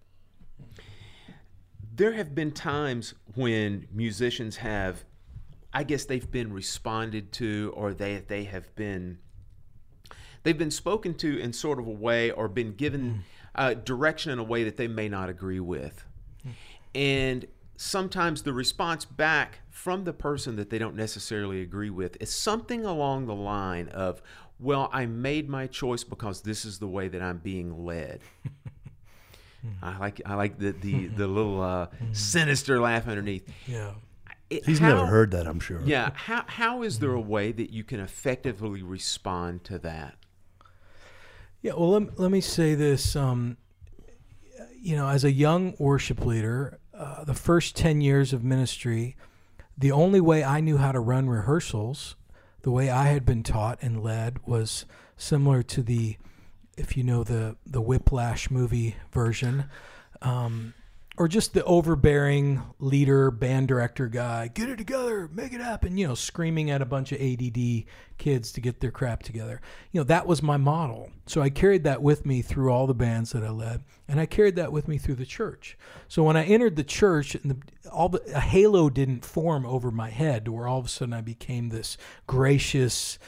There 1.96 2.12
have 2.12 2.34
been 2.34 2.52
times 2.52 3.14
when 3.34 3.88
musicians 3.90 4.56
have, 4.58 5.04
I 5.72 5.82
guess 5.82 6.04
they've 6.04 6.30
been 6.30 6.52
responded 6.52 7.32
to, 7.32 7.72
or 7.74 7.94
they 7.94 8.18
they 8.18 8.44
have 8.44 8.74
been 8.76 9.18
they've 10.42 10.58
been 10.58 10.70
spoken 10.70 11.14
to 11.14 11.38
in 11.38 11.54
sort 11.54 11.78
of 11.78 11.86
a 11.86 11.90
way, 11.90 12.30
or 12.30 12.48
been 12.48 12.74
given 12.74 13.24
uh, 13.54 13.72
direction 13.72 14.30
in 14.30 14.38
a 14.38 14.44
way 14.44 14.62
that 14.64 14.76
they 14.76 14.88
may 14.88 15.08
not 15.08 15.30
agree 15.30 15.60
with, 15.60 16.04
and 16.94 17.46
sometimes 17.76 18.42
the 18.42 18.52
response 18.52 19.06
back 19.06 19.60
from 19.70 20.04
the 20.04 20.12
person 20.12 20.56
that 20.56 20.68
they 20.68 20.78
don't 20.78 20.96
necessarily 20.96 21.62
agree 21.62 21.90
with 21.90 22.16
is 22.20 22.30
something 22.30 22.84
along 22.84 23.24
the 23.24 23.34
line 23.34 23.88
of, 23.88 24.20
"Well, 24.60 24.90
I 24.92 25.06
made 25.06 25.48
my 25.48 25.66
choice 25.66 26.04
because 26.04 26.42
this 26.42 26.66
is 26.66 26.78
the 26.78 26.88
way 26.88 27.08
that 27.08 27.22
I'm 27.22 27.38
being 27.38 27.86
led." 27.86 28.20
I 29.82 29.98
like 29.98 30.20
I 30.26 30.34
like 30.34 30.58
the 30.58 30.72
the, 30.72 31.06
the 31.16 31.26
little 31.26 31.60
uh, 31.62 31.86
sinister 32.12 32.80
laugh 32.80 33.06
underneath. 33.08 33.48
Yeah. 33.66 33.92
It- 34.48 34.64
He's 34.64 34.78
how- 34.78 34.88
never 34.94 35.06
heard 35.06 35.30
that, 35.32 35.46
I'm 35.46 35.60
sure. 35.60 35.80
Yeah. 35.84 36.10
How 36.14 36.44
how 36.46 36.82
is 36.82 36.98
there 37.00 37.12
a 37.12 37.20
way 37.20 37.52
that 37.52 37.70
you 37.70 37.84
can 37.84 38.00
effectively 38.00 38.82
respond 38.82 39.64
to 39.64 39.78
that? 39.80 40.14
Yeah, 41.62 41.72
well, 41.72 41.90
let, 41.92 42.18
let 42.18 42.30
me 42.30 42.40
say 42.40 42.74
this. 42.74 43.16
Um, 43.16 43.56
you 44.80 44.94
know, 44.94 45.08
as 45.08 45.24
a 45.24 45.32
young 45.32 45.74
worship 45.78 46.24
leader, 46.24 46.78
uh, 46.94 47.24
the 47.24 47.34
first 47.34 47.74
10 47.74 48.00
years 48.00 48.32
of 48.32 48.44
ministry, 48.44 49.16
the 49.76 49.90
only 49.90 50.20
way 50.20 50.44
I 50.44 50.60
knew 50.60 50.76
how 50.76 50.92
to 50.92 51.00
run 51.00 51.28
rehearsals, 51.28 52.14
the 52.62 52.70
way 52.70 52.88
I 52.88 53.06
had 53.08 53.24
been 53.26 53.42
taught 53.42 53.78
and 53.82 54.00
led, 54.00 54.38
was 54.46 54.86
similar 55.16 55.62
to 55.64 55.82
the, 55.82 56.18
if 56.76 56.96
you 56.96 57.02
know 57.02 57.24
the, 57.24 57.56
the 57.66 57.80
Whiplash 57.80 58.50
movie 58.50 58.96
version, 59.12 59.64
um, 60.22 60.74
or 61.18 61.28
just 61.28 61.54
the 61.54 61.64
overbearing 61.64 62.62
leader, 62.78 63.30
band 63.30 63.68
director 63.68 64.06
guy, 64.06 64.48
get 64.48 64.68
it 64.68 64.76
together, 64.76 65.28
make 65.32 65.54
it 65.54 65.62
happen, 65.62 65.96
you 65.96 66.06
know, 66.06 66.14
screaming 66.14 66.70
at 66.70 66.82
a 66.82 66.86
bunch 66.86 67.10
of 67.10 67.20
ADD 67.20 67.84
kids 68.18 68.52
to 68.52 68.60
get 68.60 68.80
their 68.80 68.90
crap 68.90 69.22
together. 69.22 69.62
You 69.92 70.00
know, 70.00 70.04
that 70.04 70.26
was 70.26 70.42
my 70.42 70.58
model. 70.58 71.10
So 71.24 71.40
I 71.40 71.48
carried 71.48 71.84
that 71.84 72.02
with 72.02 72.26
me 72.26 72.42
through 72.42 72.70
all 72.70 72.86
the 72.86 72.94
bands 72.94 73.32
that 73.32 73.42
I 73.42 73.48
led, 73.48 73.82
and 74.06 74.20
I 74.20 74.26
carried 74.26 74.56
that 74.56 74.72
with 74.72 74.88
me 74.88 74.98
through 74.98 75.14
the 75.14 75.24
church. 75.24 75.78
So 76.06 76.22
when 76.22 76.36
I 76.36 76.44
entered 76.44 76.76
the 76.76 76.84
church, 76.84 77.34
the, 77.42 77.56
all 77.90 78.10
the, 78.10 78.20
a 78.34 78.40
halo 78.40 78.90
didn't 78.90 79.24
form 79.24 79.64
over 79.64 79.90
my 79.90 80.10
head 80.10 80.48
where 80.48 80.66
all 80.66 80.78
of 80.78 80.84
a 80.84 80.88
sudden 80.88 81.14
I 81.14 81.22
became 81.22 81.70
this 81.70 81.96
gracious, 82.26 83.18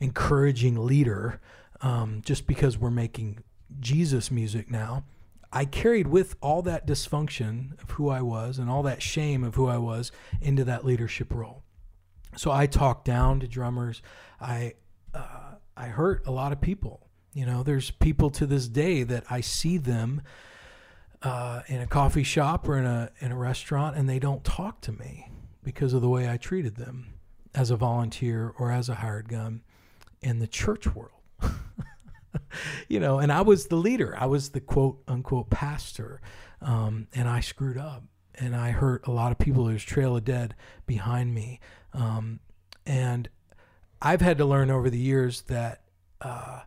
encouraging 0.00 0.84
leader 0.84 1.40
um, 1.80 2.22
just 2.24 2.46
because 2.46 2.78
we're 2.78 2.90
making 2.90 3.42
Jesus 3.80 4.30
music 4.30 4.70
now. 4.70 5.04
I 5.52 5.64
carried 5.64 6.08
with 6.08 6.36
all 6.42 6.62
that 6.62 6.86
dysfunction 6.86 7.80
of 7.82 7.92
who 7.92 8.10
I 8.10 8.20
was 8.20 8.58
and 8.58 8.68
all 8.68 8.82
that 8.82 9.02
shame 9.02 9.44
of 9.44 9.54
who 9.54 9.66
I 9.66 9.78
was 9.78 10.12
into 10.42 10.64
that 10.64 10.84
leadership 10.84 11.32
role. 11.32 11.62
So 12.36 12.50
I 12.50 12.66
talked 12.66 13.04
down 13.06 13.40
to 13.40 13.48
drummers. 13.48 14.02
I 14.40 14.74
uh, 15.14 15.54
I 15.76 15.86
hurt 15.86 16.26
a 16.26 16.30
lot 16.30 16.52
of 16.52 16.60
people. 16.60 17.08
You 17.32 17.46
know, 17.46 17.62
there's 17.62 17.90
people 17.90 18.30
to 18.30 18.46
this 18.46 18.68
day 18.68 19.04
that 19.04 19.24
I 19.30 19.40
see 19.40 19.78
them 19.78 20.22
uh, 21.22 21.62
in 21.66 21.80
a 21.80 21.86
coffee 21.86 22.22
shop 22.22 22.68
or 22.68 22.76
in 22.76 22.84
a 22.84 23.10
in 23.20 23.32
a 23.32 23.36
restaurant, 23.36 23.96
and 23.96 24.08
they 24.08 24.18
don't 24.18 24.44
talk 24.44 24.82
to 24.82 24.92
me 24.92 25.30
because 25.62 25.94
of 25.94 26.02
the 26.02 26.08
way 26.08 26.28
I 26.28 26.36
treated 26.36 26.76
them 26.76 27.14
as 27.54 27.70
a 27.70 27.76
volunteer 27.76 28.52
or 28.58 28.70
as 28.70 28.88
a 28.88 28.96
hired 28.96 29.28
gun 29.28 29.62
in 30.20 30.38
the 30.38 30.46
church 30.46 30.94
world 30.94 31.17
you 32.88 33.00
know, 33.00 33.18
and 33.18 33.32
I 33.32 33.42
was 33.42 33.66
the 33.66 33.76
leader. 33.76 34.14
I 34.18 34.26
was 34.26 34.50
the 34.50 34.60
quote 34.60 35.02
unquote 35.08 35.50
pastor, 35.50 36.20
um, 36.60 37.08
and 37.14 37.28
I 37.28 37.40
screwed 37.40 37.78
up, 37.78 38.04
and 38.34 38.54
I 38.54 38.70
hurt 38.70 39.06
a 39.06 39.10
lot 39.10 39.32
of 39.32 39.38
people. 39.38 39.64
There's 39.64 39.84
trail 39.84 40.16
of 40.16 40.24
dead 40.24 40.54
behind 40.86 41.34
me, 41.34 41.60
um, 41.92 42.40
and 42.86 43.28
I've 44.00 44.20
had 44.20 44.38
to 44.38 44.44
learn 44.44 44.70
over 44.70 44.90
the 44.90 44.98
years 44.98 45.42
that 45.42 45.82
uh, 46.20 46.60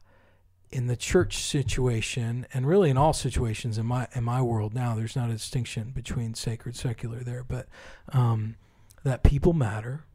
in 0.71 0.87
the 0.87 0.95
church 0.95 1.37
situation, 1.37 2.47
and 2.53 2.65
really 2.65 2.89
in 2.89 2.97
all 2.97 3.13
situations 3.13 3.77
in 3.77 3.85
my 3.85 4.07
in 4.15 4.23
my 4.23 4.41
world 4.41 4.73
now, 4.73 4.95
there's 4.95 5.15
not 5.15 5.29
a 5.29 5.33
distinction 5.33 5.91
between 5.91 6.33
sacred 6.33 6.75
secular 6.75 7.19
there, 7.19 7.43
but 7.43 7.67
um, 8.13 8.55
that 9.03 9.23
people 9.23 9.53
matter. 9.53 10.05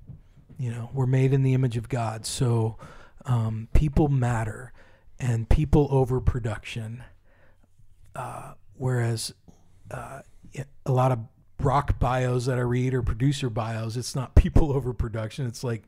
You 0.58 0.70
know, 0.70 0.90
we're 0.94 1.06
made 1.06 1.34
in 1.34 1.42
the 1.42 1.52
image 1.52 1.76
of 1.76 1.90
God, 1.90 2.24
so 2.24 2.78
um, 3.26 3.68
people 3.74 4.08
matter 4.08 4.72
and 5.18 5.48
people 5.48 5.88
over 5.90 6.20
production. 6.20 7.02
Uh, 8.14 8.52
whereas 8.74 9.34
uh, 9.90 10.20
a 10.84 10.92
lot 10.92 11.12
of 11.12 11.18
rock 11.60 11.98
bios 11.98 12.46
that 12.46 12.58
I 12.58 12.62
read 12.62 12.94
or 12.94 13.02
producer 13.02 13.50
bios, 13.50 13.96
it's 13.96 14.14
not 14.14 14.34
people 14.34 14.72
over 14.76 14.92
production. 14.92 15.46
It's 15.46 15.64
like, 15.64 15.82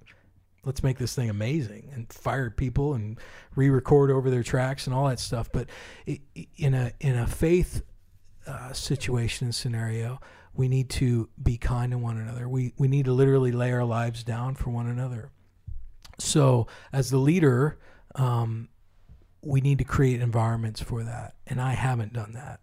let's 0.65 0.83
make 0.83 0.99
this 0.99 1.15
thing 1.15 1.31
amazing 1.31 1.91
and 1.95 2.13
fire 2.13 2.51
people 2.51 2.95
and 2.95 3.19
re-record 3.55 4.11
over 4.11 4.29
their 4.31 4.43
tracks 4.43 4.87
and 4.87 4.95
all 4.95 5.09
that 5.09 5.21
stuff. 5.21 5.49
But 5.53 5.69
in 6.57 6.75
a 6.75 6.93
in 7.01 7.17
a 7.17 7.27
faith 7.27 7.83
uh, 8.47 8.73
situation 8.73 9.47
and 9.47 9.55
scenario, 9.55 10.21
we 10.55 10.69
need 10.69 10.91
to 10.91 11.29
be 11.43 11.57
kind 11.57 11.93
to 11.93 11.99
one 11.99 12.19
another. 12.19 12.49
We 12.49 12.75
we 12.77 12.89
need 12.89 13.07
to 13.07 13.13
literally 13.13 13.53
lay 13.53 13.73
our 13.73 13.85
lives 13.85 14.25
down 14.25 14.57
for 14.57 14.71
one 14.71 14.89
another. 14.89 15.31
So 16.19 16.67
as 16.93 17.11
the 17.11 17.19
leader, 17.19 17.79
um, 18.17 18.69
we 19.43 19.61
need 19.61 19.79
to 19.79 19.85
create 19.85 20.21
environments 20.21 20.81
for 20.81 21.05
that, 21.05 21.35
and 21.47 21.61
I 21.61 21.73
haven't 21.73 22.13
done 22.13 22.33
that, 22.33 22.61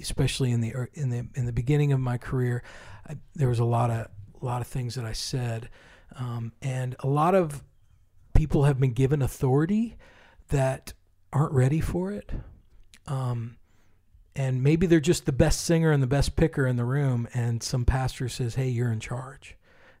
especially 0.00 0.50
in 0.50 0.60
the 0.60 0.74
in 0.94 1.10
the 1.10 1.28
in 1.34 1.46
the 1.46 1.52
beginning 1.52 1.92
of 1.92 2.00
my 2.00 2.18
career. 2.18 2.62
I, 3.08 3.16
there 3.34 3.48
was 3.48 3.58
a 3.58 3.64
lot 3.64 3.90
of 3.90 4.08
a 4.40 4.44
lot 4.44 4.60
of 4.60 4.66
things 4.66 4.94
that 4.94 5.04
I 5.04 5.12
said, 5.12 5.68
um, 6.16 6.52
and 6.62 6.96
a 7.00 7.06
lot 7.06 7.34
of 7.34 7.62
people 8.34 8.64
have 8.64 8.80
been 8.80 8.92
given 8.92 9.22
authority 9.22 9.96
that 10.48 10.92
aren't 11.32 11.52
ready 11.52 11.80
for 11.80 12.10
it. 12.10 12.30
Um, 13.06 13.56
and 14.34 14.62
maybe 14.62 14.86
they're 14.86 15.00
just 15.00 15.26
the 15.26 15.32
best 15.32 15.62
singer 15.62 15.90
and 15.90 16.02
the 16.02 16.06
best 16.06 16.36
picker 16.36 16.66
in 16.66 16.76
the 16.76 16.84
room, 16.84 17.28
and 17.34 17.62
some 17.62 17.84
pastor 17.84 18.28
says, 18.28 18.54
"Hey, 18.56 18.68
you're 18.68 18.92
in 18.92 19.00
charge." 19.00 19.56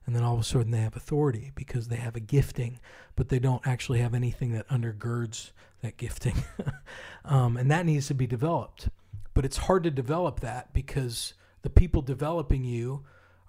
and 0.06 0.16
then 0.16 0.24
all 0.24 0.34
of 0.34 0.40
a 0.40 0.44
sudden 0.44 0.72
they 0.72 0.80
have 0.80 0.96
authority 0.96 1.52
because 1.54 1.86
they 1.86 1.94
have 1.94 2.16
a 2.16 2.20
gifting, 2.20 2.80
but 3.14 3.28
they 3.28 3.38
don't 3.38 3.64
actually 3.64 4.00
have 4.00 4.12
anything 4.12 4.50
that 4.52 4.68
undergirds 4.68 5.52
that 5.82 5.96
gifting. 5.96 6.36
um, 7.24 7.56
and 7.56 7.70
that 7.70 7.86
needs 7.86 8.06
to 8.08 8.14
be 8.14 8.26
developed. 8.26 8.88
But 9.34 9.44
it's 9.44 9.58
hard 9.58 9.84
to 9.84 9.90
develop 9.90 10.40
that 10.40 10.72
because 10.72 11.34
the 11.62 11.70
people 11.70 12.02
developing 12.02 12.64
you 12.64 13.04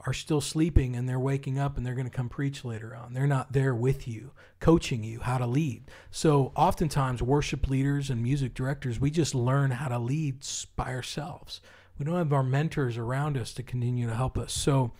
are 0.05 0.13
still 0.13 0.41
sleeping 0.41 0.95
and 0.95 1.07
they're 1.07 1.19
waking 1.19 1.59
up 1.59 1.77
and 1.77 1.85
they're 1.85 1.93
going 1.95 2.09
to 2.09 2.15
come 2.15 2.29
preach 2.29 2.65
later 2.65 2.95
on. 2.95 3.13
They're 3.13 3.27
not 3.27 3.53
there 3.53 3.75
with 3.75 4.07
you, 4.07 4.31
coaching 4.59 5.03
you 5.03 5.19
how 5.19 5.37
to 5.37 5.45
lead. 5.45 5.83
So 6.09 6.51
oftentimes, 6.55 7.21
worship 7.21 7.69
leaders 7.69 8.09
and 8.09 8.21
music 8.21 8.53
directors, 8.53 8.99
we 8.99 9.11
just 9.11 9.35
learn 9.35 9.71
how 9.71 9.89
to 9.89 9.99
lead 9.99 10.45
by 10.75 10.93
ourselves. 10.93 11.61
We 11.99 12.05
don't 12.05 12.15
have 12.15 12.33
our 12.33 12.43
mentors 12.43 12.97
around 12.97 13.37
us 13.37 13.53
to 13.53 13.63
continue 13.63 14.07
to 14.07 14.15
help 14.15 14.37
us. 14.37 14.53
So, 14.53 14.91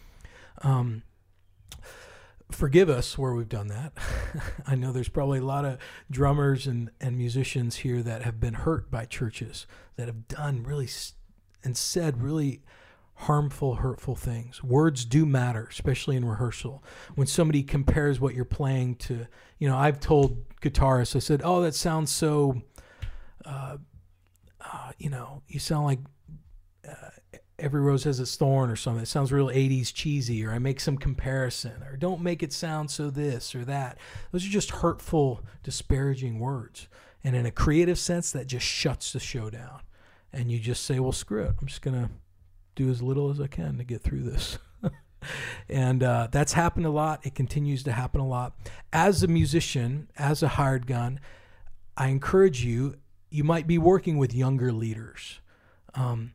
um, 0.62 1.02
forgive 2.52 2.90
us 2.90 3.18
where 3.18 3.34
we've 3.34 3.49
done 3.49 3.68
that. 3.68 3.94
I 4.68 4.76
know 4.76 4.91
there's 4.91 5.10
probably 5.10 5.40
a 5.40 5.45
lot 5.45 5.65
of 5.65 5.78
drummers 6.10 6.68
and, 6.68 6.91
and 6.99 7.18
musicians 7.18 7.78
here 7.78 8.02
that 8.03 8.23
have 8.23 8.40
been 8.40 8.53
hurt 8.53 8.91
by 8.91 9.06
churches 9.06 9.65
that 9.95 10.07
have 10.07 10.28
done 10.28 10.64
really 10.64 10.90
and 11.64 11.78
said 11.78 12.22
really 12.22 12.61
harmful, 13.15 13.76
hurtful 13.76 14.15
things. 14.15 14.64
Words 14.64 15.06
do 15.06 15.26
matter, 15.26 15.68
especially 15.69 16.15
in 16.15 16.26
rehearsal. 16.26 16.84
When 17.15 17.28
somebody 17.28 17.61
compares 17.61 18.19
what 18.19 18.34
you're 18.34 18.45
playing 18.45 18.95
to, 18.95 19.28
you 19.60 19.69
know, 19.69 19.78
I've 19.78 19.99
told 19.99 20.49
guitarists, 20.60 21.15
I 21.15 21.19
said, 21.19 21.41
oh, 21.44 21.61
that 21.61 21.76
sounds 21.76 22.10
so, 22.10 22.61
uh, 23.45 23.78
uh, 24.60 24.91
you 24.98 25.10
know, 25.10 25.44
you 25.48 25.60
sound 25.60 25.86
like 25.86 25.99
uh, 26.88 27.10
every 27.61 27.81
rose 27.81 28.03
has 28.03 28.19
its 28.19 28.35
thorn 28.35 28.69
or 28.69 28.75
something. 28.75 29.03
It 29.03 29.07
sounds 29.07 29.31
real 29.31 29.47
80s 29.47 29.93
cheesy, 29.93 30.45
or 30.45 30.51
I 30.51 30.59
make 30.59 30.79
some 30.79 30.97
comparison, 30.97 31.83
or 31.83 31.95
don't 31.95 32.21
make 32.21 32.43
it 32.43 32.51
sound 32.51 32.91
so 32.91 33.09
this 33.09 33.55
or 33.55 33.63
that. 33.65 33.97
Those 34.31 34.45
are 34.45 34.49
just 34.49 34.71
hurtful, 34.71 35.43
disparaging 35.63 36.39
words. 36.39 36.88
And 37.23 37.35
in 37.35 37.45
a 37.45 37.51
creative 37.51 37.99
sense, 37.99 38.31
that 38.31 38.47
just 38.47 38.65
shuts 38.65 39.13
the 39.13 39.19
show 39.19 39.49
down. 39.49 39.81
And 40.33 40.51
you 40.51 40.59
just 40.59 40.85
say, 40.85 40.99
well, 40.99 41.11
screw 41.11 41.43
it. 41.43 41.55
I'm 41.61 41.67
just 41.67 41.81
going 41.81 42.01
to 42.01 42.09
do 42.75 42.89
as 42.89 43.01
little 43.01 43.29
as 43.29 43.39
I 43.39 43.47
can 43.47 43.77
to 43.77 43.83
get 43.83 44.01
through 44.01 44.23
this. 44.23 44.57
and 45.69 46.01
uh, 46.01 46.29
that's 46.31 46.53
happened 46.53 46.85
a 46.85 46.91
lot. 46.91 47.25
It 47.25 47.35
continues 47.35 47.83
to 47.83 47.91
happen 47.91 48.21
a 48.21 48.27
lot. 48.27 48.55
As 48.91 49.23
a 49.23 49.27
musician, 49.27 50.09
as 50.17 50.41
a 50.41 50.47
hired 50.47 50.88
gun, 50.88 51.19
I 51.95 52.07
encourage 52.07 52.63
you, 52.63 52.95
you 53.29 53.43
might 53.43 53.67
be 53.67 53.77
working 53.77 54.17
with 54.17 54.33
younger 54.33 54.71
leaders. 54.71 55.39
Um, 55.93 56.33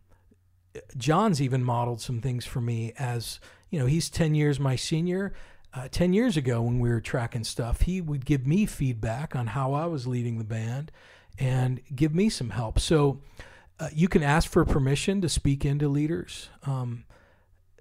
John's 0.96 1.40
even 1.42 1.62
modeled 1.64 2.00
some 2.00 2.20
things 2.20 2.44
for 2.44 2.60
me 2.60 2.92
as, 2.98 3.40
you 3.70 3.78
know, 3.78 3.86
he's 3.86 4.10
10 4.10 4.34
years 4.34 4.58
my 4.60 4.76
senior. 4.76 5.32
Uh, 5.74 5.88
10 5.90 6.12
years 6.12 6.36
ago, 6.36 6.62
when 6.62 6.78
we 6.80 6.88
were 6.88 7.00
tracking 7.00 7.44
stuff, 7.44 7.82
he 7.82 8.00
would 8.00 8.24
give 8.24 8.46
me 8.46 8.64
feedback 8.66 9.36
on 9.36 9.48
how 9.48 9.74
I 9.74 9.86
was 9.86 10.06
leading 10.06 10.38
the 10.38 10.44
band. 10.44 10.90
and 11.38 11.80
give 11.94 12.14
me 12.14 12.28
some 12.28 12.50
help. 12.50 12.78
So 12.78 13.20
uh, 13.78 13.88
you 13.92 14.08
can 14.08 14.22
ask 14.22 14.50
for 14.50 14.64
permission 14.64 15.20
to 15.20 15.28
speak 15.28 15.64
into 15.64 15.88
leaders, 15.88 16.48
um, 16.64 17.04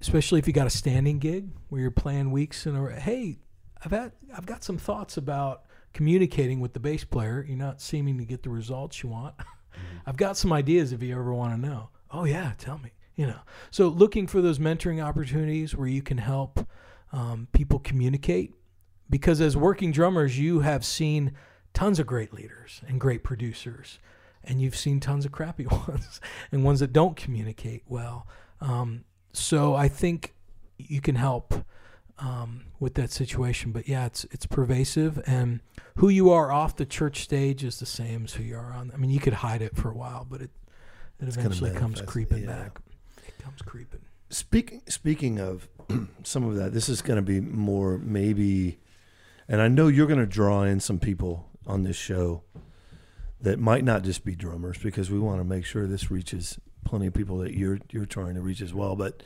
especially 0.02 0.40
if 0.40 0.48
you 0.48 0.54
got 0.54 0.68
a 0.68 0.72
standing 0.72 1.20
gig 1.20 1.50
where 1.70 1.82
you're 1.82 1.92
playing 1.92 2.32
weeks 2.32 2.66
and 2.66 2.78
a 2.78 3.00
hey, 3.00 3.38
I've 3.84 3.92
had 3.92 4.12
I've 4.36 4.46
got 4.46 4.64
some 4.64 4.78
thoughts 4.78 5.18
about 5.18 5.64
communicating 5.94 6.60
with 6.60 6.74
the 6.74 6.80
bass 6.80 7.04
player. 7.06 7.46
You're 7.48 7.58
not 7.58 7.82
seeming 7.82 8.18
to 8.18 8.26
get 8.26 8.44
the 8.44 8.50
results 8.50 9.02
you 9.04 9.10
want. 9.10 9.36
I've 10.06 10.18
got 10.18 10.38
some 10.38 10.52
ideas 10.52 10.92
if 10.92 11.02
you 11.02 11.14
ever 11.14 11.34
want 11.34 11.54
to 11.54 11.68
know. 11.68 11.90
Oh 12.16 12.24
yeah, 12.24 12.54
tell 12.58 12.78
me. 12.78 12.92
You 13.18 13.28
know, 13.28 13.40
so 13.72 13.88
looking 13.88 14.26
for 14.26 14.42
those 14.42 14.60
mentoring 14.60 15.04
opportunities 15.04 15.76
where 15.76 15.88
you 15.88 16.02
can 16.02 16.18
help 16.18 16.68
um, 17.12 17.48
people 17.54 17.80
communicate, 17.80 18.54
because 19.10 19.40
as 19.42 19.56
working 19.56 19.92
drummers, 19.92 20.40
you 20.40 20.62
have 20.62 20.84
seen 20.84 21.34
tons 21.74 22.00
of 22.00 22.08
great 22.08 22.34
leaders 22.34 22.82
and 22.88 23.00
great 23.00 23.24
producers, 23.24 24.00
and 24.44 24.62
you've 24.62 24.76
seen 24.76 25.00
tons 25.00 25.26
of 25.26 25.32
crappy 25.32 25.66
ones 25.88 26.22
and 26.52 26.64
ones 26.64 26.80
that 26.80 26.94
don't 26.94 27.18
communicate 27.18 27.84
well. 27.88 28.28
Um, 28.62 29.04
so 29.34 29.76
I 29.76 29.90
think 29.90 30.34
you 30.78 31.02
can 31.02 31.16
help 31.16 31.54
um, 32.20 32.66
with 32.80 32.94
that 32.96 33.12
situation. 33.12 33.72
But 33.72 33.90
yeah, 33.90 34.06
it's 34.06 34.24
it's 34.32 34.46
pervasive, 34.46 35.22
and 35.26 35.60
who 35.98 36.08
you 36.08 36.32
are 36.32 36.50
off 36.50 36.78
the 36.78 36.86
church 36.86 37.24
stage 37.24 37.64
is 37.64 37.80
the 37.80 37.86
same 37.86 38.26
as 38.26 38.34
who 38.34 38.44
you 38.44 38.56
are 38.56 38.74
on. 38.74 38.92
I 38.94 38.98
mean, 38.98 39.12
you 39.12 39.20
could 39.20 39.34
hide 39.34 39.62
it 39.62 39.76
for 39.76 39.90
a 39.90 39.96
while, 39.96 40.26
but 40.30 40.42
it 40.42 40.52
it 41.20 41.28
It's 41.28 41.38
eventually 41.38 41.72
comes 41.72 42.02
creeping 42.02 42.44
yeah. 42.44 42.48
back. 42.48 42.80
It 43.28 43.38
comes 43.40 43.62
creeping. 43.62 44.02
Speaking 44.30 44.82
speaking 44.88 45.40
of 45.40 45.68
some 46.24 46.44
of 46.44 46.56
that, 46.56 46.74
this 46.74 46.90
is 46.90 47.02
going 47.02 47.18
to 47.18 47.22
be 47.22 47.40
more 47.40 47.98
maybe, 47.98 48.80
and 49.48 49.62
I 49.62 49.68
know 49.68 49.88
you're 49.88 50.08
going 50.08 50.20
to 50.20 50.26
draw 50.26 50.64
in 50.64 50.80
some 50.80 51.00
people 51.00 51.50
on 51.68 51.84
this 51.84 51.96
show 51.96 52.44
that 53.42 53.60
might 53.60 53.84
not 53.84 54.04
just 54.04 54.26
be 54.26 54.36
drummers 54.36 54.78
because 54.78 55.12
we 55.12 55.20
want 55.20 55.40
to 55.40 55.44
make 55.44 55.66
sure 55.66 55.88
this 55.88 56.10
reaches 56.10 56.60
plenty 56.84 57.08
of 57.08 57.14
people 57.14 57.38
that 57.40 57.54
you're 57.54 57.80
you're 57.92 58.06
trying 58.06 58.36
to 58.36 58.42
reach 58.42 58.62
as 58.62 58.74
well. 58.74 58.96
But 58.96 59.24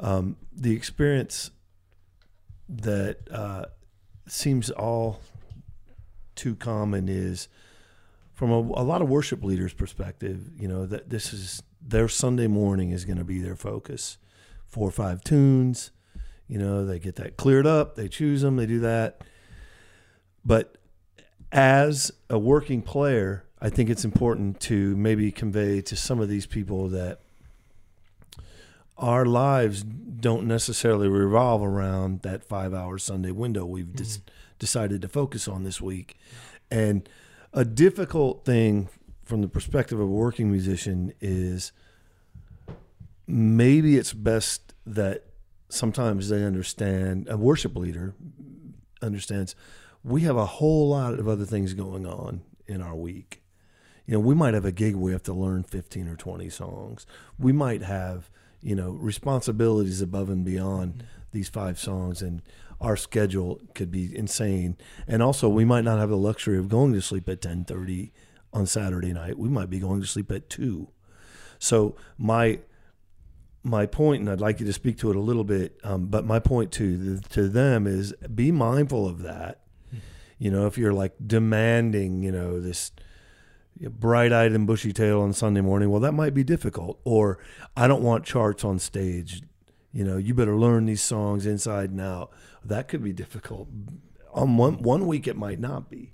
um, 0.00 0.36
the 0.52 0.74
experience 0.74 1.50
that 2.68 3.18
uh, 3.30 3.66
seems 4.26 4.70
all 4.70 5.20
too 6.34 6.56
common 6.56 7.08
is 7.08 7.48
from 8.34 8.50
a, 8.50 8.58
a 8.58 8.84
lot 8.84 9.00
of 9.00 9.08
worship 9.08 9.42
leaders' 9.42 9.72
perspective. 9.72 10.50
You 10.58 10.68
know 10.68 10.86
that 10.86 11.10
this 11.10 11.32
is 11.32 11.62
their 11.80 12.08
Sunday 12.08 12.46
morning 12.46 12.90
is 12.90 13.04
going 13.04 13.18
to 13.18 13.24
be 13.24 13.40
their 13.40 13.56
focus. 13.56 14.18
Four 14.66 14.88
or 14.88 14.92
five 14.92 15.22
tunes, 15.22 15.92
you 16.48 16.58
know, 16.58 16.84
they 16.84 16.98
get 16.98 17.16
that 17.16 17.36
cleared 17.36 17.66
up, 17.66 17.94
they 17.94 18.08
choose 18.08 18.42
them, 18.42 18.56
they 18.56 18.66
do 18.66 18.80
that. 18.80 19.20
But 20.44 20.76
as 21.52 22.12
a 22.28 22.38
working 22.38 22.82
player, 22.82 23.44
I 23.60 23.70
think 23.70 23.88
it's 23.88 24.04
important 24.04 24.60
to 24.62 24.96
maybe 24.96 25.30
convey 25.30 25.80
to 25.82 25.96
some 25.96 26.20
of 26.20 26.28
these 26.28 26.46
people 26.46 26.88
that 26.88 27.20
our 28.98 29.24
lives 29.24 29.82
don't 29.82 30.46
necessarily 30.46 31.08
revolve 31.08 31.62
around 31.62 32.22
that 32.22 32.44
five 32.44 32.74
hour 32.74 32.98
Sunday 32.98 33.30
window 33.30 33.64
we've 33.64 33.94
dis- 33.94 34.18
mm-hmm. 34.18 34.28
decided 34.58 35.02
to 35.02 35.08
focus 35.08 35.48
on 35.48 35.64
this 35.64 35.80
week. 35.80 36.16
And 36.70 37.08
a 37.54 37.64
difficult 37.64 38.44
thing 38.44 38.88
from 39.24 39.40
the 39.40 39.48
perspective 39.48 39.98
of 39.98 40.06
a 40.06 40.10
working 40.10 40.50
musician 40.50 41.14
is 41.20 41.72
maybe 43.26 43.96
it's 43.96 44.12
best 44.12 44.74
that 44.84 45.24
sometimes 45.68 46.28
they 46.28 46.44
understand, 46.44 47.26
a 47.30 47.38
worship 47.38 47.76
leader 47.76 48.14
understands 49.00 49.54
we 50.04 50.20
have 50.20 50.36
a 50.36 50.46
whole 50.46 50.90
lot 50.90 51.14
of 51.14 51.26
other 51.26 51.46
things 51.46 51.72
going 51.72 52.06
on 52.06 52.42
in 52.66 52.82
our 52.82 52.94
week. 52.94 53.42
You 54.06 54.14
know, 54.14 54.20
we 54.20 54.34
might 54.34 54.52
have 54.52 54.66
a 54.66 54.72
gig 54.72 54.94
where 54.94 55.04
we 55.04 55.12
have 55.12 55.22
to 55.24 55.32
learn 55.32 55.62
15 55.62 56.08
or 56.08 56.16
20 56.16 56.50
songs. 56.50 57.06
We 57.38 57.52
might 57.52 57.82
have, 57.82 58.30
you 58.62 58.76
know, 58.76 58.90
responsibilities 58.90 60.02
above 60.02 60.28
and 60.28 60.44
beyond 60.44 60.94
mm-hmm. 60.94 61.06
these 61.32 61.48
five 61.48 61.78
songs 61.78 62.20
and 62.20 62.42
our 62.84 62.96
schedule 62.96 63.60
could 63.74 63.90
be 63.90 64.16
insane. 64.16 64.76
And 65.06 65.22
also 65.22 65.48
we 65.48 65.64
might 65.64 65.84
not 65.84 65.98
have 65.98 66.10
the 66.10 66.16
luxury 66.16 66.58
of 66.58 66.68
going 66.68 66.92
to 66.92 67.00
sleep 67.00 67.28
at 67.28 67.40
10:30 67.40 68.12
on 68.52 68.66
Saturday 68.66 69.12
night. 69.12 69.38
We 69.38 69.48
might 69.48 69.70
be 69.70 69.80
going 69.80 70.00
to 70.00 70.06
sleep 70.06 70.30
at 70.30 70.48
2. 70.48 70.88
So 71.58 71.96
my 72.18 72.60
my 73.66 73.86
point, 73.86 74.20
and 74.20 74.30
I'd 74.30 74.42
like 74.42 74.60
you 74.60 74.66
to 74.66 74.72
speak 74.74 74.98
to 74.98 75.10
it 75.10 75.16
a 75.16 75.20
little 75.20 75.42
bit, 75.42 75.80
um, 75.82 76.06
but 76.06 76.26
my 76.26 76.38
point 76.38 76.70
to 76.72 77.18
to 77.30 77.48
them 77.48 77.86
is 77.86 78.12
be 78.34 78.52
mindful 78.52 79.08
of 79.08 79.22
that. 79.22 79.62
You 80.38 80.50
know, 80.50 80.66
if 80.66 80.76
you're 80.76 80.92
like 80.92 81.14
demanding, 81.24 82.22
you 82.22 82.30
know, 82.30 82.60
this 82.60 82.92
bright-eyed 83.80 84.52
and 84.52 84.66
bushy-tailed 84.66 85.22
on 85.22 85.32
Sunday 85.32 85.60
morning, 85.60 85.90
well, 85.90 86.00
that 86.00 86.12
might 86.12 86.34
be 86.34 86.44
difficult. 86.44 87.00
Or 87.04 87.38
I 87.76 87.88
don't 87.88 88.02
want 88.02 88.24
charts 88.24 88.64
on 88.64 88.78
stage. 88.78 89.42
You 89.92 90.04
know, 90.04 90.16
you 90.16 90.34
better 90.34 90.56
learn 90.56 90.86
these 90.86 91.02
songs 91.02 91.46
inside 91.46 91.90
and 91.90 92.00
out. 92.00 92.32
That 92.64 92.88
could 92.88 93.02
be 93.02 93.12
difficult. 93.12 93.68
On 94.32 94.56
one 94.56 94.82
one 94.82 95.06
week, 95.06 95.26
it 95.26 95.36
might 95.36 95.60
not 95.60 95.90
be. 95.90 96.12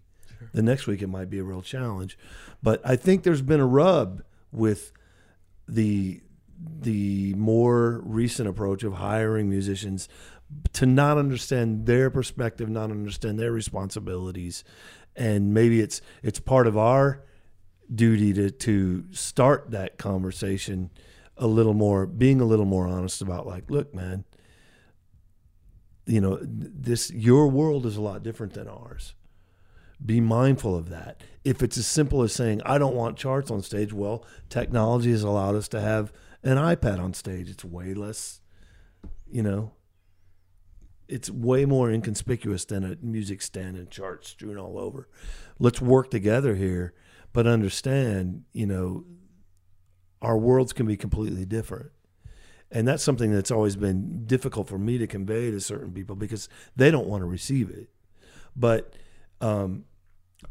The 0.53 0.63
next 0.63 0.87
week, 0.87 1.03
it 1.03 1.07
might 1.07 1.31
be 1.31 1.39
a 1.39 1.45
real 1.45 1.63
challenge. 1.63 2.19
But 2.63 2.81
I 2.85 2.97
think 2.97 3.23
there's 3.23 3.43
been 3.43 3.61
a 3.61 3.67
rub 3.67 4.23
with 4.53 4.93
the 5.69 6.23
the 6.59 7.35
more 7.35 8.03
recent 8.05 8.49
approach 8.49 8.83
of 8.83 8.95
hiring 8.95 9.49
musicians 9.49 10.09
to 10.75 10.85
not 10.85 11.17
understand 11.17 11.87
their 11.87 12.11
perspective, 12.11 12.69
not 12.69 12.91
understand 12.91 13.39
their 13.39 13.53
responsibilities, 13.53 14.65
and 15.17 15.55
maybe 15.55 15.81
it's 15.81 16.01
it's 16.23 16.41
part 16.41 16.67
of 16.67 16.77
our 16.77 17.23
duty 17.95 18.33
to 18.33 18.51
to 18.51 19.05
start 19.13 19.71
that 19.71 19.99
conversation 19.99 20.91
a 21.37 21.47
little 21.47 21.75
more, 21.75 22.07
being 22.07 22.41
a 22.41 22.45
little 22.45 22.67
more 22.67 22.87
honest 22.87 23.23
about 23.23 23.47
like, 23.47 23.71
look, 23.71 23.95
man, 23.95 24.25
you 26.07 26.21
know, 26.21 26.39
this 26.43 27.11
your 27.11 27.49
world 27.49 27.87
is 27.87 27.97
a 27.97 28.01
lot 28.01 28.23
different 28.23 28.55
than 28.55 28.69
ours. 28.69 29.15
Be 30.05 30.21
mindful 30.21 30.75
of 30.75 30.89
that. 30.89 31.23
If 31.45 31.63
it's 31.63 31.77
as 31.77 31.87
simple 31.87 32.23
as 32.23 32.33
saying, 32.33 32.63
I 32.65 32.79
don't 32.79 32.95
want 32.95 33.19
charts 33.19 33.51
on 33.51 33.63
stage, 33.63 33.93
well, 33.93 34.25
technology 34.49 35.11
has 35.11 35.23
allowed 35.23 35.57
us 35.57 35.69
to 35.69 35.81
have 35.81 36.13
an 36.43 36.57
iPad 36.57 36.99
on 36.99 37.13
stage. 37.13 37.51
It's 37.51 37.65
way 37.65 37.93
less, 37.93 38.41
you 39.31 39.43
know, 39.43 39.73
it's 41.07 41.29
way 41.29 41.65
more 41.65 41.91
inconspicuous 41.91 42.65
than 42.65 42.85
a 42.85 42.97
music 43.03 43.43
stand 43.43 43.77
and 43.77 43.91
charts 43.91 44.29
strewn 44.29 44.57
all 44.57 44.79
over. 44.79 45.09
Let's 45.59 45.81
work 45.81 46.11
together 46.11 46.55
here, 46.55 46.95
but 47.33 47.47
understand, 47.47 48.45
you 48.53 48.67
know, 48.67 49.05
our 50.23 50.39
worlds 50.39 50.73
can 50.73 50.87
be 50.87 50.97
completely 50.97 51.45
different. 51.45 51.91
And 52.73 52.87
that's 52.87 53.03
something 53.03 53.33
that's 53.33 53.51
always 53.51 53.77
been 53.77 54.27
difficult 54.27 54.69
for 54.69 54.79
me 54.79 54.97
to 54.99 55.07
convey 55.07 55.51
to 55.51 55.61
certain 55.61 55.93
people 55.93 56.15
because 56.15 56.49
they 56.77 56.91
don't 56.91 57.07
want 57.07 57.23
to 57.23 57.27
receive 57.27 57.69
it. 57.71 57.89
But 58.55 58.95
um, 59.41 59.85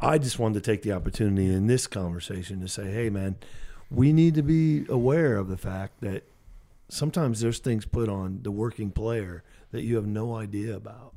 I 0.01 0.17
just 0.17 0.37
wanted 0.37 0.63
to 0.63 0.71
take 0.71 0.81
the 0.81 0.91
opportunity 0.91 1.53
in 1.53 1.67
this 1.67 1.87
conversation 1.87 2.59
to 2.61 2.67
say, 2.67 2.91
hey, 2.91 3.09
man, 3.09 3.37
we 3.89 4.11
need 4.11 4.35
to 4.35 4.43
be 4.43 4.85
aware 4.89 5.37
of 5.37 5.47
the 5.47 5.57
fact 5.57 6.01
that 6.01 6.23
sometimes 6.89 7.39
there's 7.39 7.59
things 7.59 7.85
put 7.85 8.09
on 8.09 8.39
the 8.43 8.51
working 8.51 8.91
player 8.91 9.43
that 9.71 9.83
you 9.83 9.95
have 9.95 10.07
no 10.07 10.35
idea 10.35 10.75
about 10.75 11.13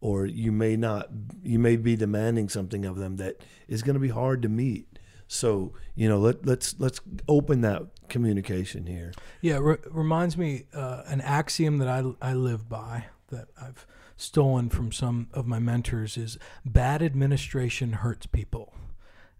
or 0.00 0.26
you 0.26 0.52
may 0.52 0.76
not 0.76 1.08
you 1.42 1.58
may 1.58 1.76
be 1.76 1.96
demanding 1.96 2.48
something 2.48 2.84
of 2.84 2.96
them 2.96 3.16
that 3.16 3.40
is 3.66 3.82
going 3.82 3.94
to 3.94 4.00
be 4.00 4.08
hard 4.08 4.42
to 4.42 4.48
meet 4.48 4.98
so 5.28 5.72
you 5.94 6.08
know 6.08 6.18
let, 6.18 6.44
let's 6.44 6.74
let's 6.80 7.00
open 7.28 7.60
that 7.60 7.82
communication 8.08 8.86
here 8.86 9.12
Yeah, 9.42 9.58
re- 9.58 9.76
reminds 9.90 10.36
me 10.36 10.64
uh, 10.74 11.02
an 11.06 11.20
axiom 11.20 11.78
that 11.78 11.88
I, 11.88 12.02
I 12.20 12.32
live 12.32 12.68
by 12.68 13.04
that 13.28 13.48
I've 13.60 13.86
stolen 14.16 14.68
from 14.68 14.90
some 14.90 15.28
of 15.32 15.46
my 15.46 15.58
mentors 15.58 16.16
is 16.16 16.38
bad 16.64 17.02
administration 17.02 17.92
hurts 17.92 18.26
people. 18.26 18.74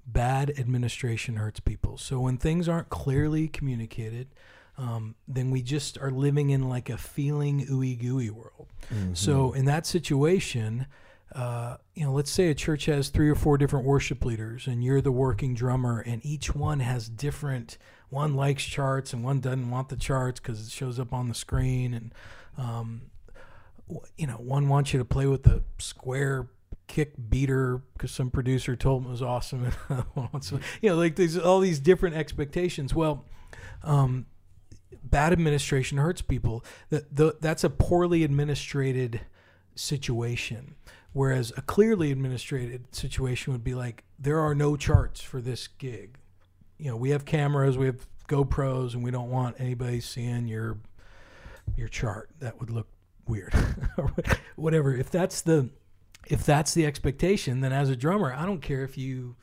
Bad 0.07 0.53
administration 0.57 1.37
hurts 1.37 1.61
people. 1.61 1.99
So 1.99 2.21
when 2.21 2.39
things 2.39 2.69
aren't 2.69 2.89
clearly 2.89 3.49
communicated, 3.49 4.29
um, 4.79 5.17
then 5.27 5.51
we 5.51 5.63
just 5.63 5.99
are 5.99 6.11
living 6.13 6.51
in 6.51 6.69
like 6.69 6.89
a 6.89 6.97
feeling 6.97 7.67
ooey 7.67 7.99
gooey 7.99 8.31
world. 8.31 8.69
So 9.13 9.53
in 9.53 9.65
that 9.65 9.85
situation, 9.85 10.87
uh, 11.33 11.77
you 11.95 12.05
know, 12.05 12.13
let's 12.13 12.31
say 12.31 12.49
a 12.49 12.55
church 12.55 12.87
has 12.87 13.11
three 13.11 13.29
or 13.29 13.35
four 13.35 13.59
different 13.59 13.85
worship 13.85 14.25
leaders, 14.25 14.67
and 14.67 14.83
you're 14.83 15.01
the 15.01 15.13
working 15.13 15.55
drummer, 15.55 16.01
and 16.01 16.25
each 16.25 16.55
one 16.55 16.81
has 16.81 17.09
different. 17.09 17.77
One 18.09 18.35
likes 18.35 18.65
charts, 18.65 19.13
and 19.13 19.23
one 19.23 19.41
doesn't 19.41 19.71
want 19.71 19.91
the 19.91 19.97
charts 19.97 20.41
because 20.41 20.67
it 20.67 20.71
shows 20.71 20.99
up 20.99 21.13
on 21.13 21.29
the 21.29 21.35
screen, 21.35 21.93
and 21.93 22.15
um, 22.57 23.03
you 24.17 24.27
know, 24.27 24.35
one 24.35 24.69
wants 24.69 24.93
you 24.93 24.99
to 24.99 25.05
play 25.05 25.27
with 25.27 25.43
the 25.43 25.63
square 25.79 26.49
kick 26.87 27.13
beater 27.29 27.83
because 27.93 28.11
some 28.11 28.31
producer 28.31 28.75
told 28.75 29.03
him 29.03 29.09
it 29.09 29.13
was 29.13 29.23
awesome, 29.23 29.65
and 29.91 30.05
you 30.81 30.89
know, 30.89 30.97
like 30.97 31.17
there's 31.17 31.37
all 31.37 31.61
these 31.61 31.79
different 31.79 32.17
expectations. 32.17 32.95
Well, 32.95 33.27
um, 33.83 34.25
bad 35.05 35.35
administration 35.35 35.99
hurts 35.99 36.23
people. 36.23 36.65
That 36.89 37.43
that's 37.43 37.65
a 37.65 37.71
poorly 37.71 38.25
administrated 38.25 39.21
situation 39.75 40.75
Whereas 41.19 41.53
a 41.57 41.63
clearly 41.63 42.13
administrated 42.13 42.95
situation 42.95 43.53
would 43.53 43.65
be 43.65 43.75
like, 43.75 44.05
there 44.21 44.39
are 44.39 44.55
no 44.55 44.77
charts 44.77 45.21
for 45.21 45.41
this 45.41 45.67
gig. 45.67 46.17
You 46.79 46.93
know, 46.93 46.97
we 46.97 47.11
have 47.11 47.25
cameras, 47.25 47.77
we 47.77 47.87
have 47.87 48.07
GoPros, 48.29 48.95
and 48.95 49.03
we 49.03 49.11
don't 49.11 49.29
want 49.29 49.57
anybody 49.59 49.99
seeing 49.99 50.47
your 50.47 50.79
your 51.77 51.89
chart. 51.89 52.31
That 52.39 52.61
would 52.61 52.71
look 52.71 52.87
weird, 53.27 53.53
or 53.97 54.13
whatever. 54.55 54.95
If 54.95 55.11
that's 55.11 55.41
the 55.41 55.71
if 56.29 56.47
that's 56.47 56.73
the 56.73 56.87
expectation, 56.87 57.63
then 57.63 57.73
as 57.73 57.91
a 57.91 57.97
drummer, 57.97 58.33
I 58.33 58.47
don't 58.47 58.63
care 58.63 58.85
if 58.85 58.97
you 58.97 59.35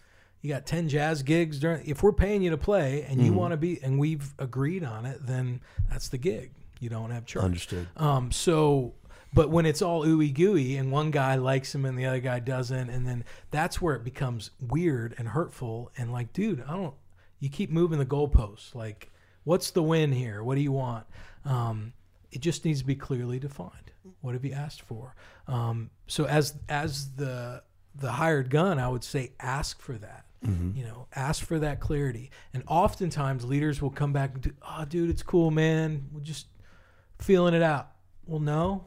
you 0.42 0.48
got 0.54 0.66
10 0.66 0.88
jazz 0.88 1.24
gigs 1.24 1.60
during 1.60 1.86
if 1.86 2.02
we're 2.02 2.14
paying 2.14 2.42
you 2.42 2.52
to 2.52 2.58
play 2.58 3.02
and 3.04 3.20
you 3.20 3.34
Mhm. 3.34 3.36
want 3.36 3.52
to 3.52 3.58
be 3.58 3.84
and 3.84 4.00
we've 4.00 4.34
agreed 4.40 4.86
on 4.86 5.06
it 5.06 5.26
then 5.26 5.60
that's 5.90 6.08
the 6.08 6.20
gig 6.20 6.52
you 6.80 6.88
don't 6.88 7.10
have 7.10 7.26
charts 7.26 7.44
Understood. 7.46 7.88
um 7.98 8.32
so 8.32 8.94
but 9.36 9.52
when 9.52 9.66
it's 9.68 9.82
all 9.84 10.04
ooey 10.04 10.34
gooey 10.34 10.78
and 10.78 10.92
one 10.92 11.12
guy 11.12 11.36
likes 11.36 11.76
him 11.76 11.86
and 11.86 12.00
the 12.00 12.06
other 12.06 12.20
guy 12.20 12.40
doesn't 12.40 12.90
and 12.90 13.06
then 13.06 13.24
that's 13.52 13.80
where 13.82 13.96
it 13.96 14.04
becomes 14.04 14.50
weird 14.60 15.14
and 15.20 15.28
hurtful 15.30 15.92
and 15.98 16.12
like 16.12 16.34
dude 16.34 16.64
i 16.68 16.74
don't 16.74 16.96
you 17.40 17.50
keep 17.50 17.70
moving 17.70 18.00
the 18.00 18.06
goalposts. 18.06 18.74
Like 18.74 19.12
what's 19.44 19.70
the 19.72 19.84
win 19.84 20.12
here? 20.12 20.44
What 20.44 20.56
do 20.56 20.62
you 20.62 20.72
want? 20.72 21.06
Um 21.44 21.94
it 22.32 22.42
just 22.42 22.66
needs 22.66 22.80
to 22.80 22.86
be 22.86 22.96
clearly 22.96 23.40
defined. 23.40 23.92
What 24.22 24.34
have 24.34 24.44
you 24.44 24.54
asked 24.54 24.82
for? 24.82 25.16
Um 25.48 25.92
so 26.08 26.26
as 26.26 26.56
as 26.70 27.12
the 27.16 27.62
the 27.98 28.12
hired 28.14 28.50
gun 28.50 28.78
i 28.78 28.88
would 28.90 29.04
say 29.04 29.34
ask 29.40 29.82
for 29.82 29.94
that. 29.94 30.26
Mhm. 30.44 30.76
you 30.78 30.84
know 30.84 31.08
ask 31.14 31.44
for 31.46 31.60
that 31.60 31.80
clarity. 31.80 32.32
And 32.54 32.64
oftentimes 32.68 33.46
leaders 33.46 33.82
will 33.82 33.92
come 33.92 34.14
back 34.14 34.34
and 34.34 34.42
do 34.42 34.52
oh 34.68 34.86
dude 34.86 35.10
it's 35.10 35.24
cool 35.24 35.52
man. 35.52 36.08
We're 36.12 36.22
just 36.22 36.48
feeling 37.20 37.54
it 37.54 37.62
out. 37.64 37.92
Well 38.26 38.40
no 38.42 38.86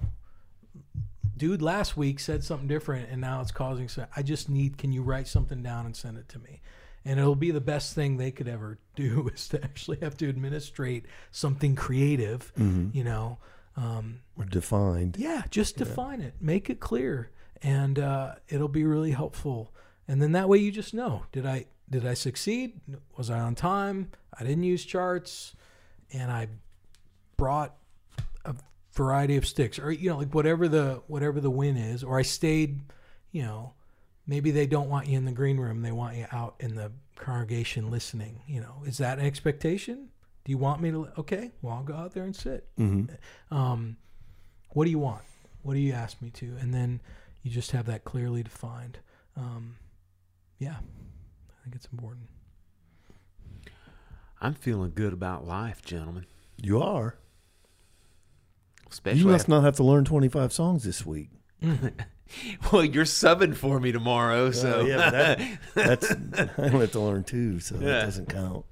dude 1.38 1.62
last 1.62 1.96
week 1.96 2.18
said 2.20 2.42
something 2.44 2.68
different 2.68 3.08
and 3.10 3.20
now 3.20 3.40
it's 3.40 3.50
causing 3.52 3.88
so 3.88 4.04
i 4.16 4.22
just 4.22 4.48
need 4.48 4.76
can 4.76 4.92
you 4.92 5.02
write 5.02 5.26
something 5.28 5.62
down 5.62 5.86
and 5.86 5.96
send 5.96 6.18
it 6.18 6.28
to 6.28 6.38
me 6.38 6.60
and 7.04 7.18
it'll 7.18 7.34
be 7.36 7.50
the 7.50 7.60
best 7.60 7.94
thing 7.94 8.16
they 8.16 8.30
could 8.30 8.48
ever 8.48 8.78
do 8.96 9.28
is 9.32 9.48
to 9.48 9.62
actually 9.64 9.98
have 10.02 10.16
to 10.16 10.28
administrate 10.28 11.06
something 11.30 11.74
creative 11.76 12.52
Mhm. 12.58 12.94
you 12.94 13.04
know 13.04 13.38
um, 13.76 14.20
Or 14.36 14.44
defined. 14.44 15.16
yeah, 15.18 15.44
just 15.50 15.78
Yeah. 15.78 15.84
define 15.84 16.20
it, 16.20 16.34
make 16.40 16.68
it 16.68 16.80
clear, 16.80 17.30
and 17.62 17.96
uh, 17.96 18.34
it'll 18.48 18.66
be 18.66 18.82
really 18.84 19.12
helpful. 19.12 19.72
And 20.08 20.20
then 20.20 20.32
that 20.32 20.48
way 20.48 20.58
you 20.58 20.72
just 20.72 20.92
know: 20.92 21.26
did 21.30 21.46
I 21.46 21.66
did 21.88 22.04
I 22.04 22.14
succeed? 22.14 22.80
Was 23.16 23.30
I 23.30 23.38
on 23.38 23.54
time? 23.54 24.10
I 24.36 24.42
didn't 24.42 24.64
use 24.64 24.84
charts, 24.84 25.54
and 26.12 26.32
I 26.32 26.48
brought 27.36 27.76
a 28.44 28.56
variety 28.98 29.36
of 29.36 29.46
sticks, 29.46 29.78
or 29.78 29.90
you 29.90 30.10
know, 30.10 30.18
like 30.18 30.34
whatever 30.34 30.68
the 30.68 31.02
whatever 31.06 31.40
the 31.40 31.50
win 31.50 31.76
is, 31.76 32.04
or 32.04 32.18
I 32.18 32.22
stayed. 32.22 32.80
You 33.30 33.42
know, 33.42 33.74
maybe 34.26 34.50
they 34.50 34.66
don't 34.66 34.88
want 34.88 35.06
you 35.06 35.16
in 35.16 35.24
the 35.24 35.32
green 35.32 35.56
room; 35.58 35.80
they 35.82 35.92
want 35.92 36.16
you 36.16 36.26
out 36.32 36.56
in 36.60 36.74
the 36.74 36.92
congregation 37.16 37.90
listening. 37.90 38.42
You 38.46 38.60
know, 38.60 38.82
is 38.84 38.98
that 38.98 39.18
an 39.18 39.24
expectation? 39.24 40.08
Do 40.44 40.50
you 40.50 40.58
want 40.58 40.82
me 40.82 40.90
to? 40.90 41.08
Okay, 41.16 41.52
well, 41.62 41.74
I'll 41.76 41.82
go 41.84 41.94
out 41.94 42.12
there 42.12 42.24
and 42.24 42.34
sit. 42.36 42.66
Mhm. 42.76 43.16
Um, 43.50 43.96
what 44.70 44.84
do 44.84 44.90
you 44.90 44.98
want? 44.98 45.22
What 45.62 45.74
do 45.74 45.80
you 45.80 45.92
ask 45.92 46.20
me 46.20 46.30
to? 46.30 46.56
And 46.60 46.74
then 46.74 47.00
you 47.42 47.50
just 47.50 47.70
have 47.70 47.86
that 47.86 48.04
clearly 48.04 48.42
defined. 48.42 48.98
Um, 49.36 49.76
yeah, 50.58 50.76
I 50.78 51.62
think 51.62 51.74
it's 51.76 51.88
important. 51.92 52.28
I'm 54.40 54.54
feeling 54.54 54.92
good 54.94 55.12
about 55.12 55.46
life, 55.46 55.82
gentlemen. 55.82 56.26
You 56.62 56.80
are. 56.82 57.16
Especially 58.90 59.20
you 59.20 59.26
must 59.26 59.42
after- 59.44 59.50
not 59.52 59.64
have 59.64 59.76
to 59.76 59.84
learn 59.84 60.04
25 60.04 60.52
songs 60.52 60.84
this 60.84 61.04
week. 61.06 61.30
well, 62.72 62.84
you're 62.84 63.04
subbing 63.04 63.54
for 63.54 63.80
me 63.80 63.92
tomorrow, 63.92 64.50
so 64.50 64.80
Oh, 64.80 64.84
yeah, 64.86 64.96
but 64.96 65.10
that, 65.12 65.58
that's 65.74 66.10
I 66.58 66.62
only 66.62 66.80
have 66.80 66.92
to 66.92 67.00
learn 67.00 67.24
two, 67.24 67.60
so 67.60 67.74
Yeah. 67.76 67.86
that 67.86 68.04
doesn't 68.04 68.28
count. 68.28 68.64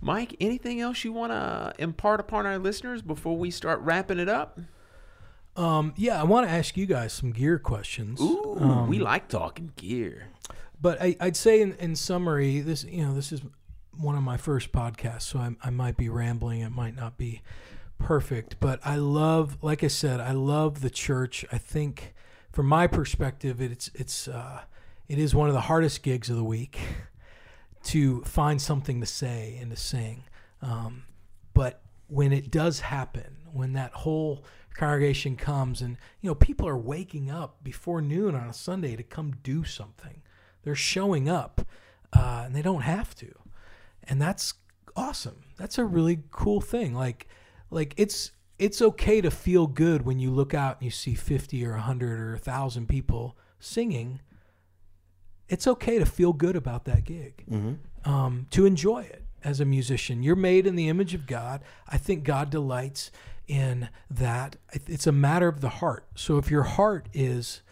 Mike, 0.00 0.34
anything 0.40 0.80
else 0.80 1.04
you 1.04 1.12
want 1.12 1.32
to 1.32 1.74
impart 1.78 2.20
upon 2.20 2.46
our 2.46 2.58
listeners 2.58 3.02
before 3.02 3.36
we 3.36 3.50
start 3.50 3.80
wrapping 3.80 4.18
it 4.18 4.28
up? 4.28 4.58
Um, 5.56 5.92
yeah, 5.96 6.18
I 6.18 6.24
want 6.24 6.46
to 6.46 6.52
ask 6.52 6.76
you 6.76 6.86
guys 6.86 7.12
some 7.12 7.32
gear 7.32 7.58
questions. 7.58 8.20
Ooh, 8.20 8.56
Um, 8.58 8.88
we 8.88 8.98
like 8.98 9.28
talking 9.28 9.72
gear. 9.76 10.28
But 10.80 11.02
I, 11.02 11.16
I'd 11.20 11.36
say 11.36 11.60
in, 11.60 11.74
in 11.74 11.96
summary, 11.96 12.60
this 12.60 12.84
you 12.84 13.04
know 13.04 13.14
this 13.14 13.32
is 13.32 13.42
one 13.98 14.16
of 14.16 14.22
my 14.22 14.38
first 14.38 14.72
podcasts, 14.72 15.22
so 15.22 15.38
I, 15.40 15.50
I 15.62 15.68
might 15.68 15.98
be 15.98 16.08
rambling. 16.08 16.62
It 16.62 16.70
might 16.70 16.96
not 16.96 17.18
be 17.18 17.42
perfect, 18.00 18.56
but 18.58 18.80
I 18.84 18.96
love, 18.96 19.58
like 19.62 19.84
I 19.84 19.88
said, 19.88 20.18
I 20.18 20.32
love 20.32 20.80
the 20.80 20.90
church. 20.90 21.44
I 21.52 21.58
think, 21.58 22.14
from 22.50 22.66
my 22.66 22.86
perspective, 22.86 23.60
it's 23.60 23.90
it's 23.94 24.26
uh, 24.26 24.62
it 25.08 25.18
is 25.18 25.34
one 25.34 25.48
of 25.48 25.54
the 25.54 25.62
hardest 25.62 26.02
gigs 26.02 26.28
of 26.28 26.36
the 26.36 26.44
week 26.44 26.80
to 27.84 28.22
find 28.22 28.60
something 28.60 29.00
to 29.00 29.06
say 29.06 29.58
and 29.60 29.70
to 29.70 29.76
sing. 29.76 30.24
Um, 30.62 31.04
but 31.54 31.82
when 32.08 32.32
it 32.32 32.50
does 32.50 32.80
happen, 32.80 33.36
when 33.52 33.74
that 33.74 33.92
whole 33.92 34.44
congregation 34.74 35.36
comes 35.36 35.82
and 35.82 35.96
you 36.20 36.30
know 36.30 36.34
people 36.34 36.66
are 36.66 36.76
waking 36.76 37.30
up 37.30 37.62
before 37.62 38.00
noon 38.00 38.34
on 38.34 38.48
a 38.48 38.54
Sunday 38.54 38.96
to 38.96 39.02
come 39.02 39.36
do 39.42 39.62
something, 39.62 40.22
they're 40.62 40.74
showing 40.74 41.28
up, 41.28 41.66
uh, 42.12 42.42
and 42.46 42.56
they 42.56 42.62
don't 42.62 42.82
have 42.82 43.14
to, 43.16 43.32
and 44.02 44.20
that's 44.20 44.54
awesome. 44.96 45.42
That's 45.56 45.78
a 45.78 45.84
really 45.84 46.20
cool 46.30 46.60
thing. 46.60 46.94
Like, 46.94 47.28
like 47.70 47.94
it's 47.96 48.32
it's 48.58 48.82
okay 48.82 49.20
to 49.20 49.30
feel 49.30 49.66
good 49.66 50.02
when 50.02 50.18
you 50.18 50.30
look 50.30 50.52
out 50.54 50.76
and 50.78 50.84
you 50.84 50.90
see 50.90 51.14
fifty 51.14 51.64
or 51.64 51.74
hundred 51.74 52.20
or 52.20 52.36
thousand 52.36 52.88
people 52.88 53.36
singing. 53.58 54.20
It's 55.48 55.66
okay 55.66 55.98
to 55.98 56.06
feel 56.06 56.32
good 56.32 56.54
about 56.56 56.84
that 56.84 57.04
gig 57.04 57.44
um, 58.04 58.46
to 58.50 58.66
enjoy 58.66 59.00
it 59.00 59.24
as 59.42 59.58
a 59.60 59.64
musician. 59.64 60.22
You're 60.22 60.36
made 60.36 60.66
in 60.66 60.76
the 60.76 60.88
image 60.88 61.12
of 61.14 61.26
God. 61.26 61.62
I 61.88 61.96
think 61.98 62.22
God 62.22 62.50
delights 62.50 63.10
in 63.48 63.88
that. 64.10 64.56
It's 64.86 65.08
a 65.08 65.12
matter 65.12 65.48
of 65.48 65.60
the 65.60 65.68
heart. 65.68 66.06
So 66.14 66.38
if 66.38 66.50
your 66.52 66.62
heart 66.62 67.08
is 67.12 67.62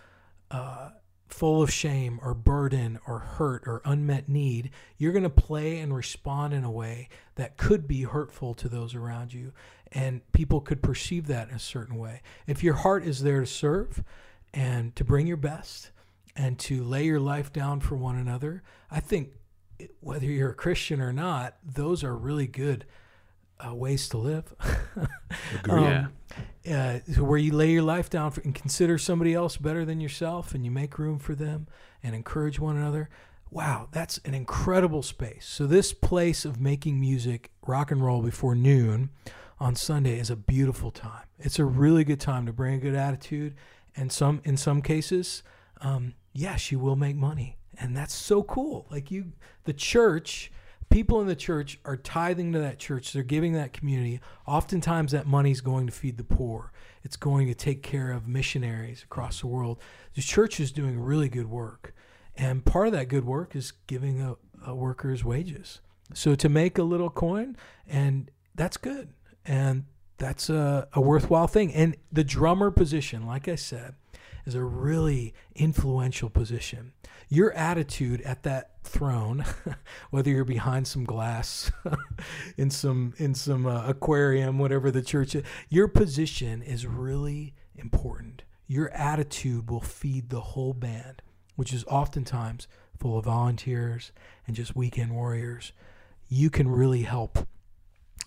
uh, 0.50 0.90
full 1.28 1.62
of 1.62 1.70
shame 1.72 2.18
or 2.22 2.34
burden 2.34 2.98
or 3.06 3.20
hurt 3.20 3.62
or 3.66 3.80
unmet 3.84 4.28
need, 4.28 4.70
you're 4.96 5.12
going 5.12 5.22
to 5.22 5.30
play 5.30 5.78
and 5.78 5.94
respond 5.94 6.52
in 6.52 6.64
a 6.64 6.70
way 6.70 7.08
that 7.36 7.56
could 7.56 7.86
be 7.86 8.02
hurtful 8.02 8.54
to 8.54 8.68
those 8.68 8.94
around 8.94 9.32
you. 9.32 9.52
And 9.92 10.20
people 10.32 10.60
could 10.60 10.82
perceive 10.82 11.26
that 11.28 11.48
in 11.48 11.54
a 11.54 11.60
certain 11.60 11.96
way. 11.96 12.22
If 12.46 12.62
your 12.62 12.74
heart 12.74 13.04
is 13.04 13.22
there 13.22 13.40
to 13.40 13.46
serve 13.46 14.02
and 14.52 14.94
to 14.96 15.04
bring 15.04 15.26
your 15.26 15.36
best 15.36 15.90
and 16.36 16.58
to 16.60 16.84
lay 16.84 17.04
your 17.04 17.20
life 17.20 17.52
down 17.52 17.80
for 17.80 17.96
one 17.96 18.16
another, 18.16 18.62
I 18.90 19.00
think 19.00 19.30
whether 20.00 20.26
you're 20.26 20.50
a 20.50 20.54
Christian 20.54 21.00
or 21.00 21.12
not, 21.12 21.56
those 21.64 22.04
are 22.04 22.16
really 22.16 22.46
good 22.46 22.84
uh, 23.66 23.74
ways 23.74 24.08
to 24.10 24.18
live. 24.18 24.54
Agreed. 25.64 26.08
uh, 26.70 26.98
where 27.20 27.38
you 27.38 27.52
lay 27.52 27.72
your 27.72 27.82
life 27.82 28.10
down 28.10 28.30
for, 28.30 28.40
and 28.42 28.54
consider 28.54 28.98
somebody 28.98 29.34
else 29.34 29.56
better 29.56 29.84
than 29.84 30.00
yourself, 30.00 30.54
and 30.54 30.64
you 30.64 30.70
make 30.70 30.98
room 30.98 31.18
for 31.18 31.34
them 31.34 31.66
and 32.02 32.14
encourage 32.14 32.58
one 32.58 32.76
another. 32.76 33.08
Wow, 33.50 33.88
that's 33.92 34.18
an 34.24 34.34
incredible 34.34 35.02
space. 35.02 35.46
So 35.46 35.66
this 35.66 35.92
place 35.92 36.44
of 36.44 36.60
making 36.60 37.00
music, 37.00 37.50
rock 37.66 37.90
and 37.90 38.04
roll 38.04 38.20
before 38.22 38.54
noon 38.54 39.10
on 39.60 39.74
Sunday 39.74 40.18
is 40.18 40.30
a 40.30 40.36
beautiful 40.36 40.90
time. 40.90 41.24
It's 41.38 41.58
a 41.58 41.64
really 41.64 42.04
good 42.04 42.20
time 42.20 42.46
to 42.46 42.52
bring 42.52 42.74
a 42.74 42.78
good 42.78 42.94
attitude, 42.94 43.54
and 43.96 44.12
some 44.12 44.40
in 44.44 44.56
some 44.56 44.82
cases, 44.82 45.42
um, 45.80 46.14
yes, 46.32 46.70
you 46.70 46.78
will 46.78 46.96
make 46.96 47.16
money, 47.16 47.58
and 47.78 47.96
that's 47.96 48.14
so 48.14 48.42
cool. 48.42 48.86
Like 48.90 49.10
you, 49.10 49.32
the 49.64 49.72
church, 49.72 50.52
people 50.90 51.20
in 51.20 51.26
the 51.26 51.36
church 51.36 51.78
are 51.84 51.96
tithing 51.96 52.52
to 52.52 52.58
that 52.60 52.78
church. 52.78 53.12
They're 53.12 53.22
giving 53.22 53.52
that 53.54 53.72
community. 53.72 54.20
Oftentimes, 54.46 55.12
that 55.12 55.26
money 55.26 55.50
is 55.50 55.60
going 55.60 55.86
to 55.86 55.92
feed 55.92 56.16
the 56.18 56.24
poor. 56.24 56.72
It's 57.02 57.16
going 57.16 57.46
to 57.48 57.54
take 57.54 57.82
care 57.82 58.12
of 58.12 58.28
missionaries 58.28 59.02
across 59.02 59.40
the 59.40 59.46
world. 59.46 59.80
The 60.14 60.22
church 60.22 60.60
is 60.60 60.72
doing 60.72 61.00
really 61.00 61.28
good 61.28 61.50
work, 61.50 61.94
and 62.36 62.64
part 62.64 62.88
of 62.88 62.92
that 62.92 63.08
good 63.08 63.24
work 63.24 63.56
is 63.56 63.72
giving 63.86 64.20
a, 64.20 64.36
a 64.64 64.74
workers 64.74 65.24
wages. 65.24 65.80
So 66.14 66.34
to 66.36 66.48
make 66.48 66.78
a 66.78 66.82
little 66.82 67.10
coin, 67.10 67.56
and 67.86 68.30
that's 68.54 68.76
good, 68.76 69.10
and 69.48 69.84
that's 70.18 70.50
a, 70.50 70.86
a 70.92 71.00
worthwhile 71.00 71.46
thing. 71.46 71.72
And 71.72 71.96
the 72.12 72.22
drummer 72.22 72.70
position, 72.70 73.26
like 73.26 73.48
I 73.48 73.54
said, 73.54 73.94
is 74.44 74.54
a 74.54 74.62
really 74.62 75.34
influential 75.54 76.28
position. 76.28 76.92
Your 77.28 77.52
attitude 77.52 78.20
at 78.22 78.42
that 78.42 78.82
throne, 78.84 79.44
whether 80.10 80.30
you're 80.30 80.44
behind 80.44 80.86
some 80.86 81.04
glass 81.04 81.70
in 82.56 82.70
some 82.70 83.14
in 83.16 83.34
some 83.34 83.66
uh, 83.66 83.86
aquarium, 83.86 84.58
whatever 84.58 84.90
the 84.90 85.02
church 85.02 85.34
is, 85.34 85.44
your 85.68 85.88
position 85.88 86.62
is 86.62 86.86
really 86.86 87.54
important. 87.76 88.42
Your 88.66 88.90
attitude 88.90 89.70
will 89.70 89.80
feed 89.80 90.30
the 90.30 90.40
whole 90.40 90.74
band, 90.74 91.22
which 91.56 91.72
is 91.72 91.84
oftentimes 91.84 92.68
full 92.98 93.18
of 93.18 93.24
volunteers 93.24 94.12
and 94.46 94.56
just 94.56 94.76
weekend 94.76 95.12
warriors. 95.14 95.72
You 96.28 96.50
can 96.50 96.68
really 96.68 97.02
help 97.02 97.46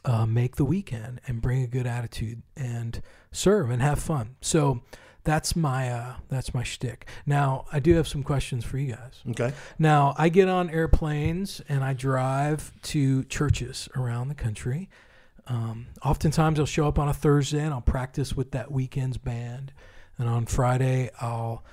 uh, 0.05 0.25
make 0.25 0.55
the 0.55 0.65
weekend 0.65 1.21
and 1.27 1.41
bring 1.41 1.63
a 1.63 1.67
good 1.67 1.87
attitude 1.87 2.41
and 2.55 3.01
serve 3.31 3.69
and 3.69 3.81
have 3.81 3.99
fun. 3.99 4.35
So 4.41 4.81
that's 5.23 5.55
my 5.55 5.89
uh, 5.89 6.15
that's 6.29 6.53
my 6.53 6.63
shtick. 6.63 7.07
Now 7.25 7.65
I 7.71 7.79
do 7.79 7.93
have 7.95 8.07
some 8.07 8.23
questions 8.23 8.65
for 8.65 8.77
you 8.77 8.93
guys. 8.93 9.21
Okay. 9.29 9.53
Now 9.77 10.15
I 10.17 10.29
get 10.29 10.47
on 10.49 10.69
airplanes 10.69 11.61
and 11.69 11.83
I 11.83 11.93
drive 11.93 12.71
to 12.83 13.23
churches 13.25 13.87
around 13.95 14.29
the 14.29 14.35
country. 14.35 14.89
Um, 15.47 15.87
oftentimes 16.03 16.59
I'll 16.59 16.65
show 16.65 16.87
up 16.87 16.97
on 16.97 17.07
a 17.07 17.13
Thursday 17.13 17.63
and 17.63 17.73
I'll 17.73 17.81
practice 17.81 18.35
with 18.35 18.51
that 18.51 18.71
weekend's 18.71 19.17
band, 19.17 19.73
and 20.17 20.29
on 20.29 20.45
Friday 20.45 21.11
I'll 21.19 21.63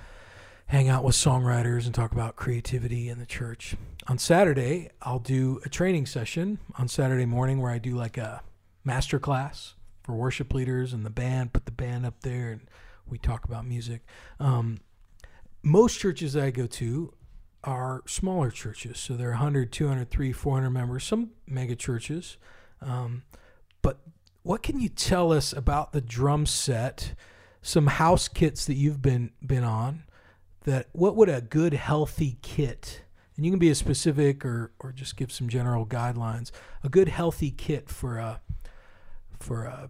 hang 0.69 0.87
out 0.87 1.03
with 1.03 1.15
songwriters 1.15 1.85
and 1.85 1.95
talk 1.95 2.11
about 2.11 2.35
creativity 2.35 3.09
in 3.09 3.17
the 3.17 3.25
church. 3.25 3.75
On 4.07 4.19
Saturday 4.19 4.91
I'll 5.01 5.17
do 5.17 5.59
a 5.65 5.69
training 5.69 6.05
session 6.05 6.59
on 6.77 6.87
Saturday 6.87 7.25
morning 7.25 7.59
where 7.59 7.71
I 7.71 7.79
do 7.79 7.95
like 7.95 8.19
a 8.19 8.43
master 8.83 9.17
class 9.17 9.73
for 10.03 10.13
worship 10.13 10.53
leaders 10.53 10.93
and 10.93 11.03
the 11.03 11.09
band. 11.09 11.53
Put 11.53 11.65
the 11.65 11.71
band 11.71 12.05
up 12.05 12.21
there 12.21 12.51
and 12.51 12.61
we 13.07 13.17
talk 13.17 13.45
about 13.45 13.65
music. 13.65 14.03
Um, 14.39 14.77
most 15.63 15.99
churches 15.99 16.37
I 16.37 16.51
go 16.51 16.67
to 16.67 17.13
are 17.63 18.03
smaller 18.05 18.51
churches. 18.51 18.99
So 18.99 19.15
they're 19.15 19.31
100, 19.31 19.71
200, 19.71 20.11
300, 20.11 20.37
400 20.37 20.69
members, 20.69 21.03
some 21.03 21.31
mega 21.47 21.75
churches. 21.75 22.37
Um, 22.79 23.23
but 23.81 24.01
what 24.43 24.61
can 24.61 24.79
you 24.79 24.89
tell 24.89 25.33
us 25.33 25.51
about 25.51 25.93
the 25.93 26.01
drum 26.01 26.45
set, 26.45 27.15
some 27.63 27.87
house 27.87 28.27
kits 28.27 28.67
that 28.67 28.75
you've 28.75 29.01
been 29.01 29.31
been 29.43 29.63
on? 29.63 30.03
That 30.65 30.87
what 30.91 31.15
would 31.15 31.29
a 31.29 31.41
good 31.41 31.73
healthy 31.73 32.37
kit, 32.41 33.03
and 33.35 33.45
you 33.45 33.51
can 33.51 33.59
be 33.59 33.69
as 33.69 33.77
specific 33.77 34.45
or 34.45 34.71
or 34.79 34.91
just 34.91 35.15
give 35.15 35.31
some 35.31 35.49
general 35.49 35.85
guidelines. 35.85 36.51
A 36.83 36.89
good 36.89 37.07
healthy 37.07 37.51
kit 37.51 37.89
for 37.89 38.17
a 38.17 38.41
for 39.39 39.63
a 39.63 39.89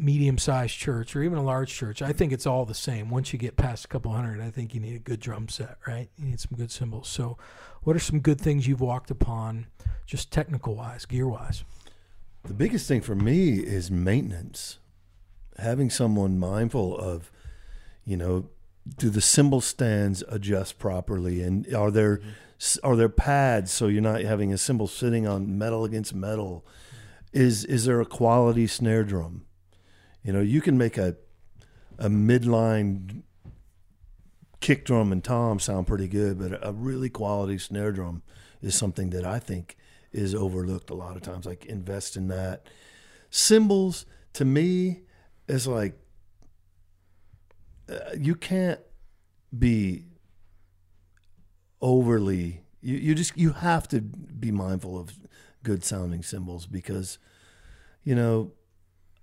medium 0.00 0.38
sized 0.38 0.76
church 0.76 1.14
or 1.14 1.22
even 1.22 1.38
a 1.38 1.42
large 1.42 1.72
church, 1.72 2.00
I 2.00 2.12
think 2.12 2.32
it's 2.32 2.46
all 2.46 2.64
the 2.64 2.74
same. 2.74 3.10
Once 3.10 3.32
you 3.32 3.38
get 3.38 3.56
past 3.56 3.84
a 3.84 3.88
couple 3.88 4.12
hundred, 4.12 4.40
I 4.40 4.50
think 4.50 4.74
you 4.74 4.80
need 4.80 4.96
a 4.96 5.00
good 5.00 5.20
drum 5.20 5.48
set, 5.48 5.76
right? 5.86 6.08
You 6.16 6.26
need 6.26 6.40
some 6.40 6.56
good 6.56 6.70
cymbals. 6.70 7.08
So, 7.08 7.36
what 7.82 7.94
are 7.94 8.00
some 8.00 8.20
good 8.20 8.40
things 8.40 8.66
you've 8.66 8.80
walked 8.80 9.10
upon, 9.10 9.66
just 10.06 10.30
technical 10.30 10.74
wise, 10.74 11.04
gear 11.04 11.28
wise? 11.28 11.64
The 12.44 12.54
biggest 12.54 12.88
thing 12.88 13.02
for 13.02 13.14
me 13.14 13.58
is 13.58 13.90
maintenance. 13.90 14.78
Having 15.58 15.90
someone 15.90 16.38
mindful 16.38 16.96
of, 16.96 17.30
you 18.04 18.16
know, 18.16 18.48
do 18.96 19.10
the 19.10 19.20
cymbal 19.20 19.60
stands 19.60 20.22
adjust 20.28 20.78
properly, 20.78 21.42
and 21.42 21.72
are 21.74 21.90
there 21.90 22.18
mm-hmm. 22.18 22.86
are 22.86 22.96
there 22.96 23.08
pads 23.08 23.70
so 23.70 23.86
you're 23.86 24.02
not 24.02 24.22
having 24.22 24.52
a 24.52 24.58
cymbal 24.58 24.86
sitting 24.86 25.26
on 25.26 25.58
metal 25.58 25.84
against 25.84 26.14
metal? 26.14 26.66
Is 27.32 27.64
is 27.64 27.84
there 27.84 28.00
a 28.00 28.06
quality 28.06 28.66
snare 28.66 29.04
drum? 29.04 29.44
You 30.22 30.32
know, 30.32 30.40
you 30.40 30.60
can 30.60 30.76
make 30.76 30.98
a 30.98 31.16
a 31.98 32.08
midline 32.08 33.22
kick 34.60 34.84
drum 34.84 35.12
and 35.12 35.22
tom 35.22 35.58
sound 35.58 35.86
pretty 35.86 36.08
good, 36.08 36.38
but 36.38 36.58
a 36.66 36.72
really 36.72 37.08
quality 37.08 37.58
snare 37.58 37.92
drum 37.92 38.22
is 38.62 38.74
something 38.74 39.10
that 39.10 39.24
I 39.24 39.38
think 39.38 39.76
is 40.12 40.34
overlooked 40.34 40.90
a 40.90 40.94
lot 40.94 41.16
of 41.16 41.22
times. 41.22 41.46
Like 41.46 41.64
invest 41.66 42.16
in 42.16 42.28
that. 42.28 42.66
Cymbals 43.30 44.06
to 44.34 44.44
me 44.44 45.02
is 45.48 45.66
like 45.66 45.98
you 48.18 48.34
can't 48.34 48.80
be 49.56 50.04
overly 51.80 52.62
you, 52.80 52.96
you 52.96 53.14
just 53.14 53.36
you 53.36 53.52
have 53.52 53.88
to 53.88 54.00
be 54.00 54.50
mindful 54.50 54.98
of 54.98 55.18
good 55.62 55.84
sounding 55.84 56.22
cymbals 56.22 56.66
because 56.66 57.18
you 58.04 58.14
know 58.14 58.52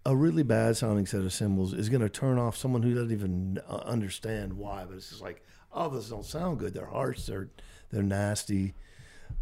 a 0.06 0.16
really 0.16 0.44
bad 0.44 0.78
sounding 0.78 1.06
set 1.06 1.22
of 1.22 1.34
cymbals 1.34 1.74
is 1.74 1.90
going 1.90 2.02
to 2.02 2.10
turn 2.10 2.38
off 2.38 2.56
someone 2.56 2.82
who 2.84 2.94
doesn't 2.94 3.12
even 3.12 3.60
uh, 3.68 3.78
understand 3.86 4.54
why 4.54 4.86
but 4.88 4.96
it's 4.96 5.10
just 5.10 5.22
like 5.22 5.44
oh 5.74 5.90
those 5.90 6.10
don't 6.10 6.26
sound 6.26 6.60
good. 6.60 6.74
They're 6.74 6.86
harsh 6.86 7.26
they're 7.26 7.50
they're 7.90 8.04
nasty. 8.04 8.74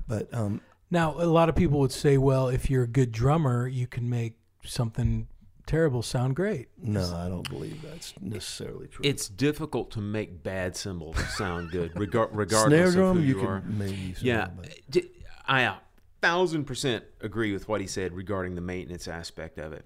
But 0.07 0.34
um 0.34 0.61
Now, 0.91 1.15
a 1.18 1.26
lot 1.26 1.49
of 1.49 1.56
people 1.56 1.80
would 1.80 1.91
say, 1.91 2.18
well, 2.18 2.47
if 2.47 2.69
you're 2.69 2.84
a 2.84 2.88
good 2.88 3.11
drummer, 3.11 3.68
you 3.68 3.88
can 3.88 4.10
make 4.10 4.38
something 4.64 5.27
terrible 5.65 6.01
sound 6.03 6.35
great. 6.35 6.67
no 6.77 7.01
i 7.15 7.27
don't 7.27 7.49
believe 7.49 7.81
that's 7.81 8.13
necessarily 8.21 8.87
true 8.87 9.01
It's 9.03 9.27
difficult 9.27 9.91
to 9.91 10.01
make 10.01 10.43
bad 10.43 10.75
cymbals 10.75 11.17
sound 11.35 11.71
good, 11.71 11.93
regar- 11.95 12.29
regardless 12.31 12.69
snare 12.69 12.87
of 12.87 12.93
drum 12.93 13.17
who 13.17 13.21
you, 13.23 13.27
you, 13.29 13.35
can 13.39 13.45
are. 13.47 13.61
maybe 13.67 14.13
sound, 14.13 14.25
Yeah, 14.25 14.47
but- 14.55 14.69
d- 14.89 15.09
I 15.47 15.61
a 15.61 15.73
thousand 16.21 16.65
percent 16.65 17.03
agree 17.21 17.53
with 17.53 17.67
what 17.67 17.81
he 17.81 17.87
said 17.87 18.13
regarding 18.13 18.55
the 18.55 18.61
maintenance 18.61 19.07
aspect 19.07 19.59
of 19.59 19.73
it. 19.73 19.85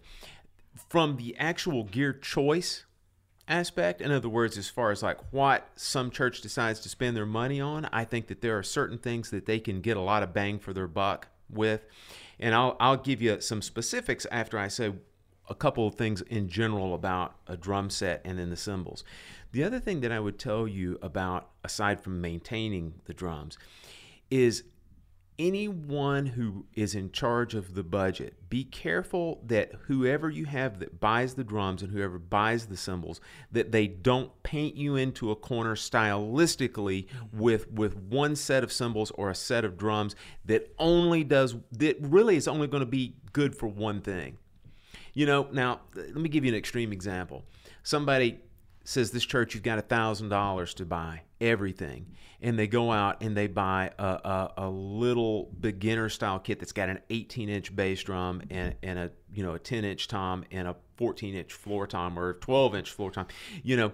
From 0.89 1.17
the 1.17 1.35
actual 1.37 1.83
gear 1.83 2.13
choice 2.13 2.85
aspect, 3.47 3.99
in 4.01 4.11
other 4.11 4.29
words, 4.29 4.57
as 4.57 4.69
far 4.69 4.91
as 4.91 5.03
like 5.03 5.17
what 5.31 5.67
some 5.75 6.11
church 6.11 6.39
decides 6.41 6.79
to 6.81 6.89
spend 6.89 7.17
their 7.17 7.25
money 7.25 7.59
on, 7.59 7.89
I 7.91 8.05
think 8.05 8.27
that 8.27 8.41
there 8.41 8.57
are 8.57 8.63
certain 8.63 8.97
things 8.97 9.31
that 9.31 9.45
they 9.47 9.59
can 9.59 9.81
get 9.81 9.97
a 9.97 10.01
lot 10.01 10.23
of 10.23 10.33
bang 10.33 10.59
for 10.59 10.71
their 10.71 10.87
buck 10.87 11.27
with. 11.49 11.81
And 12.39 12.55
I'll 12.55 12.77
I'll 12.79 12.95
give 12.95 13.21
you 13.21 13.41
some 13.41 13.61
specifics 13.61 14.25
after 14.31 14.57
I 14.57 14.69
say 14.69 14.93
a 15.49 15.55
couple 15.55 15.87
of 15.87 15.95
things 15.95 16.21
in 16.21 16.47
general 16.47 16.93
about 16.93 17.35
a 17.47 17.57
drum 17.57 17.89
set 17.89 18.21
and 18.23 18.37
then 18.37 18.49
the 18.49 18.57
cymbals. 18.57 19.03
The 19.51 19.63
other 19.63 19.79
thing 19.79 20.01
that 20.01 20.11
I 20.11 20.19
would 20.19 20.37
tell 20.37 20.67
you 20.67 20.99
about, 21.01 21.49
aside 21.63 22.01
from 22.01 22.21
maintaining 22.21 22.93
the 23.05 23.13
drums, 23.13 23.57
is 24.29 24.63
anyone 25.39 26.25
who 26.25 26.65
is 26.75 26.93
in 26.93 27.11
charge 27.11 27.55
of 27.55 27.73
the 27.73 27.81
budget, 27.81 28.35
be 28.49 28.63
careful 28.65 29.41
that 29.47 29.71
whoever 29.85 30.29
you 30.29 30.45
have 30.45 30.79
that 30.79 30.99
buys 30.99 31.33
the 31.33 31.43
drums 31.43 31.81
and 31.81 31.91
whoever 31.91 32.19
buys 32.19 32.67
the 32.67 32.75
cymbals, 32.77 33.21
that 33.51 33.71
they 33.71 33.87
don't 33.87 34.31
paint 34.43 34.75
you 34.75 34.97
into 34.97 35.31
a 35.31 35.35
corner 35.35 35.75
stylistically 35.75 37.07
with 37.31 37.71
with 37.71 37.95
one 37.95 38.35
set 38.35 38.63
of 38.63 38.71
cymbals 38.71 39.11
or 39.11 39.29
a 39.29 39.35
set 39.35 39.63
of 39.63 39.77
drums 39.77 40.15
that 40.45 40.71
only 40.77 41.23
does 41.23 41.55
that 41.71 41.97
really 42.01 42.35
is 42.35 42.47
only 42.47 42.67
going 42.67 42.81
to 42.81 42.85
be 42.85 43.15
good 43.31 43.55
for 43.55 43.67
one 43.67 44.01
thing. 44.01 44.37
You 45.13 45.25
know, 45.25 45.47
now 45.51 45.81
let 45.95 46.15
me 46.15 46.29
give 46.29 46.45
you 46.45 46.51
an 46.51 46.57
extreme 46.57 46.91
example. 46.91 47.45
Somebody 47.83 48.39
says 48.83 49.11
this 49.11 49.25
church 49.25 49.53
you've 49.53 49.63
got 49.63 49.77
a 49.79 49.83
thousand 49.83 50.29
dollars 50.29 50.73
to 50.75 50.85
buy 50.85 51.21
everything, 51.39 52.07
and 52.41 52.57
they 52.57 52.67
go 52.67 52.91
out 52.91 53.21
and 53.21 53.35
they 53.35 53.47
buy 53.47 53.91
a, 53.99 54.03
a, 54.03 54.53
a 54.57 54.69
little 54.69 55.51
beginner 55.59 56.09
style 56.09 56.39
kit 56.39 56.59
that's 56.59 56.71
got 56.71 56.89
an 56.89 56.99
18 57.09 57.49
inch 57.49 57.75
bass 57.75 58.01
drum 58.03 58.41
and, 58.49 58.75
and 58.81 58.97
a 58.99 59.11
you 59.33 59.43
know 59.43 59.53
a 59.53 59.59
10 59.59 59.85
inch 59.85 60.07
tom 60.07 60.43
and 60.51 60.67
a 60.67 60.75
14 60.97 61.35
inch 61.35 61.53
floor 61.53 61.87
tom 61.87 62.17
or 62.17 62.29
a 62.29 62.33
12 62.33 62.75
inch 62.75 62.91
floor 62.91 63.11
tom. 63.11 63.27
You 63.63 63.77
know, 63.77 63.91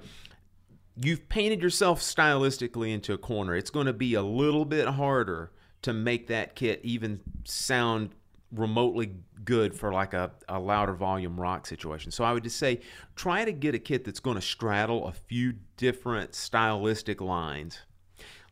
you've 0.96 1.28
painted 1.30 1.62
yourself 1.62 2.02
stylistically 2.02 2.94
into 2.94 3.14
a 3.14 3.18
corner. 3.18 3.56
It's 3.56 3.70
going 3.70 3.88
to 3.88 3.94
be 3.94 4.14
a 4.14 4.24
little 4.24 4.66
bit 4.66 4.88
harder 4.88 5.52
to 5.82 5.94
make 5.94 6.28
that 6.28 6.56
kit 6.56 6.80
even 6.84 7.22
sound 7.44 8.12
remotely 8.52 9.16
good 9.44 9.76
for 9.76 9.92
like 9.92 10.14
a, 10.14 10.32
a 10.48 10.60
louder 10.60 10.94
volume 10.94 11.40
rock 11.40 11.68
situation. 11.68 12.12
So 12.12 12.24
I 12.24 12.34
would 12.34 12.44
just 12.44 12.58
say 12.58 12.82
try 13.16 13.46
to 13.46 13.52
get 13.52 13.76
a 13.76 13.80
kit 13.80 14.06
that's 14.06 14.20
going 14.20 14.36
to 14.36 14.42
straddle 14.42 15.08
a 15.08 15.12
few 15.12 15.56
different 15.78 16.36
stylistic 16.36 17.22
lines. 17.22 17.80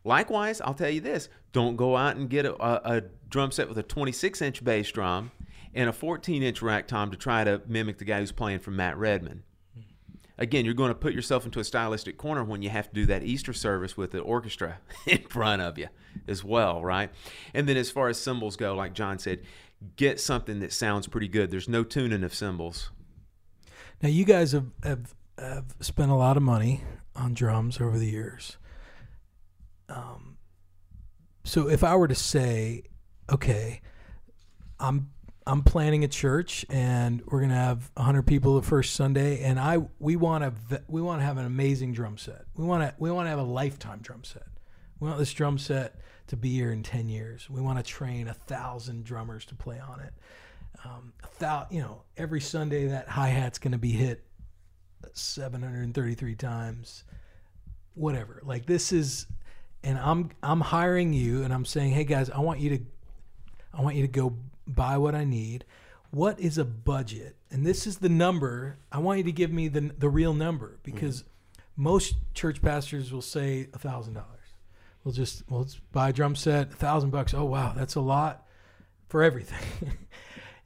Likewise, 0.04 0.60
I'll 0.60 0.74
tell 0.74 0.90
you 0.90 1.00
this 1.00 1.28
don't 1.52 1.76
go 1.76 1.96
out 1.96 2.16
and 2.16 2.28
get 2.28 2.44
a, 2.44 2.54
a, 2.62 2.96
a 2.96 3.02
drum 3.28 3.50
set 3.50 3.68
with 3.68 3.78
a 3.78 3.82
26 3.82 4.42
inch 4.42 4.64
bass 4.64 4.90
drum 4.90 5.30
and 5.74 5.88
a 5.88 5.92
14 5.92 6.42
inch 6.42 6.62
rack 6.62 6.86
tom 6.86 7.10
to 7.10 7.16
try 7.16 7.44
to 7.44 7.62
mimic 7.66 7.98
the 7.98 8.04
guy 8.04 8.20
who's 8.20 8.32
playing 8.32 8.58
from 8.58 8.76
Matt 8.76 8.96
Redman 8.96 9.44
again, 10.38 10.64
you're 10.64 10.74
going 10.74 10.90
to 10.90 10.94
put 10.94 11.14
yourself 11.14 11.44
into 11.44 11.60
a 11.60 11.64
stylistic 11.64 12.18
corner 12.18 12.44
when 12.44 12.62
you 12.62 12.70
have 12.70 12.88
to 12.88 12.94
do 12.94 13.06
that 13.06 13.22
Easter 13.22 13.52
service 13.52 13.96
with 13.96 14.10
the 14.10 14.20
orchestra 14.20 14.78
in 15.06 15.22
front 15.22 15.62
of 15.62 15.78
you 15.78 15.88
as 16.26 16.44
well, 16.44 16.82
right? 16.82 17.10
And 17.52 17.68
then 17.68 17.76
as 17.76 17.90
far 17.90 18.08
as 18.08 18.20
cymbals 18.20 18.56
go, 18.56 18.74
like 18.74 18.94
John 18.94 19.18
said, 19.18 19.42
get 19.96 20.20
something 20.20 20.60
that 20.60 20.72
sounds 20.72 21.06
pretty 21.06 21.28
good. 21.28 21.50
There's 21.50 21.68
no 21.68 21.84
tuning 21.84 22.24
of 22.24 22.34
cymbals. 22.34 22.90
Now, 24.02 24.08
you 24.08 24.24
guys 24.24 24.52
have, 24.52 24.66
have, 24.82 25.14
have 25.38 25.74
spent 25.80 26.10
a 26.10 26.14
lot 26.14 26.36
of 26.36 26.42
money 26.42 26.82
on 27.16 27.34
drums 27.34 27.80
over 27.80 27.98
the 27.98 28.08
years. 28.08 28.56
Um, 29.88 30.36
so 31.44 31.68
if 31.68 31.84
I 31.84 31.94
were 31.94 32.08
to 32.08 32.14
say, 32.14 32.84
okay, 33.30 33.80
I'm 34.80 35.10
I'm 35.46 35.62
planning 35.62 36.04
a 36.04 36.08
church 36.08 36.64
and 36.70 37.22
we're 37.26 37.42
gonna 37.42 37.54
have 37.54 37.90
100 37.94 38.22
people 38.22 38.56
the 38.56 38.66
first 38.66 38.94
Sunday, 38.94 39.42
and 39.42 39.60
I 39.60 39.78
we 39.98 40.16
want 40.16 40.42
to 40.70 40.82
we 40.88 41.02
want 41.02 41.20
to 41.20 41.24
have 41.24 41.36
an 41.36 41.44
amazing 41.44 41.92
drum 41.92 42.16
set. 42.16 42.44
We 42.56 42.64
want 42.64 42.82
to 42.82 42.94
we 42.98 43.10
want 43.10 43.26
to 43.26 43.30
have 43.30 43.38
a 43.38 43.44
lifetime 43.44 44.00
drum 44.00 44.24
set. 44.24 44.46
We 45.00 45.08
want 45.08 45.18
this 45.18 45.32
drum 45.32 45.58
set 45.58 45.96
to 46.28 46.36
be 46.36 46.50
here 46.50 46.72
in 46.72 46.82
10 46.82 47.08
years. 47.08 47.48
We 47.50 47.60
want 47.60 47.78
to 47.78 47.84
train 47.84 48.28
a 48.28 48.34
thousand 48.34 49.04
drummers 49.04 49.44
to 49.46 49.54
play 49.54 49.78
on 49.78 50.00
it. 50.00 50.12
Um, 50.84 51.12
a 51.22 51.28
thou, 51.38 51.66
you 51.70 51.80
know, 51.80 52.02
every 52.16 52.40
Sunday 52.40 52.88
that 52.88 53.08
hi 53.08 53.28
hat's 53.28 53.58
gonna 53.58 53.78
be 53.78 53.92
hit 53.92 54.24
733 55.12 56.34
times. 56.34 57.04
Whatever. 57.94 58.40
Like 58.44 58.66
this 58.66 58.92
is, 58.92 59.26
and 59.82 59.98
I'm 59.98 60.30
I'm 60.42 60.60
hiring 60.60 61.12
you, 61.12 61.42
and 61.44 61.54
I'm 61.54 61.64
saying, 61.64 61.92
hey 61.92 62.04
guys, 62.04 62.28
I 62.28 62.40
want 62.40 62.60
you 62.60 62.78
to 62.78 62.84
I 63.72 63.82
want 63.82 63.96
you 63.96 64.02
to 64.02 64.08
go 64.08 64.36
buy 64.66 64.98
what 64.98 65.14
I 65.14 65.24
need. 65.24 65.64
What 66.10 66.38
is 66.38 66.58
a 66.58 66.64
budget? 66.64 67.36
And 67.50 67.66
this 67.66 67.86
is 67.86 67.98
the 67.98 68.08
number. 68.08 68.78
I 68.90 68.98
want 68.98 69.18
you 69.18 69.24
to 69.24 69.32
give 69.32 69.52
me 69.52 69.68
the 69.68 69.92
the 69.96 70.08
real 70.08 70.34
number 70.34 70.78
because 70.82 71.24
most 71.76 72.14
church 72.34 72.62
pastors 72.62 73.12
will 73.12 73.22
say 73.22 73.68
a 73.72 73.78
thousand 73.78 74.14
dollars. 74.14 74.43
We'll 75.04 75.12
just 75.12 75.42
we'll 75.50 75.60
let's 75.60 75.76
buy 75.92 76.08
a 76.08 76.12
drum 76.12 76.34
set, 76.34 76.72
a 76.72 76.76
thousand 76.76 77.10
bucks. 77.10 77.34
Oh 77.34 77.44
wow, 77.44 77.74
that's 77.76 77.94
a 77.94 78.00
lot 78.00 78.46
for 79.08 79.22
everything. 79.22 79.92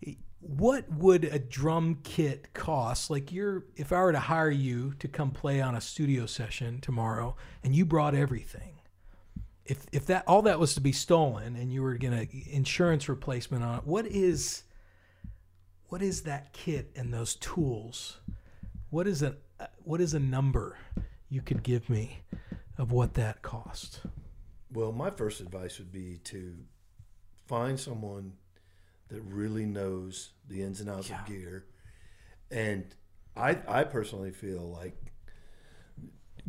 what 0.40 0.90
would 0.90 1.24
a 1.24 1.38
drum 1.38 1.98
kit 2.04 2.54
cost? 2.54 3.10
Like 3.10 3.32
you're 3.32 3.64
if 3.76 3.92
I 3.92 4.00
were 4.00 4.12
to 4.12 4.20
hire 4.20 4.50
you 4.50 4.94
to 5.00 5.08
come 5.08 5.32
play 5.32 5.60
on 5.60 5.74
a 5.74 5.80
studio 5.80 6.26
session 6.26 6.80
tomorrow 6.80 7.36
and 7.64 7.74
you 7.74 7.84
brought 7.84 8.14
everything. 8.14 8.80
If 9.64 9.84
if 9.92 10.06
that 10.06 10.24
all 10.26 10.42
that 10.42 10.60
was 10.60 10.74
to 10.74 10.80
be 10.80 10.92
stolen 10.92 11.56
and 11.56 11.72
you 11.72 11.82
were 11.82 11.98
gonna 11.98 12.26
insurance 12.50 13.08
replacement 13.08 13.64
on 13.64 13.78
it, 13.78 13.86
what 13.86 14.06
is 14.06 14.62
what 15.88 16.00
is 16.00 16.22
that 16.22 16.52
kit 16.52 16.90
and 16.94 17.12
those 17.12 17.34
tools? 17.34 18.18
What 18.90 19.06
is 19.06 19.22
a 19.22 19.36
what 19.82 20.00
is 20.00 20.14
a 20.14 20.20
number 20.20 20.78
you 21.28 21.42
could 21.42 21.62
give 21.62 21.90
me 21.90 22.20
of 22.78 22.92
what 22.92 23.14
that 23.14 23.42
cost? 23.42 24.00
Well, 24.72 24.92
my 24.92 25.10
first 25.10 25.40
advice 25.40 25.78
would 25.78 25.92
be 25.92 26.18
to 26.24 26.54
find 27.46 27.78
someone 27.80 28.34
that 29.08 29.22
really 29.22 29.64
knows 29.64 30.32
the 30.46 30.62
ins 30.62 30.80
and 30.80 30.90
outs 30.90 31.08
Yeah. 31.08 31.20
of 31.22 31.26
gear. 31.26 31.64
And 32.50 32.94
I 33.36 33.58
I 33.66 33.84
personally 33.84 34.30
feel 34.30 34.68
like 34.70 35.12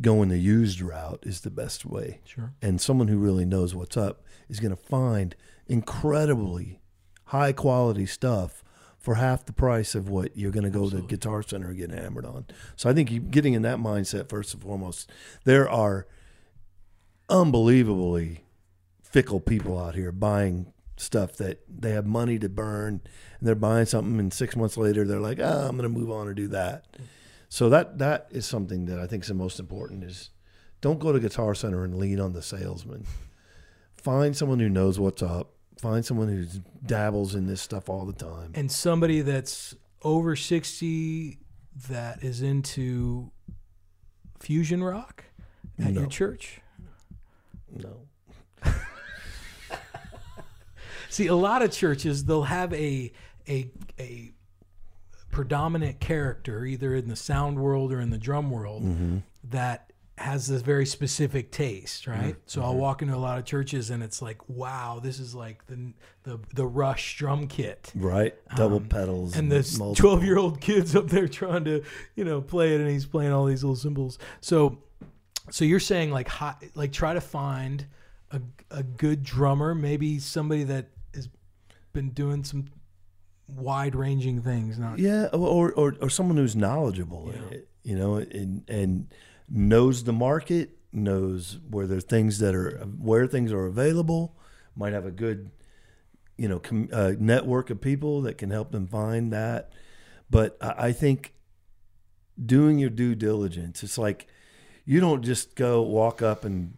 going 0.00 0.28
the 0.30 0.38
used 0.38 0.80
route 0.80 1.20
is 1.26 1.42
the 1.42 1.50
best 1.50 1.84
way. 1.84 2.20
Sure. 2.24 2.54
And 2.62 2.80
someone 2.80 3.08
who 3.08 3.18
really 3.18 3.44
knows 3.44 3.74
what's 3.74 3.96
up 3.96 4.24
is 4.48 4.58
going 4.60 4.74
to 4.74 4.82
find 4.82 5.34
incredibly 5.66 6.80
high 7.26 7.52
quality 7.52 8.06
stuff 8.06 8.64
for 8.98 9.14
half 9.16 9.44
the 9.46 9.52
price 9.52 9.94
of 9.94 10.08
what 10.08 10.36
you're 10.36 10.50
going 10.50 10.64
to 10.64 10.70
go 10.70 10.88
to 10.90 11.00
Guitar 11.02 11.42
Center 11.42 11.68
and 11.68 11.76
get 11.76 11.90
hammered 11.90 12.26
on. 12.26 12.46
So 12.76 12.88
I 12.90 12.94
think 12.94 13.30
getting 13.30 13.54
in 13.54 13.62
that 13.62 13.78
mindset 13.78 14.28
first 14.28 14.52
and 14.54 14.62
foremost. 14.62 15.10
There 15.44 15.68
are 15.68 16.06
unbelievably 17.30 18.44
fickle 19.02 19.40
people 19.40 19.78
out 19.78 19.94
here 19.94 20.12
buying 20.12 20.72
stuff 20.96 21.36
that 21.36 21.60
they 21.68 21.92
have 21.92 22.06
money 22.06 22.38
to 22.38 22.48
burn 22.48 23.00
and 23.38 23.48
they're 23.48 23.54
buying 23.54 23.86
something 23.86 24.20
and 24.20 24.32
six 24.32 24.54
months 24.54 24.76
later 24.76 25.06
they're 25.06 25.18
like 25.18 25.38
ah, 25.42 25.66
i'm 25.66 25.76
going 25.76 25.82
to 25.82 25.88
move 25.88 26.10
on 26.10 26.26
and 26.26 26.36
do 26.36 26.48
that. 26.48 26.84
So 27.48 27.68
that 27.70 27.98
that 27.98 28.28
is 28.30 28.46
something 28.46 28.86
that 28.86 28.98
i 28.98 29.06
think 29.06 29.22
is 29.22 29.28
the 29.28 29.34
most 29.34 29.58
important 29.58 30.04
is 30.04 30.30
don't 30.80 30.98
go 30.98 31.12
to 31.12 31.20
guitar 31.20 31.54
center 31.54 31.84
and 31.84 31.96
lean 31.96 32.20
on 32.20 32.32
the 32.32 32.42
salesman. 32.42 33.06
Find 33.96 34.36
someone 34.36 34.60
who 34.60 34.68
knows 34.68 34.98
what's 34.98 35.22
up. 35.22 35.52
Find 35.78 36.04
someone 36.04 36.28
who 36.28 36.46
dabbles 36.84 37.34
in 37.34 37.46
this 37.46 37.60
stuff 37.60 37.88
all 37.88 38.06
the 38.06 38.12
time. 38.12 38.52
And 38.54 38.70
somebody 38.72 39.20
that's 39.20 39.74
over 40.02 40.36
60 40.36 41.38
that 41.88 42.22
is 42.22 42.42
into 42.42 43.30
fusion 44.38 44.82
rock 44.82 45.24
at 45.78 45.92
your 45.92 46.06
church? 46.06 46.60
No. 47.74 48.08
See, 51.10 51.26
a 51.26 51.34
lot 51.34 51.62
of 51.62 51.72
churches 51.72 52.24
they'll 52.24 52.42
have 52.44 52.72
a 52.72 53.12
a 53.48 53.70
a 53.98 54.32
predominant 55.30 56.00
character 56.00 56.64
either 56.64 56.94
in 56.94 57.08
the 57.08 57.16
sound 57.16 57.58
world 57.58 57.92
or 57.92 58.00
in 58.00 58.10
the 58.10 58.18
drum 58.18 58.50
world 58.50 58.82
mm-hmm. 58.82 59.18
that 59.44 59.92
has 60.18 60.48
this 60.48 60.60
very 60.60 60.84
specific 60.84 61.50
taste, 61.50 62.06
right? 62.06 62.34
Mm-hmm. 62.34 62.40
So 62.44 62.60
I'll 62.62 62.72
mm-hmm. 62.72 62.80
walk 62.80 63.02
into 63.02 63.14
a 63.14 63.18
lot 63.18 63.38
of 63.38 63.46
churches 63.46 63.88
and 63.88 64.02
it's 64.02 64.20
like, 64.20 64.36
wow, 64.48 65.00
this 65.02 65.18
is 65.18 65.34
like 65.34 65.66
the 65.66 65.94
the 66.24 66.38
the 66.54 66.66
Rush 66.66 67.16
drum 67.16 67.48
kit. 67.48 67.90
right. 67.94 68.34
Double 68.54 68.76
um, 68.78 68.84
pedals 68.84 69.34
Um, 69.34 69.40
and 69.40 69.52
this 69.52 69.78
12 69.78 70.24
year 70.24 70.38
old 70.38 70.60
kid's 70.60 70.94
up 70.94 71.08
there 71.08 71.26
trying 71.26 71.64
to 71.64 71.82
you 72.16 72.24
know 72.24 72.42
play 72.42 72.74
it 72.74 72.80
and 72.80 72.90
he's 72.90 73.06
playing 73.06 73.32
all 73.32 73.46
these 73.46 73.64
little 73.64 73.76
cymbals. 73.76 74.18
So 74.40 74.82
so 75.50 75.64
you're 75.64 75.80
saying 75.80 76.10
like 76.10 76.28
like 76.74 76.92
try 76.92 77.14
to 77.14 77.20
find 77.20 77.86
a, 78.30 78.40
a 78.70 78.82
good 78.82 79.22
drummer 79.22 79.74
maybe 79.74 80.18
somebody 80.18 80.64
that 80.64 80.86
has 81.14 81.28
been 81.92 82.10
doing 82.10 82.44
some 82.44 82.66
wide 83.56 83.94
ranging 83.94 84.40
things 84.42 84.78
not 84.78 84.98
Yeah, 84.98 85.26
or 85.32 85.72
or, 85.72 85.96
or 86.00 86.10
someone 86.10 86.36
who's 86.36 86.56
knowledgeable 86.56 87.30
it, 87.50 87.68
you 87.82 87.96
know, 87.96 88.16
and 88.16 88.68
and 88.68 89.12
knows 89.48 90.04
the 90.04 90.12
market, 90.12 90.70
knows 90.92 91.58
where 91.68 91.86
there 91.86 91.98
are 91.98 92.02
things 92.02 92.38
that 92.38 92.54
are 92.54 92.78
where 92.98 93.26
things 93.26 93.52
are 93.52 93.66
available, 93.66 94.36
might 94.76 94.92
have 94.92 95.06
a 95.06 95.10
good, 95.10 95.50
you 96.36 96.48
know, 96.48 96.58
com, 96.58 96.88
uh, 96.92 97.12
network 97.18 97.70
of 97.70 97.80
people 97.80 98.22
that 98.22 98.38
can 98.38 98.50
help 98.50 98.72
them 98.72 98.86
find 98.86 99.32
that. 99.32 99.72
But 100.28 100.56
I, 100.60 100.88
I 100.88 100.92
think 100.92 101.34
doing 102.44 102.78
your 102.78 102.90
due 102.90 103.14
diligence, 103.14 103.82
it's 103.82 103.98
like 103.98 104.28
you 104.84 105.00
don't 105.00 105.22
just 105.22 105.54
go 105.54 105.82
walk 105.82 106.22
up 106.22 106.44
and 106.44 106.74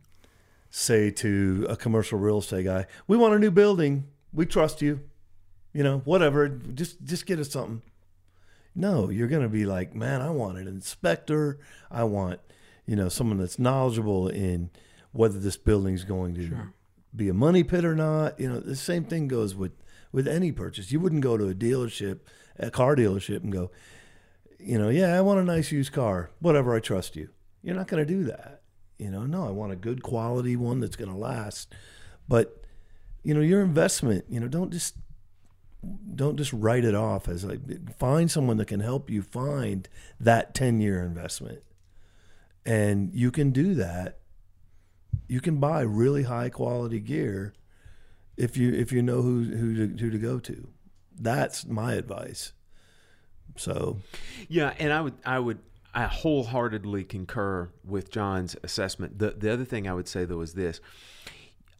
say 0.70 1.10
to 1.10 1.66
a 1.68 1.76
commercial 1.76 2.18
real 2.18 2.38
estate 2.38 2.64
guy, 2.64 2.86
"We 3.06 3.16
want 3.16 3.34
a 3.34 3.38
new 3.38 3.50
building. 3.50 4.06
We 4.32 4.46
trust 4.46 4.82
you." 4.82 5.00
You 5.72 5.82
know, 5.82 5.98
whatever. 6.04 6.48
Just 6.48 7.02
just 7.04 7.26
get 7.26 7.38
us 7.38 7.50
something. 7.50 7.82
No, 8.74 9.10
you're 9.10 9.28
going 9.28 9.42
to 9.42 9.48
be 9.48 9.66
like, 9.66 9.94
man, 9.94 10.22
I 10.22 10.30
want 10.30 10.56
an 10.58 10.66
inspector. 10.66 11.58
I 11.90 12.04
want, 12.04 12.40
you 12.86 12.96
know, 12.96 13.08
someone 13.10 13.38
that's 13.38 13.58
knowledgeable 13.58 14.28
in 14.28 14.70
whether 15.12 15.38
this 15.38 15.58
building's 15.58 16.04
going 16.04 16.34
to 16.36 16.56
be 17.14 17.28
a 17.28 17.34
money 17.34 17.62
pit 17.64 17.84
or 17.84 17.94
not. 17.94 18.40
You 18.40 18.48
know, 18.48 18.60
the 18.60 18.76
same 18.76 19.04
thing 19.04 19.28
goes 19.28 19.54
with 19.54 19.72
with 20.10 20.26
any 20.26 20.52
purchase. 20.52 20.90
You 20.92 21.00
wouldn't 21.00 21.22
go 21.22 21.36
to 21.36 21.48
a 21.48 21.54
dealership, 21.54 22.20
a 22.58 22.70
car 22.70 22.96
dealership, 22.96 23.42
and 23.42 23.52
go, 23.52 23.70
you 24.58 24.78
know, 24.78 24.88
yeah, 24.88 25.16
I 25.16 25.20
want 25.20 25.40
a 25.40 25.44
nice 25.44 25.72
used 25.72 25.92
car. 25.92 26.30
Whatever, 26.40 26.74
I 26.74 26.80
trust 26.80 27.16
you. 27.16 27.28
You're 27.62 27.76
not 27.76 27.88
going 27.88 28.04
to 28.04 28.12
do 28.12 28.24
that. 28.24 28.62
You 28.98 29.10
know, 29.10 29.24
no, 29.24 29.46
I 29.46 29.50
want 29.50 29.72
a 29.72 29.76
good 29.76 30.02
quality 30.02 30.56
one 30.56 30.80
that's 30.80 30.96
going 30.96 31.10
to 31.10 31.16
last. 31.16 31.72
But 32.28 32.62
you 33.22 33.34
know, 33.34 33.40
your 33.40 33.62
investment. 33.62 34.24
You 34.28 34.40
know, 34.40 34.48
don't 34.48 34.70
just 34.70 34.96
don't 36.14 36.36
just 36.36 36.52
write 36.52 36.84
it 36.84 36.94
off 36.94 37.28
as 37.28 37.44
like 37.44 37.60
find 37.98 38.30
someone 38.30 38.56
that 38.56 38.66
can 38.66 38.80
help 38.80 39.10
you 39.10 39.20
find 39.20 39.88
that 40.20 40.54
10 40.54 40.80
year 40.80 41.02
investment 41.02 41.60
and 42.64 43.10
you 43.12 43.32
can 43.32 43.50
do 43.50 43.74
that 43.74 44.18
you 45.26 45.40
can 45.40 45.58
buy 45.58 45.80
really 45.80 46.22
high 46.22 46.48
quality 46.48 47.00
gear 47.00 47.52
if 48.36 48.56
you 48.56 48.72
if 48.72 48.92
you 48.92 49.02
know 49.02 49.22
who 49.22 49.42
who 49.42 49.74
to, 49.74 50.00
who 50.00 50.10
to 50.10 50.18
go 50.18 50.38
to 50.38 50.68
that's 51.18 51.66
my 51.66 51.94
advice 51.94 52.52
so 53.56 53.98
Yeah, 54.48 54.74
and 54.78 54.92
I 54.92 55.00
would 55.00 55.14
I 55.24 55.38
would 55.38 55.58
I 55.94 56.04
wholeheartedly 56.04 57.04
concur 57.04 57.70
with 57.84 58.10
John's 58.10 58.56
assessment. 58.62 59.18
The 59.18 59.30
the 59.32 59.52
other 59.52 59.64
thing 59.64 59.86
I 59.88 59.94
would 59.94 60.08
say 60.08 60.24
though 60.24 60.40
is 60.40 60.54
this. 60.54 60.80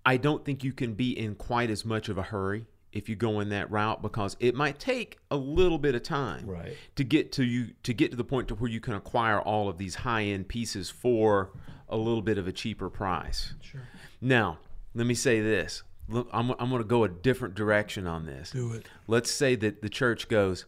I 0.05 0.17
don't 0.17 0.45
think 0.45 0.65
you 0.65 0.73
can 0.73 0.95
be 0.95 1.17
in 1.17 1.35
quite 1.37 1.71
as 1.71 1.85
much 1.85 2.09
of 2.09 2.19
a 2.19 2.23
hurry 2.23 2.67
if 2.93 3.09
you 3.09 3.17
go 3.17 3.41
in 3.41 3.49
that 3.51 3.71
route 3.71 4.03
because 4.03 4.37
it 4.41 4.55
might 4.55 4.79
take 4.79 5.17
a 5.31 5.37
little 5.37 5.79
bit 5.79 5.95
of 5.95 6.03
time 6.03 6.45
Right. 6.45 6.77
to 6.97 7.05
get 7.05 7.33
to 7.33 7.45
you 7.45 7.69
to 7.85 7.95
get 7.95 8.11
to 8.11 8.17
the 8.17 8.25
point 8.25 8.49
to 8.49 8.55
where 8.57 8.71
you 8.71 8.81
can 8.81 8.95
acquire 8.95 9.41
all 9.41 9.69
of 9.69 9.79
these 9.79 9.95
high-end 9.95 10.49
pieces 10.49 10.91
for 10.91 11.53
a 11.89 11.97
little 11.97 12.21
bit 12.23 12.37
of 12.37 12.47
a 12.47 12.53
cheaper 12.53 12.91
price. 12.91 13.55
Sure. 13.63 13.81
Now, 14.21 14.59
let 14.95 15.07
me 15.07 15.15
say 15.15 15.41
this. 15.41 15.83
Look, 16.09 16.29
I'm, 16.33 16.51
I'm 16.59 16.69
going 16.69 16.83
to 16.83 16.89
go 16.89 17.05
a 17.05 17.09
different 17.09 17.55
direction 17.55 18.07
on 18.07 18.27
this. 18.27 18.51
Do 18.51 18.73
it. 18.73 18.89
Let's 19.07 19.31
say 19.31 19.55
that 19.57 19.81
the 19.83 19.89
church 19.89 20.29
goes, 20.29 20.67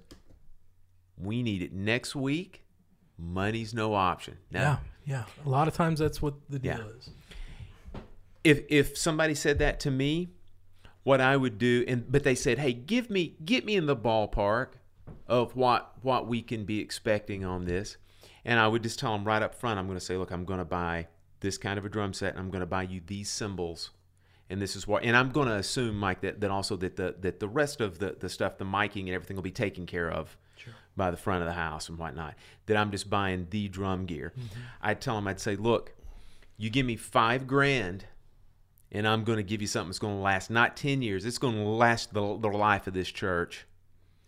we 1.19 1.43
need 1.43 1.61
it 1.63 1.73
next 1.73 2.15
week. 2.15 2.63
Money's 3.19 3.73
no 3.75 3.95
option. 3.95 4.39
Now, 4.51 4.61
yeah 4.61 4.77
yeah 5.07 5.25
a 5.45 5.49
lot 5.49 5.69
of 5.69 5.75
times 5.75 5.99
that's 6.01 6.23
what 6.23 6.35
the 6.49 6.59
deal 6.59 6.79
Yeah. 6.79 6.85
is 6.99 7.11
if 8.43 8.63
if 8.69 8.97
somebody 8.99 9.35
said 9.35 9.59
that 9.59 9.81
to 9.81 9.91
me, 9.91 10.29
what 11.03 11.21
I 11.21 11.37
would 11.37 11.59
do, 11.59 11.85
and 11.89 12.11
but 12.11 12.25
they 12.25 12.35
said, 12.35 12.59
hey, 12.59 12.73
give 12.73 13.11
me 13.11 13.37
get 13.45 13.65
me 13.65 13.77
in 13.77 13.87
the 13.87 13.97
ballpark 13.97 14.75
of 15.27 15.57
what 15.57 15.93
what 16.03 16.27
we 16.27 16.43
can 16.43 16.65
be 16.65 16.81
expecting 16.81 17.45
on 17.45 17.65
this, 17.65 17.97
and 18.45 18.59
I 18.61 18.69
would 18.69 18.83
just 18.83 18.99
tell 18.99 19.13
them 19.13 19.25
right 19.25 19.43
up 19.43 19.55
front, 19.55 19.79
I'm 19.79 19.87
going 19.87 19.99
to 19.99 20.05
say, 20.05 20.17
look, 20.17 20.31
I'm 20.31 20.45
going 20.45 20.59
to 20.59 20.65
buy 20.65 21.09
this 21.41 21.59
kind 21.59 21.79
of 21.79 21.85
a 21.85 21.89
drum 21.89 22.13
set, 22.13 22.31
and 22.33 22.39
I'm 22.39 22.51
going 22.51 22.61
to 22.61 22.67
buy 22.67 22.83
you 22.83 23.01
these 23.07 23.29
cymbals. 23.31 23.91
And 24.51 24.61
this 24.61 24.77
is 24.77 24.87
what, 24.87 25.05
and 25.05 25.17
I'm 25.17 25.31
going 25.31 25.49
to 25.49 25.55
assume, 25.55 25.99
Mike, 25.99 26.21
that, 26.21 26.43
that 26.43 26.51
also 26.51 26.77
that 26.77 26.97
the 26.97 27.15
that 27.21 27.41
the 27.41 27.49
rest 27.49 27.81
of 27.81 27.99
the, 27.99 28.15
the 28.19 28.29
stuff, 28.29 28.59
the 28.59 28.67
miking 28.67 29.07
and 29.07 29.11
everything, 29.11 29.37
will 29.37 29.43
be 29.43 29.51
taken 29.51 29.87
care 29.87 30.11
of 30.11 30.37
by 30.97 31.11
the 31.11 31.17
front 31.17 31.43
of 31.43 31.47
the 31.47 31.55
house 31.55 31.89
and 31.89 31.99
whatnot. 31.99 32.35
That 32.67 32.77
I'm 32.77 32.91
just 32.91 33.11
buying 33.11 33.47
the 33.51 33.69
drum 33.69 34.07
gear. 34.07 34.33
Mm-hmm. 34.39 34.61
I'd 34.83 35.01
tell 35.01 35.17
them, 35.17 35.29
I'd 35.29 35.41
say, 35.41 35.57
look, 35.57 35.93
you 36.57 36.71
give 36.71 36.87
me 36.87 36.97
five 36.97 37.47
grand 37.47 38.07
and 38.95 39.09
I'm 39.09 39.25
going 39.25 39.39
to 39.39 39.43
give 39.43 39.61
you 39.61 39.67
something 39.67 39.89
that's 39.89 39.99
going 39.99 40.17
to 40.17 40.23
last 40.23 40.51
not 40.51 40.77
10 40.77 41.03
years. 41.03 41.27
It's 41.27 41.39
going 41.39 41.57
to 41.57 41.69
last 41.69 42.15
the, 42.15 42.39
the 42.39 42.49
life 42.49 42.87
of 42.87 42.95
this 42.95 43.11
church. 43.11 43.67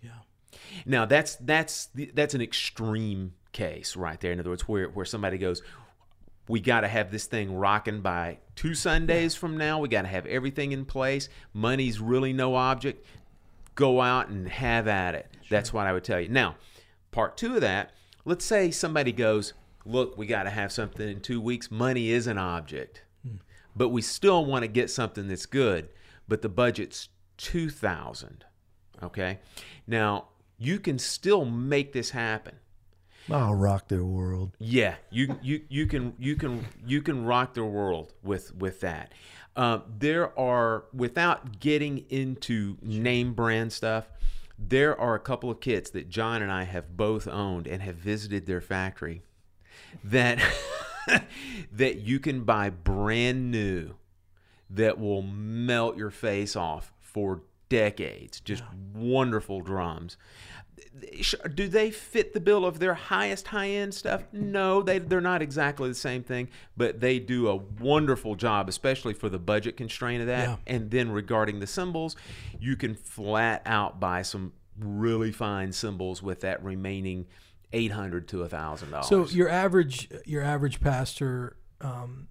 yeah 0.02 0.10
Now 0.84 1.06
that's 1.06 1.36
that's 1.36 1.88
that's 2.12 2.34
an 2.34 2.42
extreme 2.42 3.34
case 3.52 3.96
right 3.96 4.20
there. 4.20 4.32
In 4.32 4.40
other 4.40 4.50
words, 4.50 4.62
where 4.62 4.88
where 4.88 5.06
somebody 5.06 5.38
goes, 5.38 5.62
we 6.48 6.60
got 6.60 6.80
to 6.80 6.88
have 6.88 7.12
this 7.12 7.26
thing 7.26 7.54
rocking 7.54 8.00
by 8.00 8.38
two 8.56 8.74
Sundays 8.74 9.36
from 9.36 9.56
now. 9.56 9.78
We 9.78 9.88
got 9.88 10.02
to 10.02 10.08
have 10.08 10.26
everything 10.26 10.72
in 10.72 10.84
place. 10.84 11.28
Money's 11.52 12.00
really 12.00 12.32
no 12.32 12.56
object. 12.56 13.06
Go 13.76 14.00
out 14.00 14.28
and 14.28 14.48
have 14.48 14.88
at 14.88 15.14
it. 15.14 15.30
That's 15.48 15.72
what 15.72 15.86
I 15.86 15.92
would 15.92 16.02
tell 16.02 16.20
you. 16.20 16.28
Now, 16.28 16.56
part 17.12 17.36
two 17.36 17.54
of 17.54 17.60
that. 17.60 17.92
Let's 18.24 18.44
say 18.44 18.72
somebody 18.72 19.12
goes, 19.12 19.52
look, 19.84 20.18
we 20.18 20.26
got 20.26 20.42
to 20.42 20.50
have 20.50 20.72
something 20.72 21.08
in 21.08 21.20
two 21.20 21.40
weeks. 21.40 21.70
Money 21.70 22.10
is 22.10 22.26
an 22.26 22.38
object, 22.38 23.04
hmm. 23.22 23.36
but 23.76 23.90
we 23.90 24.02
still 24.02 24.44
want 24.44 24.64
to 24.64 24.68
get 24.68 24.90
something 24.90 25.28
that's 25.28 25.46
good. 25.46 25.88
But 26.26 26.42
the 26.42 26.48
budget's 26.48 27.08
two 27.36 27.70
thousand. 27.70 28.44
Okay, 29.02 29.38
now 29.86 30.28
you 30.58 30.80
can 30.80 30.98
still 30.98 31.44
make 31.44 31.92
this 31.92 32.10
happen. 32.10 32.56
I'll 33.30 33.54
rock 33.54 33.88
their 33.88 34.04
world. 34.04 34.52
Yeah, 34.58 34.96
you 35.10 35.38
you 35.42 35.62
you 35.68 35.86
can 35.86 36.14
you 36.18 36.36
can 36.36 36.66
you 36.84 37.02
can 37.02 37.24
rock 37.24 37.54
their 37.54 37.64
world 37.64 38.12
with 38.22 38.54
with 38.54 38.80
that. 38.80 39.12
Uh, 39.56 39.80
there 39.98 40.38
are 40.38 40.84
without 40.92 41.60
getting 41.60 42.04
into 42.10 42.76
name 42.82 43.32
brand 43.32 43.72
stuff. 43.72 44.08
There 44.58 44.98
are 44.98 45.14
a 45.14 45.20
couple 45.20 45.50
of 45.50 45.60
kits 45.60 45.90
that 45.90 46.08
John 46.08 46.42
and 46.42 46.52
I 46.52 46.64
have 46.64 46.96
both 46.96 47.26
owned 47.26 47.66
and 47.66 47.82
have 47.82 47.96
visited 47.96 48.46
their 48.46 48.60
factory 48.60 49.22
that 50.04 50.38
that 51.72 51.96
you 51.98 52.20
can 52.20 52.44
buy 52.44 52.70
brand 52.70 53.50
new 53.50 53.94
that 54.68 54.98
will 54.98 55.22
melt 55.22 55.96
your 55.96 56.10
face 56.10 56.56
off 56.56 56.92
for 57.00 57.42
decades. 57.68 58.40
Just 58.40 58.62
wonderful 58.94 59.60
drums. 59.60 60.16
Do 61.54 61.68
they 61.68 61.90
fit 61.90 62.32
the 62.32 62.40
bill 62.40 62.64
of 62.64 62.78
their 62.78 62.94
highest 62.94 63.48
high 63.48 63.70
end 63.70 63.94
stuff? 63.94 64.24
No, 64.32 64.82
they 64.82 64.98
they're 64.98 65.20
not 65.20 65.42
exactly 65.42 65.88
the 65.88 65.94
same 65.94 66.22
thing, 66.22 66.48
but 66.76 67.00
they 67.00 67.18
do 67.18 67.48
a 67.48 67.56
wonderful 67.56 68.34
job, 68.34 68.68
especially 68.68 69.14
for 69.14 69.28
the 69.28 69.38
budget 69.38 69.76
constraint 69.76 70.20
of 70.20 70.26
that. 70.26 70.48
Yeah. 70.48 70.56
And 70.66 70.90
then 70.90 71.10
regarding 71.10 71.60
the 71.60 71.66
cymbals, 71.66 72.16
you 72.60 72.76
can 72.76 72.94
flat 72.94 73.62
out 73.66 74.00
buy 74.00 74.22
some 74.22 74.52
really 74.78 75.32
fine 75.32 75.72
cymbals 75.72 76.22
with 76.22 76.40
that 76.40 76.62
remaining 76.62 77.26
eight 77.72 77.92
hundred 77.92 78.28
to 78.28 78.42
a 78.42 78.48
thousand 78.48 78.90
dollars. 78.90 79.08
So 79.08 79.26
your 79.26 79.48
average 79.48 80.08
your 80.24 80.42
average 80.42 80.80
pastor, 80.80 81.56
um, 81.80 82.28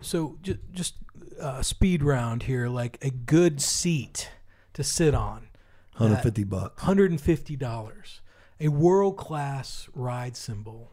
so 0.00 0.38
just 0.42 0.58
just 0.72 0.94
uh, 1.40 1.62
speed 1.62 2.02
round 2.02 2.44
here, 2.44 2.68
like 2.68 2.98
a 3.02 3.10
good 3.10 3.60
seat 3.60 4.30
to 4.74 4.84
sit 4.84 5.14
on, 5.14 5.48
150 5.94 6.44
bucks. 6.44 6.82
hundred 6.82 7.10
and 7.10 7.20
fifty 7.20 7.56
dollars. 7.56 8.20
A 8.60 8.68
world 8.68 9.16
class 9.16 9.88
ride 9.94 10.36
cymbal 10.36 10.92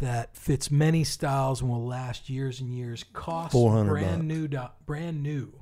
that 0.00 0.36
fits 0.36 0.70
many 0.70 1.02
styles 1.04 1.60
and 1.60 1.70
will 1.70 1.84
last 1.86 2.28
years 2.30 2.60
and 2.60 2.72
years. 2.72 3.04
Cost 3.12 3.52
400 3.52 3.90
brand 3.90 4.16
bucks. 4.16 4.24
new, 4.24 4.48
do- 4.48 4.68
brand 4.86 5.22
new. 5.22 5.60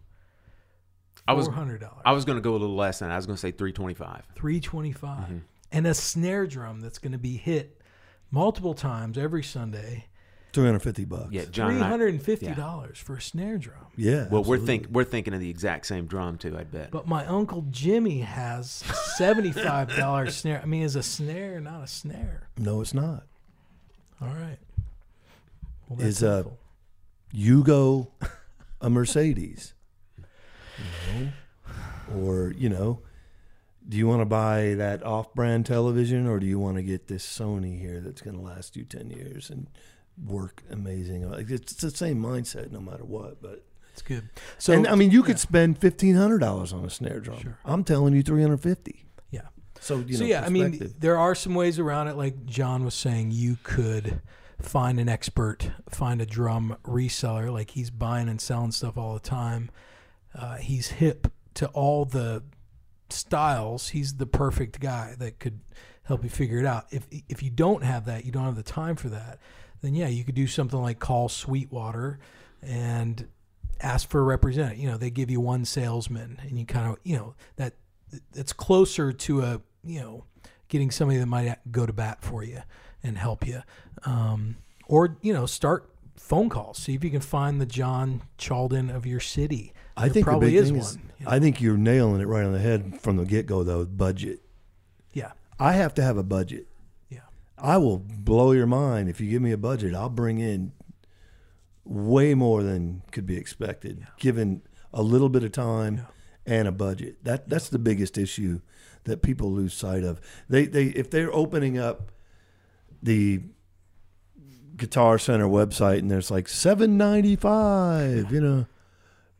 I 1.27 1.35
was 1.35 1.47
Four 1.47 1.55
hundred 1.55 1.81
dollars. 1.81 2.03
I 2.05 2.13
was 2.13 2.25
going 2.25 2.37
to 2.37 2.43
go 2.43 2.53
a 2.53 2.59
little 2.59 2.75
less 2.77 2.99
than 2.99 3.09
that. 3.09 3.15
I 3.15 3.17
was 3.17 3.27
going 3.27 3.37
to 3.37 3.41
say 3.41 3.53
325. 3.53 4.25
325. 4.35 5.19
Mm-hmm. 5.25 5.37
and 5.71 5.87
a 5.87 5.95
snare 5.95 6.47
drum 6.47 6.81
that's 6.81 6.99
going 6.99 7.13
to 7.13 7.19
be 7.19 7.37
hit 7.37 7.81
multiple 8.31 8.75
times 8.75 9.17
every 9.17 9.43
Sunday. 9.43 10.07
350 10.53 11.05
bucks. 11.07 11.29
Yeah, 11.31 11.45
John. 11.51 11.69
Three 11.69 11.77
and 11.77 11.85
I- 11.85 11.89
hundred 11.89 12.09
and 12.15 12.23
fifty 12.23 12.53
dollars 12.55 12.99
for 12.99 13.16
a 13.16 13.20
snare 13.20 13.59
drum. 13.59 13.87
Yeah. 13.97 14.29
Well, 14.31 14.45
we're 14.45 14.59
think 14.59 14.89
we're 14.91 15.05
thinking 15.05 15.35
of 15.35 15.41
the 15.41 15.51
exact 15.51 15.87
same 15.87 16.07
drum 16.07 16.39
too. 16.39 16.57
I 16.59 16.65
bet. 16.65 16.91
But 16.91 17.07
my 17.07 17.24
uncle 17.27 17.65
Jimmy 17.70 18.19
has 18.20 18.83
a 18.89 18.95
seventy-five 18.95 19.97
dollar 19.97 20.31
snare. 20.31 20.61
I 20.62 20.66
mean, 20.66 20.83
is 20.83 20.97
a 20.97 21.03
snare 21.03 21.61
not 21.61 21.83
a 21.85 21.87
snare? 21.87 22.49
No, 22.59 22.81
it's 22.81 22.95
not. 22.95 23.24
All 24.20 24.29
right. 24.29 24.59
Well, 25.89 26.01
Is, 26.01 26.23
uh, 26.23 26.33
helpful. 26.35 26.59
You 27.33 27.65
go 27.65 28.12
a 28.81 28.89
Mercedes. 28.91 29.74
You 30.79 31.24
know? 31.24 31.33
Or, 32.15 32.53
you 32.57 32.69
know, 32.69 33.01
do 33.89 33.97
you 33.97 34.07
want 34.07 34.20
to 34.20 34.27
buy 34.27 34.74
that 34.77 35.03
off 35.03 35.33
brand 35.35 35.66
television 35.66 36.27
or 36.27 36.39
do 36.39 36.47
you 36.47 36.59
want 36.59 36.77
to 36.77 36.83
get 36.83 37.09
this 37.09 37.27
Sony 37.27 37.81
here 37.81 38.01
that's 38.01 38.20
going 38.20 38.37
to 38.37 38.43
last 38.43 38.77
you 38.77 38.85
10 38.85 39.11
years 39.11 39.51
and 39.51 39.66
work 40.24 40.62
amazing? 40.70 41.31
Like, 41.31 41.51
It's 41.51 41.74
the 41.74 41.90
same 41.90 42.23
mindset 42.23 42.70
no 42.70 42.81
matter 42.81 43.05
what. 43.05 43.43
But, 43.43 43.65
It's 43.93 44.03
good. 44.03 44.28
So 44.59 44.73
and 44.73 44.86
I 44.86 44.94
mean, 44.94 45.11
you 45.11 45.23
could 45.23 45.36
yeah. 45.36 45.49
spend 45.49 45.81
$1,500 45.81 46.73
on 46.73 46.85
a 46.85 46.90
snare 46.90 47.20
drum. 47.20 47.39
Sure. 47.40 47.59
I'm 47.65 47.85
telling 47.85 48.15
you 48.15 48.23
350 48.23 49.05
yeah. 49.31 49.40
So, 49.81 49.99
you 49.99 50.15
so 50.15 50.24
know, 50.24 50.31
yeah, 50.31 50.44
I 50.44 50.49
mean, 50.49 50.94
there 50.99 51.19
are 51.19 51.35
some 51.35 51.55
ways 51.55 51.78
around 51.78 52.09
it. 52.09 52.16
Like 52.16 52.47
John 52.47 52.85
was 52.85 52.94
saying, 52.94 53.32
you 53.32 53.59
could 53.62 54.20
find 54.61 55.01
an 55.01 55.09
expert, 55.09 55.70
find 55.90 56.20
a 56.23 56.27
drum 56.27 56.77
reseller. 56.85 57.53
Like 57.53 57.70
he's 57.70 57.90
buying 57.90 58.28
and 58.28 58.40
selling 58.40 58.73
stuff 58.73 58.97
all 58.97 59.15
the 59.15 59.20
time. 59.20 59.70
Uh, 60.35 60.57
he's 60.57 60.89
hip 60.89 61.28
to 61.55 61.66
all 61.69 62.05
the 62.05 62.43
styles. 63.11 63.90
He's 63.90 64.15
the 64.15 64.27
perfect 64.27 64.81
guy 64.81 65.15
that 65.19 65.39
could 65.39 65.61
help 66.05 66.24
you 66.24 66.31
figure 66.31 66.59
it 66.59 66.66
out. 66.66 66.86
If 66.90 67.07
if 67.28 67.43
you 67.43 67.51
don't 67.51 67.82
have 67.82 68.07
that, 68.07 68.24
you 68.24 68.32
don't 68.32 68.44
have 68.44 68.57
the 68.57 68.62
time 68.62 68.97
for 68.97 69.09
that. 69.11 69.39
Then 69.83 69.95
yeah, 69.95 70.09
you 70.09 70.25
could 70.25 70.35
do 70.35 70.47
something 70.47 70.81
like 70.81 70.99
call 70.99 71.29
Sweetwater 71.29 72.19
and 72.63 73.27
ask 73.81 74.09
for 74.09 74.21
a 74.21 74.25
representative. 74.25 74.79
You 74.79 74.91
know, 74.91 74.97
they 74.97 75.11
give 75.11 75.31
you 75.31 75.41
one 75.41 75.65
salesman, 75.65 76.39
and 76.43 76.59
you 76.59 76.65
kind 76.65 76.91
of 76.91 76.99
you 77.05 77.17
know 77.17 77.35
that 77.57 77.75
it's 78.35 78.53
closer 78.53 79.13
to 79.13 79.43
a 79.43 79.61
you 79.85 80.01
know 80.01 80.25
getting 80.69 80.91
somebody 80.91 81.19
that 81.19 81.27
might 81.27 81.59
go 81.71 81.85
to 81.85 81.93
bat 81.93 82.23
for 82.23 82.43
you 82.43 82.63
and 83.03 83.19
help 83.19 83.47
you, 83.47 83.63
um, 84.05 84.57
or 84.87 85.17
you 85.21 85.33
know 85.33 85.47
start 85.47 85.91
phone 86.17 86.49
calls. 86.49 86.79
See 86.79 86.95
if 86.95 87.03
you 87.03 87.11
can 87.11 87.21
find 87.21 87.61
the 87.61 87.67
John 87.67 88.23
Chalden 88.39 88.89
of 88.91 89.05
your 89.05 89.21
city. 89.21 89.73
I 89.97 90.03
There 90.03 90.15
think 90.15 90.27
the 90.27 90.31
probably 90.31 90.51
big 90.53 90.57
is 90.61 90.69
thing 90.69 90.77
one. 90.79 90.85
is, 90.87 90.99
you 91.19 91.25
know? 91.27 91.31
I 91.33 91.41
think 91.41 91.61
you're 91.61 91.77
nailing 91.77 92.21
it 92.21 92.27
right 92.27 92.45
on 92.45 92.53
the 92.53 92.59
head 92.61 93.01
from 93.01 93.17
the 93.17 93.25
get 93.25 93.47
go, 93.47 93.63
though. 93.65 93.85
Budget. 93.85 94.41
yeah, 95.13 95.33
I 95.59 95.73
have 95.73 95.93
to 95.95 96.03
have 96.03 96.17
a 96.17 96.23
budget. 96.23 96.69
Yeah, 97.63 97.69
I 97.69 97.77
will 97.79 97.99
blow 97.99 98.53
your 98.53 98.67
mind 98.67 99.09
if 99.09 99.21
you 99.21 99.31
give 99.31 99.43
me 99.43 99.53
a 99.53 99.59
budget. 99.59 99.95
I'll 99.95 100.09
bring 100.09 100.39
in 100.39 100.73
way 101.85 102.35
more 102.35 102.63
than 102.63 103.03
could 103.11 103.27
be 103.27 103.37
expected, 103.37 104.07
given 104.19 104.63
a 104.93 105.03
little 105.03 105.29
bit 105.29 105.43
of 105.45 105.53
time 105.53 106.07
and 106.47 106.69
a 106.69 106.73
budget. 106.73 107.25
That 107.25 107.49
that's 107.49 107.69
the 107.69 107.79
biggest 107.79 108.19
issue 108.19 108.61
that 109.05 109.23
people 109.23 109.51
lose 109.51 109.75
sight 109.75 110.05
of. 110.05 110.21
They 110.49 110.67
they 110.67 110.87
if 110.87 111.11
they're 111.11 111.33
opening 111.35 111.79
up 111.79 112.13
the 113.03 113.43
Guitar 114.77 115.19
Center 115.19 115.47
website 115.47 115.99
and 115.99 116.11
there's 116.11 116.31
like 116.31 116.49
seven 116.49 116.97
ninety 116.97 117.37
five, 117.37 118.33
you 118.33 118.41
know, 118.41 118.67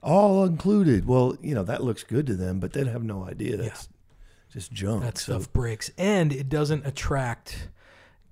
all 0.03 0.45
included. 0.45 1.07
Well, 1.07 1.37
you 1.43 1.55
know 1.55 1.63
that 1.65 1.83
looks 1.83 2.03
good 2.03 2.27
to 2.27 2.35
them, 2.35 2.61
but 2.61 2.73
they 2.73 2.85
have 2.85 3.05
no 3.05 3.25
idea 3.25 3.57
that's 3.57 3.89
just 4.53 4.73
junk. 4.73 5.03
that 5.03 5.19
So- 5.19 5.33
stuff 5.39 5.53
breaks, 5.53 5.91
and 5.97 6.33
it 6.33 6.49
doesn't 6.49 6.85
attract 6.87 7.69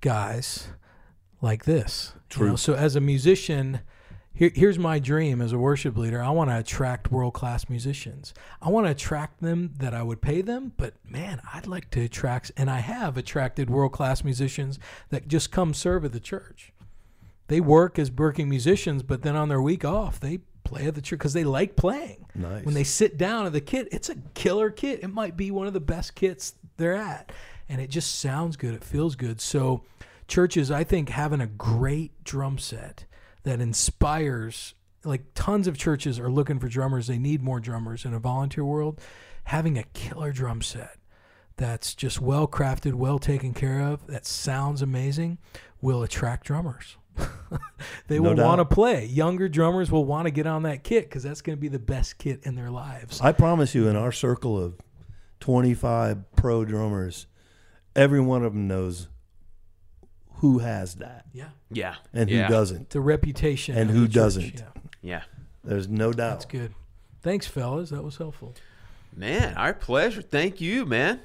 guys 0.00 0.68
like 1.40 1.64
this. 1.64 2.12
you 2.14 2.20
True. 2.28 2.48
know? 2.50 2.56
So 2.56 2.74
as 2.74 2.96
a 2.96 3.00
musician. 3.00 3.80
Here, 4.32 4.52
here's 4.54 4.78
my 4.78 5.00
dream 5.00 5.42
as 5.42 5.52
a 5.52 5.58
worship 5.58 5.98
leader. 5.98 6.22
I 6.22 6.30
want 6.30 6.50
to 6.50 6.58
attract 6.58 7.10
world 7.10 7.34
class 7.34 7.68
musicians. 7.68 8.32
I 8.62 8.70
want 8.70 8.86
to 8.86 8.92
attract 8.92 9.42
them 9.42 9.74
that 9.78 9.92
I 9.92 10.02
would 10.04 10.22
pay 10.22 10.40
them, 10.40 10.72
but 10.78 10.94
man, 11.06 11.42
I'd 11.52 11.66
like 11.66 11.90
to 11.90 12.02
attract, 12.02 12.52
and 12.56 12.70
I 12.70 12.78
have 12.78 13.18
attracted 13.18 13.68
world 13.68 13.92
class 13.92 14.22
musicians 14.24 14.78
that 15.10 15.28
just 15.28 15.50
come 15.50 15.74
serve 15.74 16.04
at 16.04 16.12
the 16.12 16.20
church. 16.20 16.72
They 17.48 17.60
work 17.60 17.98
as 17.98 18.10
working 18.10 18.48
musicians, 18.48 19.02
but 19.02 19.22
then 19.22 19.34
on 19.34 19.48
their 19.48 19.60
week 19.60 19.84
off, 19.84 20.20
they 20.20 20.38
play 20.62 20.86
at 20.86 20.94
the 20.94 21.02
church 21.02 21.18
because 21.18 21.32
they 21.32 21.44
like 21.44 21.74
playing. 21.74 22.24
Nice. 22.34 22.64
When 22.64 22.74
they 22.74 22.84
sit 22.84 23.18
down 23.18 23.46
at 23.46 23.52
the 23.52 23.60
kit, 23.60 23.88
it's 23.90 24.08
a 24.08 24.16
killer 24.34 24.70
kit. 24.70 25.00
It 25.02 25.12
might 25.12 25.36
be 25.36 25.50
one 25.50 25.66
of 25.66 25.72
the 25.72 25.80
best 25.80 26.14
kits 26.14 26.54
they're 26.76 26.94
at, 26.94 27.30
and 27.70 27.80
it 27.80 27.88
just 27.88 28.18
sounds 28.18 28.56
good. 28.56 28.74
It 28.74 28.84
feels 28.84 29.14
good. 29.14 29.40
So, 29.40 29.84
churches, 30.26 30.70
I 30.70 30.84
think 30.84 31.08
having 31.08 31.40
a 31.40 31.46
great 31.46 32.24
drum 32.24 32.58
set 32.58 33.06
that 33.44 33.60
inspires 33.60 34.74
like 35.04 35.22
tons 35.34 35.66
of 35.66 35.78
churches 35.78 36.18
are 36.18 36.30
looking 36.30 36.58
for 36.58 36.68
drummers 36.68 37.06
they 37.06 37.18
need 37.18 37.42
more 37.42 37.58
drummers 37.58 38.04
in 38.04 38.12
a 38.12 38.18
volunteer 38.18 38.62
world 38.62 39.00
having 39.44 39.78
a 39.78 39.82
killer 39.94 40.30
drum 40.30 40.60
set 40.60 40.98
that's 41.56 41.94
just 41.94 42.20
well 42.20 42.46
crafted 42.46 42.92
well 42.92 43.18
taken 43.18 43.54
care 43.54 43.80
of 43.80 44.06
that 44.08 44.26
sounds 44.26 44.82
amazing 44.82 45.38
will 45.80 46.02
attract 46.02 46.44
drummers 46.44 46.98
they 48.08 48.20
No 48.20 48.34
will 48.34 48.44
want 48.44 48.58
to 48.58 48.66
play 48.66 49.06
younger 49.06 49.48
drummers 49.48 49.90
will 49.90 50.04
want 50.04 50.26
to 50.26 50.30
get 50.30 50.46
on 50.46 50.64
that 50.64 50.84
kit 50.84 51.08
because 51.08 51.22
that's 51.22 51.40
going 51.40 51.56
to 51.56 51.60
be 51.60 51.68
the 51.68 51.78
best 51.78 52.18
kit 52.18 52.40
in 52.42 52.54
their 52.54 52.70
lives 52.70 53.22
I 53.22 53.32
promise 53.32 53.74
you, 53.74 53.88
in 53.88 53.96
our 53.96 54.12
circle 54.12 54.62
of 54.62 54.74
25 55.40 56.36
pro 56.36 56.64
drummers, 56.64 57.26
every 57.96 58.20
one 58.20 58.44
of 58.44 58.52
them 58.52 58.66
knows 58.68 59.08
who 60.36 60.58
has 60.58 60.94
that 60.96 61.26
yeah 61.32 61.48
yeah. 61.70 61.96
and 62.14 62.30
yeah. 62.30 62.46
who 62.46 62.52
doesn't. 62.52 62.90
the 62.90 63.00
reputation 63.00 63.76
And 63.76 63.90
of 63.90 63.96
who 63.96 64.02
the 64.02 64.06
church, 64.08 64.14
doesn't. 64.14 64.54
yeah 64.54 64.62
Yeah. 65.02 65.22
There's 65.64 65.88
no 65.88 66.12
doubt. 66.12 66.30
that's 66.30 66.44
good 66.46 66.74
thanks 67.22 67.46
fellas 67.46 67.90
that 67.90 68.02
was 68.02 68.16
helpful 68.16 68.54
Man, 69.16 69.54
our 69.56 69.74
pleasure. 69.74 70.22
Thank 70.22 70.60
you, 70.60 70.86
man. 70.86 71.18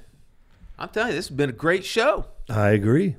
I'm 0.80 0.90
telling 0.90 1.10
you, 1.12 1.16
this 1.16 1.28
has 1.28 1.38
been 1.38 1.52
a 1.52 1.54
great 1.54 1.86
show. 1.86 2.26
I 2.50 2.70
agree. 2.70 3.16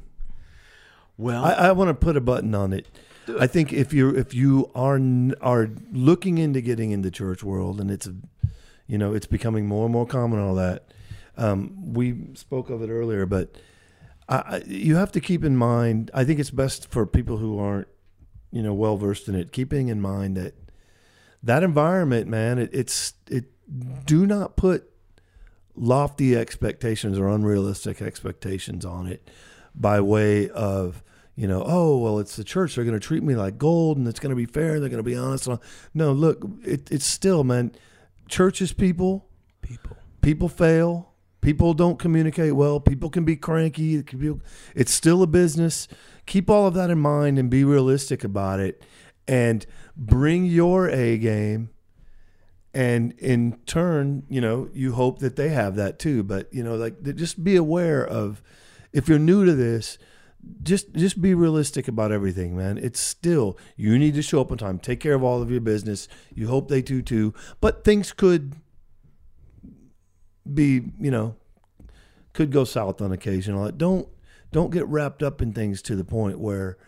Well, 1.16 1.44
I, 1.44 1.52
I 1.52 1.72
want 1.72 1.88
to 1.88 1.94
put 1.94 2.16
a 2.16 2.20
button 2.20 2.52
on 2.52 2.72
it. 2.72 2.88
Do 3.26 3.36
it. 3.36 3.42
I 3.42 3.46
think 3.46 3.72
if 3.72 3.92
you 3.92 4.10
if 4.10 4.34
you 4.34 4.68
are 4.74 4.96
n- 4.96 5.36
are 5.40 5.70
looking 5.92 6.38
into 6.38 6.60
getting 6.60 6.90
into 6.90 7.12
church 7.12 7.44
world 7.44 7.80
and 7.80 7.92
it's 7.92 8.08
a, 8.08 8.16
you 8.88 8.98
know 8.98 9.14
it's 9.14 9.26
becoming 9.26 9.66
more 9.66 9.84
and 9.84 9.92
more 9.92 10.04
common 10.04 10.40
all 10.40 10.56
that. 10.56 10.85
Um, 11.36 11.92
we 11.94 12.34
spoke 12.34 12.70
of 12.70 12.82
it 12.82 12.90
earlier, 12.90 13.26
but 13.26 13.56
I, 14.28 14.62
you 14.66 14.96
have 14.96 15.12
to 15.12 15.20
keep 15.20 15.44
in 15.44 15.56
mind. 15.56 16.10
I 16.14 16.24
think 16.24 16.40
it's 16.40 16.50
best 16.50 16.90
for 16.90 17.06
people 17.06 17.36
who 17.36 17.58
aren't, 17.58 17.88
you 18.50 18.62
know, 18.62 18.74
well 18.74 18.96
versed 18.96 19.28
in 19.28 19.34
it. 19.34 19.52
Keeping 19.52 19.88
in 19.88 20.00
mind 20.00 20.36
that 20.36 20.54
that 21.42 21.62
environment, 21.62 22.26
man, 22.26 22.58
it, 22.58 22.70
it's 22.72 23.14
it. 23.28 23.44
Do 24.06 24.26
not 24.26 24.56
put 24.56 24.90
lofty 25.76 26.36
expectations 26.36 27.18
or 27.18 27.28
unrealistic 27.28 28.00
expectations 28.00 28.84
on 28.84 29.06
it 29.06 29.30
by 29.74 30.00
way 30.00 30.48
of 30.50 31.02
you 31.34 31.46
know 31.46 31.62
oh 31.66 31.98
well 31.98 32.18
it's 32.18 32.36
the 32.36 32.44
church 32.44 32.74
they're 32.74 32.84
going 32.84 32.98
to 32.98 33.06
treat 33.06 33.22
me 33.22 33.34
like 33.34 33.58
gold 33.58 33.98
and 33.98 34.08
it's 34.08 34.18
going 34.18 34.30
to 34.30 34.36
be 34.36 34.46
fair 34.46 34.74
And 34.74 34.82
they're 34.82 34.88
going 34.88 34.96
to 34.96 35.02
be 35.02 35.16
honest 35.16 35.48
no 35.92 36.12
look 36.12 36.42
it, 36.64 36.90
it's 36.90 37.04
still 37.04 37.44
man 37.44 37.72
church 38.26 38.62
is 38.62 38.72
people 38.72 39.28
People. 39.60 39.96
people 40.22 40.48
fail 40.48 41.12
people 41.40 41.74
don't 41.74 41.98
communicate 41.98 42.54
well. 42.54 42.80
People 42.80 43.10
can 43.10 43.24
be 43.24 43.36
cranky. 43.36 44.02
It's 44.74 44.92
still 44.92 45.22
a 45.22 45.26
business. 45.26 45.88
Keep 46.26 46.50
all 46.50 46.66
of 46.66 46.74
that 46.74 46.90
in 46.90 46.98
mind 46.98 47.38
and 47.38 47.48
be 47.48 47.64
realistic 47.64 48.24
about 48.24 48.60
it 48.60 48.82
and 49.28 49.66
bring 49.96 50.44
your 50.44 50.88
a 50.88 51.18
game. 51.18 51.70
And 52.74 53.12
in 53.12 53.58
turn 53.64 54.24
you 54.28 54.40
know 54.40 54.68
you 54.74 54.92
hope 54.92 55.20
that 55.20 55.36
they 55.36 55.48
have 55.48 55.76
that 55.76 55.98
too. 55.98 56.22
But 56.22 56.52
you 56.52 56.62
know 56.62 56.76
like 56.76 57.02
just 57.14 57.42
be 57.42 57.56
aware 57.56 58.06
of 58.06 58.42
if 58.92 59.08
you're 59.08 59.18
new 59.18 59.44
to 59.44 59.54
this 59.54 59.98
just 60.62 60.92
just 60.94 61.20
be 61.20 61.34
realistic 61.34 61.88
about 61.88 62.12
everything 62.12 62.56
man. 62.56 62.78
It's 62.78 63.00
still 63.00 63.58
you 63.76 63.98
need 63.98 64.14
to 64.14 64.22
show 64.22 64.40
up 64.40 64.52
on 64.52 64.58
time. 64.58 64.78
Take 64.78 65.00
care 65.00 65.14
of 65.14 65.22
all 65.22 65.42
of 65.42 65.50
your 65.50 65.60
business. 65.60 66.08
You 66.34 66.48
hope 66.48 66.68
they 66.68 66.82
do 66.82 67.02
too. 67.02 67.34
But 67.60 67.84
things 67.84 68.12
could 68.12 68.56
be 70.54 70.82
you 71.00 71.10
know 71.10 71.36
could 72.32 72.52
go 72.52 72.64
south 72.64 73.00
on 73.00 73.12
occasion 73.12 73.56
Like, 73.56 73.78
don't 73.78 74.08
don't 74.52 74.70
get 74.70 74.86
wrapped 74.86 75.22
up 75.22 75.42
in 75.42 75.52
things 75.52 75.82
to 75.82 75.96
the 75.96 76.04
point 76.04 76.38
where 76.38 76.78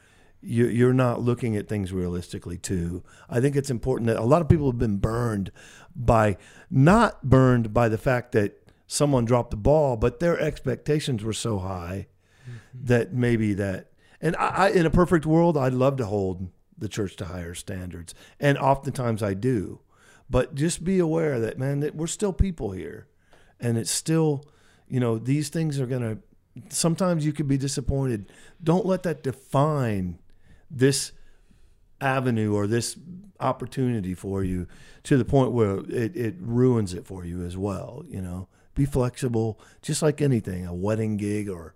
you, 0.40 0.66
you're 0.66 0.94
not 0.94 1.20
looking 1.20 1.56
at 1.56 1.68
things 1.68 1.92
realistically 1.92 2.56
too. 2.56 3.02
I 3.28 3.40
think 3.40 3.56
it's 3.56 3.70
important 3.70 4.06
that 4.06 4.18
a 4.18 4.24
lot 4.24 4.40
of 4.40 4.48
people 4.48 4.70
have 4.70 4.78
been 4.78 4.98
burned 4.98 5.50
by 5.96 6.36
not 6.70 7.24
burned 7.24 7.74
by 7.74 7.88
the 7.88 7.98
fact 7.98 8.32
that 8.32 8.70
someone 8.86 9.24
dropped 9.24 9.50
the 9.50 9.56
ball, 9.56 9.96
but 9.96 10.20
their 10.20 10.38
expectations 10.38 11.24
were 11.24 11.32
so 11.32 11.58
high 11.58 12.06
mm-hmm. 12.42 12.84
that 12.84 13.12
maybe 13.12 13.54
that. 13.54 13.90
And 14.20 14.36
I, 14.36 14.48
I, 14.48 14.68
in 14.70 14.86
a 14.86 14.90
perfect 14.90 15.26
world, 15.26 15.56
I'd 15.56 15.72
love 15.72 15.96
to 15.96 16.06
hold 16.06 16.48
the 16.76 16.88
church 16.88 17.16
to 17.16 17.26
higher 17.26 17.54
standards, 17.54 18.14
and 18.38 18.56
oftentimes 18.56 19.22
I 19.22 19.34
do. 19.34 19.80
But 20.30 20.54
just 20.54 20.84
be 20.84 20.98
aware 20.98 21.40
that 21.40 21.58
man, 21.58 21.80
that 21.80 21.94
we're 21.94 22.06
still 22.06 22.32
people 22.32 22.72
here, 22.72 23.08
and 23.60 23.76
it's 23.76 23.90
still, 23.90 24.44
you 24.88 25.00
know, 25.00 25.18
these 25.18 25.48
things 25.48 25.80
are 25.80 25.86
gonna. 25.86 26.18
Sometimes 26.70 27.24
you 27.24 27.32
could 27.32 27.48
be 27.48 27.58
disappointed. 27.58 28.32
Don't 28.62 28.84
let 28.84 29.04
that 29.04 29.22
define 29.22 30.18
this 30.70 31.12
avenue 32.00 32.54
or 32.54 32.66
this 32.66 32.96
opportunity 33.40 34.14
for 34.14 34.42
you 34.42 34.66
to 35.04 35.16
the 35.16 35.24
point 35.24 35.52
where 35.52 35.78
it, 35.88 36.16
it 36.16 36.34
ruins 36.40 36.94
it 36.94 37.06
for 37.06 37.24
you 37.24 37.44
as 37.44 37.56
well. 37.56 38.04
You 38.08 38.20
know, 38.20 38.48
be 38.74 38.84
flexible, 38.84 39.60
just 39.82 40.02
like 40.02 40.20
anything, 40.20 40.66
a 40.66 40.74
wedding 40.74 41.16
gig 41.16 41.48
or 41.48 41.74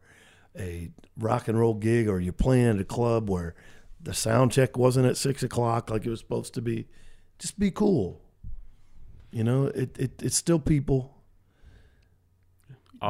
a 0.59 0.91
rock 1.17 1.49
and 1.49 1.59
roll 1.59 1.75
gig, 1.75 2.09
or 2.09 2.21
you're 2.21 2.33
playing 2.33 2.69
at 2.69 2.81
a 2.81 2.85
club 2.85 3.31
where 3.31 3.55
the 4.01 4.15
sound 4.15 4.53
check 4.53 4.77
wasn't 4.77 5.07
at 5.07 5.17
six 5.17 5.43
o'clock 5.43 5.91
like 5.91 6.05
it 6.05 6.11
was 6.11 6.21
supposed 6.21 6.55
to 6.55 6.63
be. 6.63 6.87
Just 7.39 7.59
be 7.59 7.71
cool. 7.71 8.21
You 9.31 9.45
know, 9.45 9.67
it, 9.67 9.97
it 9.99 10.23
it's 10.23 10.37
still 10.37 10.59
people. 10.59 11.17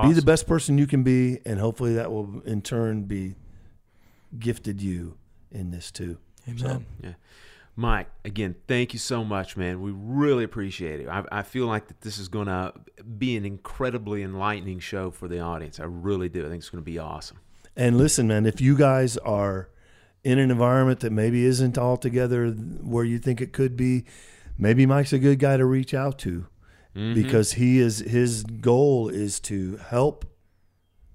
Be 0.01 0.13
the 0.13 0.23
best 0.23 0.47
person 0.47 0.79
you 0.79 0.87
can 0.87 1.03
be, 1.03 1.41
and 1.45 1.61
hopefully 1.61 1.95
that 1.95 2.11
will 2.11 2.41
in 2.47 2.63
turn 2.63 3.03
be 3.03 3.35
gifted 4.39 4.81
you 4.81 5.19
in 5.51 5.71
this 5.71 5.91
too. 5.91 6.19
Amen. 6.49 6.87
Yeah. 7.03 7.13
Mike, 7.75 8.09
again, 8.25 8.55
thank 8.69 8.93
you 8.93 8.99
so 8.99 9.25
much, 9.25 9.57
man. 9.57 9.81
We 9.81 9.93
really 9.93 10.45
appreciate 10.45 11.01
it. 11.01 11.09
I, 11.09 11.25
I 11.33 11.43
feel 11.43 11.67
like 11.67 11.89
that 11.89 12.03
this 12.03 12.19
is 12.19 12.29
going 12.29 12.47
to 12.47 12.73
be 13.19 13.37
an 13.37 13.47
incredibly 13.47 14.23
enlightening 14.23 14.79
show 14.79 15.11
for 15.11 15.27
the 15.27 15.41
audience. 15.41 15.81
I 15.81 15.85
really 15.85 16.29
do. 16.29 16.45
I 16.45 16.49
think 16.51 16.61
it's 16.61 16.69
going 16.69 16.83
to 16.83 16.91
be 16.91 16.99
awesome. 16.99 17.39
And 17.75 17.97
listen, 17.97 18.29
man, 18.29 18.45
if 18.45 18.61
you 18.61 18.77
guys 18.77 19.17
are 19.19 19.71
in 20.23 20.39
an 20.39 20.51
environment 20.51 21.01
that 21.01 21.13
maybe 21.13 21.45
isn't 21.45 21.79
altogether 21.79 22.51
where 22.51 23.05
you 23.05 23.19
think 23.19 23.41
it 23.41 23.55
could 23.55 23.77
be, 23.77 24.05
maybe 24.59 24.85
Mike's 24.85 25.15
a 25.15 25.19
good 25.19 25.39
guy 25.39 25.57
to 25.57 25.65
reach 25.65 25.95
out 25.95 26.19
to 26.21 26.47
because 26.95 27.53
he 27.53 27.79
is 27.79 27.99
his 27.99 28.43
goal 28.43 29.09
is 29.09 29.41
to 29.41 29.77
help 29.77 30.25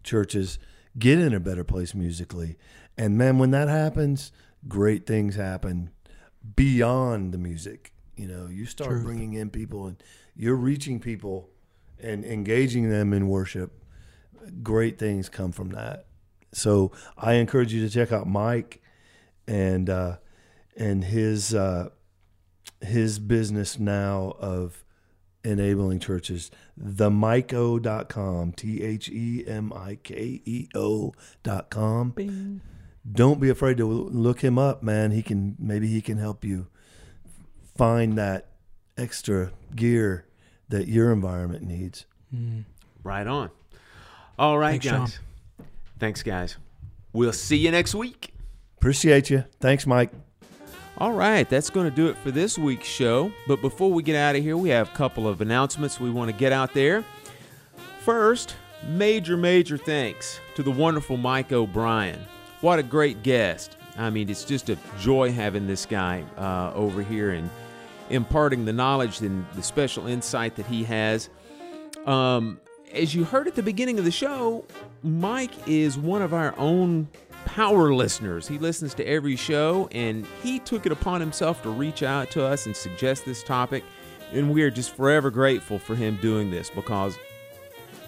churches 0.03 0.57
get 0.97 1.19
in 1.19 1.33
a 1.33 1.39
better 1.39 1.63
place 1.63 1.93
musically. 1.93 2.57
And 2.97 3.17
man, 3.17 3.37
when 3.37 3.51
that 3.51 3.67
happens, 3.67 4.31
great 4.67 5.05
things 5.05 5.35
happen 5.35 5.91
beyond 6.55 7.33
the 7.33 7.37
music. 7.37 7.93
You 8.15 8.27
know, 8.27 8.47
you 8.47 8.65
start 8.65 9.03
bringing 9.03 9.33
in 9.33 9.49
people 9.51 9.85
and 9.85 10.01
you're 10.35 10.55
reaching 10.55 10.99
people 10.99 11.49
and 11.99 12.25
engaging 12.25 12.89
them 12.89 13.13
in 13.13 13.27
worship. 13.27 13.83
Great 14.63 14.97
things 14.97 15.29
come 15.29 15.51
from 15.51 15.69
that. 15.69 16.07
So 16.53 16.91
I 17.17 17.33
encourage 17.33 17.73
you 17.73 17.87
to 17.87 17.93
check 17.93 18.11
out 18.11 18.27
Mike 18.27 18.81
and 19.47 19.89
uh, 19.89 20.17
and 20.75 21.03
his 21.03 21.53
uh, 21.53 21.89
his 22.81 23.19
business 23.19 23.77
now 23.77 24.33
of 24.39 24.83
enabling 25.47 25.99
churches 25.99 26.51
themikeo.com 26.79 28.51
t 28.53 28.81
h 28.83 29.09
e 29.09 29.43
m 29.47 29.71
i 29.73 29.95
k 29.95 30.41
e 30.45 30.67
o.com 30.75 32.13
don't 33.09 33.39
be 33.39 33.49
afraid 33.49 33.77
to 33.77 33.85
look 33.85 34.41
him 34.41 34.57
up 34.59 34.83
man 34.83 35.11
he 35.11 35.21
can 35.23 35.55
maybe 35.57 35.87
he 35.87 36.01
can 36.01 36.17
help 36.17 36.43
you 36.43 36.67
find 37.75 38.17
that 38.17 38.49
extra 38.97 39.51
gear 39.75 40.25
that 40.69 40.87
your 40.87 41.11
environment 41.11 41.63
needs 41.63 42.05
hmm. 42.31 42.61
Right 43.03 43.25
on. 43.25 43.49
All 44.37 44.57
right, 44.57 44.71
Thanks, 44.81 44.85
Sean. 44.85 44.99
guys. 45.05 45.19
Thanks, 45.97 46.23
guys. 46.23 46.57
We'll 47.13 47.31
see 47.31 47.55
you 47.57 47.71
next 47.71 47.95
week. 47.95 48.33
appreciate 48.77 49.29
you 49.29 49.43
thanks 49.59 49.87
mike 49.87 50.11
All 50.99 51.11
right, 51.11 51.47
that's 51.47 51.69
going 51.69 51.87
to 51.87 51.95
do 51.95 52.07
it 52.07 52.17
for 52.17 52.31
this 52.31 52.57
week's 52.57 52.87
show. 52.87 53.31
But 53.47 53.61
before 53.61 53.91
we 53.91 54.01
get 54.01 54.15
out 54.15 54.35
of 54.35 54.41
here, 54.41 54.57
we 54.57 54.69
have 54.69 54.89
a 54.89 54.95
couple 54.95 55.27
of 55.27 55.41
announcements 55.41 55.99
we 55.99 56.09
want 56.09 56.31
to 56.31 56.35
get 56.35 56.51
out 56.51 56.73
there. 56.73 57.05
First, 57.99 58.55
major, 58.87 59.37
major 59.37 59.77
thanks 59.77 60.39
to 60.55 60.63
the 60.63 60.71
wonderful 60.71 61.15
Mike 61.15 61.51
O'Brien. 61.51 62.19
What 62.61 62.79
a 62.79 62.83
great 62.83 63.21
guest. 63.21 63.77
I 63.95 64.09
mean, 64.09 64.27
it's 64.27 64.43
just 64.43 64.69
a 64.69 64.77
joy 64.99 65.31
having 65.31 65.67
this 65.67 65.85
guy 65.85 66.23
uh, 66.35 66.71
over 66.73 67.03
here 67.03 67.29
and 67.29 67.47
imparting 68.09 68.65
the 68.65 68.73
knowledge 68.73 69.21
and 69.21 69.45
the 69.53 69.61
special 69.61 70.07
insight 70.07 70.55
that 70.55 70.65
he 70.65 70.83
has. 70.85 71.29
Um, 72.07 72.59
as 72.91 73.13
you 73.13 73.23
heard 73.23 73.47
at 73.47 73.53
the 73.53 73.61
beginning 73.61 73.99
of 73.99 74.05
the 74.05 74.11
show, 74.11 74.65
Mike 75.03 75.51
is 75.67 75.95
one 75.95 76.23
of 76.23 76.33
our 76.33 76.57
own 76.57 77.07
power 77.47 77.93
listeners. 77.93 78.45
He 78.45 78.57
listens 78.57 78.93
to 78.95 79.07
every 79.07 79.37
show, 79.37 79.87
and 79.93 80.27
he 80.43 80.59
took 80.59 80.85
it 80.85 80.91
upon 80.91 81.21
himself 81.21 81.63
to 81.63 81.69
reach 81.69 82.03
out 82.03 82.29
to 82.31 82.45
us 82.45 82.65
and 82.65 82.75
suggest 82.75 83.23
this 83.25 83.41
topic. 83.41 83.85
And 84.33 84.53
we 84.53 84.63
are 84.63 84.69
just 84.69 84.93
forever 84.93 85.31
grateful 85.31 85.79
for 85.79 85.95
him 85.95 86.17
doing 86.21 86.51
this 86.51 86.69
because 86.69 87.17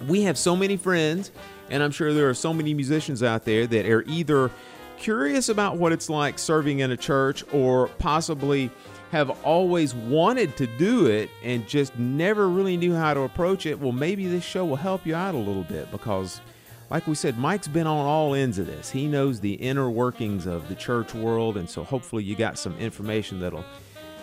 we 0.08 0.24
have 0.24 0.38
so 0.38 0.58
many 0.58 0.76
friends, 0.76 1.32
and 1.70 1.82
I'm 1.82 1.92
sure 1.92 2.14
there 2.14 2.30
are 2.30 2.34
so 2.34 2.54
many 2.54 2.74
musicians 2.74 3.24
out 3.24 3.46
there 3.46 3.66
that 3.66 3.86
are 3.86 4.04
either 4.08 4.52
curious 4.98 5.48
about 5.48 5.78
what 5.78 5.94
it's 5.94 6.10
like 6.10 6.38
serving 6.38 6.80
in 6.80 6.92
a 6.92 6.98
church 6.98 7.46
or 7.54 7.88
possibly 7.98 8.70
have 9.12 9.30
always 9.46 9.96
wanted 9.96 10.58
to 10.58 10.68
do 10.68 11.08
it 11.08 11.30
and 11.44 11.66
just 11.66 11.98
never 11.98 12.50
really 12.50 12.76
knew 12.76 12.94
how 12.94 13.14
to 13.14 13.22
approach 13.22 13.66
it. 13.66 13.80
Well, 13.80 13.94
maybe 13.94 14.28
this 14.28 14.44
show 14.44 14.66
will 14.66 14.76
help 14.76 15.06
you 15.06 15.16
out 15.16 15.34
a 15.34 15.38
little 15.38 15.64
bit 15.64 15.90
because, 15.92 16.42
like 16.90 17.06
we 17.06 17.16
said, 17.16 17.38
Mike's 17.38 17.68
been 17.68 17.88
on 17.88 18.06
all 18.06 18.34
ends 18.34 18.58
of 18.58 18.66
this. 18.66 18.90
He 18.90 19.08
knows 19.08 19.40
the 19.40 19.54
inner 19.54 19.90
workings 19.90 20.48
of 20.48 20.68
the 20.70 20.76
church 20.76 21.14
world, 21.14 21.58
and 21.58 21.70
so 21.70 21.84
hopefully 21.84 22.24
you 22.24 22.36
got 22.36 22.58
some 22.58 22.78
information 22.78 23.40
that'll 23.40 23.66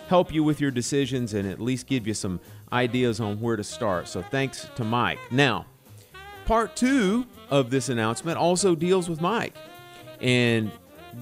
help 0.09 0.33
you 0.33 0.43
with 0.43 0.59
your 0.59 0.71
decisions 0.71 1.33
and 1.33 1.47
at 1.47 1.61
least 1.61 1.87
give 1.87 2.07
you 2.07 2.13
some 2.13 2.39
ideas 2.71 3.19
on 3.19 3.39
where 3.39 3.55
to 3.55 3.63
start. 3.63 4.07
So 4.07 4.21
thanks 4.21 4.67
to 4.75 4.83
Mike. 4.83 5.19
Now, 5.31 5.65
part 6.45 6.75
two 6.75 7.25
of 7.49 7.69
this 7.69 7.89
announcement 7.89 8.37
also 8.37 8.75
deals 8.75 9.09
with 9.09 9.21
Mike. 9.21 9.55
And 10.19 10.71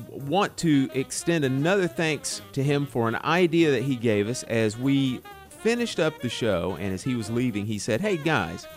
want 0.09 0.57
to 0.57 0.89
extend 0.93 1.45
another 1.45 1.87
thanks 1.87 2.41
to 2.53 2.63
him 2.63 2.85
for 2.85 3.07
an 3.07 3.15
idea 3.15 3.71
that 3.71 3.83
he 3.83 3.95
gave 3.95 4.27
us 4.27 4.43
as 4.43 4.77
we 4.77 5.21
finished 5.49 5.99
up 5.99 6.19
the 6.21 6.29
show 6.29 6.77
and 6.79 6.93
as 6.93 7.03
he 7.03 7.15
was 7.15 7.29
leaving 7.29 7.65
he 7.65 7.79
said 7.79 8.01
hey 8.01 8.17
guys 8.17 8.67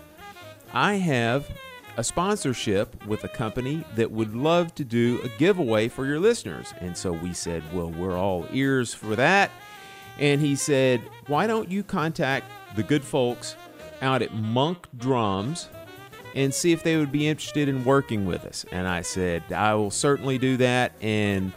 i 0.72 0.94
have 0.94 1.48
a 1.98 2.04
sponsorship 2.04 3.04
with 3.06 3.24
a 3.24 3.28
company 3.28 3.84
that 3.96 4.10
would 4.10 4.34
love 4.34 4.74
to 4.74 4.84
do 4.84 5.20
a 5.22 5.28
giveaway 5.38 5.88
for 5.88 6.06
your 6.06 6.18
listeners 6.18 6.72
and 6.80 6.96
so 6.96 7.12
we 7.12 7.34
said 7.34 7.62
well 7.74 7.90
we're 7.90 8.16
all 8.16 8.46
ears 8.52 8.94
for 8.94 9.14
that 9.16 9.50
and 10.18 10.40
he 10.40 10.56
said 10.56 11.02
why 11.26 11.46
don't 11.46 11.70
you 11.70 11.82
contact 11.82 12.46
the 12.76 12.82
good 12.82 13.04
folks 13.04 13.56
out 14.00 14.22
at 14.22 14.32
monk 14.32 14.86
drums 14.96 15.68
and 16.34 16.54
see 16.54 16.72
if 16.72 16.82
they 16.82 16.96
would 16.96 17.10
be 17.10 17.26
interested 17.26 17.68
in 17.68 17.84
working 17.84 18.26
with 18.26 18.44
us. 18.44 18.64
And 18.70 18.86
I 18.86 19.02
said, 19.02 19.42
I 19.52 19.74
will 19.74 19.90
certainly 19.90 20.38
do 20.38 20.56
that. 20.58 20.92
And 21.00 21.52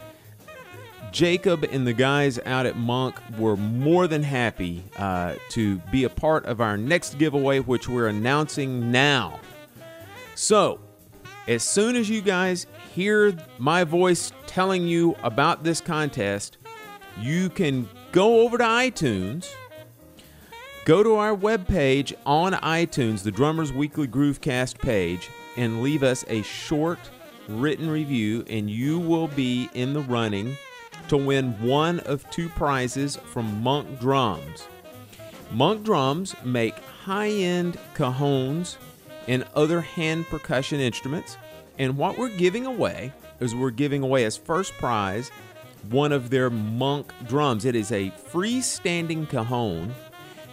Jacob 1.12 1.62
and 1.64 1.86
the 1.86 1.92
guys 1.92 2.38
out 2.46 2.66
at 2.66 2.76
Monk 2.76 3.20
were 3.38 3.56
more 3.56 4.06
than 4.06 4.22
happy 4.22 4.82
uh, 4.96 5.34
to 5.50 5.76
be 5.92 6.04
a 6.04 6.08
part 6.08 6.46
of 6.46 6.60
our 6.60 6.76
next 6.76 7.18
giveaway, 7.18 7.60
which 7.60 7.88
we're 7.88 8.08
announcing 8.08 8.90
now. 8.90 9.38
So, 10.42 10.80
as 11.46 11.62
soon 11.62 11.94
as 11.94 12.10
you 12.10 12.20
guys 12.20 12.66
hear 12.92 13.32
my 13.58 13.84
voice 13.84 14.32
telling 14.48 14.88
you 14.88 15.14
about 15.22 15.62
this 15.62 15.80
contest, 15.80 16.58
you 17.20 17.48
can 17.48 17.88
go 18.10 18.40
over 18.40 18.58
to 18.58 18.64
iTunes, 18.64 19.54
go 20.84 21.04
to 21.04 21.14
our 21.14 21.36
webpage 21.36 22.12
on 22.26 22.54
iTunes, 22.54 23.22
the 23.22 23.30
Drummers 23.30 23.72
Weekly 23.72 24.08
Groovecast 24.08 24.80
page, 24.80 25.30
and 25.56 25.80
leave 25.80 26.02
us 26.02 26.24
a 26.26 26.42
short 26.42 26.98
written 27.46 27.88
review, 27.88 28.44
and 28.50 28.68
you 28.68 28.98
will 28.98 29.28
be 29.28 29.70
in 29.74 29.92
the 29.92 30.00
running 30.00 30.56
to 31.06 31.16
win 31.16 31.52
one 31.62 32.00
of 32.00 32.28
two 32.30 32.48
prizes 32.48 33.14
from 33.14 33.62
Monk 33.62 34.00
Drums. 34.00 34.66
Monk 35.52 35.84
Drums 35.84 36.34
make 36.44 36.74
high 37.04 37.30
end 37.30 37.78
cajones 37.94 38.76
and 39.28 39.44
other 39.54 39.80
hand 39.80 40.26
percussion 40.26 40.80
instruments. 40.80 41.36
And 41.78 41.96
what 41.96 42.18
we're 42.18 42.36
giving 42.36 42.66
away 42.66 43.12
is 43.40 43.54
we're 43.54 43.70
giving 43.70 44.02
away 44.02 44.24
as 44.24 44.36
first 44.36 44.72
prize 44.74 45.30
one 45.90 46.12
of 46.12 46.30
their 46.30 46.50
Monk 46.50 47.12
drums. 47.26 47.64
It 47.64 47.74
is 47.74 47.90
a 47.92 48.10
freestanding 48.30 49.28
cajon 49.28 49.94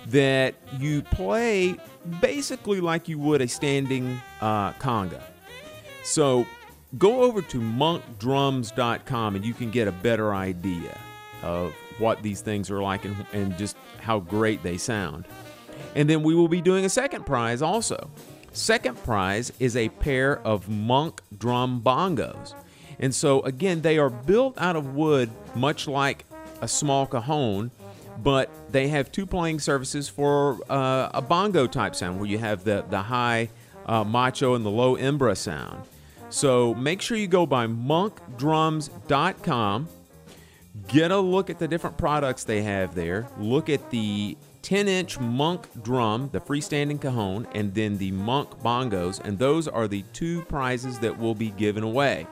that 0.08 0.56
you 0.80 1.02
play 1.04 1.76
basically 2.22 2.82
like 2.82 3.08
you 3.08 3.20
would 3.20 3.42
a 3.42 3.48
standing 3.48 4.20
uh, 4.42 4.74
conga. 4.74 5.22
So 6.04 6.48
go 6.98 7.22
over 7.22 7.42
to 7.44 7.60
monkdrums.com 7.60 9.36
and 9.36 9.46
you 9.46 9.54
can 9.54 9.70
get 9.70 9.88
a 9.88 9.92
better 9.92 10.34
idea 10.34 10.98
of 11.44 11.74
what 12.00 12.24
these 12.24 12.42
things 12.42 12.72
are 12.72 12.82
like 12.82 13.06
and, 13.06 13.26
and 13.34 13.58
just 13.58 13.78
how 14.00 14.20
great 14.20 14.64
they 14.64 14.78
sound. 14.78 15.26
And 15.96 16.10
then 16.10 16.24
we 16.24 16.34
will 16.34 16.48
be 16.48 16.62
doing 16.62 16.86
a 16.86 16.90
second 16.90 17.26
prize 17.26 17.62
also. 17.62 18.10
Second 18.52 19.02
prize 19.04 19.52
is 19.60 19.76
a 19.76 19.90
pair 19.90 20.40
of 20.40 20.70
monk 20.70 21.22
drum 21.38 21.82
bongos. 21.84 22.54
And 23.00 23.14
so, 23.16 23.42
again, 23.42 23.82
they 23.82 23.98
are 23.98 24.10
built 24.10 24.58
out 24.58 24.76
of 24.76 24.96
wood, 24.96 25.30
much 25.56 25.88
like 25.88 26.26
a 26.62 26.68
small 26.68 27.06
cajon, 27.06 27.72
but 28.22 28.50
they 28.72 28.90
have 28.90 29.12
two 29.12 29.26
playing 29.26 29.60
surfaces 29.60 30.08
for 30.10 30.60
uh, 30.70 31.10
a 31.14 31.22
bongo 31.22 31.66
type 31.68 31.96
sound 31.96 32.20
where 32.20 32.30
you 32.30 32.38
have 32.38 32.66
the, 32.66 32.84
the 32.90 33.04
high 33.04 33.48
uh, 33.86 34.04
macho 34.04 34.56
and 34.56 34.66
the 34.66 34.70
low 34.70 34.98
hembra 34.98 35.38
sound. 35.38 35.84
So 36.30 36.74
make 36.76 37.02
sure 37.02 37.18
you 37.18 37.28
go 37.28 37.46
by 37.46 37.68
monkdrums.com, 37.68 39.88
get 40.88 41.12
a 41.12 41.20
look 41.20 41.50
at 41.50 41.60
the 41.60 41.68
different 41.68 41.98
products 41.98 42.44
they 42.44 42.62
have 42.62 42.94
there, 42.94 43.28
look 43.40 43.70
at 43.70 43.90
the 43.90 44.38
10 44.62 44.88
inch 44.88 45.20
monk 45.20 45.68
drum, 45.84 46.30
the 46.32 46.40
freestanding 46.40 47.00
cajon, 47.00 47.48
and 47.54 47.74
then 47.74 47.98
the 47.98 48.12
monk 48.12 48.50
bongos, 48.62 49.20
and 49.24 49.40
those 49.40 49.68
are 49.68 49.88
the 49.88 50.04
two 50.14 50.44
prizes 50.44 51.00
that 51.00 51.18
will 51.18 51.36
be 51.36 51.50
given 51.52 51.84
away. 51.84 52.28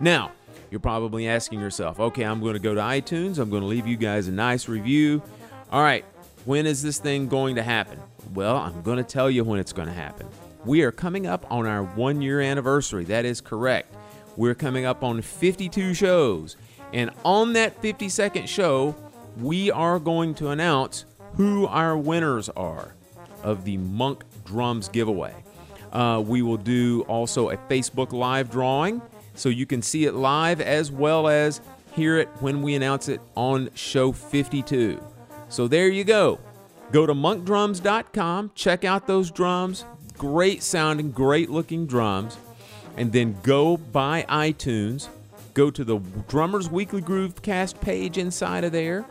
Now, 0.00 0.32
you're 0.70 0.80
probably 0.80 1.28
asking 1.28 1.60
yourself, 1.60 1.98
okay, 1.98 2.24
I'm 2.24 2.40
going 2.40 2.54
to 2.54 2.60
go 2.60 2.74
to 2.74 2.80
iTunes, 2.80 3.38
I'm 3.38 3.50
going 3.50 3.62
to 3.62 3.68
leave 3.68 3.86
you 3.86 3.96
guys 3.96 4.28
a 4.28 4.32
nice 4.32 4.68
review. 4.68 5.22
All 5.70 5.82
right, 5.82 6.04
when 6.44 6.66
is 6.66 6.82
this 6.82 6.98
thing 6.98 7.28
going 7.28 7.56
to 7.56 7.62
happen? 7.62 7.98
Well, 8.34 8.56
I'm 8.56 8.82
going 8.82 8.98
to 8.98 9.04
tell 9.04 9.30
you 9.30 9.44
when 9.44 9.60
it's 9.60 9.72
going 9.72 9.88
to 9.88 9.94
happen. 9.94 10.26
We 10.64 10.82
are 10.82 10.92
coming 10.92 11.26
up 11.26 11.50
on 11.50 11.66
our 11.66 11.82
one 11.82 12.20
year 12.20 12.40
anniversary. 12.40 13.04
That 13.04 13.24
is 13.24 13.40
correct. 13.40 13.94
We're 14.36 14.54
coming 14.54 14.84
up 14.84 15.02
on 15.02 15.22
52 15.22 15.94
shows. 15.94 16.56
And 16.92 17.10
on 17.24 17.54
that 17.54 17.80
52nd 17.82 18.46
show, 18.46 18.94
we 19.38 19.70
are 19.70 19.98
going 19.98 20.34
to 20.36 20.48
announce 20.48 21.04
who 21.34 21.66
our 21.66 21.96
winners 21.96 22.48
are 22.50 22.94
of 23.42 23.64
the 23.64 23.76
Monk 23.76 24.24
Drums 24.44 24.88
giveaway. 24.88 25.34
Uh, 25.92 26.22
we 26.24 26.42
will 26.42 26.56
do 26.56 27.02
also 27.02 27.50
a 27.50 27.56
Facebook 27.56 28.12
Live 28.12 28.50
drawing 28.50 29.02
so 29.34 29.48
you 29.48 29.66
can 29.66 29.82
see 29.82 30.04
it 30.04 30.14
live 30.14 30.60
as 30.60 30.92
well 30.92 31.28
as 31.28 31.60
hear 31.92 32.18
it 32.18 32.28
when 32.40 32.62
we 32.62 32.74
announce 32.74 33.08
it 33.08 33.20
on 33.34 33.70
show 33.74 34.12
52. 34.12 35.02
So 35.48 35.66
there 35.66 35.88
you 35.88 36.04
go. 36.04 36.38
Go 36.92 37.06
to 37.06 37.14
monkdrums.com, 37.14 38.52
check 38.54 38.84
out 38.84 39.06
those 39.06 39.30
drums, 39.30 39.84
great 40.18 40.62
sounding, 40.62 41.10
great 41.10 41.48
looking 41.48 41.86
drums, 41.86 42.36
and 42.96 43.12
then 43.12 43.36
go 43.42 43.76
by 43.76 44.24
iTunes, 44.28 45.08
go 45.54 45.70
to 45.70 45.84
the 45.84 45.98
Drummers 46.28 46.68
Weekly 46.68 47.00
Groovecast 47.00 47.80
page 47.80 48.18
inside 48.18 48.64
of 48.64 48.72
there, 48.72 49.04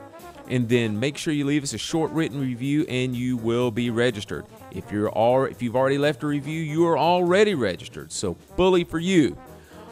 and 0.50 0.68
then 0.68 1.00
make 1.00 1.18
sure 1.18 1.34
you 1.34 1.46
leave 1.46 1.64
us 1.64 1.74
a 1.74 1.78
short 1.78 2.12
written 2.12 2.40
review 2.40 2.86
and 2.90 3.16
you 3.16 3.38
will 3.38 3.72
be 3.72 3.90
registered. 3.90 4.46
If 4.72 4.92
you're 4.92 5.10
all 5.10 5.46
if 5.46 5.62
you've 5.62 5.76
already 5.76 5.98
left 5.98 6.24
a 6.24 6.28
review, 6.28 6.62
you 6.62 6.86
are 6.88 6.98
already 6.98 7.56
registered. 7.56 8.12
So 8.12 8.36
bully 8.56 8.84
for 8.84 9.00
you. 9.00 9.38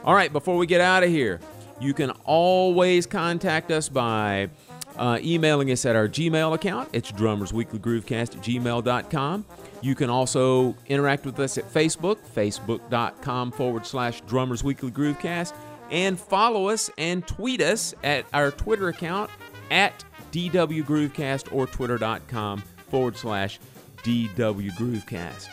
All 0.03 0.13
right, 0.13 0.31
before 0.31 0.57
we 0.57 0.67
get 0.67 0.81
out 0.81 1.03
of 1.03 1.09
here, 1.09 1.39
you 1.79 1.93
can 1.93 2.11
always 2.25 3.05
contact 3.05 3.71
us 3.71 3.89
by 3.89 4.49
uh, 4.97 5.19
emailing 5.21 5.71
us 5.71 5.85
at 5.85 5.95
our 5.95 6.07
Gmail 6.07 6.53
account. 6.53 6.89
It's 6.93 7.11
drummersweeklygroovecast 7.11 8.35
at 8.35 8.41
gmail.com. 8.41 9.45
You 9.81 9.95
can 9.95 10.09
also 10.09 10.75
interact 10.87 11.25
with 11.25 11.39
us 11.39 11.57
at 11.57 11.71
Facebook, 11.71 12.17
facebook.com 12.35 13.51
forward 13.51 13.85
slash 13.85 14.23
drummersweeklygroovecast, 14.23 15.53
and 15.91 16.19
follow 16.19 16.69
us 16.69 16.89
and 16.97 17.25
tweet 17.27 17.61
us 17.61 17.93
at 18.03 18.25
our 18.33 18.51
Twitter 18.51 18.87
account 18.87 19.29
at 19.69 20.03
DW 20.37 20.83
Groovecast 20.83 21.51
or 21.51 21.65
twitter.com 21.65 22.59
forward 22.89 23.17
slash 23.17 23.59
DW 24.03 24.71
Groovecast. 24.71 25.49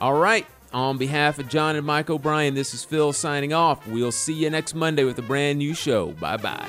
All 0.00 0.14
right, 0.14 0.44
on 0.72 0.98
behalf 0.98 1.38
of 1.38 1.48
John 1.48 1.76
and 1.76 1.86
Mike 1.86 2.10
O'Brien, 2.10 2.54
this 2.54 2.74
is 2.74 2.84
Phil 2.84 3.12
signing 3.12 3.52
off. 3.52 3.86
We'll 3.86 4.10
see 4.10 4.34
you 4.34 4.50
next 4.50 4.74
Monday 4.74 5.04
with 5.04 5.18
a 5.20 5.22
brand 5.22 5.60
new 5.60 5.72
show. 5.72 6.10
Bye 6.12 6.36
bye. 6.36 6.68